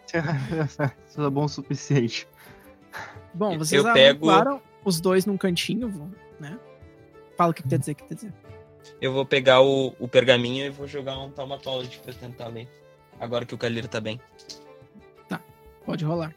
Você 0.07 0.17
é 1.21 1.29
bom 1.29 1.45
o 1.45 1.49
suficiente. 1.49 2.27
Bom, 3.33 3.57
vocês 3.57 3.85
eu 3.85 3.93
pego... 3.93 4.27
os 4.83 4.99
dois 4.99 5.27
num 5.27 5.37
cantinho, 5.37 6.11
né? 6.39 6.59
Fala 7.37 7.51
o 7.51 7.53
que, 7.53 7.63
quer 7.63 7.77
dizer, 7.77 7.91
o 7.91 7.95
que 7.95 8.03
quer 8.03 8.15
dizer. 8.15 8.33
Eu 8.99 9.13
vou 9.13 9.25
pegar 9.25 9.61
o, 9.61 9.95
o 9.99 10.07
pergaminho 10.07 10.65
e 10.65 10.69
vou 10.69 10.87
jogar 10.87 11.19
um 11.19 11.29
taumatólogo 11.29 11.89
pra 12.03 12.13
tentar 12.13 12.47
ler. 12.47 12.67
Agora 13.19 13.45
que 13.45 13.53
o 13.53 13.57
Calheiro 13.57 13.87
tá 13.87 14.01
bem. 14.01 14.19
Tá, 15.29 15.39
pode 15.85 16.03
rolar. 16.03 16.33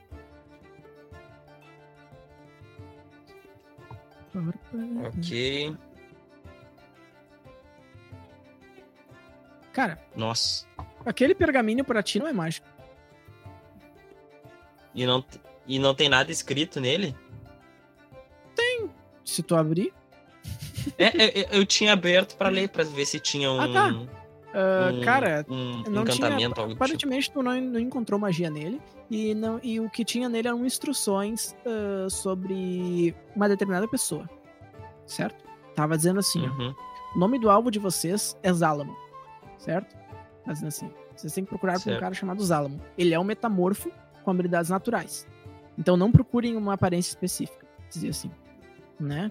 Ok. 5.07 5.75
Cara, 9.75 9.99
Nossa. 10.17 10.67
aquele 11.05 11.35
pergaminho 11.35 11.85
pra 11.85 12.03
ti 12.03 12.19
não 12.19 12.27
é 12.27 12.33
mágico. 12.33 12.67
E 14.95 15.05
não, 15.05 15.23
e 15.67 15.79
não 15.79 15.95
tem 15.95 16.09
nada 16.09 16.33
escrito 16.33 16.81
nele? 16.81 17.15
Se 19.25 19.43
tu 19.43 19.57
abrir. 19.57 19.93
É, 20.99 21.05
é, 21.07 21.41
é, 21.41 21.49
eu 21.59 21.65
tinha 21.65 21.95
aberto 21.95 22.37
pra 22.37 22.51
ler, 22.51 22.69
pra 22.69 22.85
ver 22.85 23.07
se 23.07 23.19
tinha 23.19 23.51
um. 23.51 23.59
Ah, 23.59 23.69
tá. 23.73 23.91
ah, 24.55 24.91
um- 24.93 25.01
cara, 25.01 25.47
um 25.49 25.83
não 25.89 26.05
tinha. 26.05 26.37
tipo. 26.37 26.61
Aparentemente 26.73 27.31
tu 27.33 27.43
não, 27.43 27.59
não 27.59 27.81
encontrou 27.81 28.21
magia 28.21 28.51
nele. 28.51 28.81
E, 29.11 29.35
não, 29.35 29.59
e 29.63 29.81
o 29.81 29.89
que 29.89 30.05
tinha 30.05 30.29
nele 30.29 30.49
eram 30.49 30.65
instruções 30.67 31.57
ah, 31.65 32.09
sobre 32.11 33.15
uma 33.35 33.49
determinada 33.49 33.89
pessoa. 33.89 34.29
Certo? 35.07 35.43
Tava 35.75 35.97
dizendo 35.97 36.21
assim, 36.21 36.47
ó. 36.47 36.51
Uhum. 36.51 36.75
O 37.17 37.19
nome 37.19 37.39
do 37.39 37.49
alvo 37.49 37.71
de 37.71 37.79
vocês 37.79 38.37
é 38.43 38.53
Zalamon. 38.53 38.95
Certo? 39.65 39.97
Dizendo 40.47 40.69
assim. 40.69 40.91
Vocês 41.17 41.33
têm 41.33 41.45
que 41.45 41.51
procurar 41.51 41.81
por 41.81 41.93
um 41.93 41.99
cara 41.99 42.13
chamado 42.13 42.45
Zalamon. 42.45 42.79
Ele 42.99 43.15
é 43.15 43.19
um 43.19 43.25
metamorfo 43.25 43.91
com 44.23 44.31
habilidades 44.31 44.71
naturais. 44.71 45.27
Então 45.79 45.97
não 45.97 46.13
procurem 46.13 46.57
uma 46.57 46.75
aparência 46.75 47.11
específica. 47.11 47.65
Dizia 47.89 48.11
assim. 48.11 48.31
Né? 49.01 49.31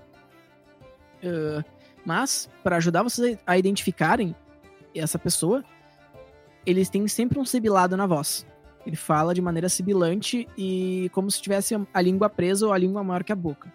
Ah, 1.23 1.63
mas, 2.05 2.49
para 2.63 2.77
ajudar 2.77 3.03
vocês 3.03 3.37
a 3.45 3.57
identificarem 3.57 4.35
essa 4.95 5.17
pessoa, 5.17 5.63
eles 6.65 6.89
têm 6.89 7.07
sempre 7.07 7.39
um 7.39 7.45
sibilado 7.45 7.95
na 7.95 8.05
voz. 8.05 8.45
Ele 8.85 8.97
fala 8.97 9.33
de 9.33 9.41
maneira 9.41 9.69
sibilante 9.69 10.47
e 10.57 11.09
como 11.13 11.31
se 11.31 11.41
tivesse 11.41 11.73
a 11.93 12.01
língua 12.01 12.29
presa 12.29 12.65
ou 12.67 12.73
a 12.73 12.77
língua 12.77 13.03
maior 13.03 13.23
que 13.23 13.31
a 13.31 13.35
boca. 13.35 13.71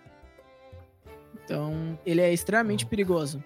Então, 1.43 1.99
ele 2.05 2.21
é 2.21 2.31
extremamente 2.31 2.85
perigoso. 2.85 3.43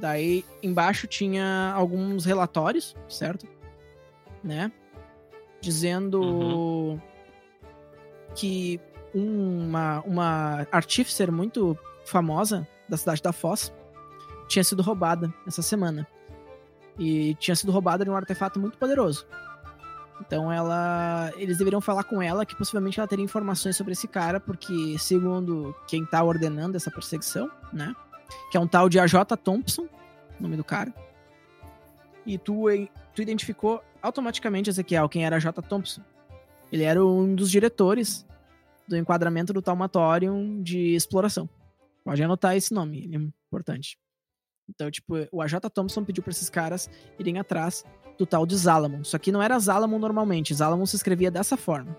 Daí, 0.00 0.44
embaixo 0.62 1.06
tinha 1.06 1.72
alguns 1.74 2.24
relatórios, 2.24 2.94
certo? 3.08 3.46
Né? 4.42 4.70
Dizendo 5.60 6.20
Uhum. 6.22 7.00
que 8.34 8.80
uma, 9.12 10.00
uma 10.02 10.66
artíficer 10.70 11.32
muito 11.32 11.76
famosa 12.04 12.66
da 12.88 12.96
cidade 12.96 13.22
da 13.22 13.32
Foz 13.32 13.72
tinha 14.46 14.62
sido 14.62 14.82
roubada 14.82 15.32
essa 15.46 15.62
semana. 15.62 16.06
E 16.98 17.34
tinha 17.36 17.54
sido 17.54 17.72
roubada 17.72 18.04
de 18.04 18.10
um 18.10 18.16
artefato 18.16 18.58
muito 18.58 18.78
poderoso. 18.78 19.26
Então 20.20 20.52
ela. 20.52 21.30
Eles 21.36 21.58
deveriam 21.58 21.80
falar 21.80 22.04
com 22.04 22.20
ela 22.20 22.44
que 22.44 22.56
possivelmente 22.56 22.98
ela 22.98 23.06
teria 23.08 23.24
informações 23.24 23.76
sobre 23.76 23.92
esse 23.92 24.08
cara, 24.08 24.40
porque, 24.40 24.96
segundo 24.98 25.74
quem 25.86 26.04
tá 26.04 26.22
ordenando 26.22 26.76
essa 26.76 26.90
perseguição, 26.90 27.48
né? 27.72 27.94
Que 28.50 28.56
é 28.56 28.60
um 28.60 28.66
tal 28.66 28.88
de 28.88 28.98
AJ 28.98 29.14
Thompson, 29.42 29.88
nome 30.38 30.56
do 30.56 30.64
cara. 30.64 30.92
E 32.26 32.36
tu, 32.36 32.64
tu 33.14 33.22
identificou 33.22 33.82
automaticamente, 34.02 34.70
Ezequiel, 34.70 35.08
quem 35.08 35.24
era 35.24 35.36
AJ 35.36 35.46
Thompson. 35.68 36.02
Ele 36.70 36.84
era 36.84 37.04
um 37.04 37.34
dos 37.34 37.50
diretores 37.50 38.26
do 38.86 38.96
enquadramento 38.96 39.52
do 39.52 39.62
Talmatorium 39.62 40.62
de 40.62 40.94
exploração. 40.94 41.48
Pode 42.04 42.22
anotar 42.22 42.56
esse 42.56 42.72
nome, 42.72 43.04
ele 43.04 43.16
é 43.16 43.18
importante. 43.18 43.98
Então, 44.68 44.90
tipo, 44.90 45.14
o 45.32 45.40
AJ 45.40 45.54
Thompson 45.72 46.04
pediu 46.04 46.22
pra 46.22 46.30
esses 46.30 46.50
caras 46.50 46.90
irem 47.18 47.38
atrás 47.38 47.84
do 48.18 48.26
tal 48.26 48.44
de 48.44 48.56
Zalamon. 48.56 49.04
Só 49.04 49.18
que 49.18 49.32
não 49.32 49.42
era 49.42 49.58
Zalamon 49.58 49.98
normalmente. 49.98 50.54
Zalamon 50.54 50.84
se 50.84 50.96
escrevia 50.96 51.30
dessa 51.30 51.56
forma. 51.56 51.96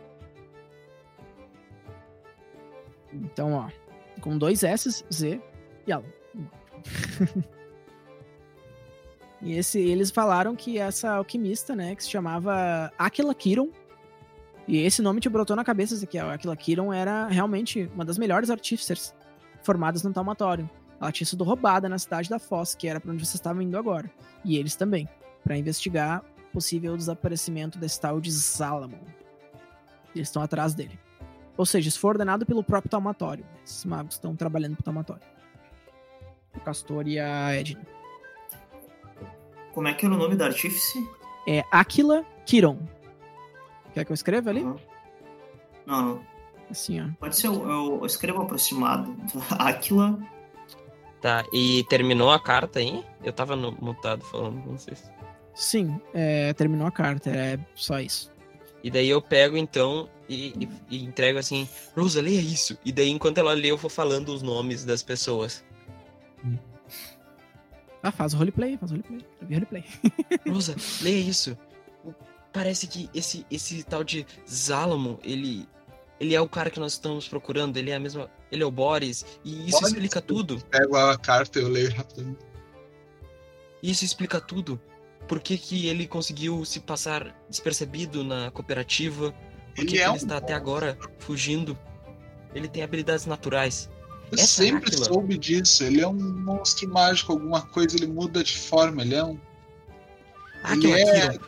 Então, 3.12 3.54
ó. 3.54 3.70
Com 4.22 4.38
dois 4.38 4.64
S, 4.64 5.04
Z 5.12 5.42
e 5.88 5.92
Alan. 5.92 6.19
e 9.42 9.54
esse, 9.54 9.80
eles 9.80 10.12
falaram 10.12 10.56
que 10.56 10.78
essa 10.78 11.12
alquimista, 11.12 11.76
né, 11.76 11.96
que 11.96 12.04
se 12.04 12.10
chamava 12.10 12.92
Aquila 12.98 13.34
Kiron. 13.34 13.70
E 14.68 14.78
esse 14.78 15.02
nome 15.02 15.20
te 15.20 15.30
brotou 15.30 15.56
na 15.56 15.64
cabeça, 15.64 15.96
Ezequiel. 15.96 16.30
Aquila 16.30 16.56
Kiron 16.56 16.94
era 16.94 17.28
realmente 17.28 17.90
uma 17.96 18.06
das 18.06 18.18
melhores 18.18 18.50
artíficers 18.50 19.16
formadas 19.64 20.04
no 20.04 20.14
Talmatório. 20.14 20.70
Ela 21.02 21.12
tinha 21.12 21.26
sido 21.26 21.44
roubada 21.44 21.90
na 21.90 21.98
cidade 21.98 22.30
da 22.30 22.38
Foz, 22.38 22.76
que 22.76 22.88
era 22.88 23.00
pra 23.00 23.12
onde 23.12 23.26
vocês 23.26 23.36
estavam 23.36 23.62
indo 23.62 23.78
agora. 23.78 24.12
E 24.46 24.58
eles 24.58 24.76
também, 24.76 25.08
Pra 25.44 25.58
investigar 25.58 26.24
possível 26.52 26.96
desaparecimento 26.98 27.80
desse 27.80 28.00
tal 28.00 28.20
de 28.20 28.32
Salamon. 28.32 28.98
Eles 30.14 30.28
estão 30.28 30.42
atrás 30.42 30.74
dele. 30.74 31.00
Ou 31.56 31.66
seja, 31.66 31.90
isso 31.90 32.00
foi 32.00 32.12
ordenado 32.12 32.46
pelo 32.46 32.64
próprio 32.64 32.90
Talmatório. 32.90 33.46
Esses 33.64 33.86
magos 33.86 34.16
estão 34.16 34.36
trabalhando 34.36 34.76
pro 34.76 34.84
Talmatório. 34.84 35.24
O 36.60 36.64
Castor 36.66 37.08
e 37.08 37.20
a 37.20 37.54
Edna. 37.56 37.82
Como 39.74 39.88
é 39.88 39.94
que 39.94 40.06
era 40.06 40.14
o 40.14 40.18
nome 40.18 40.36
da 40.36 40.46
artífice? 40.46 41.08
É 41.48 41.64
Aquila 41.72 42.26
Kiron. 42.46 42.78
Quer 43.94 44.06
que 44.06 44.12
eu 44.12 44.16
escreva 44.16 44.50
ali? 44.50 44.62
Não, 44.64 44.78
não. 45.86 46.22
Assim, 46.70 47.02
ó. 47.02 47.06
Pode 47.20 47.36
ser, 47.36 47.48
eu, 47.48 47.98
eu 48.00 48.06
escrevo 48.06 48.42
aproximado. 48.42 49.16
Aquila. 49.58 50.20
Tá, 51.22 51.44
e 51.52 51.84
terminou 51.90 52.32
a 52.32 52.40
carta 52.40 52.80
aí? 52.80 53.04
Eu 53.24 53.34
tava 53.34 53.56
no, 53.56 53.72
mutado 53.82 54.24
falando 54.26 54.62
com 54.64 54.78
vocês. 54.78 55.12
Sim, 55.54 56.00
é, 56.14 56.54
terminou 56.54 56.88
a 56.88 56.92
carta. 56.92 57.30
É 57.30 57.60
só 57.76 58.00
isso. 58.00 58.32
E 58.84 58.90
daí 58.90 59.10
eu 59.10 59.22
pego 59.22 59.58
então 59.58 60.08
e, 60.30 60.54
e- 60.58 60.70
e 60.90 61.04
entrego 61.04 61.38
assim, 61.38 61.68
Rosa, 61.98 62.22
leia 62.22 62.40
isso. 62.40 62.78
E 62.86 62.92
daí 62.94 63.10
enquanto 63.10 63.38
ela 63.40 63.52
lê, 63.54 63.72
eu 63.72 63.78
vou 63.78 63.90
falando 63.90 64.30
os 64.30 64.42
nomes 64.42 64.86
das 64.86 65.04
pessoas. 65.04 65.66
Ah, 68.02 68.12
faz 68.12 68.34
o 68.34 68.38
roleplay, 68.38 68.78
faz 68.78 68.92
o 68.92 68.96
roleplay. 68.96 69.26
Vi 69.42 69.54
roleplay. 69.56 69.84
Rosa, 70.48 70.76
leia 71.02 71.20
isso. 71.20 71.58
Parece 72.54 72.88
que 72.88 73.10
esse, 73.14 73.46
esse 73.52 73.84
tal 73.84 74.04
de 74.04 74.26
Zalamon, 74.50 75.18
ele. 75.24 75.68
Ele 76.20 76.36
é 76.36 76.42
o 76.42 76.50
cara 76.50 76.70
que 76.70 76.80
nós 76.82 76.94
estamos 76.94 77.28
procurando, 77.30 77.78
ele 77.78 77.92
é 77.92 77.96
a 77.96 78.00
mesma. 78.00 78.30
Ele 78.52 78.62
é 78.64 78.66
o 78.66 78.72
Boris, 78.72 79.26
e 79.44 79.68
isso 79.70 79.80
Boris? 79.80 79.94
explica 79.94 80.22
tudo. 80.22 80.60
Pego 80.70 80.98
a 80.98 81.18
carta 81.18 81.60
e 81.60 81.62
eu 81.62 81.70
leio 81.70 81.94
rapidamente. 81.96 82.40
Isso 83.82 84.04
explica 84.04 84.42
tudo. 84.42 84.80
Por 85.28 85.40
que, 85.40 85.58
que 85.58 85.88
ele 85.88 86.08
conseguiu 86.08 86.66
se 86.66 86.80
passar 86.80 87.36
despercebido 87.50 88.24
na 88.24 88.52
cooperativa? 88.52 89.32
Por 89.32 89.76
que, 89.76 89.82
Ele 89.82 89.88
que 89.92 90.00
é 90.00 90.04
ele 90.04 90.10
um 90.12 90.16
está 90.16 90.38
até 90.38 90.54
agora 90.54 90.98
fugindo? 91.20 91.78
Ele 92.54 92.68
tem 92.68 92.82
habilidades 92.84 93.26
naturais. 93.26 93.90
Eu 94.32 94.38
Essa 94.38 94.48
sempre 94.64 94.90
Áquila? 94.90 95.06
soube 95.06 95.38
disso. 95.38 95.84
Ele 95.84 96.02
é 96.02 96.08
um 96.08 96.14
monstro 96.14 96.88
mágico, 96.90 97.32
alguma 97.32 97.62
coisa, 97.62 97.96
ele 97.96 98.08
muda 98.08 98.44
de 98.44 98.58
forma, 98.58 99.02
ele 99.02 99.16
é 99.16 99.24
um. 99.24 99.40
Ah, 100.64 100.74
Ele 100.74 100.92
é- 100.92 101.40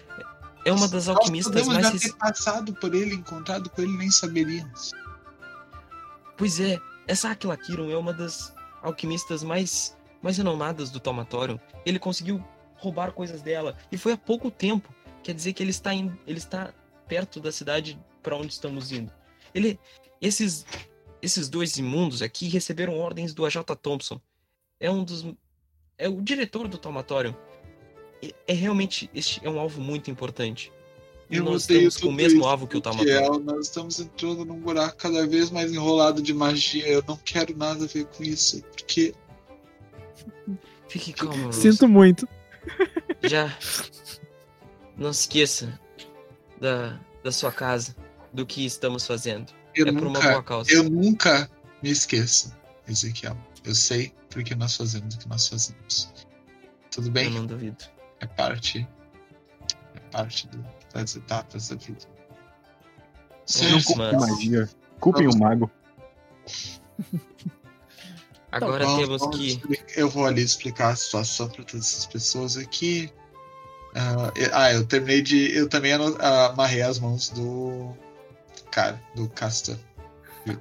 é 0.66 0.72
uma 0.72 0.88
das 0.88 1.08
Nós 1.08 1.10
alquimistas 1.18 1.68
mais. 1.68 1.86
já 1.86 1.92
ter 2.00 2.16
passado 2.16 2.74
por 2.74 2.94
ele, 2.96 3.14
encontrado 3.16 3.70
com 3.70 3.82
ele, 3.82 3.98
nem 3.98 4.10
saberíamos. 4.10 4.92
Pois 6.38 6.60
é, 6.60 6.80
essa 7.08 7.30
Aquila 7.30 7.58
Kiron 7.58 7.90
é 7.92 7.98
uma 7.98 8.14
das 8.14 8.54
alquimistas 8.82 9.44
mais, 9.44 9.96
mais 10.22 10.38
renomadas 10.38 10.90
do 10.90 11.00
Tomatório. 11.00 11.60
Ele 11.86 12.00
conseguiu 12.00 12.44
roubar 12.76 13.12
coisas 13.12 13.42
dela 13.42 13.78
e 13.92 13.98
foi 13.98 14.14
há 14.14 14.18
pouco 14.18 14.50
tempo. 14.50 14.94
Quer 15.24 15.36
dizer 15.36 15.54
que 15.54 15.62
ele 15.62 15.70
está, 15.70 15.94
em, 15.94 16.18
ele 16.26 16.40
está 16.40 16.74
perto 17.08 17.40
da 17.40 17.52
cidade 17.52 18.00
para 18.24 18.36
onde 18.36 18.54
estamos 18.54 18.92
indo. 18.92 19.12
Ele, 19.54 19.80
esses, 20.20 20.66
esses 21.22 21.50
dois 21.50 21.78
imundos 21.78 22.22
aqui 22.22 22.48
receberam 22.48 22.98
ordens 22.98 23.34
do 23.34 23.46
AJ 23.46 23.58
Thompson. 23.82 24.20
É 24.80 24.90
um 24.90 25.04
dos, 25.04 25.26
é 25.98 26.10
o 26.10 26.22
diretor 26.22 26.68
do 26.68 26.78
Tomatório. 26.78 27.36
É, 28.22 28.34
é 28.48 28.54
realmente 28.54 29.10
este 29.14 29.40
é 29.46 29.50
um 29.50 29.60
alvo 29.60 29.82
muito 29.82 30.10
importante. 30.10 30.72
E 31.30 31.38
Eu 31.38 31.46
nós 31.46 31.62
estamos 31.62 31.98
com 31.98 32.10
o 32.10 32.12
mesmo 32.12 32.46
alvo 32.46 32.68
que 32.68 32.76
o 32.76 32.82
Tomatório. 32.82 33.18
Kiel, 33.18 33.40
nós 33.40 33.68
estamos 33.68 34.00
entrando 34.00 34.44
num 34.44 34.60
buraco 34.60 34.98
cada 34.98 35.26
vez 35.26 35.50
mais 35.50 35.72
enrolado 35.72 36.22
de 36.22 36.34
magia. 36.34 36.88
Eu 36.88 37.04
não 37.08 37.16
quero 37.16 37.56
nada 37.56 37.86
a 37.86 37.88
ver 37.88 38.06
com 38.06 38.24
isso. 38.24 38.62
Porque 38.64 39.14
Fique 40.92 41.14
calmo, 41.14 41.46
Rose. 41.46 41.62
Sinto 41.62 41.88
muito. 41.88 42.28
Já. 43.24 43.58
Não 44.98 45.14
se 45.14 45.22
esqueça 45.22 45.80
da, 46.60 47.00
da 47.24 47.32
sua 47.32 47.52
casa, 47.52 47.96
do 48.34 48.46
que 48.46 48.66
estamos 48.66 49.08
fazendo. 49.08 49.54
Eu 49.76 49.88
é 49.88 49.92
por 49.92 50.02
uma 50.04 50.14
nunca, 50.14 50.30
boa 50.32 50.44
causa. 50.44 50.72
eu 50.72 50.84
nunca 50.90 51.50
me 51.84 51.90
esqueço, 51.90 52.56
Ezequiel. 52.88 53.38
Eu 53.64 53.76
sei 53.76 54.14
porque 54.30 54.56
nós 54.56 54.76
fazemos 54.76 55.16
o 55.16 55.20
que 55.20 55.28
nós 55.30 55.48
fazemos. 55.48 56.12
Tudo 56.90 57.10
bem? 57.12 57.26
Eu 57.26 57.32
não 57.32 57.46
duvido. 57.46 57.84
É 58.20 58.26
parte. 58.26 58.88
É 59.96 60.00
parte 60.12 60.48
do- 60.48 60.66
das 60.94 61.16
etapas 61.16 61.70
da 61.70 61.76
vida. 61.76 62.00
Não 62.08 63.46
Certo, 63.46 63.86
culpem 63.86 64.12
mas- 64.18 64.30
magia. 64.30 64.70
Culpem 65.00 65.28
o 65.28 65.38
mago. 65.38 65.70
Agora 68.52 68.86
Vamos- 68.86 69.00
temos 69.02 69.22
vamos 69.22 69.38
que. 69.38 69.62
Eu 69.96 70.10
vou 70.10 70.26
ali 70.26 70.42
explicar 70.42 70.90
a 70.90 70.96
situação 70.96 71.48
para 71.48 71.64
todas 71.64 71.86
essas 71.88 72.06
pessoas 72.06 72.58
aqui. 72.58 73.10
Ah, 73.96 74.32
e- 74.36 74.50
ah, 74.52 74.74
eu 74.74 74.86
terminei 74.86 75.22
de. 75.22 75.56
Eu 75.56 75.70
também 75.70 75.94
ah, 75.94 76.48
amarrei 76.48 76.82
as 76.82 77.00
mãos 77.00 77.30
do. 77.30 77.96
Cara, 78.72 79.02
do 79.16 79.30
Castor. 79.30 79.78
viu? 80.46 80.60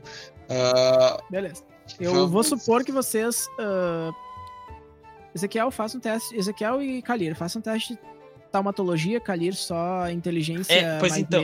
Ah, 0.48 1.22
Beleza. 1.30 1.64
Eu 1.98 2.12
Vamos. 2.12 2.30
vou 2.30 2.42
supor 2.44 2.84
que 2.84 2.92
vocês. 2.92 3.46
ah, 3.58 4.10
Ezequiel, 5.34 5.70
faça 5.70 5.96
um 5.96 6.00
teste. 6.00 6.34
Ezequiel 6.36 6.82
e 6.82 7.00
Kalir, 7.02 7.34
faça 7.36 7.58
um 7.58 7.62
teste 7.62 7.94
de 7.94 8.00
taumatologia. 8.50 9.20
Kalir 9.20 9.54
só 9.54 10.08
inteligência 10.10 10.72
É, 10.72 10.98
pois 10.98 11.12
mais 11.12 11.22
então. 11.22 11.42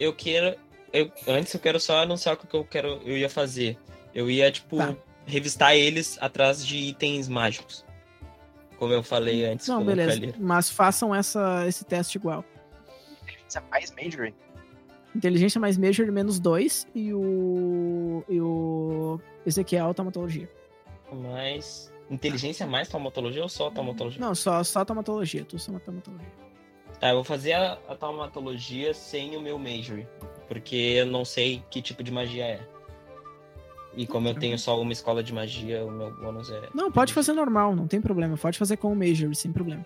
Eu 0.00 0.12
quero. 0.12 0.56
Eu, 0.92 1.10
antes 1.28 1.54
eu 1.54 1.60
quero 1.60 1.78
só 1.80 2.02
anunciar 2.02 2.34
o 2.34 2.38
que 2.38 2.54
eu 2.54 2.64
quero. 2.64 3.00
Eu 3.04 3.16
ia 3.16 3.30
fazer. 3.30 3.78
Eu 4.14 4.28
ia, 4.30 4.50
tipo, 4.50 4.76
Tá. 4.76 4.94
revistar 5.24 5.74
eles 5.74 6.18
atrás 6.20 6.66
de 6.66 6.76
itens 6.76 7.28
mágicos. 7.28 7.84
Como 8.78 8.92
eu 8.92 9.02
falei 9.02 9.44
antes 9.46 9.68
Não, 9.68 9.82
beleza. 9.84 10.20
Mas 10.40 10.68
façam 10.68 11.14
essa, 11.14 11.64
esse 11.68 11.84
teste 11.84 12.18
igual. 12.18 12.44
Isso 13.48 13.58
é 13.58 13.62
mais 13.70 13.92
Major. 13.92 14.32
Inteligência 15.14 15.60
mais 15.60 15.76
Major 15.76 16.10
menos 16.10 16.40
2 16.40 16.88
e 16.94 17.12
o. 17.12 18.24
E 18.28 18.40
o. 18.40 19.20
Ezequiel 19.44 19.92
taumatologia. 19.94 20.48
Mas. 21.12 21.92
Inteligência 22.10 22.66
mais 22.66 22.88
taumatologia 22.88 23.42
ou 23.42 23.48
só 23.48 23.70
taumatologia? 23.70 24.20
Não, 24.20 24.34
só, 24.34 24.62
só 24.62 24.84
taumatologia. 24.84 25.44
Tu 25.44 25.58
só 25.58 25.70
uma 25.70 25.80
taumatologia. 25.80 26.32
Tá, 27.00 27.10
eu 27.10 27.14
vou 27.16 27.24
fazer 27.24 27.54
a, 27.54 27.78
a 27.88 27.94
taumatologia 27.94 28.94
sem 28.94 29.36
o 29.36 29.40
meu 29.40 29.58
Major. 29.58 30.04
Porque 30.48 30.76
eu 30.76 31.06
não 31.06 31.24
sei 31.24 31.62
que 31.70 31.80
tipo 31.80 32.02
de 32.02 32.12
magia 32.12 32.44
é. 32.44 32.68
E 33.94 34.06
como 34.06 34.28
eu 34.28 34.34
tenho 34.34 34.58
só 34.58 34.80
uma 34.80 34.92
escola 34.92 35.22
de 35.22 35.32
magia, 35.32 35.84
o 35.84 35.90
meu 35.90 36.10
bônus 36.16 36.50
é. 36.50 36.68
Não, 36.74 36.90
pode 36.90 37.12
fazer 37.12 37.32
normal, 37.32 37.76
não 37.76 37.86
tem 37.86 38.00
problema. 38.00 38.36
Pode 38.36 38.58
fazer 38.58 38.76
com 38.78 38.92
o 38.92 38.96
Major, 38.96 39.34
sem 39.34 39.52
problema. 39.52 39.84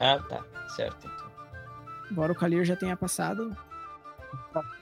Ah, 0.00 0.18
tá. 0.18 0.44
Certo. 0.74 1.06
Então. 1.06 1.30
Embora 2.10 2.32
o 2.32 2.34
Kalir 2.34 2.64
já 2.64 2.74
tenha 2.74 2.96
passado. 2.96 3.56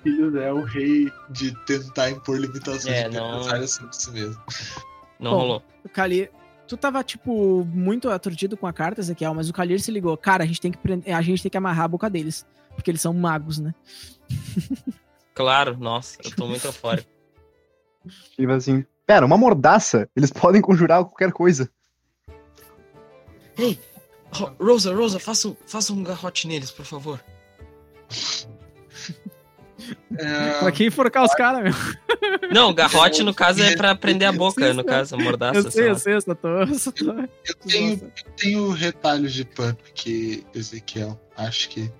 Filho 0.03 0.39
é 0.41 0.53
o 0.53 0.63
rei 0.63 1.11
de 1.31 1.55
tentar 1.67 2.11
impor 2.11 2.39
limitações 2.39 2.87
É, 2.87 3.09
de 3.09 3.17
não- 3.17 3.43
sobre 3.67 3.93
si 3.95 4.11
mesmo. 4.11 4.43
Não 5.19 5.31
Bom, 5.33 5.37
rolou. 5.39 5.63
O 5.85 5.89
Kalir. 5.89 6.31
Tu 6.67 6.77
tava, 6.77 7.03
tipo, 7.03 7.65
muito 7.67 8.09
aturdido 8.09 8.57
com 8.57 8.67
a 8.67 8.73
carta, 8.73 9.01
Ezequiel, 9.01 9.35
mas 9.35 9.49
o 9.51 9.53
Kalir 9.53 9.81
se 9.81 9.91
ligou. 9.91 10.17
Cara, 10.17 10.45
a 10.45 10.47
gente 10.47 10.61
tem 10.61 10.71
que, 10.71 10.79
prender- 10.79 11.15
a 11.15 11.21
gente 11.21 11.43
tem 11.43 11.51
que 11.51 11.59
amarrar 11.59 11.85
a 11.85 11.89
boca 11.89 12.09
deles. 12.09 12.47
Porque 12.75 12.91
eles 12.91 13.01
são 13.01 13.13
magos, 13.13 13.59
né? 13.59 13.75
Claro, 15.33 15.77
nossa, 15.79 16.19
eu 16.23 16.31
tô 16.37 16.47
muito 16.47 16.65
eufórico. 16.67 17.09
Ele 18.37 18.47
vai 18.47 18.57
assim, 18.57 18.85
pera, 19.07 19.25
uma 19.25 19.39
mordaça? 19.39 20.09
Eles 20.15 20.31
podem 20.31 20.61
conjurar 20.61 21.03
qualquer 21.05 21.33
coisa. 21.33 21.71
Ro- 24.33 24.55
Rosa, 24.61 24.95
Rosa, 24.95 25.19
faça 25.19 25.49
um, 25.49 25.57
faça 25.67 25.93
um 25.93 26.03
garrote 26.03 26.47
neles, 26.47 26.71
por 26.71 26.85
favor. 26.85 27.21
É, 30.17 30.59
Pra 30.61 30.73
quem 30.73 30.87
enforcar 30.89 31.25
os 31.25 31.35
caras, 31.35 31.62
meu. 31.62 31.73
Não, 32.53 32.73
garrote 32.75 33.23
no 33.23 33.33
caso 33.35 33.62
é 33.62 33.77
pra 33.77 33.95
prender 33.95 34.29
a 34.29 34.33
boca, 34.33 34.73
no 34.75 34.85
caso, 34.85 35.17
mordaça. 35.17 35.59
Eu 35.61 35.71
sei, 35.71 35.89
eu 35.91 35.95
sei, 35.99 36.15
eu 36.15 36.21
só 36.21 36.35
tô. 36.35 36.49
Eu 36.49 36.75
só 36.79 36.91
tô... 36.93 37.05
eu 37.12 37.55
tenho, 37.67 37.93
eu 37.95 38.33
tenho 38.37 38.71
retalhos 38.71 39.33
de 39.33 39.45
pano 39.45 39.79
aqui, 39.89 40.45
Ezequiel. 40.55 41.21
Acho 41.37 41.69
que. 41.71 41.91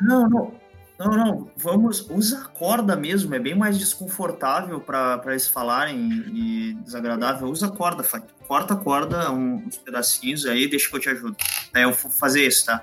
Não, 0.00 0.28
não. 0.28 0.54
Não, 0.98 1.10
não. 1.10 1.50
Vamos. 1.56 2.06
Usa 2.08 2.40
a 2.42 2.44
corda 2.48 2.96
mesmo. 2.96 3.34
É 3.34 3.38
bem 3.38 3.54
mais 3.54 3.78
desconfortável 3.78 4.80
pra 4.80 5.18
pra 5.18 5.32
eles 5.32 5.46
falarem 5.46 5.98
e 6.32 6.74
desagradável. 6.84 7.48
Usa 7.48 7.66
a 7.66 7.70
corda. 7.70 8.02
Corta 8.48 8.74
a 8.74 8.76
corda, 8.76 9.30
um- 9.30 9.56
uns 9.66 9.76
pedacinhos 9.76 10.46
aí, 10.46 10.66
deixa 10.68 10.88
que 10.88 10.96
eu 10.96 11.00
te 11.00 11.08
ajudo. 11.10 11.36
Aí 11.74 11.82
eu 11.82 11.92
vou 11.92 12.10
fazer 12.10 12.46
isso, 12.46 12.64
tá? 12.64 12.82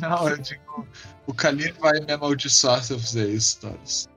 Não, 0.00 0.28
eu 0.28 0.38
digo. 0.38 0.86
O 1.30 1.34
Kalir 1.34 1.72
vai 1.78 2.00
me 2.00 2.12
amaldiçoar 2.12 2.82
se 2.82 2.92
eu 2.92 2.98
fizer 2.98 3.26
isso, 3.26 3.60
Taurus. 3.60 4.08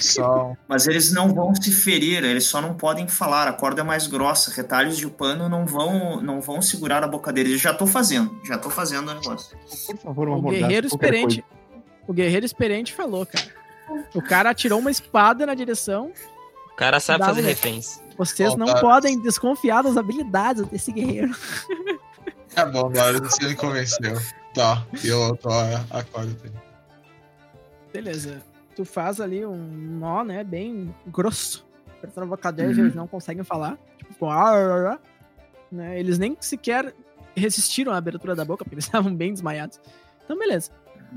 Só. 0.00 0.52
Mas 0.68 0.86
eles 0.86 1.12
não 1.12 1.34
vão 1.34 1.52
se 1.56 1.72
ferir, 1.72 2.22
eles 2.22 2.44
só 2.44 2.62
não 2.62 2.74
podem 2.74 3.08
falar. 3.08 3.48
A 3.48 3.52
corda 3.52 3.80
é 3.80 3.84
mais 3.84 4.06
grossa. 4.06 4.52
Retalhos 4.52 4.96
de 4.96 5.08
pano 5.08 5.48
não 5.48 5.66
vão, 5.66 6.20
não 6.22 6.40
vão 6.40 6.62
segurar 6.62 7.02
a 7.02 7.08
boca 7.08 7.32
deles. 7.32 7.52
Eu 7.52 7.58
já 7.58 7.74
tô 7.74 7.84
fazendo. 7.84 8.40
Já 8.44 8.56
tô 8.56 8.70
fazendo 8.70 9.10
o 9.10 9.14
negócio. 9.14 9.58
Por 9.86 9.98
favor, 9.98 10.28
uma 10.28 10.38
O 10.38 10.50
guerreiro 10.52 10.86
experiente. 10.86 11.44
O 12.06 12.12
guerreiro 12.12 12.46
experiente 12.46 12.94
falou, 12.94 13.26
cara. 13.26 13.46
O 14.14 14.22
cara 14.22 14.50
atirou 14.50 14.78
uma 14.78 14.90
espada 14.90 15.44
na 15.46 15.54
direção. 15.54 16.12
O 16.72 16.76
cara 16.76 17.00
sabe 17.00 17.24
fazer 17.24 17.42
moleque. 17.42 17.66
reféns. 17.66 18.00
Vocês 18.16 18.54
não 18.54 18.72
podem 18.76 19.20
desconfiar 19.20 19.82
das 19.82 19.96
habilidades 19.96 20.64
desse 20.68 20.92
guerreiro. 20.92 21.36
Tá 22.54 22.64
bom, 22.64 22.90
Taurus, 22.90 23.20
você 23.20 23.48
me 23.48 23.56
convenceu. 23.56 24.16
Tá, 24.56 24.86
eu 25.04 25.36
tô 25.36 25.50
a, 25.50 25.84
a 25.90 26.02
corda. 26.02 26.34
também. 26.34 26.60
Beleza. 27.92 28.42
Tu 28.74 28.86
faz 28.86 29.20
ali 29.20 29.44
um 29.44 29.54
nó, 29.56 30.24
né? 30.24 30.42
Bem 30.42 30.94
grosso. 31.06 31.66
Apertando 31.98 32.24
a 32.24 32.26
boca 32.28 32.50
deles, 32.50 32.78
eles 32.78 32.94
não 32.94 33.06
conseguem 33.06 33.44
falar. 33.44 33.78
Tipo, 33.98 34.14
ficam, 34.14 34.30
"Ah, 34.30 34.50
ah, 34.54 34.92
ah", 34.94 34.98
né? 35.70 36.00
Eles 36.00 36.18
nem 36.18 36.34
sequer 36.40 36.94
resistiram 37.36 37.92
à 37.92 37.98
abertura 37.98 38.34
da 38.34 38.46
boca, 38.46 38.64
porque 38.64 38.76
eles 38.76 38.84
estavam 38.88 39.14
bem 39.14 39.30
desmaiados. 39.30 39.78
Então, 40.24 40.38
beleza. 40.38 40.70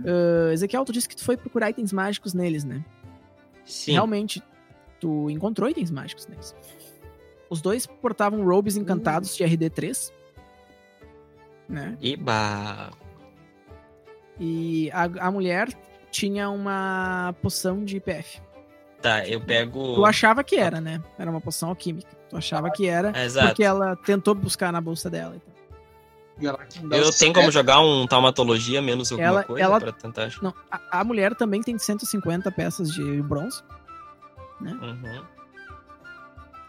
Ah, 0.06 0.52
Ezequiel, 0.52 0.84
tu 0.84 0.91
disse 0.91 1.07
que 1.07 1.16
tu 1.16 1.24
foi 1.24 1.38
procurar 1.38 1.70
itens 1.70 1.94
mágicos 1.94 2.34
neles, 2.34 2.66
né? 2.66 2.84
Sim. 3.64 3.94
Realmente, 3.94 4.44
tu 4.99 5.30
encontrou 5.30 5.70
itens 5.70 5.91
mágicos 5.91 6.28
neles. 6.28 6.53
Os 7.49 7.61
dois 7.61 7.86
portavam 7.88 8.44
robes 8.45 8.76
encantados 8.76 9.34
de 9.36 9.45
RD3. 9.45 10.11
Né? 11.70 11.98
Iba. 12.02 12.91
E 14.40 14.90
a, 14.91 15.28
a 15.28 15.32
mulher 15.32 15.68
tinha 16.11 16.49
uma 16.49 17.36
poção 17.41 17.84
de 17.84 17.99
PF. 17.99 18.41
Tá, 19.02 19.28
eu 19.28 19.40
pego. 19.40 19.95
Tu 19.95 20.06
achava 20.06 20.44
que 20.44 20.56
era, 20.57 20.80
né? 20.82 21.02
Era 21.18 21.30
uma 21.32 21.40
poção 21.41 21.70
alquímica. 21.70 22.10
Tu 22.30 22.36
achava 22.38 22.70
que 22.70 22.88
era, 22.88 23.11
É, 23.16 23.26
Exato. 23.26 23.48
porque 23.49 23.64
ela 23.64 23.95
tentou 23.98 24.34
buscar 24.36 24.72
na 24.72 24.82
bolsa 24.82 25.10
dela. 25.10 25.36
Então. 26.38 26.57
Eu 26.91 27.11
tenho 27.11 27.34
como 27.34 27.52
jogar 27.52 27.82
um 27.82 28.07
taumatologia 28.07 28.82
menos 28.82 29.11
alguma 29.11 29.28
Ela- 29.28 29.44
coisa 29.44 29.64
ela- 29.64 29.80
pra 29.80 29.91
tentar. 29.91 30.30
Não, 30.41 30.53
a, 30.72 30.99
a 31.02 31.03
mulher 31.03 31.36
também 31.36 31.61
tem 31.61 31.78
150 31.78 32.49
peças 32.52 32.91
de 32.91 33.22
bronze. 33.22 33.61
Uhum. 34.61 35.22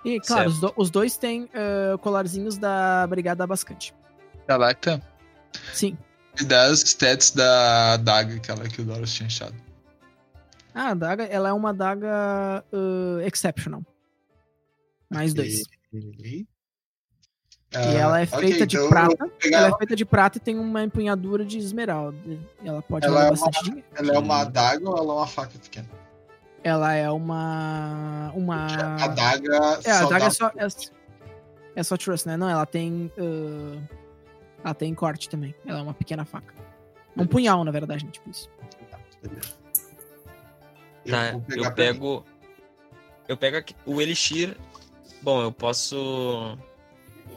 E, 0.04 0.18
claro, 0.20 0.48
os, 0.48 0.60
do- 0.60 0.72
os 0.76 0.90
dois 0.90 1.16
têm 1.16 1.48
ah, 1.54 1.96
colarzinhos 1.98 2.56
da 2.58 3.06
Brigada 3.06 3.44
Abascante. 3.44 3.94
Caraca, 4.46 5.00
Sim. 5.72 5.96
Me 6.38 6.46
dá 6.46 6.70
os 6.70 6.80
stats 6.82 7.30
da 7.30 7.96
daga, 7.98 8.36
aquela 8.36 8.68
que 8.68 8.80
o 8.80 8.84
Doros 8.84 9.12
tinha 9.14 9.26
achado. 9.26 9.54
Ah, 10.74 10.90
a 10.90 10.94
daga, 10.94 11.24
ela 11.24 11.48
é 11.48 11.52
uma 11.52 11.72
daga 11.74 12.64
ah, 12.72 13.22
exceptional. 13.24 13.82
Mais 15.10 15.34
dois. 15.34 15.62
E, 15.92 16.46
E 17.72 17.96
ela 17.96 18.20
é 18.20 18.26
feita 18.26 18.66
de 18.66 18.78
prata. 18.88 19.26
pegar 19.38 19.58
Ela 19.58 19.66
ela. 19.68 19.74
é 19.74 19.78
feita 19.78 19.96
de 19.96 20.04
prata 20.04 20.38
e 20.38 20.40
tem 20.40 20.58
uma 20.58 20.82
empunhadura 20.84 21.44
de 21.44 21.58
esmeralda. 21.58 22.16
Ela 22.64 22.80
pode 22.82 23.06
Ela 23.06 23.26
é 23.26 23.30
bastante 23.30 23.64
dinheiro. 23.64 23.86
Ela 23.96 24.14
é 24.14 24.18
uma 24.18 24.40
adaga 24.42 24.88
ou 24.88 24.96
ela 24.96 25.12
é 25.12 25.16
uma 25.16 25.26
faca 25.26 25.58
pequena? 25.58 25.88
Ela 26.62 26.94
é 26.94 27.10
uma. 27.10 28.30
Uma. 28.34 28.66
A 29.02 29.08
daga 29.08 29.80
É, 29.84 29.90
a 29.90 29.98
só 30.02 30.08
daga 30.08 30.18
dá- 30.18 30.26
é 30.26 30.30
só. 30.30 30.48
É, 30.56 30.66
é 31.76 31.82
só 31.82 31.96
trust, 31.96 32.26
né? 32.28 32.36
Não, 32.36 32.48
ela 32.48 32.66
tem. 32.66 33.10
Ah, 34.62 34.68
ela 34.68 34.74
tem 34.74 34.94
corte 34.94 35.28
também. 35.28 35.54
Ela 35.66 35.78
é 35.78 35.82
uma 35.82 35.94
pequena 35.94 36.24
faca. 36.24 36.54
Um 37.16 37.26
punhal, 37.26 37.64
na 37.64 37.70
verdade, 37.70 38.04
né? 38.04 38.10
Tipo 38.10 38.30
isso. 38.30 38.48
Beleza. 39.22 39.60
Tá, 41.08 41.32
eu 41.56 41.72
pego. 41.74 42.24
Eu 43.28 43.36
pego 43.36 43.56
aqui- 43.56 43.74
o 43.86 44.00
Elixir. 44.00 44.56
Bom, 45.22 45.42
eu 45.42 45.52
posso. 45.52 46.56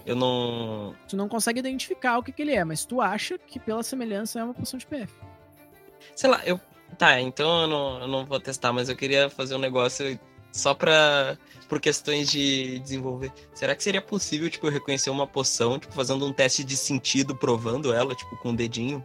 Eu 0.06 0.16
não. 0.16 0.95
Tu 1.08 1.16
não 1.16 1.28
consegue 1.30 1.60
identificar 1.60 2.18
o 2.18 2.24
que, 2.24 2.32
que 2.32 2.41
ele 2.41 2.54
é, 2.54 2.64
mas 2.64 2.86
tu 2.86 3.02
acha 3.02 3.38
que 3.38 3.60
pela 3.60 3.84
semelhança 3.84 4.40
é 4.40 4.44
uma 4.44 4.54
poção 4.54 4.78
de 4.78 4.86
PF. 4.86 5.14
Sei 6.16 6.30
lá, 6.30 6.41
eu. 6.45 6.60
Tá, 6.98 7.20
então 7.20 7.62
eu 7.64 7.68
não, 7.68 8.00
eu 8.02 8.08
não 8.08 8.26
vou 8.26 8.40
testar, 8.40 8.72
mas 8.72 8.88
eu 8.88 8.95
queria 8.95 9.30
fazer 9.30 9.56
um 9.56 9.60
negócio 9.60 10.20
só 10.53 10.73
pra. 10.73 11.38
Por 11.67 11.81
questões 11.81 12.30
de 12.30 12.77
desenvolver. 12.80 13.31
Será 13.53 13.75
que 13.75 13.84
seria 13.84 14.01
possível, 14.01 14.47
tipo, 14.47 14.67
eu 14.67 14.71
reconhecer 14.71 15.09
uma 15.09 15.25
poção, 15.25 15.80
tipo, 15.80 15.91
fazendo 15.93 16.23
um 16.25 16.31
teste 16.31 16.63
de 16.63 16.77
sentido, 16.77 17.35
provando 17.35 17.91
ela, 17.91 18.13
tipo, 18.13 18.38
com 18.38 18.51
o 18.51 18.55
dedinho? 18.55 19.03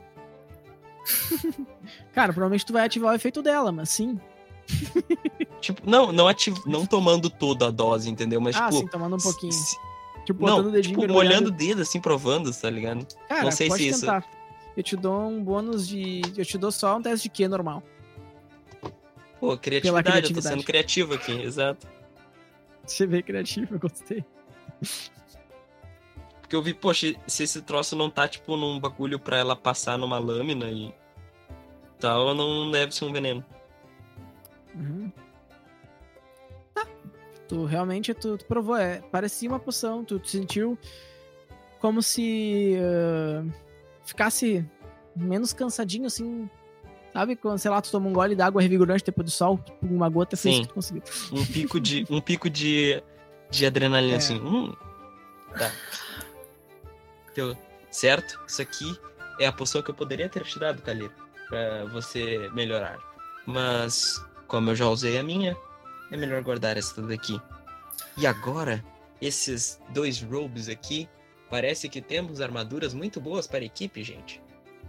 Cara, 2.12 2.32
provavelmente 2.32 2.66
tu 2.66 2.72
vai 2.72 2.84
ativar 2.84 3.12
o 3.12 3.14
efeito 3.16 3.42
dela, 3.42 3.72
mas 3.72 3.88
sim. 3.90 4.20
Tipo, 5.60 5.90
não, 5.90 6.12
não 6.12 6.28
ativ... 6.28 6.56
não 6.66 6.86
tomando 6.86 7.28
toda 7.28 7.66
a 7.66 7.70
dose, 7.70 8.08
entendeu? 8.08 8.40
Mas, 8.40 8.54
ah, 8.54 8.68
tipo. 8.68 8.78
sim, 8.78 8.86
tomando 8.86 9.16
um 9.16 9.18
pouquinho. 9.18 9.52
se- 9.52 9.76
Tipo, 10.24 10.46
Não, 10.46 10.60
o 10.60 10.70
dedinho 10.70 11.00
tipo, 11.00 11.12
molhando 11.12 11.48
o 11.48 11.50
dedo, 11.50 11.80
assim, 11.82 11.98
provando, 11.98 12.52
tá 12.52 12.68
ligado? 12.68 13.06
Cara, 13.28 13.44
não 13.44 13.50
sei 13.50 13.70
se 13.70 13.88
isso- 13.88 14.00
tentar. 14.00 14.24
Eu 14.76 14.82
te 14.82 14.94
dou 14.94 15.22
um 15.26 15.42
bônus 15.42 15.88
de. 15.88 16.20
Eu 16.36 16.44
te 16.44 16.56
dou 16.58 16.70
só 16.70 16.96
um 16.98 17.02
teste 17.02 17.28
de 17.28 17.34
Q 17.34 17.48
normal. 17.48 17.82
Pô, 19.40 19.56
criatividade, 19.56 20.08
eu 20.08 20.12
tô 20.12 20.12
criatividade. 20.12 20.48
sendo 20.48 20.64
criativo 20.64 21.14
aqui, 21.14 21.32
exato. 21.42 21.86
Você 22.84 23.06
vê 23.06 23.22
criativo, 23.22 23.74
eu 23.74 23.78
gostei. 23.78 24.24
Porque 26.40 26.56
eu 26.56 26.62
vi, 26.62 26.72
poxa, 26.72 27.14
se 27.26 27.42
esse 27.42 27.60
troço 27.60 27.94
não 27.94 28.08
tá, 28.08 28.26
tipo, 28.26 28.56
num 28.56 28.80
bagulho 28.80 29.18
pra 29.18 29.36
ela 29.36 29.54
passar 29.54 29.98
numa 29.98 30.18
lâmina 30.18 30.70
e 30.70 30.94
tal, 32.00 32.34
não 32.34 32.70
deve 32.70 32.94
ser 32.94 33.04
um 33.04 33.12
veneno. 33.12 33.44
Uhum. 34.74 35.12
Tá. 36.74 36.86
Tu 37.46 37.64
realmente 37.64 38.14
tu, 38.14 38.38
tu 38.38 38.46
provou, 38.46 38.76
é, 38.76 39.00
parecia 39.10 39.48
uma 39.48 39.58
poção, 39.60 40.04
tu, 40.04 40.18
tu 40.18 40.28
sentiu 40.28 40.78
como 41.78 42.02
se 42.02 42.76
ah, 42.80 43.44
ficasse 44.04 44.66
menos 45.14 45.52
cansadinho, 45.52 46.06
assim, 46.06 46.48
sabe? 47.18 47.34
Quando, 47.36 47.58
sei 47.58 47.70
lá, 47.70 47.80
tu 47.82 47.90
toma 47.90 48.08
um 48.08 48.12
gole 48.12 48.36
d'água 48.36 48.62
revigorante 48.62 49.04
depois 49.04 49.24
do 49.24 49.30
sol, 49.30 49.58
tipo, 49.58 49.86
uma 49.86 50.08
gota, 50.08 50.36
Sim. 50.36 50.62
que 50.62 50.68
tu 50.68 50.74
conseguiu. 50.74 51.02
Um 51.32 51.44
pico 51.44 51.80
de, 51.80 52.06
um 52.08 52.20
pico 52.20 52.48
de, 52.48 53.02
de 53.50 53.66
adrenalina, 53.66 54.14
É. 54.14 54.16
assim. 54.18 54.38
Hum. 54.40 54.72
Tá. 55.58 55.72
Teu- 57.34 57.56
certo? 57.90 58.38
Isso 58.46 58.62
aqui 58.62 58.98
é 59.40 59.46
a 59.46 59.52
poção 59.52 59.82
que 59.82 59.90
eu 59.90 59.94
poderia 59.94 60.28
ter 60.28 60.44
te 60.44 60.58
dado, 60.58 60.80
Kalir, 60.82 61.10
pra 61.48 61.84
você 61.86 62.48
melhorar. 62.52 62.98
Mas, 63.46 64.24
como 64.46 64.70
eu 64.70 64.76
já 64.76 64.86
usei 64.88 65.18
a 65.18 65.22
minha, 65.22 65.56
é 66.12 66.16
melhor 66.16 66.42
guardar 66.42 66.76
essa 66.76 67.00
daqui. 67.02 67.40
E 68.16 68.26
agora, 68.26 68.84
esses 69.20 69.80
dois 69.90 70.20
robes 70.22 70.68
aqui, 70.68 71.08
parece 71.50 71.88
que 71.88 72.00
temos 72.00 72.40
armaduras 72.40 72.94
muito 72.94 73.20
boas 73.20 73.46
para 73.46 73.60
a 73.60 73.64
equipe, 73.64 74.02
gente. 74.04 74.40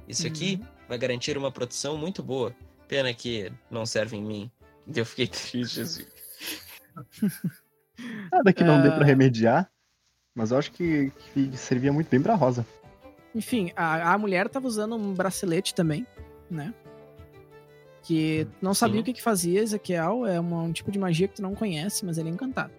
Isso 0.08 0.28
aqui 0.28 0.60
vai 0.90 0.98
garantir 0.98 1.38
uma 1.38 1.52
proteção 1.52 1.96
muito 1.98 2.22
boa. 2.22 2.54
Pena 2.88 3.14
que 3.14 3.50
não 3.72 3.86
serve 3.86 4.18
em 4.18 4.24
mim. 4.24 4.52
Eu 4.94 5.06
fiquei 5.06 5.28
triste 5.28 5.80
assim. 5.82 6.06
Nada 8.32 8.52
que 8.52 8.64
não 8.64 8.82
dê 8.82 8.90
pra 8.90 9.02
Ah. 9.02 9.06
remediar, 9.06 9.72
mas 10.34 10.52
eu 10.52 10.58
acho 10.58 10.72
que, 10.72 11.12
que 11.34 11.56
servia 11.56 11.94
muito 11.94 12.10
bem 12.10 12.22
pra 12.22 12.34
Rosa. 12.36 12.66
Enfim, 13.36 13.72
a, 13.76 14.14
a 14.14 14.18
mulher 14.18 14.50
tava 14.50 14.68
usando 14.68 14.96
um 14.96 15.14
bracelete 15.14 15.76
também, 15.76 16.06
né? 16.50 16.74
Que 18.02 18.46
tu 18.60 18.64
não 18.66 18.74
sabia 18.74 18.96
Sim. 18.96 19.02
o 19.02 19.04
que, 19.04 19.14
que 19.14 19.22
fazia, 19.22 19.62
Ezequiel. 19.62 20.26
É 20.26 20.40
uma- 20.40 20.64
um 20.64 20.72
tipo 20.74 20.92
de 20.92 20.98
magia 20.98 21.28
que 21.28 21.36
tu 21.36 21.42
não 21.44 21.54
conhece, 21.54 22.04
mas 22.06 22.18
ele 22.18 22.30
é 22.30 22.32
encantado. 22.32 22.74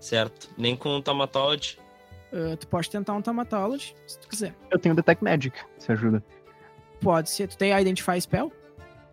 Certo. 0.00 0.48
Nem 0.56 0.74
com 0.76 0.88
o 0.96 1.02
Tomatology. 1.02 1.78
Ah, 2.32 2.56
tu 2.56 2.66
pode 2.68 2.88
tentar 2.88 3.12
um 3.14 3.20
Taumatology, 3.22 3.94
se 4.06 4.18
tu 4.20 4.28
quiser. 4.28 4.54
Eu 4.70 4.78
tenho 4.78 4.94
Detect 4.94 5.22
Magic, 5.22 5.58
se 5.78 5.90
ajuda. 5.92 6.22
Pode 7.00 7.30
ser. 7.30 7.48
Tu 7.48 7.56
tem 7.56 7.72
a 7.72 7.80
Identify 7.80 8.20
Spell? 8.20 8.52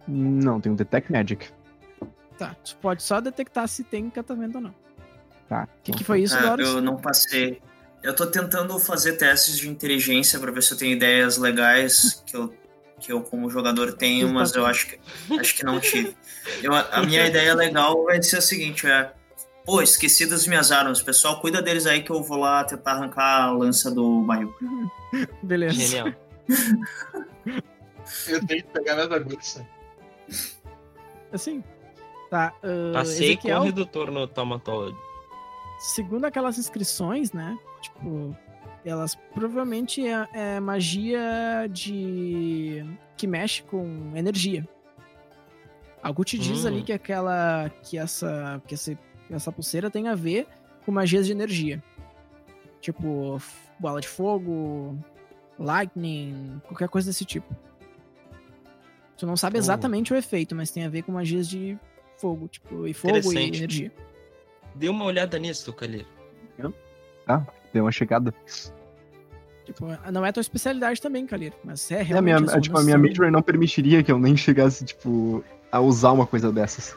Não, 0.08 0.60
tenho 0.62 0.76
Detect 0.76 1.12
Magic. 1.12 1.48
Tá. 2.38 2.56
Tu 2.64 2.76
pode 2.82 3.02
só 3.04 3.20
detectar 3.22 3.68
se 3.68 3.84
tem 3.84 4.06
encantamento 4.06 4.58
ou 4.58 4.64
não. 4.64 4.76
Tá. 5.48 5.68
O 5.80 5.84
que, 5.84 5.92
que 5.94 6.04
foi 6.04 6.22
isso, 6.22 6.36
Ah, 6.36 6.42
Doris? 6.42 6.68
eu 6.68 6.82
não 6.82 6.98
passei. 6.98 7.62
Eu 8.04 8.16
tô 8.16 8.26
tentando 8.28 8.78
fazer 8.80 9.14
testes 9.14 9.58
de 9.58 9.70
inteligência 9.70 10.40
pra 10.40 10.52
ver 10.52 10.62
se 10.62 10.74
eu 10.74 10.78
tenho 10.78 10.92
ideias 10.94 11.38
legais 11.38 12.22
que 12.26 12.36
eu, 12.36 12.54
que 13.00 13.12
eu 13.12 13.22
como 13.22 13.50
jogador 13.50 13.94
tenho, 13.94 14.30
mas 14.32 14.54
eu 14.54 14.66
acho 14.66 14.88
que, 14.88 15.00
acho 15.40 15.56
que 15.56 15.64
não 15.64 15.80
tive. 15.80 16.16
Eu- 16.62 16.74
a 16.76 17.02
minha 17.04 17.26
ideia 17.26 17.56
legal 17.56 18.04
vai 18.04 18.22
ser 18.22 18.38
a 18.38 18.42
seguinte, 18.42 18.86
é... 18.86 19.12
Pô, 19.66 19.82
esqueci 19.82 20.28
das 20.28 20.46
minhas 20.46 20.72
armas. 20.72 21.02
Pessoal, 21.02 21.42
cuida 21.42 21.60
deles 21.60 21.88
aí 21.88 22.04
que 22.04 22.12
eu 22.12 22.22
vou 22.22 22.38
lá 22.38 22.64
tentar 22.64 22.92
arrancar 22.92 23.46
a 23.46 23.52
lança 23.52 23.90
do 23.90 24.22
barril. 24.22 24.54
Beleza. 25.42 25.74
Genial. 25.74 26.14
Eu 28.28 28.46
tenho 28.46 28.64
que 28.64 28.70
pegar 28.70 28.96
minhas 28.96 29.12
agulhas. 29.12 29.64
Assim. 31.32 31.64
Tá. 32.30 32.54
ah, 32.64 32.94
Passei 32.94 33.32
Ezequiel, 33.32 33.58
com 33.58 33.62
o 33.62 33.66
redutor 33.66 34.12
no 34.12 34.28
Tomatology. 34.28 34.98
segundo 35.80 36.26
aquelas 36.26 36.58
inscrições, 36.58 37.32
né? 37.32 37.58
Tipo, 37.82 38.36
elas 38.84 39.16
provavelmente 39.34 40.06
é, 40.08 40.28
é 40.34 40.60
magia 40.60 41.68
de. 41.70 42.84
que 43.18 43.28
mexe 43.28 43.64
com 43.64 44.12
energia. 44.16 44.68
Algo 46.02 46.24
te 46.24 46.38
diz 46.38 46.64
Hum. 46.64 46.68
ali 46.68 46.84
que 46.84 46.94
aquela. 46.94 47.70
que 47.84 47.98
essa. 47.98 48.62
que 48.68 48.74
essa, 48.76 48.98
essa 49.30 49.52
pulseira 49.52 49.90
tem 49.90 50.08
a 50.08 50.16
ver 50.16 50.48
com 50.86 50.92
magias 50.92 51.26
de 51.26 51.32
energia. 51.32 51.84
Tipo, 52.82 53.42
bola 53.80 54.00
de 54.00 54.08
fogo, 54.08 54.96
lightning, 55.60 56.62
qualquer 56.68 56.88
coisa 56.90 57.10
desse 57.10 57.26
tipo. 57.26 57.56
Tu 59.18 59.26
não 59.26 59.38
sabe 59.38 59.58
Oh. 59.58 59.60
exatamente 59.60 60.14
o 60.14 60.16
efeito, 60.16 60.56
mas 60.56 60.72
tem 60.72 60.84
a 60.86 60.90
ver 60.90 61.04
com 61.04 61.12
magias 61.12 61.48
de 61.48 61.78
fogo, 62.18 62.48
tipo, 62.48 62.88
e 62.88 62.94
fogo 62.94 63.18
e 63.34 63.38
energia. 63.38 63.92
Dê 64.74 64.90
uma 64.90 65.06
olhada 65.06 65.38
nisso, 65.40 65.72
Kalir. 65.74 66.06
Deu 67.74 67.84
uma 67.84 67.92
chegada. 67.92 68.34
Tipo, 69.66 69.88
não 70.12 70.26
é 70.26 70.32
tua 70.32 70.42
especialidade 70.42 71.02
também, 71.02 71.26
Kalir, 71.26 71.52
mas 71.64 71.90
é 71.92 71.96
E 71.96 72.00
a 72.00 72.04
realmente. 72.04 72.36
minha, 72.42 72.46
as 72.52 72.56
a, 72.56 72.62
tipo, 72.62 72.78
a 72.78 72.84
minha 72.84 72.98
Major 72.98 73.32
não 73.32 73.42
permitiria 73.42 74.04
que 74.04 74.12
eu 74.12 74.20
nem 74.20 74.38
chegasse, 74.38 74.86
tipo, 74.86 75.44
a 75.72 75.80
usar 75.82 76.12
uma 76.12 76.26
coisa 76.28 76.52
dessas. 76.52 76.96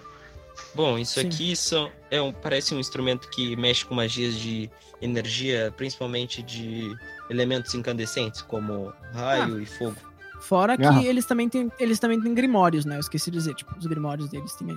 Bom, 0.75 0.99
isso 0.99 1.21
Sim. 1.21 1.29
aqui 1.29 1.57
são, 1.57 1.91
é 2.11 2.21
um, 2.21 2.33
parece 2.33 2.75
um 2.75 2.79
instrumento 2.81 3.29
que 3.31 3.57
mexe 3.57 3.85
com 3.87 3.95
magias 3.95 4.35
de 4.35 4.71
energia, 5.01 5.73
principalmente 5.77 6.43
de 6.43 6.95
elementos 7.31 7.73
incandescentes, 7.75 8.43
como 8.43 8.93
raio 9.15 9.61
e 9.63 9.67
fogo. 9.67 9.97
Fora 10.41 10.77
que 10.77 10.85
Ah. 10.85 11.03
eles 11.03 11.27
também 11.27 11.49
têm, 11.49 11.71
eles 11.79 11.99
também 11.99 12.21
têm 12.21 12.33
grimórios, 12.35 12.85
né? 12.85 12.97
Eu 12.97 13.01
esqueci 13.01 13.31
de 13.31 13.39
dizer, 13.39 13.55
tipo, 13.55 13.77
os 13.77 13.87
grimórios 13.87 14.29
deles 14.29 14.57
aí. 14.63 14.77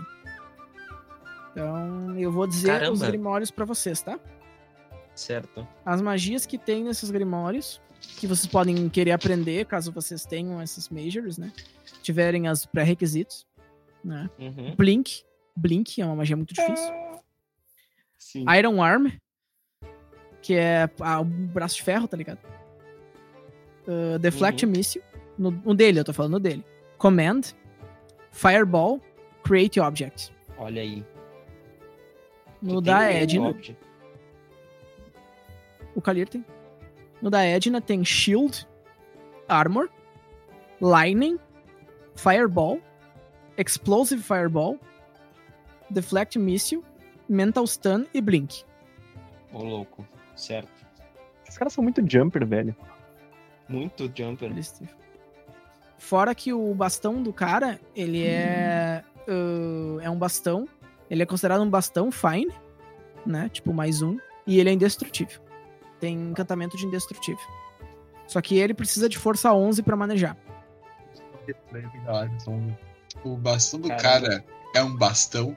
Então, 1.51 2.17
eu 2.19 2.31
vou 2.31 2.47
dizer 2.47 2.67
Caramba. 2.69 2.93
os 2.93 3.01
grimórios 3.01 3.51
pra 3.51 3.65
vocês, 3.65 4.01
tá? 4.01 4.19
Certo? 5.13 5.67
As 5.85 6.01
magias 6.01 6.45
que 6.45 6.57
tem 6.57 6.83
nesses 6.83 7.11
grimórios, 7.11 7.81
que 8.17 8.25
vocês 8.25 8.47
podem 8.47 8.88
querer 8.89 9.11
aprender, 9.11 9.65
caso 9.65 9.91
vocês 9.91 10.25
tenham 10.25 10.61
esses 10.61 10.89
majors, 10.89 11.38
né? 11.38 11.51
Tiverem 12.01 12.47
as 12.47 12.65
pré-requisitos, 12.65 13.45
né? 14.03 14.29
Uhum. 14.39 14.75
Blink. 14.75 15.23
Blink 15.55 16.01
é 16.01 16.05
uma 16.05 16.15
magia 16.15 16.35
muito 16.38 16.53
difícil. 16.53 16.91
Sim. 18.17 18.45
Iron 18.57 18.81
Arm, 18.81 19.07
que 20.41 20.55
é 20.55 20.89
ah, 21.01 21.19
o 21.19 21.25
braço 21.25 21.75
de 21.75 21.83
ferro, 21.83 22.07
tá 22.07 22.15
ligado? 22.15 22.39
Uh, 23.85 24.17
Deflect 24.19 24.65
Uhum. 24.65 24.71
Missile, 24.71 25.03
no, 25.41 25.51
no 25.51 25.73
dele, 25.76 25.99
eu 25.99 26.03
tô 26.03 26.13
falando 26.13 26.39
dele. 26.39 26.63
Command, 26.97 27.41
Fireball, 28.31 28.99
Create 29.43 29.80
Object. 29.80 30.31
Olha 30.57 30.81
aí. 30.81 31.03
No 32.61 32.76
Tu 32.76 32.81
da 32.81 33.11
Edna, 33.11 33.49
object. 33.49 33.77
o 35.95 36.01
Kalir 36.01 36.30
tem. 36.30 36.45
No 37.22 37.30
da 37.31 37.43
Edna 37.43 37.81
tem 37.81 38.05
Shield, 38.05 38.68
Armor, 39.47 39.89
Lightning, 40.80 41.39
Fireball, 42.15 42.80
Explosive 43.57 44.22
Fireball, 44.22 44.77
Deflect 45.89 46.38
Missile, 46.38 46.84
Mental 47.27 47.65
Stun 47.65 48.05
e 48.13 48.22
Blink. 48.22 48.63
Ô, 49.51 49.63
louco. 49.63 50.05
Certo. 50.35 50.72
Esses 51.43 51.57
caras 51.57 51.73
são 51.73 51.84
muito 51.84 52.01
jumper, 52.07 52.45
velho. 52.45 52.76
Muito 53.68 54.11
jumper. 54.15 54.51
Eles. 54.51 54.81
Fora 56.02 56.34
que 56.34 56.52
o 56.52 56.73
bastão 56.73 57.22
do 57.22 57.32
cara, 57.32 57.80
ele 57.95 58.26
é. 58.26 59.03
uh, 59.28 59.99
é 60.02 60.10
um 60.10 60.18
bastão. 60.18 60.68
Ele 61.07 61.22
é 61.22 61.26
considerado 61.28 61.61
um 61.61 61.69
bastão 61.69 62.11
fine, 62.11 62.52
né? 63.23 63.49
Tipo, 63.49 63.72
mais 63.72 64.02
um. 64.02 64.18
E 64.48 64.60
ele 64.60 64.72
é 64.72 64.73
indestrutível. 64.73 65.40
Tem 65.99 66.15
encantamento 66.15 66.76
de 66.76 66.88
indestrutível. 66.88 67.45
Só 68.28 68.41
que 68.41 68.57
ele 68.57 68.73
precisa 68.73 69.07
de 69.07 69.18
força 69.18 69.53
11 69.53 69.84
pra 69.84 69.95
manejar. 69.95 70.36
O 73.23 73.38
bastão 73.38 73.80
do 73.80 73.88
Caramba. 73.90 74.02
cara 74.02 74.45
é 74.76 74.84
um 74.84 74.95
bastão. 74.95 75.56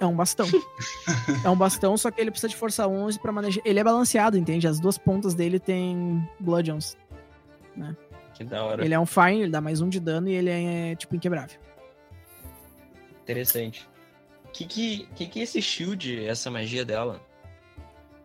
É 0.00 0.06
um 0.06 0.16
bastão. 0.16 0.46
é 1.44 1.48
um 1.48 1.56
bastão, 1.56 1.96
só 1.96 2.10
que 2.10 2.20
ele 2.20 2.32
precisa 2.32 2.48
de 2.48 2.56
força 2.56 2.86
11 2.86 3.20
pra 3.20 3.30
manejar. 3.30 3.62
Ele 3.64 3.78
é 3.78 3.84
balanceado, 3.84 4.36
entende? 4.36 4.66
As 4.66 4.80
duas 4.80 4.98
pontas 4.98 5.34
dele 5.34 5.60
tem 5.60 6.28
bludgeons. 6.40 6.96
Que 8.40 8.44
da 8.44 8.64
hora. 8.64 8.82
Ele 8.82 8.94
é 8.94 8.98
um 8.98 9.04
fine, 9.04 9.42
ele 9.42 9.50
dá 9.50 9.60
mais 9.60 9.82
um 9.82 9.88
de 9.90 10.00
dano 10.00 10.26
e 10.26 10.32
ele 10.32 10.48
é, 10.48 10.96
tipo, 10.96 11.14
inquebrável. 11.14 11.60
Interessante. 13.22 13.86
Que 14.50 14.64
que, 14.64 15.06
que 15.14 15.26
que 15.26 15.40
é 15.40 15.42
esse 15.42 15.60
shield, 15.60 16.24
essa 16.24 16.50
magia 16.50 16.82
dela? 16.82 17.20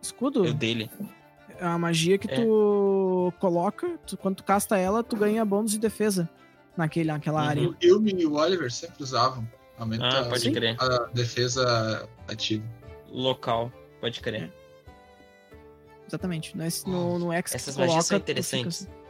Escudo? 0.00 0.46
E 0.46 0.48
o 0.50 0.54
dele? 0.54 0.90
É 1.58 1.66
uma 1.66 1.78
magia 1.78 2.16
que 2.16 2.30
É. 2.30 2.34
tu 2.34 3.30
coloca, 3.38 3.98
tu- 4.06 4.16
quando 4.16 4.36
tu 4.36 4.44
casta 4.44 4.78
ela, 4.78 5.04
tu 5.04 5.16
ganha 5.16 5.44
bônus 5.44 5.72
de 5.72 5.78
defesa 5.78 6.26
naquele, 6.78 7.12
naquela 7.12 7.42
Uhum. 7.42 7.48
área. 7.48 7.68
O 7.68 7.76
Ilme 7.82 8.14
e 8.16 8.24
o 8.26 8.36
Oliver 8.36 8.72
sempre 8.72 9.02
usavam. 9.02 9.46
Aumenta 9.78 10.06
Ah, 10.08 10.24
pode 10.24 10.40
Sim. 10.40 10.52
crer. 10.52 10.76
a 10.80 11.10
defesa 11.12 12.08
ativa. 12.26 12.64
Local. 13.10 13.70
Pode 14.00 14.20
crer. 14.22 14.50
Exatamente. 16.08 16.56
Nesse, 16.56 16.88
no, 16.88 17.18
no 17.18 17.32
X 17.34 17.54
Essas 17.54 17.76
magias 17.76 18.06
são 18.06 18.18
coloca, 18.18 18.24
tu 18.24 18.26
fica 18.34 18.40
interessantes. 18.40 18.82
assim. 18.88 19.05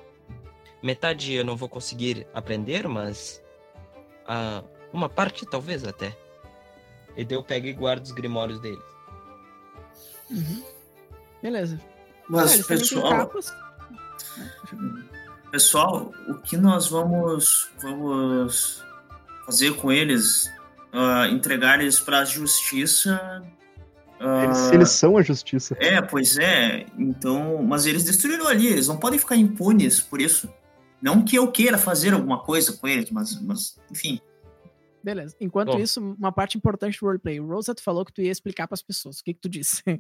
Metade 0.86 1.34
eu 1.34 1.44
não 1.44 1.56
vou 1.56 1.68
conseguir 1.68 2.26
aprender, 2.32 2.86
mas. 2.86 3.42
ah, 4.28 4.62
uma 4.92 5.08
parte 5.08 5.44
talvez 5.44 5.84
até. 5.84 6.16
E 7.16 7.24
daí 7.24 7.36
eu 7.36 7.42
pego 7.42 7.66
e 7.66 7.72
guardo 7.72 8.04
os 8.04 8.12
grimórios 8.12 8.60
dele. 8.60 8.80
Uhum. 10.30 10.62
Beleza. 11.42 11.80
Ah, 11.82 12.24
Mas, 12.28 12.52
têm 12.52 12.62
pessoal, 12.62 13.32
pessoal, 15.50 16.12
o 16.28 16.34
que 16.34 16.56
nós 16.56 16.88
vamos, 16.88 17.68
vamos 17.82 18.84
fazer 19.44 19.74
com 19.76 19.90
eles 19.90 20.50
ah, 20.92 21.26
entregar 21.28 21.80
eles 21.80 21.98
pra 21.98 22.24
justiça. 22.24 23.42
ah, 24.20 24.44
Eles, 24.44 24.72
eles 24.72 24.90
são 24.90 25.16
a 25.16 25.22
justiça. 25.22 25.76
É, 25.80 26.00
pois 26.00 26.38
é. 26.38 26.86
Então, 26.96 27.62
mas 27.62 27.86
eles 27.86 28.04
destruíram 28.04 28.46
ali, 28.46 28.68
eles 28.68 28.86
não 28.88 28.96
podem 28.98 29.18
ficar 29.18 29.34
impunes 29.36 30.00
por 30.00 30.20
isso. 30.20 30.48
Não 31.00 31.24
que 31.24 31.36
eu 31.36 31.50
queira 31.50 31.78
fazer 31.78 32.14
alguma 32.14 32.42
coisa 32.42 32.72
com 32.72 32.88
eles, 32.88 33.10
mas, 33.10 33.40
mas 33.40 33.78
enfim. 33.90 34.20
Beleza. 35.02 35.36
Enquanto 35.40 35.72
Bom. 35.72 35.78
isso, 35.78 36.00
uma 36.00 36.32
parte 36.32 36.58
importante 36.58 36.98
do 36.98 37.06
roleplay. 37.06 37.38
O 37.38 37.46
Rosette 37.46 37.82
falou 37.82 38.04
que 38.04 38.12
tu 38.12 38.22
ia 38.22 38.30
explicar 38.32 38.66
pras 38.66 38.82
pessoas. 38.82 39.20
O 39.20 39.24
que 39.24 39.34
que 39.34 39.40
tu 39.40 39.48
disse? 39.48 39.82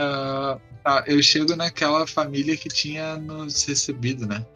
Ah, 0.00 0.60
tá, 0.84 1.04
eu 1.08 1.20
chego 1.20 1.56
naquela 1.56 2.06
família 2.06 2.56
que 2.56 2.68
tinha 2.68 3.16
nos 3.16 3.64
recebido, 3.64 4.28
né? 4.28 4.46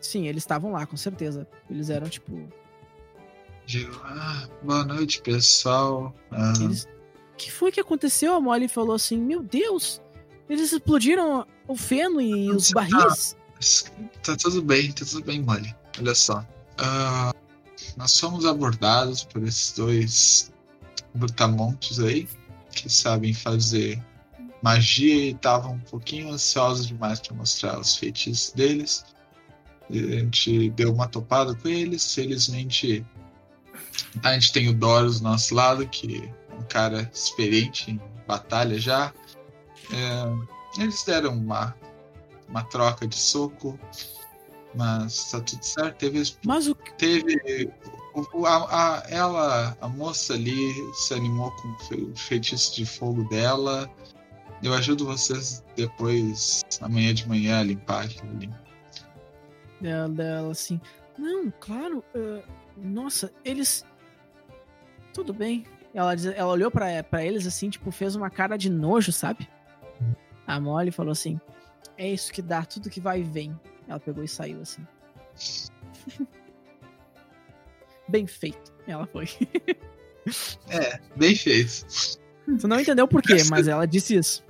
Sim, 0.00 0.26
eles 0.26 0.42
estavam 0.42 0.72
lá, 0.72 0.84
com 0.84 0.96
certeza. 0.96 1.46
Eles 1.70 1.90
eram, 1.90 2.08
tipo... 2.08 2.48
Digo, 3.66 4.00
ah, 4.02 4.48
boa 4.64 4.84
noite, 4.84 5.22
pessoal. 5.22 6.12
Ah, 6.32 6.54
Eles... 6.60 6.86
O 6.86 7.36
que 7.36 7.52
foi 7.52 7.70
que 7.70 7.78
aconteceu? 7.78 8.34
A 8.34 8.40
Molly 8.40 8.66
falou 8.66 8.96
assim, 8.96 9.16
meu 9.16 9.42
Deus, 9.42 10.02
eles 10.48 10.72
explodiram 10.72 11.46
o 11.68 11.76
feno 11.76 12.20
e 12.20 12.50
os 12.50 12.66
Você 12.66 12.74
barris. 12.74 13.36
Tá 14.22 14.36
tudo 14.36 14.62
bem, 14.62 14.90
tá 14.92 15.04
tudo 15.04 15.24
bem, 15.24 15.42
Molly. 15.42 15.74
Olha 15.98 16.14
só. 16.14 16.44
Ah, 16.78 17.34
nós 17.96 18.18
fomos 18.18 18.46
abordados 18.46 19.24
por 19.24 19.42
esses 19.42 19.72
dois 19.72 20.52
brutamontes 21.14 21.98
aí, 22.00 22.26
que 22.70 22.88
sabem 22.88 23.34
fazer 23.34 24.02
magia 24.62 25.14
e 25.14 25.30
estavam 25.32 25.74
um 25.74 25.80
pouquinho 25.80 26.32
ansiosos 26.32 26.86
demais 26.86 27.20
para 27.20 27.36
mostrar 27.36 27.78
os 27.78 27.96
feitiços 27.96 28.52
deles. 28.52 29.04
A 29.90 29.94
gente 29.94 30.70
deu 30.70 30.92
uma 30.92 31.08
topada 31.08 31.54
com 31.54 31.68
eles. 31.68 32.14
Felizmente, 32.14 33.04
a 34.22 34.32
gente 34.34 34.52
tem 34.52 34.68
o 34.68 34.74
Doros 34.74 35.20
do 35.20 35.24
nosso 35.24 35.54
lado, 35.54 35.86
que 35.86 36.32
é 36.50 36.54
um 36.54 36.62
cara 36.62 37.10
experiente 37.12 37.90
em 37.90 38.00
batalha 38.26 38.78
já. 38.78 39.12
É, 39.92 40.82
eles 40.82 41.02
deram 41.04 41.34
uma 41.36 41.74
uma 42.50 42.62
troca 42.64 43.06
de 43.06 43.16
soco, 43.16 43.78
mas 44.74 45.30
tá 45.30 45.40
tudo 45.40 45.62
certo. 45.64 45.96
Teve, 45.96 46.22
Mas 46.44 46.66
o 46.66 46.74
teve 46.74 47.70
o- 48.14 48.40
o- 48.40 48.46
a, 48.46 48.98
a- 48.98 49.02
ela, 49.08 49.76
a 49.80 49.88
moça 49.88 50.34
ali, 50.34 50.72
se 50.94 51.14
animou 51.14 51.50
com 51.52 51.68
o 51.68 51.78
fe- 51.78 52.02
o 52.12 52.16
feitiço 52.16 52.74
de 52.76 52.84
fogo 52.84 53.28
dela. 53.28 53.88
Eu 54.62 54.74
ajudo 54.74 55.06
vocês 55.06 55.64
depois, 55.76 56.62
amanhã 56.82 57.14
de 57.14 57.26
manhã, 57.28 57.60
a 57.60 57.62
limpar 57.62 58.04
aquilo 58.04 58.30
ali. 58.32 58.50
dela, 59.80 60.08
dela 60.08 60.50
assim, 60.50 60.78
não, 61.18 61.50
claro, 61.60 62.04
eh, 62.14 62.42
nossa, 62.76 63.32
eles... 63.44 63.84
Tudo 65.14 65.32
bem. 65.32 65.64
Ela, 65.94 66.14
ela 66.14 66.52
olhou 66.52 66.70
pra, 66.70 67.02
pra 67.02 67.24
eles 67.24 67.46
assim, 67.46 67.70
tipo, 67.70 67.90
fez 67.90 68.14
uma 68.14 68.28
cara 68.30 68.56
de 68.58 68.68
nojo, 68.70 69.10
sabe? 69.12 69.48
A 70.46 70.60
Molly 70.60 70.90
falou 70.90 71.12
assim, 71.12 71.40
é 71.96 72.08
isso 72.08 72.32
que 72.32 72.42
dá, 72.42 72.64
tudo 72.64 72.90
que 72.90 73.00
vai 73.00 73.20
e 73.20 73.24
vem. 73.24 73.58
Ela 73.88 74.00
pegou 74.00 74.22
e 74.22 74.28
saiu 74.28 74.60
assim. 74.62 74.86
Bem 78.08 78.26
feito. 78.26 78.72
Ela 78.86 79.06
foi. 79.06 79.28
É, 80.68 81.00
bem 81.16 81.34
feito. 81.34 81.86
Tu 82.60 82.68
não 82.68 82.78
entendeu 82.78 83.08
por 83.08 83.22
quê, 83.22 83.38
mas 83.48 83.66
ela 83.66 83.86
disse 83.86 84.16
isso. 84.16 84.44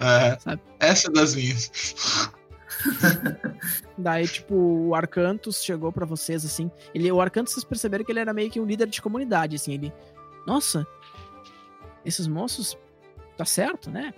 É, 0.00 0.38
Sabe? 0.38 0.62
essa 0.80 1.08
é 1.08 1.12
das 1.12 1.34
minhas. 1.34 1.70
Daí, 3.98 4.26
tipo, 4.26 4.54
o 4.54 4.94
Arcantus 4.94 5.62
chegou 5.62 5.92
pra 5.92 6.06
vocês, 6.06 6.44
assim. 6.44 6.70
Ele, 6.94 7.12
o 7.12 7.20
Arcantus, 7.20 7.52
vocês 7.52 7.64
perceberam 7.64 8.04
que 8.04 8.10
ele 8.10 8.20
era 8.20 8.32
meio 8.32 8.50
que 8.50 8.60
um 8.60 8.64
líder 8.64 8.86
de 8.86 9.02
comunidade, 9.02 9.56
assim. 9.56 9.74
Ele, 9.74 9.92
nossa, 10.46 10.86
esses 12.04 12.26
moços, 12.26 12.78
tá 13.36 13.44
certo, 13.44 13.90
né? 13.90 14.14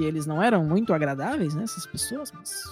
Que 0.00 0.06
eles 0.06 0.24
não 0.24 0.42
eram 0.42 0.64
muito 0.64 0.94
agradáveis, 0.94 1.54
né? 1.54 1.64
Essas 1.64 1.84
pessoas, 1.84 2.32
mas 2.32 2.62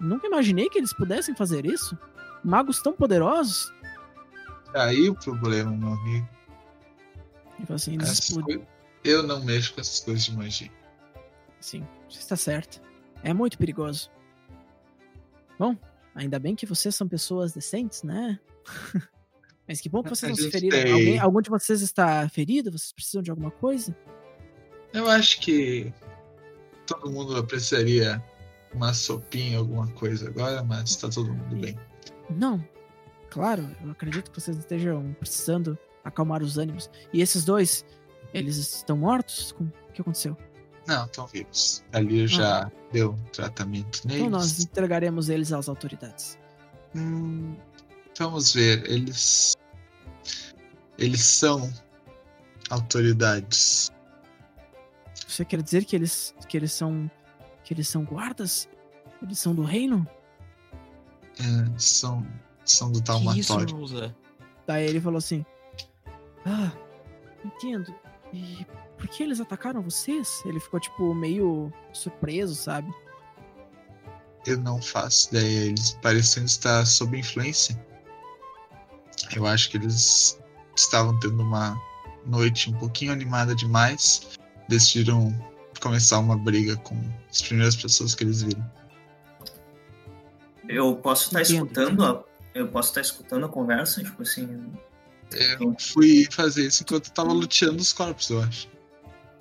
nunca 0.00 0.26
imaginei 0.26 0.68
que 0.68 0.78
eles 0.78 0.92
pudessem 0.92 1.32
fazer 1.32 1.64
isso. 1.64 1.96
Magos 2.42 2.82
tão 2.82 2.92
poderosos. 2.92 3.72
Aí 4.74 5.08
o 5.08 5.14
problema, 5.14 5.70
meu 5.70 5.92
amigo. 5.92 6.28
Falou 7.66 7.76
assim, 7.76 7.96
Eu 9.04 9.22
não 9.22 9.44
mexo 9.44 9.74
com 9.74 9.80
essas 9.80 10.00
coisas 10.00 10.24
de 10.24 10.36
magia. 10.36 10.70
Sim, 11.60 11.86
você 12.08 12.18
está 12.18 12.34
certo. 12.34 12.82
É 13.22 13.32
muito 13.32 13.56
perigoso. 13.56 14.10
Bom, 15.56 15.76
ainda 16.16 16.40
bem 16.40 16.56
que 16.56 16.66
vocês 16.66 16.96
são 16.96 17.06
pessoas 17.06 17.52
decentes, 17.52 18.02
né? 18.02 18.40
Mas 19.68 19.80
que 19.80 19.88
bom 19.88 20.02
que 20.02 20.08
vocês 20.08 20.30
não 20.30 20.36
se 20.36 20.50
feriram. 20.50 20.82
tem- 20.82 20.92
Alguém, 20.92 21.18
algum 21.20 21.40
de 21.40 21.48
vocês 21.50 21.80
está 21.80 22.28
ferido? 22.28 22.72
Vocês 22.72 22.92
precisam 22.92 23.22
de 23.22 23.30
alguma 23.30 23.52
coisa? 23.52 23.96
Eu 24.92 25.08
acho 25.08 25.40
que 25.40 25.92
todo 26.90 27.10
mundo 27.10 27.36
apreciaria 27.36 28.22
uma 28.74 28.92
sopinha, 28.92 29.58
alguma 29.58 29.86
coisa 29.88 30.28
agora, 30.28 30.62
mas 30.64 30.96
tá 30.96 31.08
todo 31.08 31.32
mundo 31.32 31.56
bem. 31.56 31.78
Não. 32.28 32.64
Claro, 33.30 33.68
eu 33.82 33.92
acredito 33.92 34.30
que 34.30 34.40
vocês 34.40 34.58
estejam 34.58 35.14
precisando 35.20 35.78
acalmar 36.04 36.42
os 36.42 36.58
ânimos. 36.58 36.90
E 37.12 37.20
esses 37.20 37.44
dois, 37.44 37.84
eles 38.34 38.56
estão 38.56 38.96
mortos? 38.96 39.52
O 39.52 39.92
que 39.92 40.00
aconteceu? 40.00 40.36
Não, 40.86 41.06
estão 41.06 41.26
vivos. 41.28 41.84
Ali 41.92 42.26
já 42.26 42.70
deu 42.92 43.12
um 43.12 43.24
tratamento 43.32 44.06
neles. 44.06 44.22
Então 44.22 44.30
nós 44.30 44.58
entregaremos 44.58 45.28
eles 45.28 45.52
às 45.52 45.68
autoridades. 45.68 46.36
Hum, 46.96 47.54
vamos 48.18 48.52
ver, 48.52 48.84
eles. 48.90 49.56
Eles 50.98 51.20
são 51.22 51.72
autoridades. 52.68 53.92
Você 55.30 55.44
quer 55.44 55.62
dizer 55.62 55.84
que 55.84 55.94
eles 55.94 56.34
que 56.48 56.56
eles 56.56 56.72
são 56.72 57.10
que 57.62 57.72
eles 57.72 57.88
são 57.88 58.04
guardas? 58.04 58.68
Eles 59.22 59.38
são 59.38 59.54
do 59.54 59.62
reino? 59.62 60.06
é, 61.40 61.78
são, 61.78 62.26
são 62.64 62.92
do 62.92 63.00
isso. 63.36 63.56
Rosa? 63.56 64.14
Daí 64.66 64.86
ele 64.86 65.00
falou 65.00 65.18
assim: 65.18 65.44
Ah, 66.44 66.72
entendo. 67.44 67.94
E 68.32 68.66
por 68.96 69.08
que 69.08 69.22
eles 69.22 69.40
atacaram 69.40 69.82
vocês? 69.82 70.42
Ele 70.44 70.60
ficou, 70.60 70.78
tipo, 70.78 71.14
meio 71.14 71.72
surpreso, 71.92 72.54
sabe? 72.54 72.92
Eu 74.46 74.58
não 74.58 74.80
faço 74.80 75.28
ideia. 75.30 75.66
Eles 75.66 75.98
parecem 76.02 76.44
estar 76.44 76.86
sob 76.86 77.18
influência. 77.18 77.82
Eu 79.34 79.46
acho 79.46 79.70
que 79.70 79.76
eles 79.76 80.40
estavam 80.76 81.18
tendo 81.20 81.42
uma 81.42 81.76
noite 82.26 82.70
um 82.70 82.74
pouquinho 82.74 83.12
animada 83.12 83.54
demais. 83.54 84.38
Decidiram 84.70 85.34
começar 85.80 86.18
uma 86.20 86.38
briga 86.38 86.76
com 86.76 86.96
as 87.28 87.42
primeiras 87.42 87.74
pessoas 87.74 88.14
que 88.14 88.22
eles 88.24 88.42
viram. 88.42 88.64
Eu 90.68 90.94
posso 90.96 91.26
estar 91.26 91.40
Entendo. 91.42 91.54
escutando 91.66 92.04
a, 92.04 92.24
eu 92.54 92.68
posso 92.68 92.90
estar 92.90 93.00
escutando 93.00 93.46
a 93.46 93.48
conversa, 93.48 94.02
tipo 94.02 94.22
assim. 94.22 94.66
Eu 95.32 95.74
fui 95.78 96.26
fazer 96.30 96.66
isso 96.66 96.82
enquanto 96.82 97.06
eu 97.08 97.12
tava 97.12 97.32
luteando 97.32 97.78
os 97.78 97.92
corpos, 97.92 98.30
eu 98.30 98.40
acho. 98.42 98.68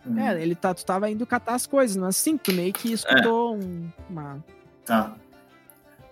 hum, 0.05 0.17
É, 0.19 0.41
ele 0.41 0.55
tá, 0.55 0.73
tu 0.73 0.83
tava 0.85 1.09
indo 1.09 1.25
catar 1.25 1.55
as 1.55 1.67
coisas, 1.67 1.95
mas 1.97 2.15
sim, 2.15 2.37
tu 2.37 2.51
meio 2.53 2.73
que 2.73 2.91
escutou 2.93 3.55
um- 3.55 3.91
uma. 4.09 4.43
Tá. 4.85 5.15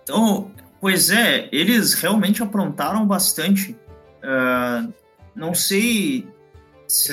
Então, 0.02 0.50
pois 0.80 1.10
é, 1.10 1.48
eles 1.52 1.94
realmente 1.94 2.42
aprontaram 2.42 3.06
bastante. 3.06 3.76
Ah, 4.22 4.86
não 5.34 5.54
sei 5.54 5.80
se 6.20 6.28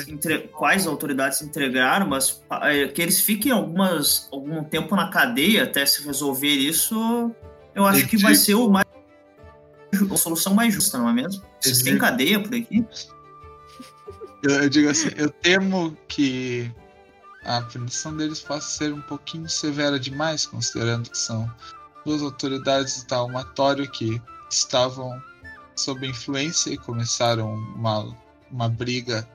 entre- 0.08 0.48
quais 0.48 0.86
autoridades 0.86 1.42
entregaram, 1.42 2.06
mas 2.06 2.42
é, 2.62 2.88
que 2.88 3.02
eles 3.02 3.20
fiquem 3.20 3.52
algumas, 3.52 4.28
algum 4.32 4.64
tempo 4.64 4.96
na 4.96 5.08
cadeia 5.08 5.64
até 5.64 5.84
se 5.84 6.04
resolver 6.04 6.48
isso, 6.54 7.30
eu 7.74 7.84
acho 7.84 8.06
que 8.06 8.16
vai 8.16 8.34
ser 8.34 8.54
o 8.54 8.70
mais, 8.70 8.86
a 10.10 10.16
solução 10.16 10.54
mais 10.54 10.72
justa, 10.72 10.96
não 10.98 11.08
é 11.08 11.12
mesmo? 11.12 11.42
Vocês 11.60 11.82
têm 11.82 11.98
cadeia 11.98 12.42
por 12.42 12.54
aqui? 12.54 12.84
Eu, 14.42 14.50
eu 14.62 14.68
digo 14.68 14.88
assim, 14.88 15.10
eu 15.16 15.28
temo 15.28 15.96
que 16.08 16.70
a 17.44 17.60
punição 17.62 18.16
deles 18.16 18.40
possa 18.40 18.68
ser 18.68 18.92
um 18.92 19.02
pouquinho 19.02 19.48
severa 19.48 20.00
demais, 20.00 20.46
considerando 20.46 21.10
que 21.10 21.18
são 21.18 21.50
duas 22.04 22.22
autoridades 22.22 23.02
do 23.02 23.08
taumatório 23.08 23.90
que 23.90 24.20
estavam 24.50 25.22
sob 25.74 26.06
influência 26.06 26.70
e 26.70 26.78
começaram 26.78 27.52
uma, 27.54 28.16
uma 28.50 28.68
briga 28.68 29.28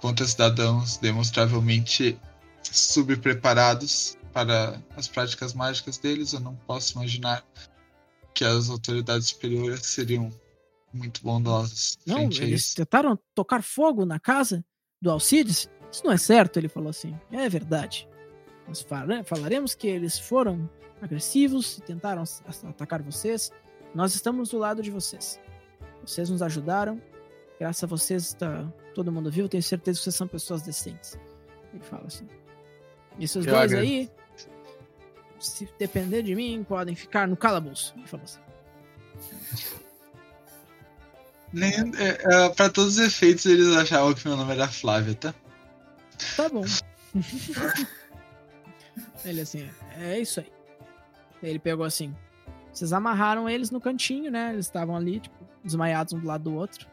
contra 0.00 0.26
cidadãos 0.26 0.96
demonstravelmente 0.96 2.18
subpreparados 2.62 4.16
para 4.32 4.80
as 4.96 5.08
práticas 5.08 5.54
mágicas 5.54 5.98
deles. 5.98 6.32
Eu 6.32 6.40
não 6.40 6.54
posso 6.54 6.94
imaginar 6.94 7.44
que 8.34 8.44
as 8.44 8.68
autoridades 8.68 9.28
superiores 9.28 9.86
seriam 9.86 10.30
muito 10.92 11.22
bondosas. 11.22 11.98
Não, 12.06 12.16
frente 12.16 12.42
a 12.42 12.46
eles 12.46 12.66
isso. 12.66 12.76
tentaram 12.76 13.18
tocar 13.34 13.62
fogo 13.62 14.04
na 14.04 14.18
casa 14.18 14.64
do 15.00 15.10
Alcides? 15.10 15.68
Isso 15.90 16.04
não 16.04 16.12
é 16.12 16.16
certo, 16.18 16.56
ele 16.56 16.68
falou 16.68 16.90
assim. 16.90 17.18
É 17.30 17.48
verdade. 17.48 18.08
Nós 18.66 18.80
fala- 18.82 19.24
falaremos 19.24 19.74
que 19.74 19.88
eles 19.88 20.18
foram 20.18 20.68
agressivos 21.02 21.78
e 21.78 21.82
tentaram 21.82 22.22
atacar 22.68 23.02
vocês. 23.02 23.50
Nós 23.94 24.14
estamos 24.14 24.50
do 24.50 24.58
lado 24.58 24.82
de 24.82 24.90
vocês. 24.90 25.40
Vocês 26.04 26.30
nos 26.30 26.42
ajudaram 26.42 27.00
Graças 27.60 27.84
a 27.84 27.86
vocês, 27.86 28.32
tá 28.32 28.72
todo 28.94 29.12
mundo 29.12 29.30
vivo. 29.30 29.48
Tenho 29.48 29.62
certeza 29.62 29.98
que 29.98 30.04
vocês 30.04 30.16
são 30.16 30.28
pessoas 30.28 30.62
decentes. 30.62 31.18
Ele 31.72 31.82
fala 31.82 32.06
assim. 32.06 32.26
E 33.18 33.24
esses 33.24 33.46
Eu 33.46 33.52
dois 33.52 33.72
aí, 33.72 34.10
se 35.38 35.68
depender 35.78 36.22
de 36.22 36.34
mim, 36.34 36.64
podem 36.66 36.94
ficar 36.94 37.26
no 37.26 37.36
calabouço. 37.36 37.94
Ele 37.96 38.06
fala 38.06 38.22
assim. 38.24 38.40
Nem, 41.52 41.72
é, 41.72 42.18
é, 42.22 42.48
pra 42.50 42.70
todos 42.70 42.96
os 42.96 43.04
efeitos, 43.04 43.44
eles 43.46 43.76
achavam 43.76 44.14
que 44.14 44.26
meu 44.26 44.36
nome 44.36 44.52
era 44.52 44.68
Flávia, 44.68 45.14
tá? 45.14 45.34
Tá 46.36 46.48
bom. 46.48 46.64
ele 49.24 49.40
assim, 49.40 49.68
é 49.98 50.20
isso 50.20 50.40
aí. 50.40 50.52
Ele 51.42 51.58
pegou 51.58 51.84
assim. 51.84 52.14
Vocês 52.72 52.92
amarraram 52.92 53.48
eles 53.48 53.70
no 53.70 53.80
cantinho, 53.80 54.30
né? 54.30 54.52
Eles 54.52 54.66
estavam 54.66 54.94
ali, 54.94 55.18
tipo, 55.18 55.34
desmaiados 55.64 56.12
um 56.12 56.20
do 56.20 56.26
lado 56.26 56.44
do 56.44 56.54
outro. 56.54 56.86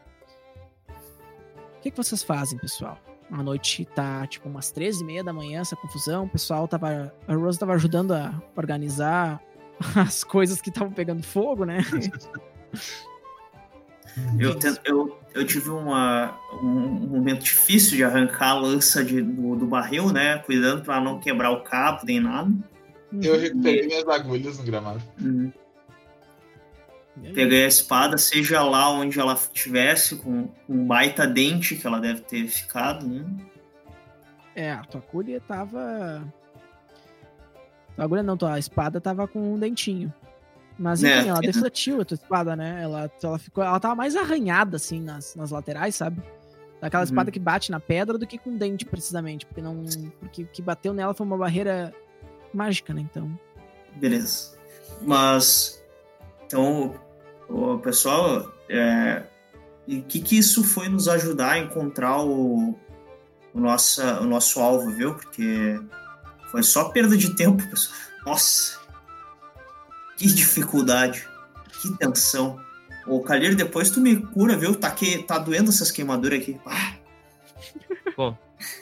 O 1.78 1.80
que, 1.80 1.90
que 1.90 1.96
vocês 1.96 2.22
fazem, 2.22 2.58
pessoal? 2.58 2.98
A 3.30 3.42
noite 3.42 3.84
tá, 3.94 4.26
tipo, 4.26 4.48
umas 4.48 4.70
13 4.70 5.02
e 5.02 5.06
meia 5.06 5.22
da 5.24 5.32
manhã, 5.32 5.60
essa 5.60 5.76
confusão. 5.76 6.24
O 6.24 6.28
pessoal 6.28 6.66
tava. 6.66 7.12
A 7.26 7.34
Rose 7.34 7.58
tava 7.58 7.74
ajudando 7.74 8.12
a 8.12 8.34
organizar 8.56 9.40
as 9.94 10.24
coisas 10.24 10.60
que 10.60 10.70
estavam 10.70 10.92
pegando 10.92 11.22
fogo, 11.22 11.64
né? 11.64 11.78
Eu, 14.38 14.56
ten- 14.58 14.76
eu, 14.84 15.16
eu 15.32 15.46
tive 15.46 15.70
uma, 15.70 16.36
um 16.60 16.66
momento 17.08 17.44
difícil 17.44 17.96
de 17.96 18.02
arrancar 18.02 18.48
a 18.50 18.54
lança 18.58 19.04
de- 19.04 19.22
do, 19.22 19.54
do 19.54 19.64
barril, 19.66 20.12
né? 20.12 20.38
Cuidando 20.38 20.82
pra 20.82 21.00
não 21.00 21.20
quebrar 21.20 21.50
o 21.52 21.62
cabo 21.62 22.00
nem 22.04 22.18
nada. 22.18 22.50
Eu 23.12 23.38
recuperei 23.38 23.86
minhas 23.86 24.08
agulhas 24.08 24.58
no 24.58 24.64
gramado. 24.64 25.00
Uhum. 25.20 25.52
Peguei 27.34 27.64
a 27.64 27.68
espada, 27.68 28.16
seja 28.18 28.62
lá 28.62 28.90
onde 28.90 29.18
ela 29.18 29.34
estivesse, 29.34 30.16
com 30.16 30.48
um 30.68 30.86
baita 30.86 31.26
dente 31.26 31.76
que 31.76 31.86
ela 31.86 32.00
deve 32.00 32.20
ter 32.22 32.46
ficado, 32.48 33.06
né? 33.06 33.24
É, 34.54 34.72
a 34.72 34.82
tua 34.84 35.00
agulha 35.06 35.40
tava. 35.40 36.22
Tua 37.94 38.04
agulha 38.04 38.22
não, 38.22 38.36
tua 38.36 38.58
espada 38.58 39.00
tava 39.00 39.26
com 39.28 39.54
um 39.54 39.58
dentinho. 39.58 40.12
Mas 40.78 41.02
É. 41.02 41.18
enfim, 41.18 41.28
ela 41.28 41.40
defletiu 41.40 42.00
a 42.00 42.04
tua 42.04 42.14
espada, 42.14 42.54
né? 42.54 42.80
Ela, 42.82 43.10
ela 43.22 43.38
ficou. 43.38 43.62
Ela 43.64 43.80
tava 43.80 43.94
mais 43.94 44.14
arranhada, 44.16 44.76
assim, 44.76 45.00
nas, 45.00 45.34
nas 45.34 45.50
laterais, 45.50 45.94
sabe? 45.96 46.22
Daquela 46.80 47.02
Uhum. 47.02 47.04
espada 47.06 47.30
que 47.32 47.40
bate 47.40 47.70
na 47.72 47.80
pedra 47.80 48.16
do 48.16 48.26
que 48.26 48.38
com 48.38 48.56
dente, 48.56 48.84
precisamente. 48.84 49.44
Porque 49.46 49.60
não. 49.60 49.84
Porque 50.20 50.42
o 50.44 50.46
que 50.46 50.62
bateu 50.62 50.92
nela 50.94 51.14
foi 51.14 51.26
uma 51.26 51.36
barreira 51.36 51.92
mágica, 52.54 52.94
né? 52.94 53.00
Então. 53.00 53.28
Beleza. 53.96 54.56
Mas, 55.02 55.84
então, 56.46 56.94
o 57.48 57.78
pessoal, 57.78 58.52
é, 58.68 59.22
e 59.86 59.98
o 59.98 60.02
que 60.02 60.20
que 60.20 60.38
isso 60.38 60.62
foi 60.62 60.88
nos 60.88 61.08
ajudar 61.08 61.52
a 61.52 61.58
encontrar 61.58 62.20
o, 62.22 62.78
o, 63.54 63.60
nossa, 63.60 64.20
o 64.20 64.24
nosso 64.24 64.60
alvo, 64.60 64.90
viu? 64.90 65.14
Porque 65.14 65.80
foi 66.50 66.62
só 66.62 66.90
perda 66.90 67.16
de 67.16 67.34
tempo, 67.34 67.66
pessoal. 67.68 67.98
Nossa! 68.26 68.78
Que 70.16 70.26
dificuldade. 70.26 71.26
Que 71.80 71.96
tensão. 71.96 72.60
Ô, 73.06 73.20
Calheiro, 73.20 73.56
depois 73.56 73.90
tu 73.90 74.00
me 74.00 74.16
cura, 74.16 74.56
viu? 74.56 74.74
Tá, 74.74 74.90
que, 74.90 75.22
tá 75.22 75.38
doendo 75.38 75.70
essas 75.70 75.90
queimaduras 75.90 76.40
aqui. 76.40 76.60
Ah, 76.66 76.94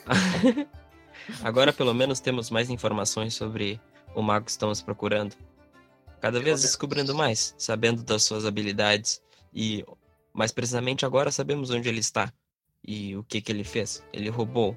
Agora 1.42 1.72
pelo 1.72 1.92
menos 1.92 2.20
temos 2.20 2.50
mais 2.50 2.70
informações 2.70 3.34
sobre 3.34 3.80
o 4.14 4.22
mago 4.22 4.46
que 4.46 4.50
estamos 4.50 4.80
procurando. 4.80 5.36
Cada 6.20 6.40
vez 6.40 6.62
descobrindo 6.62 7.14
mais, 7.14 7.54
sabendo 7.58 8.02
das 8.02 8.22
suas 8.22 8.44
habilidades 8.44 9.22
e, 9.54 9.84
mais 10.32 10.52
precisamente 10.52 11.04
agora, 11.04 11.30
sabemos 11.30 11.70
onde 11.70 11.88
ele 11.88 12.00
está 12.00 12.32
e 12.86 13.16
o 13.16 13.22
que 13.24 13.40
que 13.40 13.52
ele 13.52 13.64
fez. 13.64 14.02
Ele 14.12 14.28
roubou 14.28 14.76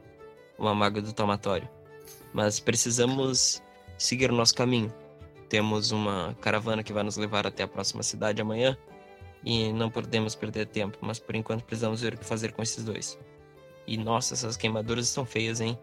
uma 0.57 0.75
maga 0.75 1.01
do 1.01 1.13
tomatório. 1.13 1.69
Mas 2.33 2.59
precisamos 2.59 3.61
seguir 3.97 4.31
o 4.31 4.35
nosso 4.35 4.55
caminho. 4.55 4.93
Temos 5.47 5.91
uma 5.91 6.35
caravana 6.41 6.83
que 6.83 6.93
vai 6.93 7.03
nos 7.03 7.17
levar 7.17 7.47
até 7.47 7.63
a 7.63 7.67
próxima 7.67 8.03
cidade 8.03 8.41
amanhã 8.41 8.77
e 9.43 9.71
não 9.71 9.89
podemos 9.89 10.35
perder 10.35 10.67
tempo, 10.67 10.97
mas 11.01 11.19
por 11.19 11.35
enquanto 11.35 11.63
precisamos 11.63 12.01
ver 12.01 12.13
o 12.13 12.17
que 12.17 12.25
fazer 12.25 12.51
com 12.51 12.61
esses 12.61 12.83
dois. 12.83 13.17
E 13.87 13.97
nossa, 13.97 14.33
essas 14.33 14.57
queimaduras 14.57 15.07
estão 15.07 15.25
feias, 15.25 15.61
hein? 15.61 15.77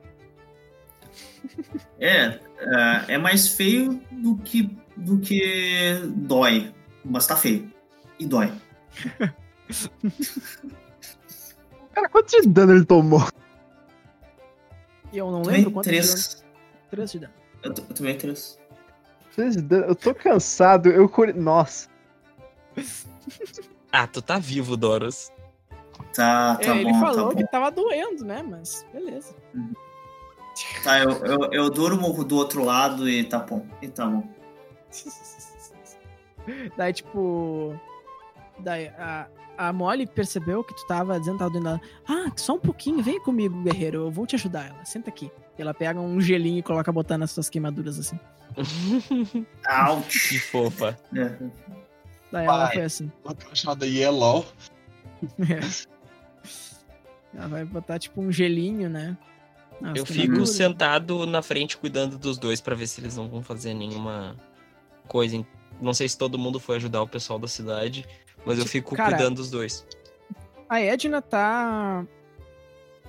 É, 1.99 2.25
é, 2.27 3.15
é 3.15 3.19
mais 3.19 3.49
feio 3.49 4.03
do 4.13 4.37
que, 4.37 4.69
do 4.97 5.19
que 5.21 6.01
dói. 6.15 6.73
Mas 7.05 7.27
tá 7.27 7.37
feio. 7.37 7.71
E 8.19 8.27
dói. 8.27 8.53
Cara, 11.95 12.09
quanto 12.09 12.41
de 12.43 12.49
dano 12.49 12.73
ele 12.75 12.85
tomou? 12.85 13.27
E 15.13 15.19
eu 15.19 15.31
não 15.31 15.43
Tomei 15.43 15.59
lembro 15.59 15.73
quanto 15.73 15.87
de 15.89 15.93
dano. 15.93 16.03
três. 16.13 16.45
Três 16.91 17.13
de 17.13 17.19
dano. 17.21 17.33
Eu, 17.63 17.71
eu 17.71 17.95
tomei 17.95 18.15
três. 18.15 18.59
Três 19.35 19.55
de 19.57 19.63
dano? 19.63 19.85
Eu 19.87 19.95
tô 19.95 20.15
cansado, 20.15 20.89
eu 20.91 21.09
cure... 21.09 21.33
Nossa. 21.33 21.89
Ah, 23.93 24.07
tu 24.07 24.21
tá 24.21 24.39
vivo, 24.39 24.77
Doros. 24.77 25.31
Tá, 26.15 26.57
tá 26.57 26.75
É, 26.75 26.81
ele 26.81 26.93
bom, 26.93 27.01
falou 27.01 27.29
tá 27.29 27.35
bom. 27.35 27.37
que 27.37 27.51
tava 27.51 27.71
doendo, 27.71 28.25
né? 28.25 28.43
Mas 28.43 28.85
beleza. 28.93 29.35
Tá, 30.83 30.99
eu, 31.01 31.11
eu, 31.25 31.53
eu 31.53 31.71
durmo 31.71 32.25
do 32.25 32.37
outro 32.37 32.65
lado 32.65 33.09
e 33.09 33.25
tá 33.25 33.39
bom. 33.39 33.67
E 33.81 33.89
tá 33.89 34.07
bom. 34.07 34.27
Daí, 36.77 36.93
tipo. 36.93 37.79
Daí 38.59 38.89
a, 38.89 39.29
a 39.59 39.73
Molly 39.73 40.07
percebeu 40.07 40.63
que 40.65 40.75
tu 40.75 40.87
tava 40.87 41.19
dizendo 41.19 41.35
que 41.35 41.39
tava 41.41 41.51
doendo 41.51 41.69
ela. 41.69 41.81
Ah, 42.09 42.31
só 42.37 42.55
um 42.55 42.59
pouquinho, 42.59 43.03
vem 43.03 43.21
comigo, 43.21 43.63
guerreiro. 43.63 43.99
Eu 43.99 44.11
vou 44.11 44.27
te 44.27 44.35
ajudar. 44.37 44.69
Ela, 44.69 44.85
senta 44.85 45.11
aqui. 45.11 45.31
E 45.59 45.63
ela 45.63 45.75
pega 45.75 46.01
um 46.01 46.21
gelinho 46.21 46.59
e 46.59 46.63
coloca 46.63 46.91
botando 46.93 47.21
nas 47.21 47.31
suas 47.31 47.49
queimaduras 47.49 47.99
assim. 47.99 48.19
que 48.57 49.47
Ouch! 49.91 50.39
fofa. 50.51 50.99
É. 51.15 51.37
Daí 52.33 52.47
ela 52.47 52.65
Vai. 52.67 52.75
foi 52.75 52.83
assim. 52.85 53.13
Outra 53.25 53.55
chamada 53.55 53.87
Yellow. 53.87 54.47
Ela 57.35 57.49
vai 57.49 57.65
botar 57.65 57.99
tipo 57.99 58.21
um 58.21 58.33
gelinho, 58.33 58.89
né? 58.89 59.17
nas 59.81 59.99
Eu 59.99 60.07
fico 60.07 60.47
sentado 60.47 61.27
na 61.27 61.43
frente 61.43 61.77
cuidando 61.77 62.19
dos 62.19 62.39
dois 62.39 62.61
pra 62.63 62.75
ver 62.75 62.87
se 62.87 63.01
eles 63.01 63.17
não 63.17 63.29
vão 63.29 63.43
fazer 63.43 63.75
nenhuma 63.75 64.35
coisa. 65.07 65.45
Não 65.81 65.93
sei 65.95 66.09
se 66.09 66.17
todo 66.19 66.39
mundo 66.39 66.59
foi 66.61 66.77
ajudar 66.77 67.03
o 67.03 67.09
pessoal 67.09 67.39
da 67.39 67.49
cidade, 67.49 68.07
mas 68.45 68.59
eu 68.59 68.67
fico 68.67 68.95
Cara, 68.95 69.11
cuidando 69.17 69.37
dos 69.37 69.51
dois. 69.51 69.87
A 70.69 70.81
Edna 70.81 71.21
tá 71.23 72.05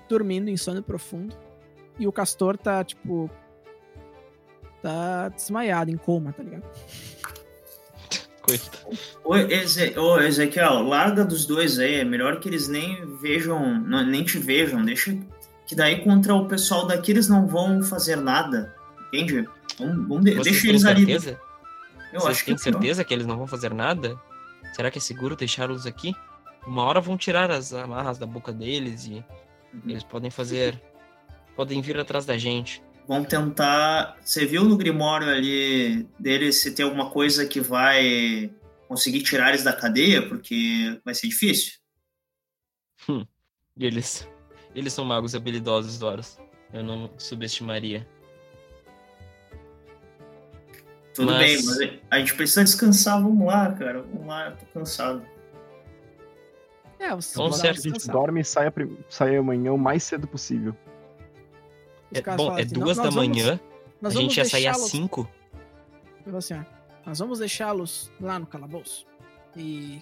dormindo 0.09 0.49
em 0.49 0.57
sono 0.57 0.81
profundo. 0.83 1.35
E 1.99 2.07
o 2.07 2.11
Castor 2.11 2.57
tá, 2.57 2.83
tipo. 2.83 3.29
Tá 4.81 5.29
desmaiado, 5.29 5.89
em 5.89 5.97
coma, 5.97 6.31
tá 6.33 6.43
ligado? 6.43 6.63
Coitado. 8.41 8.97
Ô, 9.23 9.35
Eze- 9.35 9.97
ô, 9.99 10.19
Ezequiel, 10.19 10.83
larga 10.83 11.25
dos 11.25 11.45
dois 11.45 11.79
aí. 11.79 11.95
É 11.95 12.03
melhor 12.05 12.39
que 12.39 12.47
eles 12.47 12.67
nem 12.67 13.05
vejam, 13.17 13.81
não- 13.81 14.05
nem 14.05 14.23
te 14.23 14.37
vejam. 14.37 14.83
Deixa. 14.85 15.17
Que 15.65 15.75
daí 15.75 16.01
contra 16.03 16.33
o 16.33 16.47
pessoal 16.47 16.85
daqui 16.87 17.11
eles 17.11 17.27
não 17.27 17.45
vão 17.47 17.81
fazer 17.81 18.15
nada. 18.15 18.73
Entende? 19.07 19.47
Vamos, 19.79 20.07
vamos 20.07 20.23
de- 20.25 20.35
deixa 20.39 20.67
eles 20.69 20.85
ali. 20.85 21.05
Eu 22.13 22.21
Vocês 22.21 22.39
que 22.39 22.45
têm 22.47 22.55
pior. 22.55 22.63
certeza 22.73 23.03
que 23.03 23.13
eles 23.13 23.25
não 23.25 23.37
vão 23.37 23.47
fazer 23.47 23.73
nada? 23.73 24.19
Será 24.73 24.89
que 24.91 24.97
é 24.97 25.01
seguro 25.01 25.35
deixá-los 25.35 25.85
aqui? 25.85 26.13
Uma 26.65 26.83
hora 26.83 26.99
vão 27.01 27.17
tirar 27.17 27.49
as 27.51 27.73
amarras 27.73 28.17
da 28.17 28.25
boca 28.25 28.51
deles 28.51 29.05
e 29.05 29.23
Uhum. 29.73 29.81
eles 29.87 30.03
podem 30.03 30.31
fazer. 30.31 30.81
Podem 31.55 31.81
vir 31.81 31.99
atrás 31.99 32.25
da 32.25 32.37
gente. 32.37 32.81
Vamos 33.07 33.27
tentar. 33.27 34.17
Você 34.21 34.45
viu 34.45 34.63
no 34.63 34.77
Grimório 34.77 35.27
ali 35.29 36.07
dele 36.19 36.51
se 36.53 36.73
tem 36.73 36.83
alguma 36.85 37.09
coisa 37.09 37.45
que 37.45 37.59
vai 37.61 38.51
conseguir 38.87 39.23
tirar 39.23 39.49
eles 39.49 39.63
da 39.63 39.73
cadeia? 39.73 40.27
Porque 40.27 40.99
vai 41.05 41.13
ser 41.15 41.27
difícil. 41.27 41.73
E 43.09 43.85
eles. 43.85 44.27
Eles 44.75 44.93
são 44.93 45.05
magos 45.05 45.35
habilidosos, 45.35 45.97
Doros. 45.99 46.37
Eu 46.73 46.83
não 46.83 47.09
subestimaria. 47.17 48.07
Tudo 51.17 51.31
Mas- 51.31 51.39
bem, 51.39 51.65
mas 51.65 51.99
a 52.11 52.19
gente 52.19 52.35
precisa 52.35 52.63
descansar. 52.63 53.21
Vamos 53.21 53.45
lá, 53.47 53.71
cara. 53.73 54.03
Vamos 54.03 54.27
lá, 54.27 54.49
eu 54.49 54.55
tô 54.57 54.65
cansado. 54.67 55.21
É, 56.99 57.09
dar 57.09 57.15
uma 57.15 57.21
certeza. 57.53 57.89
A 57.89 57.91
gente 57.93 58.07
dorme 58.07 58.41
e 58.41 58.43
sai, 58.43 58.67
a 58.67 58.71
prim- 58.71 58.97
sai 59.09 59.35
amanhã 59.35 59.73
o 59.73 59.77
mais 59.77 60.03
cedo 60.03 60.27
possível. 60.27 60.75
Os 62.11 62.19
É, 62.19 62.35
bom, 62.35 62.57
é 62.57 62.61
assim, 62.61 62.73
duas 62.73 62.97
"Nós- 62.97 62.97
da 62.97 63.03
vamos- 63.09 63.15
manhã. 63.15 63.59
nós 64.01 64.15
a 64.15 64.19
gente 64.19 64.21
vamos 64.21 64.37
ia 64.37 64.45
sair 64.45 64.67
às 64.67 64.77
deixá-los- 64.77 64.91
cinco. 64.91 65.29
Assim, 66.37 66.53
ó, 66.53 66.63
nós 67.05 67.19
vamos 67.19 67.39
deixá-los 67.39 68.11
lá 68.21 68.37
no 68.39 68.45
calabouço. 68.45 69.05
E 69.55 70.01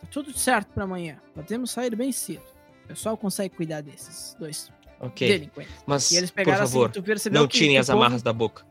tá 0.00 0.06
tudo 0.10 0.36
certo 0.36 0.68
pra 0.72 0.84
amanhã. 0.84 1.18
Podemos 1.34 1.70
sair 1.70 1.94
bem 1.94 2.10
cedo. 2.12 2.42
O 2.84 2.88
pessoal 2.88 3.16
consegue 3.16 3.54
cuidar 3.54 3.82
desses 3.82 4.36
dois 4.38 4.70
Ok. 5.00 5.28
delinquentes. 5.28 5.74
Mas, 5.86 6.10
E 6.10 6.16
eles 6.16 6.30
por 6.30 6.36
pegaram 6.36 6.66
favor, 6.66 6.90
assim, 7.14 7.30
não 7.30 7.46
tirem 7.46 7.78
as 7.78 7.86
povo- 7.86 7.98
amarras 7.98 8.22
da 8.22 8.32
boca. 8.32 8.64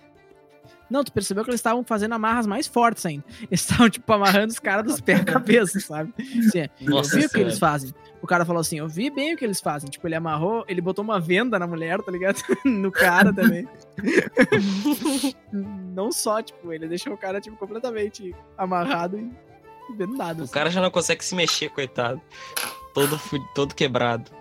Não, 0.89 1.03
tu 1.03 1.11
percebeu 1.11 1.43
que 1.43 1.49
eles 1.49 1.59
estavam 1.59 1.83
fazendo 1.83 2.13
amarras 2.13 2.45
mais 2.45 2.67
fortes 2.67 3.05
ainda. 3.05 3.23
Eles 3.49 3.61
estavam, 3.61 3.89
tipo, 3.89 4.11
amarrando 4.13 4.51
os 4.51 4.59
caras 4.59 4.85
dos 4.85 5.01
pés 5.01 5.21
à 5.21 5.23
cabeça, 5.23 5.79
sabe? 5.79 6.13
Assim, 6.19 6.59
é, 6.59 6.69
eu 6.79 6.89
Nossa 6.91 7.17
vi 7.17 7.25
o 7.25 7.29
que 7.29 7.39
eles 7.39 7.57
fazem. 7.57 7.93
O 8.21 8.27
cara 8.27 8.45
falou 8.45 8.59
assim, 8.59 8.79
eu 8.79 8.87
vi 8.87 9.09
bem 9.09 9.33
o 9.33 9.37
que 9.37 9.43
eles 9.43 9.59
fazem. 9.59 9.89
Tipo, 9.89 10.07
ele 10.07 10.15
amarrou, 10.15 10.63
ele 10.67 10.81
botou 10.81 11.03
uma 11.03 11.19
venda 11.19 11.57
na 11.57 11.67
mulher, 11.67 12.01
tá 12.01 12.11
ligado? 12.11 12.41
no 12.65 12.91
cara 12.91 13.33
também. 13.33 13.67
Não 15.51 16.11
só, 16.11 16.41
tipo, 16.41 16.71
ele 16.71 16.87
deixou 16.87 17.13
o 17.13 17.17
cara, 17.17 17.41
tipo, 17.41 17.57
completamente 17.57 18.35
amarrado 18.57 19.17
e 19.17 19.31
vendado. 19.95 20.41
O 20.41 20.43
assim. 20.43 20.53
cara 20.53 20.69
já 20.69 20.81
não 20.81 20.91
consegue 20.91 21.23
se 21.23 21.35
mexer, 21.35 21.69
coitado. 21.69 22.21
Todo, 22.93 23.19
todo 23.53 23.75
quebrado. 23.75 24.31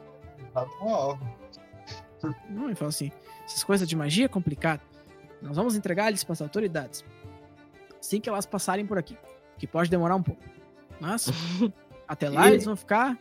Tá. 0.52 0.66
Não, 2.48 2.66
ele 2.66 2.74
falou 2.74 2.88
assim: 2.88 3.10
essas 3.44 3.62
coisas 3.64 3.86
de 3.88 3.96
magia 3.96 4.26
é 4.26 4.28
complicado. 4.28 4.80
Nós 5.44 5.56
vamos 5.56 5.76
entregar 5.76 6.08
eles 6.08 6.24
para 6.24 6.32
as 6.32 6.40
autoridades. 6.40 7.04
Assim 8.00 8.18
que 8.18 8.30
elas 8.30 8.46
passarem 8.46 8.86
por 8.86 8.96
aqui. 8.96 9.16
Que 9.58 9.66
pode 9.66 9.90
demorar 9.90 10.16
um 10.16 10.22
pouco. 10.22 10.42
Mas, 10.98 11.28
até 12.08 12.30
lá, 12.30 12.48
eles 12.48 12.64
vão 12.64 12.74
ficar. 12.74 13.18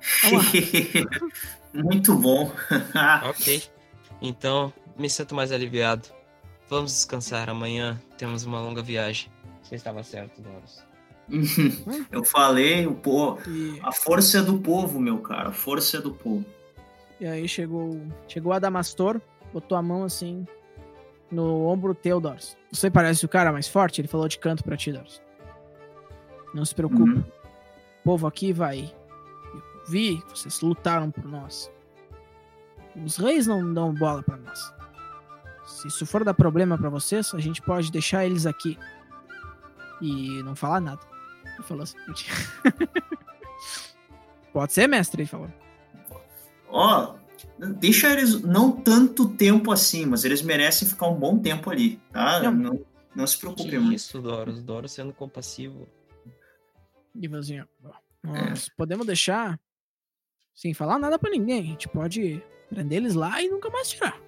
Muito 1.72 2.14
bom. 2.16 2.52
Ok. 3.28 3.62
Então, 4.20 4.72
me 4.96 5.08
sinto 5.08 5.34
mais 5.34 5.50
aliviado. 5.52 6.08
Vamos 6.68 6.92
descansar. 6.92 7.48
Amanhã 7.48 8.00
temos 8.18 8.44
uma 8.44 8.60
longa 8.60 8.82
viagem. 8.82 9.30
Você 9.62 9.74
estava 9.74 10.02
certo, 10.02 10.42
Doros. 10.42 10.84
Eu 12.12 12.22
falei, 12.24 12.86
o 12.86 12.94
povo. 12.94 13.40
E, 13.50 13.80
A 13.82 13.90
força 13.90 14.38
é 14.38 14.42
do 14.42 14.58
povo, 14.58 15.00
meu 15.00 15.18
cara. 15.18 15.48
A 15.48 15.52
força 15.52 15.96
é 15.96 16.00
do 16.00 16.12
povo. 16.12 16.44
e 17.18 17.26
aí 17.26 17.48
chegou. 17.48 18.00
Chegou 18.28 18.52
a 18.52 18.58
Damastor, 18.58 19.20
botou 19.52 19.76
a 19.76 19.82
mão 19.82 20.04
assim 20.04 20.46
no 21.34 21.66
ombro 21.66 21.94
teu, 21.94 22.20
Doros. 22.20 22.56
Você 22.70 22.90
parece 22.90 23.24
o 23.24 23.28
cara 23.28 23.52
mais 23.52 23.68
forte? 23.68 24.00
Ele 24.00 24.08
falou 24.08 24.28
de 24.28 24.38
canto 24.38 24.64
pra 24.64 24.76
ti, 24.76 24.92
Doros. 24.92 25.20
Não 26.54 26.64
se 26.64 26.74
preocupe. 26.74 27.02
Uhum. 27.02 27.20
O 27.20 28.04
povo 28.04 28.26
aqui 28.26 28.52
vai. 28.52 28.94
Eu 29.52 29.62
vi 29.88 30.22
que 30.22 30.38
vocês 30.38 30.60
lutaram 30.60 31.10
por 31.10 31.24
nós. 31.24 31.70
Os 33.04 33.16
reis 33.16 33.46
não 33.46 33.72
dão 33.72 33.92
bola 33.92 34.22
pra 34.22 34.36
nós. 34.36 34.72
Se 35.66 35.88
isso 35.88 36.06
for 36.06 36.24
dar 36.24 36.34
problema 36.34 36.78
pra 36.78 36.88
vocês, 36.88 37.34
a 37.34 37.40
gente 37.40 37.60
pode 37.62 37.90
deixar 37.90 38.24
eles 38.24 38.46
aqui 38.46 38.78
e 40.00 40.42
não 40.42 40.54
falar 40.54 40.80
nada. 40.80 41.00
Ele 41.44 41.62
falou 41.62 41.82
assim. 41.82 41.96
pode 44.52 44.72
ser, 44.72 44.86
mestre, 44.86 45.22
ele 45.22 45.28
falou. 45.28 45.50
Ó, 46.68 47.14
deixa 47.72 48.10
eles 48.12 48.40
não 48.42 48.70
tanto 48.72 49.28
tempo 49.28 49.70
assim, 49.72 50.06
mas 50.06 50.24
eles 50.24 50.42
merecem 50.42 50.86
ficar 50.88 51.08
um 51.08 51.14
bom 51.18 51.38
tempo 51.38 51.70
ali, 51.70 52.00
tá? 52.12 52.40
Não. 52.42 52.52
Não, 52.52 52.80
não 53.14 53.26
se 53.26 53.38
preocupe 53.38 53.70
Que 53.70 53.78
muito. 53.78 53.94
isso, 53.96 54.20
Doros? 54.20 54.62
Doros 54.62 54.92
sendo 54.92 55.12
compassivo. 55.12 55.88
E 57.14 57.26
assim, 57.36 57.60
ó, 57.60 57.64
nós 58.22 58.68
podemos 58.76 59.06
deixar 59.06 59.58
sem 60.54 60.74
falar 60.74 60.98
nada 60.98 61.18
pra 61.18 61.30
ninguém. 61.30 61.60
A 61.60 61.64
gente 61.66 61.88
pode 61.88 62.42
prender 62.68 62.98
eles 62.98 63.14
lá 63.14 63.40
e 63.42 63.48
nunca 63.48 63.70
mais 63.70 63.88
tirar. 63.90 64.18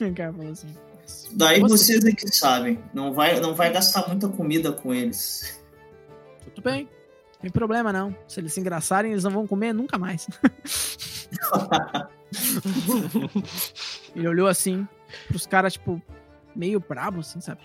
o 0.00 0.14
cara 0.14 0.32
falou 0.32 0.50
assim. 0.52 0.74
Daí 1.32 1.60
Você- 1.60 1.94
vocês 1.98 2.04
é 2.04 2.12
que 2.12 2.28
sabem. 2.28 2.82
Não 2.94 3.12
vai, 3.12 3.40
não 3.40 3.54
vai 3.54 3.72
gastar 3.72 4.06
muita 4.08 4.28
comida 4.28 4.72
com 4.72 4.92
eles. 4.94 5.60
Tudo 6.44 6.62
bem. 6.62 6.88
Não 7.38 7.42
tem 7.42 7.50
problema, 7.50 7.92
não. 7.92 8.16
Se 8.26 8.40
eles 8.40 8.52
se 8.52 8.58
engraçarem, 8.60 9.12
eles 9.12 9.22
não 9.22 9.30
vão 9.30 9.46
comer 9.46 9.72
nunca 9.72 9.96
mais. 9.96 10.26
Ele 14.14 14.26
olhou 14.28 14.48
assim 14.48 14.86
pros 15.28 15.46
caras, 15.46 15.74
tipo, 15.74 16.02
meio 16.54 16.80
brabo, 16.80 17.20
assim, 17.20 17.40
sabe? 17.40 17.60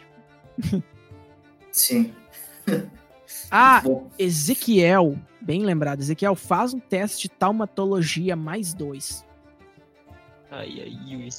Sim. 1.72 2.14
Ah, 3.50 3.82
Ezequiel. 4.18 5.18
Bem 5.42 5.64
lembrado. 5.64 6.00
Ezequiel, 6.02 6.36
faz 6.36 6.74
um 6.74 6.80
teste 6.80 7.24
de 7.24 7.30
taumatologia 7.30 8.36
mais 8.36 8.74
dois. 8.74 9.26
Ai, 10.52 10.82
ai, 10.82 11.16
ui. 11.16 11.30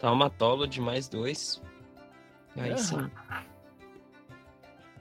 Taumatolo 0.00 0.66
de 0.66 0.80
mais 0.80 1.06
dois. 1.06 1.62
Aí 2.56 2.76
sim. 2.78 3.10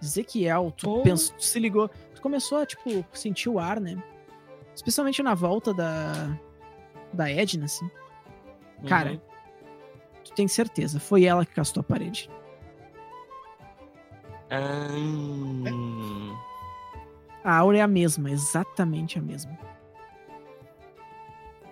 Ezequiel, 0.01 0.71
tu, 0.75 0.85
Pô. 0.87 1.01
pensou, 1.03 1.35
tu 1.37 1.43
se 1.43 1.59
ligou, 1.59 1.87
tu 2.15 2.21
começou 2.21 2.57
a, 2.59 2.65
tipo, 2.65 3.05
sentir 3.13 3.49
o 3.49 3.59
ar, 3.59 3.79
né? 3.79 4.01
Especialmente 4.75 5.21
na 5.21 5.33
volta 5.35 5.73
da, 5.73 6.37
da 7.13 7.29
Edna, 7.29 7.65
assim. 7.65 7.89
Cara, 8.87 9.11
Uhum. 9.11 9.19
tu 10.23 10.33
tem 10.33 10.47
certeza, 10.47 10.99
foi 10.99 11.25
ela 11.25 11.45
que 11.45 11.53
castou 11.53 11.81
a 11.81 11.83
parede. 11.83 12.29
Ah. 14.49 14.87
A 17.43 17.57
aura 17.57 17.77
é 17.77 17.81
a 17.81 17.87
mesma, 17.87 18.29
exatamente 18.31 19.17
a 19.17 19.21
mesma. 19.21 19.57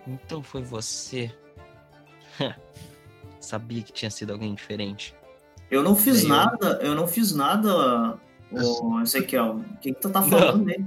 Então 0.08 0.42
foi 0.42 0.62
você. 0.64 1.32
Sabia 3.40 3.82
que 3.84 3.92
tinha 3.92 4.10
sido 4.12 4.32
alguém 4.34 4.54
diferente. 4.56 5.16
Eu 5.72 5.84
não 5.84 5.96
fiz 5.96 6.24
Eu- 6.24 6.30
nada, 6.30 6.80
eu 6.82 6.96
não 6.96 7.08
fiz 7.08 7.34
nada, 7.34 8.18
ô 8.52 9.00
Ezequiel. 9.02 9.58
O 9.58 9.78
que, 9.78 9.94
que 9.94 10.00
tu 10.02 10.10
tá 10.10 10.22
falando 10.22 10.70
aí? 10.70 10.84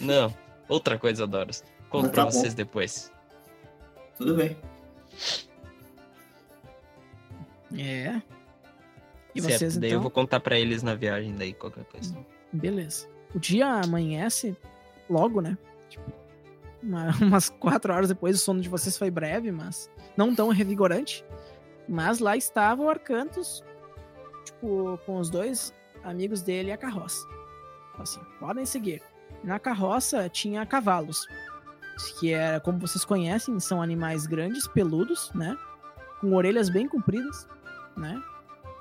Não, 0.00 0.34
outra 0.68 0.98
coisa, 0.98 1.26
Doros. 1.26 1.62
Conto 1.90 2.06
Ah, 2.06 2.10
pra 2.10 2.24
tá 2.24 2.30
bom. 2.30 2.30
vocês 2.32 2.54
depois. 2.54 3.12
Tudo 4.18 4.34
bem. 4.34 4.56
É. 7.76 8.20
E 9.34 9.42
certo, 9.42 9.58
vocês, 9.58 9.76
daí 9.76 9.90
então? 9.90 9.98
eu 9.98 10.02
vou 10.02 10.10
contar 10.10 10.40
pra 10.40 10.58
eles 10.58 10.82
na 10.82 10.94
viagem, 10.94 11.34
daí 11.34 11.52
qualquer 11.52 11.84
coisa. 11.84 12.16
Beleza. 12.52 13.06
O 13.34 13.38
dia 13.38 13.66
amanhece 13.66 14.56
logo, 15.10 15.40
né? 15.40 15.58
Tipo, 15.90 16.10
uma- 16.82 17.10
umas 17.20 17.50
quatro 17.50 17.92
horas 17.92 18.08
depois, 18.08 18.36
o 18.36 18.38
sono 18.38 18.60
de 18.60 18.68
vocês 18.68 18.96
foi 18.96 19.10
breve, 19.10 19.50
mas 19.52 19.90
não 20.16 20.34
tão 20.34 20.48
revigorante. 20.48 21.24
Mas 21.88 22.18
lá 22.18 22.36
estava 22.36 22.82
o 22.82 22.88
Arcantus, 22.88 23.62
tipo, 24.44 24.98
com 25.06 25.18
os 25.18 25.30
dois 25.30 25.72
amigos 26.02 26.42
dele 26.42 26.70
e 26.70 26.72
a 26.72 26.76
carroça. 26.76 27.26
Assim, 27.98 28.20
podem 28.38 28.66
seguir. 28.66 29.02
Na 29.42 29.58
carroça 29.58 30.28
tinha 30.28 30.66
cavalos, 30.66 31.26
que 32.18 32.32
é, 32.32 32.60
como 32.60 32.78
vocês 32.78 33.04
conhecem, 33.04 33.58
são 33.60 33.80
animais 33.80 34.26
grandes, 34.26 34.66
peludos, 34.68 35.30
né? 35.34 35.56
Com 36.20 36.34
orelhas 36.34 36.68
bem 36.68 36.88
compridas, 36.88 37.48
né? 37.96 38.20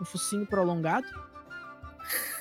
Um 0.02 0.06
focinho 0.06 0.46
prolongado. 0.46 1.08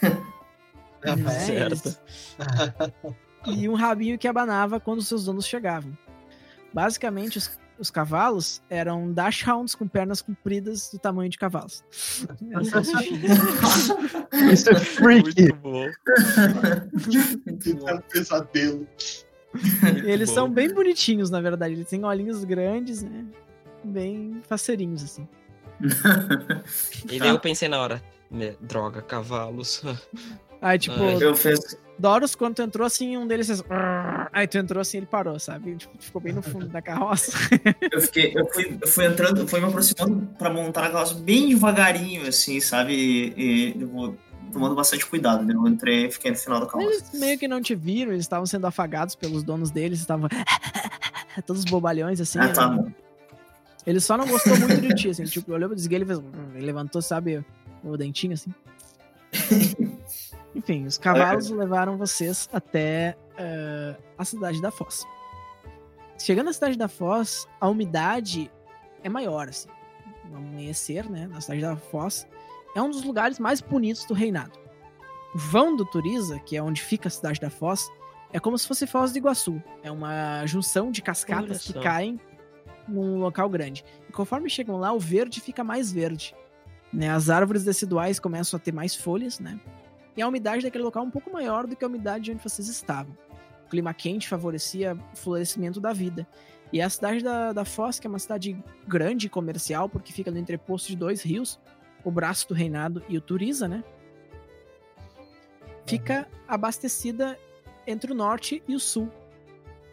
né? 1.04 1.30
certo. 1.30 1.96
E 3.46 3.68
um 3.68 3.74
rabinho 3.74 4.18
que 4.18 4.26
abanava 4.26 4.80
quando 4.80 5.02
seus 5.02 5.26
donos 5.26 5.46
chegavam. 5.46 5.96
Basicamente, 6.72 7.36
os, 7.36 7.58
os 7.78 7.90
cavalos 7.90 8.62
eram 8.70 9.12
dashhounds 9.12 9.74
com 9.74 9.86
pernas 9.88 10.22
compridas 10.22 10.90
do 10.90 10.98
tamanho 10.98 11.28
de 11.30 11.36
cavalos. 11.38 11.82
Isso 14.52 14.70
é 14.70 14.74
freaky. 14.76 15.42
Muito 15.42 15.56
bom. 15.56 15.86
Isso 17.64 17.88
é 17.88 17.94
um 17.94 18.00
pesadelo. 18.00 18.86
muito 19.82 20.06
Eles 20.06 20.28
bom. 20.30 20.34
são 20.34 20.50
bem 20.50 20.72
bonitinhos, 20.72 21.30
na 21.30 21.40
verdade. 21.40 21.74
Eles 21.74 21.88
têm 21.88 22.04
olhinhos 22.04 22.44
grandes, 22.44 23.02
né? 23.02 23.24
Bem 23.82 24.40
faceirinhos, 24.48 25.02
assim. 25.02 25.28
E 27.10 27.18
daí 27.18 27.28
eu 27.30 27.38
pensei 27.40 27.68
na 27.68 27.80
hora. 27.80 28.02
"Me- 28.30 28.56
Droga, 28.60 29.02
cavalos. 29.02 29.82
Aí, 30.62 30.78
tipo. 30.78 30.96
Eu 30.98 31.34
fiz. 31.34 31.76
Doros, 31.98 32.34
quando 32.34 32.56
tu 32.56 32.62
entrou 32.62 32.86
assim, 32.86 33.16
um 33.16 33.26
deles 33.26 33.46
fez. 33.46 33.62
Aí 34.32 34.46
tu 34.46 34.58
entrou 34.58 34.80
assim, 34.80 34.98
ele 34.98 35.06
parou, 35.06 35.38
sabe? 35.38 35.76
Tipo, 35.76 35.92
ficou 35.98 36.20
bem 36.20 36.32
no 36.32 36.42
fundo 36.42 36.66
da 36.66 36.82
carroça. 36.82 37.32
Eu, 37.92 38.00
fiquei, 38.00 38.32
eu, 38.34 38.46
fui, 38.52 38.78
eu 38.80 38.88
fui 38.88 39.04
entrando, 39.06 39.46
fui 39.46 39.60
me 39.60 39.66
aproximando 39.66 40.26
pra 40.36 40.50
montar 40.50 40.86
a 40.86 40.90
calça 40.90 41.14
bem 41.14 41.48
devagarinho, 41.48 42.26
assim, 42.26 42.58
sabe? 42.58 42.92
E, 42.92 43.74
e 43.76 43.80
eu 43.80 43.88
vou 43.88 44.16
tomando 44.52 44.74
bastante 44.74 45.06
cuidado, 45.06 45.44
né? 45.44 45.54
Eu 45.54 45.66
entrei 45.68 46.06
e 46.06 46.10
fiquei 46.10 46.30
no 46.30 46.36
final 46.36 46.60
da 46.60 46.66
calça. 46.66 46.86
Eles 46.86 47.10
meio 47.14 47.38
que 47.38 47.46
não 47.46 47.62
te 47.62 47.74
viram, 47.74 48.12
eles 48.12 48.24
estavam 48.24 48.46
sendo 48.46 48.66
afagados 48.66 49.14
pelos 49.14 49.42
donos 49.42 49.70
deles, 49.70 50.00
estavam. 50.00 50.28
Todos 51.46 51.64
bobalhões, 51.64 52.20
assim. 52.20 52.38
Ah, 52.38 52.48
tá 52.48 52.68
né? 52.68 52.76
bom. 52.76 52.92
Ele 53.86 54.00
só 54.00 54.16
não 54.16 54.26
gostou 54.26 54.58
muito 54.58 54.80
de 54.80 54.94
ti, 54.94 55.10
assim. 55.10 55.24
Tipo, 55.24 55.52
olhou 55.52 55.76
Ziguei, 55.76 55.98
ele 55.98 56.06
fez. 56.06 56.20
Ele 56.54 56.66
levantou, 56.66 57.02
sabe, 57.02 57.44
o 57.82 57.96
dentinho, 57.96 58.34
assim. 58.34 58.52
Enfim, 60.54 60.86
os 60.86 60.96
cavalos 60.96 61.50
levaram 61.50 61.96
vocês 61.96 62.48
até 62.52 63.16
eh, 63.36 63.96
a 64.16 64.24
cidade 64.24 64.62
da 64.62 64.70
Foz. 64.70 65.04
Chegando 66.18 66.46
na 66.46 66.52
cidade 66.52 66.78
da 66.78 66.86
Foz, 66.86 67.48
a 67.60 67.68
umidade 67.68 68.50
é 69.02 69.08
maior, 69.08 69.48
assim. 69.48 69.68
O 70.30 70.36
amanhecer, 70.36 71.10
né, 71.10 71.26
na 71.26 71.40
cidade 71.40 71.60
da 71.60 71.76
Foz, 71.76 72.26
é 72.74 72.80
um 72.80 72.88
dos 72.88 73.02
lugares 73.02 73.38
mais 73.38 73.60
bonitos 73.60 74.04
do 74.04 74.14
reinado. 74.14 74.58
O 75.34 75.38
vão 75.38 75.74
do 75.74 75.84
Turiza, 75.84 76.38
que 76.38 76.56
é 76.56 76.62
onde 76.62 76.80
fica 76.80 77.08
a 77.08 77.10
cidade 77.10 77.40
da 77.40 77.50
Foz, 77.50 77.90
é 78.32 78.38
como 78.38 78.56
se 78.56 78.66
fosse 78.66 78.86
Foz 78.86 79.12
do 79.12 79.18
Iguaçu. 79.18 79.62
É 79.82 79.90
uma 79.90 80.46
junção 80.46 80.90
de 80.90 81.02
cascatas 81.02 81.64
que 81.64 81.72
caem 81.74 82.20
num 82.88 83.18
local 83.18 83.48
grande. 83.48 83.84
E 84.08 84.12
conforme 84.12 84.48
chegam 84.48 84.76
lá, 84.76 84.92
o 84.92 84.98
verde 84.98 85.40
fica 85.40 85.64
mais 85.64 85.90
verde. 85.90 86.34
Né? 86.92 87.10
As 87.10 87.28
árvores 87.28 87.64
deciduais 87.64 88.20
começam 88.20 88.56
a 88.56 88.60
ter 88.60 88.72
mais 88.72 88.94
folhas, 88.94 89.40
né? 89.40 89.58
E 90.16 90.22
a 90.22 90.28
umidade 90.28 90.62
daquele 90.62 90.84
local 90.84 91.04
é 91.04 91.06
um 91.06 91.10
pouco 91.10 91.32
maior 91.32 91.66
do 91.66 91.74
que 91.74 91.84
a 91.84 91.88
umidade 91.88 92.24
de 92.24 92.32
onde 92.32 92.42
vocês 92.42 92.68
estavam. 92.68 93.16
O 93.66 93.68
clima 93.68 93.92
quente 93.92 94.28
favorecia 94.28 94.96
o 95.12 95.16
florescimento 95.16 95.80
da 95.80 95.92
vida. 95.92 96.26
E 96.72 96.80
a 96.80 96.88
cidade 96.88 97.22
da, 97.22 97.52
da 97.52 97.64
Foz, 97.64 97.98
que 97.98 98.06
é 98.06 98.10
uma 98.10 98.18
cidade 98.18 98.56
grande 98.86 99.26
e 99.26 99.30
comercial, 99.30 99.88
porque 99.88 100.12
fica 100.12 100.30
no 100.30 100.38
entreposto 100.38 100.88
de 100.88 100.96
dois 100.96 101.22
rios, 101.22 101.60
o 102.04 102.10
braço 102.10 102.48
do 102.48 102.54
reinado 102.54 103.02
e 103.08 103.16
o 103.16 103.20
Turiza, 103.20 103.66
né? 103.66 103.82
Fica 105.86 106.28
abastecida 106.48 107.38
entre 107.86 108.12
o 108.12 108.14
norte 108.14 108.62
e 108.66 108.74
o 108.74 108.80
sul 108.80 109.10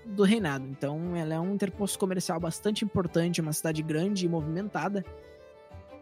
do 0.06 0.23
reinado. 0.23 0.65
Então, 0.68 1.15
ela 1.15 1.34
é 1.34 1.39
um 1.39 1.53
interposto 1.53 1.99
comercial 1.99 2.39
bastante 2.39 2.84
importante, 2.84 3.41
uma 3.41 3.53
cidade 3.53 3.84
grande 3.84 4.26
e 4.26 4.30
movimentada, 4.30 5.06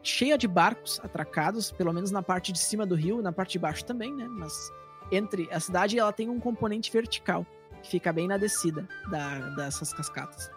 cheia 0.01 0.37
de 0.37 0.47
barcos 0.47 0.99
atracados, 1.03 1.71
pelo 1.71 1.93
menos 1.93 2.11
na 2.11 2.21
parte 2.21 2.51
de 2.51 2.59
cima 2.59 2.85
do 2.85 2.95
rio, 2.95 3.21
na 3.21 3.31
parte 3.31 3.53
de 3.53 3.59
baixo 3.59 3.85
também, 3.85 4.13
né? 4.13 4.27
Mas 4.27 4.71
entre 5.11 5.49
a 5.51 5.59
cidade 5.59 5.97
ela 5.97 6.13
tem 6.13 6.29
um 6.29 6.39
componente 6.39 6.91
vertical 6.91 7.45
que 7.81 7.89
fica 7.89 8.11
bem 8.11 8.27
na 8.27 8.37
descida 8.37 8.87
da, 9.09 9.49
dessas 9.55 9.93
cascatas. 9.93 10.51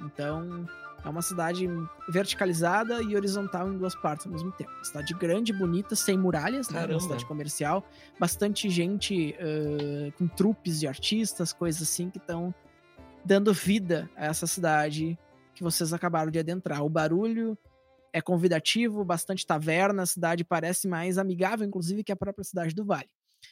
Então, 0.00 0.66
é 1.04 1.08
uma 1.08 1.22
cidade 1.22 1.66
verticalizada 2.08 3.02
e 3.02 3.16
horizontal 3.16 3.68
em 3.68 3.76
duas 3.76 3.94
partes 3.94 4.26
ao 4.26 4.32
mesmo 4.32 4.52
tempo. 4.52 4.70
Uma 4.70 4.84
cidade 4.84 5.14
grande, 5.14 5.52
bonita, 5.52 5.94
sem 5.94 6.16
muralhas, 6.16 6.68
né? 6.68 6.84
Uma 6.86 7.00
cidade 7.00 7.24
comercial. 7.24 7.84
Bastante 8.18 8.68
gente 8.68 9.34
uh, 9.38 10.12
com 10.12 10.28
trupes 10.28 10.80
de 10.80 10.86
artistas, 10.86 11.52
coisas 11.52 11.82
assim, 11.82 12.10
que 12.10 12.18
estão 12.18 12.54
dando 13.24 13.52
vida 13.52 14.10
a 14.16 14.26
essa 14.26 14.46
cidade 14.46 15.18
que 15.54 15.62
vocês 15.62 15.92
acabaram 15.92 16.30
de 16.30 16.38
adentrar. 16.38 16.84
O 16.84 16.88
barulho 16.88 17.56
é 18.12 18.20
convidativo, 18.20 19.04
bastante 19.04 19.46
taverna, 19.46 20.02
a 20.02 20.06
cidade 20.06 20.44
parece 20.44 20.88
mais 20.88 21.18
amigável, 21.18 21.66
inclusive, 21.66 22.04
que 22.04 22.12
a 22.12 22.16
própria 22.16 22.44
cidade 22.44 22.74
do 22.74 22.84
Vale. 22.84 23.08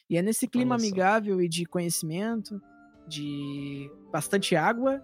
E 0.09 0.16
é 0.16 0.22
nesse 0.22 0.47
clima 0.47 0.74
amigável 0.74 1.40
e 1.40 1.48
de 1.48 1.64
conhecimento, 1.64 2.60
de 3.06 3.90
bastante 4.12 4.55
água 4.55 5.02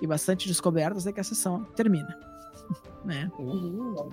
e 0.00 0.06
bastante 0.06 0.48
descobertas 0.48 1.06
é 1.06 1.12
que 1.12 1.20
a 1.20 1.24
sessão 1.24 1.64
termina. 1.76 2.18
né? 3.04 3.30
Uh. 3.38 4.10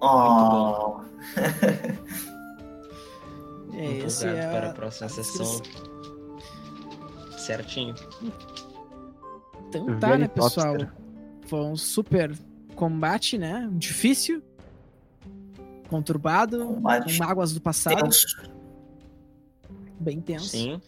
Oh. 0.00 1.00
é, 3.74 3.98
esse 3.98 4.26
é 4.26 4.50
para 4.50 4.70
a 4.70 4.74
próxima 4.74 5.08
sessão. 5.08 5.62
Certinho. 7.38 7.94
Então 9.68 9.98
tá, 9.98 10.18
né, 10.18 10.28
pessoal? 10.28 10.76
Foi 11.46 11.60
um 11.60 11.76
super 11.76 12.32
combate, 12.82 13.38
né? 13.38 13.70
Difícil. 13.74 14.42
Conturbado. 15.88 16.66
Combate. 16.66 17.16
Com 17.16 17.24
mágoas 17.24 17.52
do 17.52 17.60
passado. 17.60 18.02
Tenso. 18.02 18.42
Bem 20.00 20.20
tenso. 20.20 20.48
Sim. 20.48 20.80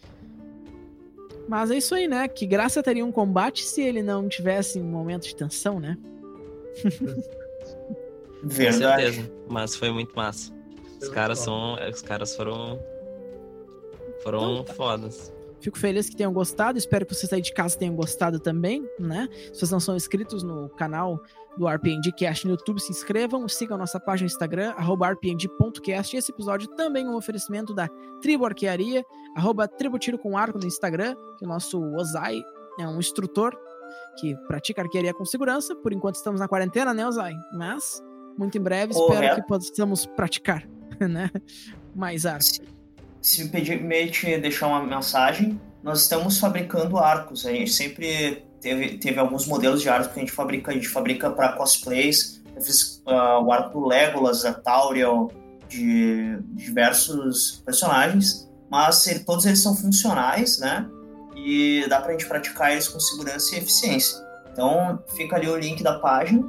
Mas 1.47 1.71
é 1.71 1.77
isso 1.77 1.95
aí, 1.95 2.05
né? 2.05 2.27
Que 2.27 2.45
graça 2.45 2.83
teria 2.83 3.05
um 3.05 3.13
combate 3.13 3.63
se 3.63 3.81
ele 3.81 4.03
não 4.03 4.27
tivesse 4.27 4.77
um 4.77 4.83
momento 4.83 5.25
de 5.25 5.37
tensão, 5.37 5.79
né? 5.79 5.97
Verdade. 8.43 8.73
Com 8.73 8.87
certeza. 8.89 9.31
Mas 9.47 9.73
foi 9.73 9.89
muito 9.89 10.13
massa. 10.13 10.51
Os 11.01 11.07
caras 11.07 11.39
são. 11.39 11.77
Os 11.89 12.01
caras 12.01 12.35
foram. 12.35 12.77
Foram 14.21 14.51
então, 14.51 14.63
tá. 14.65 14.73
fodas. 14.73 15.33
Fico 15.61 15.77
feliz 15.79 16.09
que 16.09 16.15
tenham 16.17 16.33
gostado. 16.33 16.77
Espero 16.77 17.05
que 17.05 17.15
vocês 17.15 17.31
aí 17.31 17.41
de 17.41 17.53
casa 17.53 17.77
tenham 17.77 17.95
gostado 17.95 18.37
também, 18.37 18.85
né? 18.99 19.29
Se 19.53 19.59
vocês 19.59 19.71
não 19.71 19.79
são 19.79 19.95
inscritos 19.95 20.43
no 20.43 20.67
canal 20.67 21.23
do 21.57 21.67
RPNDcast 21.67 22.45
no 22.45 22.51
YouTube, 22.51 22.79
se 22.81 22.91
inscrevam, 22.91 23.47
sigam 23.47 23.77
nossa 23.77 23.99
página 23.99 24.27
no 24.27 24.31
Instagram, 24.31 24.71
arroba 24.71 25.11
rpnd.cast. 25.11 26.17
Esse 26.17 26.31
episódio 26.31 26.67
também 26.69 27.05
é 27.05 27.09
um 27.09 27.15
oferecimento 27.15 27.73
da 27.73 27.87
Tribo 28.21 28.45
Arquearia, 28.45 29.03
arroba 29.35 29.67
Tributiro 29.67 30.17
com 30.17 30.37
Arco 30.37 30.59
no 30.59 30.65
Instagram, 30.65 31.15
que 31.37 31.45
o 31.45 31.47
nosso 31.47 31.81
Ozai 31.95 32.41
é 32.79 32.87
um 32.87 32.99
instrutor 32.99 33.57
que 34.19 34.35
pratica 34.47 34.81
arquearia 34.81 35.13
com 35.13 35.25
segurança. 35.25 35.75
Por 35.75 35.93
enquanto 35.93 36.15
estamos 36.15 36.39
na 36.39 36.47
quarentena, 36.47 36.93
né, 36.93 37.07
Ozai? 37.07 37.33
Mas, 37.53 38.03
muito 38.37 38.57
em 38.57 38.61
breve, 38.61 38.93
espero 38.93 39.35
que 39.35 39.47
possamos 39.47 40.05
praticar, 40.05 40.67
né? 40.99 41.31
Mais 41.95 42.25
arco. 42.25 42.43
Se, 42.43 42.61
se 43.21 43.43
me 43.43 43.49
permite 43.49 44.37
deixar 44.37 44.67
uma 44.67 44.83
mensagem, 44.83 45.59
nós 45.81 46.01
estamos 46.01 46.37
fabricando 46.39 46.97
arcos. 46.97 47.45
A 47.45 47.51
gente 47.51 47.71
sempre 47.71 48.43
teve, 48.65 48.97
teve 48.97 49.19
alguns 49.19 49.45
modelos 49.45 49.79
de 49.79 49.87
arcos 49.87 50.11
que 50.11 50.19
a 50.19 50.21
gente 50.21 50.31
fabrica, 50.31 50.71
a 50.71 50.73
gente 50.73 50.89
fabrica 50.89 51.29
para 51.29 51.53
cosplays. 51.53 52.41
Eu 52.55 52.61
fiz 52.63 53.03
uh, 53.05 53.43
o 53.43 53.51
arco 53.51 53.79
do 53.79 53.87
Legolas, 53.87 54.43
a 54.43 54.53
Tauriel, 54.53 55.31
de, 55.69 56.39
diversos 56.53 57.61
personagens, 57.63 58.49
mas 58.69 59.05
todos 59.23 59.45
eles 59.45 59.61
são 59.61 59.75
funcionais, 59.75 60.57
né? 60.57 60.89
E 61.35 61.85
dá 61.87 62.01
para 62.01 62.09
a 62.09 62.11
gente 62.13 62.25
praticar 62.25 62.71
eles 62.71 62.87
com 62.87 62.99
segurança 62.99 63.53
e 63.53 63.59
eficiência. 63.59 64.17
Então 64.51 64.99
fica 65.15 65.35
ali 65.35 65.47
o 65.47 65.55
link 65.55 65.83
da 65.83 65.99
página 65.99 66.43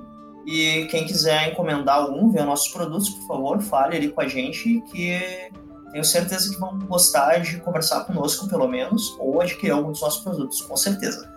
e 0.47 0.87
quem 0.91 1.05
quiser 1.05 1.53
encomendar 1.53 1.97
algum, 1.97 2.31
ver 2.31 2.47
nossos 2.47 2.69
produtos, 2.69 3.11
por 3.11 3.27
favor, 3.27 3.61
fale 3.61 3.97
ali 3.97 4.09
com 4.09 4.23
a 4.23 4.29
gente 4.29 4.81
que 4.93 5.51
tenho 5.97 6.05
certeza 6.05 6.53
que 6.53 6.61
vão 6.61 6.79
gostar 6.81 7.39
de 7.39 7.59
conversar 7.61 8.05
conosco, 8.05 8.47
pelo 8.49 8.69
menos, 8.69 9.17
ou 9.19 9.41
adquirir 9.41 9.71
algum 9.71 9.93
dos 9.93 10.03
nossos 10.03 10.23
produtos, 10.23 10.61
com 10.61 10.77
certeza. 10.77 11.33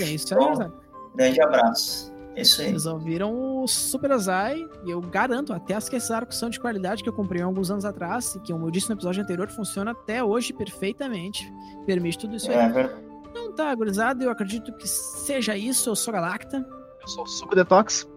É 0.00 0.04
isso 0.04 0.34
aí, 0.34 0.44
então, 0.50 0.72
Grande 1.14 1.42
abraço. 1.42 2.14
É 2.34 2.40
isso 2.40 2.62
aí. 2.62 2.68
Eles 2.68 2.86
ouviram 2.86 3.62
o 3.62 3.66
Super 3.66 4.12
Azai, 4.12 4.64
e 4.86 4.90
eu 4.90 5.00
garanto, 5.02 5.52
até 5.52 5.74
as 5.74 5.90
que 5.90 6.00
são 6.00 6.48
de 6.48 6.58
qualidade 6.58 7.02
que 7.02 7.08
eu 7.08 7.12
comprei 7.12 7.42
alguns 7.42 7.70
anos 7.70 7.84
atrás, 7.84 8.34
e 8.34 8.40
que, 8.40 8.50
como 8.50 8.66
eu 8.66 8.70
disse 8.70 8.88
no 8.88 8.94
episódio 8.94 9.22
anterior, 9.22 9.50
funciona 9.50 9.90
até 9.90 10.24
hoje 10.24 10.54
perfeitamente. 10.54 11.52
Permite 11.84 12.18
tudo 12.18 12.36
isso 12.36 12.50
é, 12.50 12.64
aí. 12.64 12.72
Verdade. 12.72 13.02
Então 13.30 13.52
tá, 13.52 13.74
gurizada, 13.74 14.24
eu 14.24 14.30
acredito 14.30 14.72
que 14.72 14.88
seja 14.88 15.54
isso. 15.54 15.90
Eu 15.90 15.96
sou 15.96 16.14
Galacta. 16.14 16.66
Eu 17.02 17.08
sou 17.08 17.24
o 17.24 17.26
Super 17.26 17.56
Detox. 17.56 18.08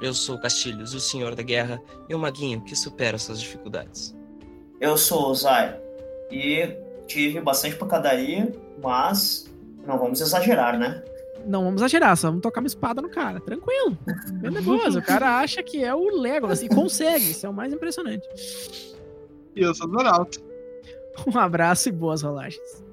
Eu 0.00 0.12
sou 0.12 0.40
Castilhos, 0.40 0.92
o 0.92 0.98
Senhor 0.98 1.36
da 1.36 1.42
Guerra, 1.42 1.80
e 2.08 2.14
o 2.14 2.18
Maguinho 2.18 2.60
que 2.62 2.74
supera 2.74 3.16
suas 3.16 3.40
dificuldades. 3.40 4.13
Eu 4.84 4.98
sou 4.98 5.30
o 5.30 5.34
Zay 5.34 5.72
e 6.30 6.68
tive 7.06 7.40
bastante 7.40 7.74
pancadaria, 7.74 8.54
mas 8.82 9.50
não 9.86 9.96
vamos 9.98 10.20
exagerar, 10.20 10.78
né? 10.78 11.02
Não 11.46 11.64
vamos 11.64 11.80
exagerar, 11.80 12.14
só 12.18 12.28
vamos 12.28 12.42
tocar 12.42 12.60
uma 12.60 12.66
espada 12.66 13.00
no 13.00 13.08
cara. 13.08 13.40
Tranquilo. 13.40 13.96
Bem 14.42 14.50
nervoso. 14.52 14.98
O 14.98 15.02
cara 15.02 15.38
acha 15.38 15.62
que 15.62 15.82
é 15.82 15.94
o 15.94 16.20
Legolas 16.20 16.62
e 16.62 16.68
consegue. 16.68 17.30
Isso 17.30 17.46
é 17.46 17.48
o 17.48 17.52
mais 17.54 17.72
impressionante. 17.72 18.28
E 19.56 19.62
eu 19.62 19.74
sou 19.74 19.88
o 19.88 19.90
Donaldo. 19.90 20.36
Um 21.34 21.38
abraço 21.38 21.88
e 21.88 21.92
boas 21.92 22.20
rolagens. 22.20 22.83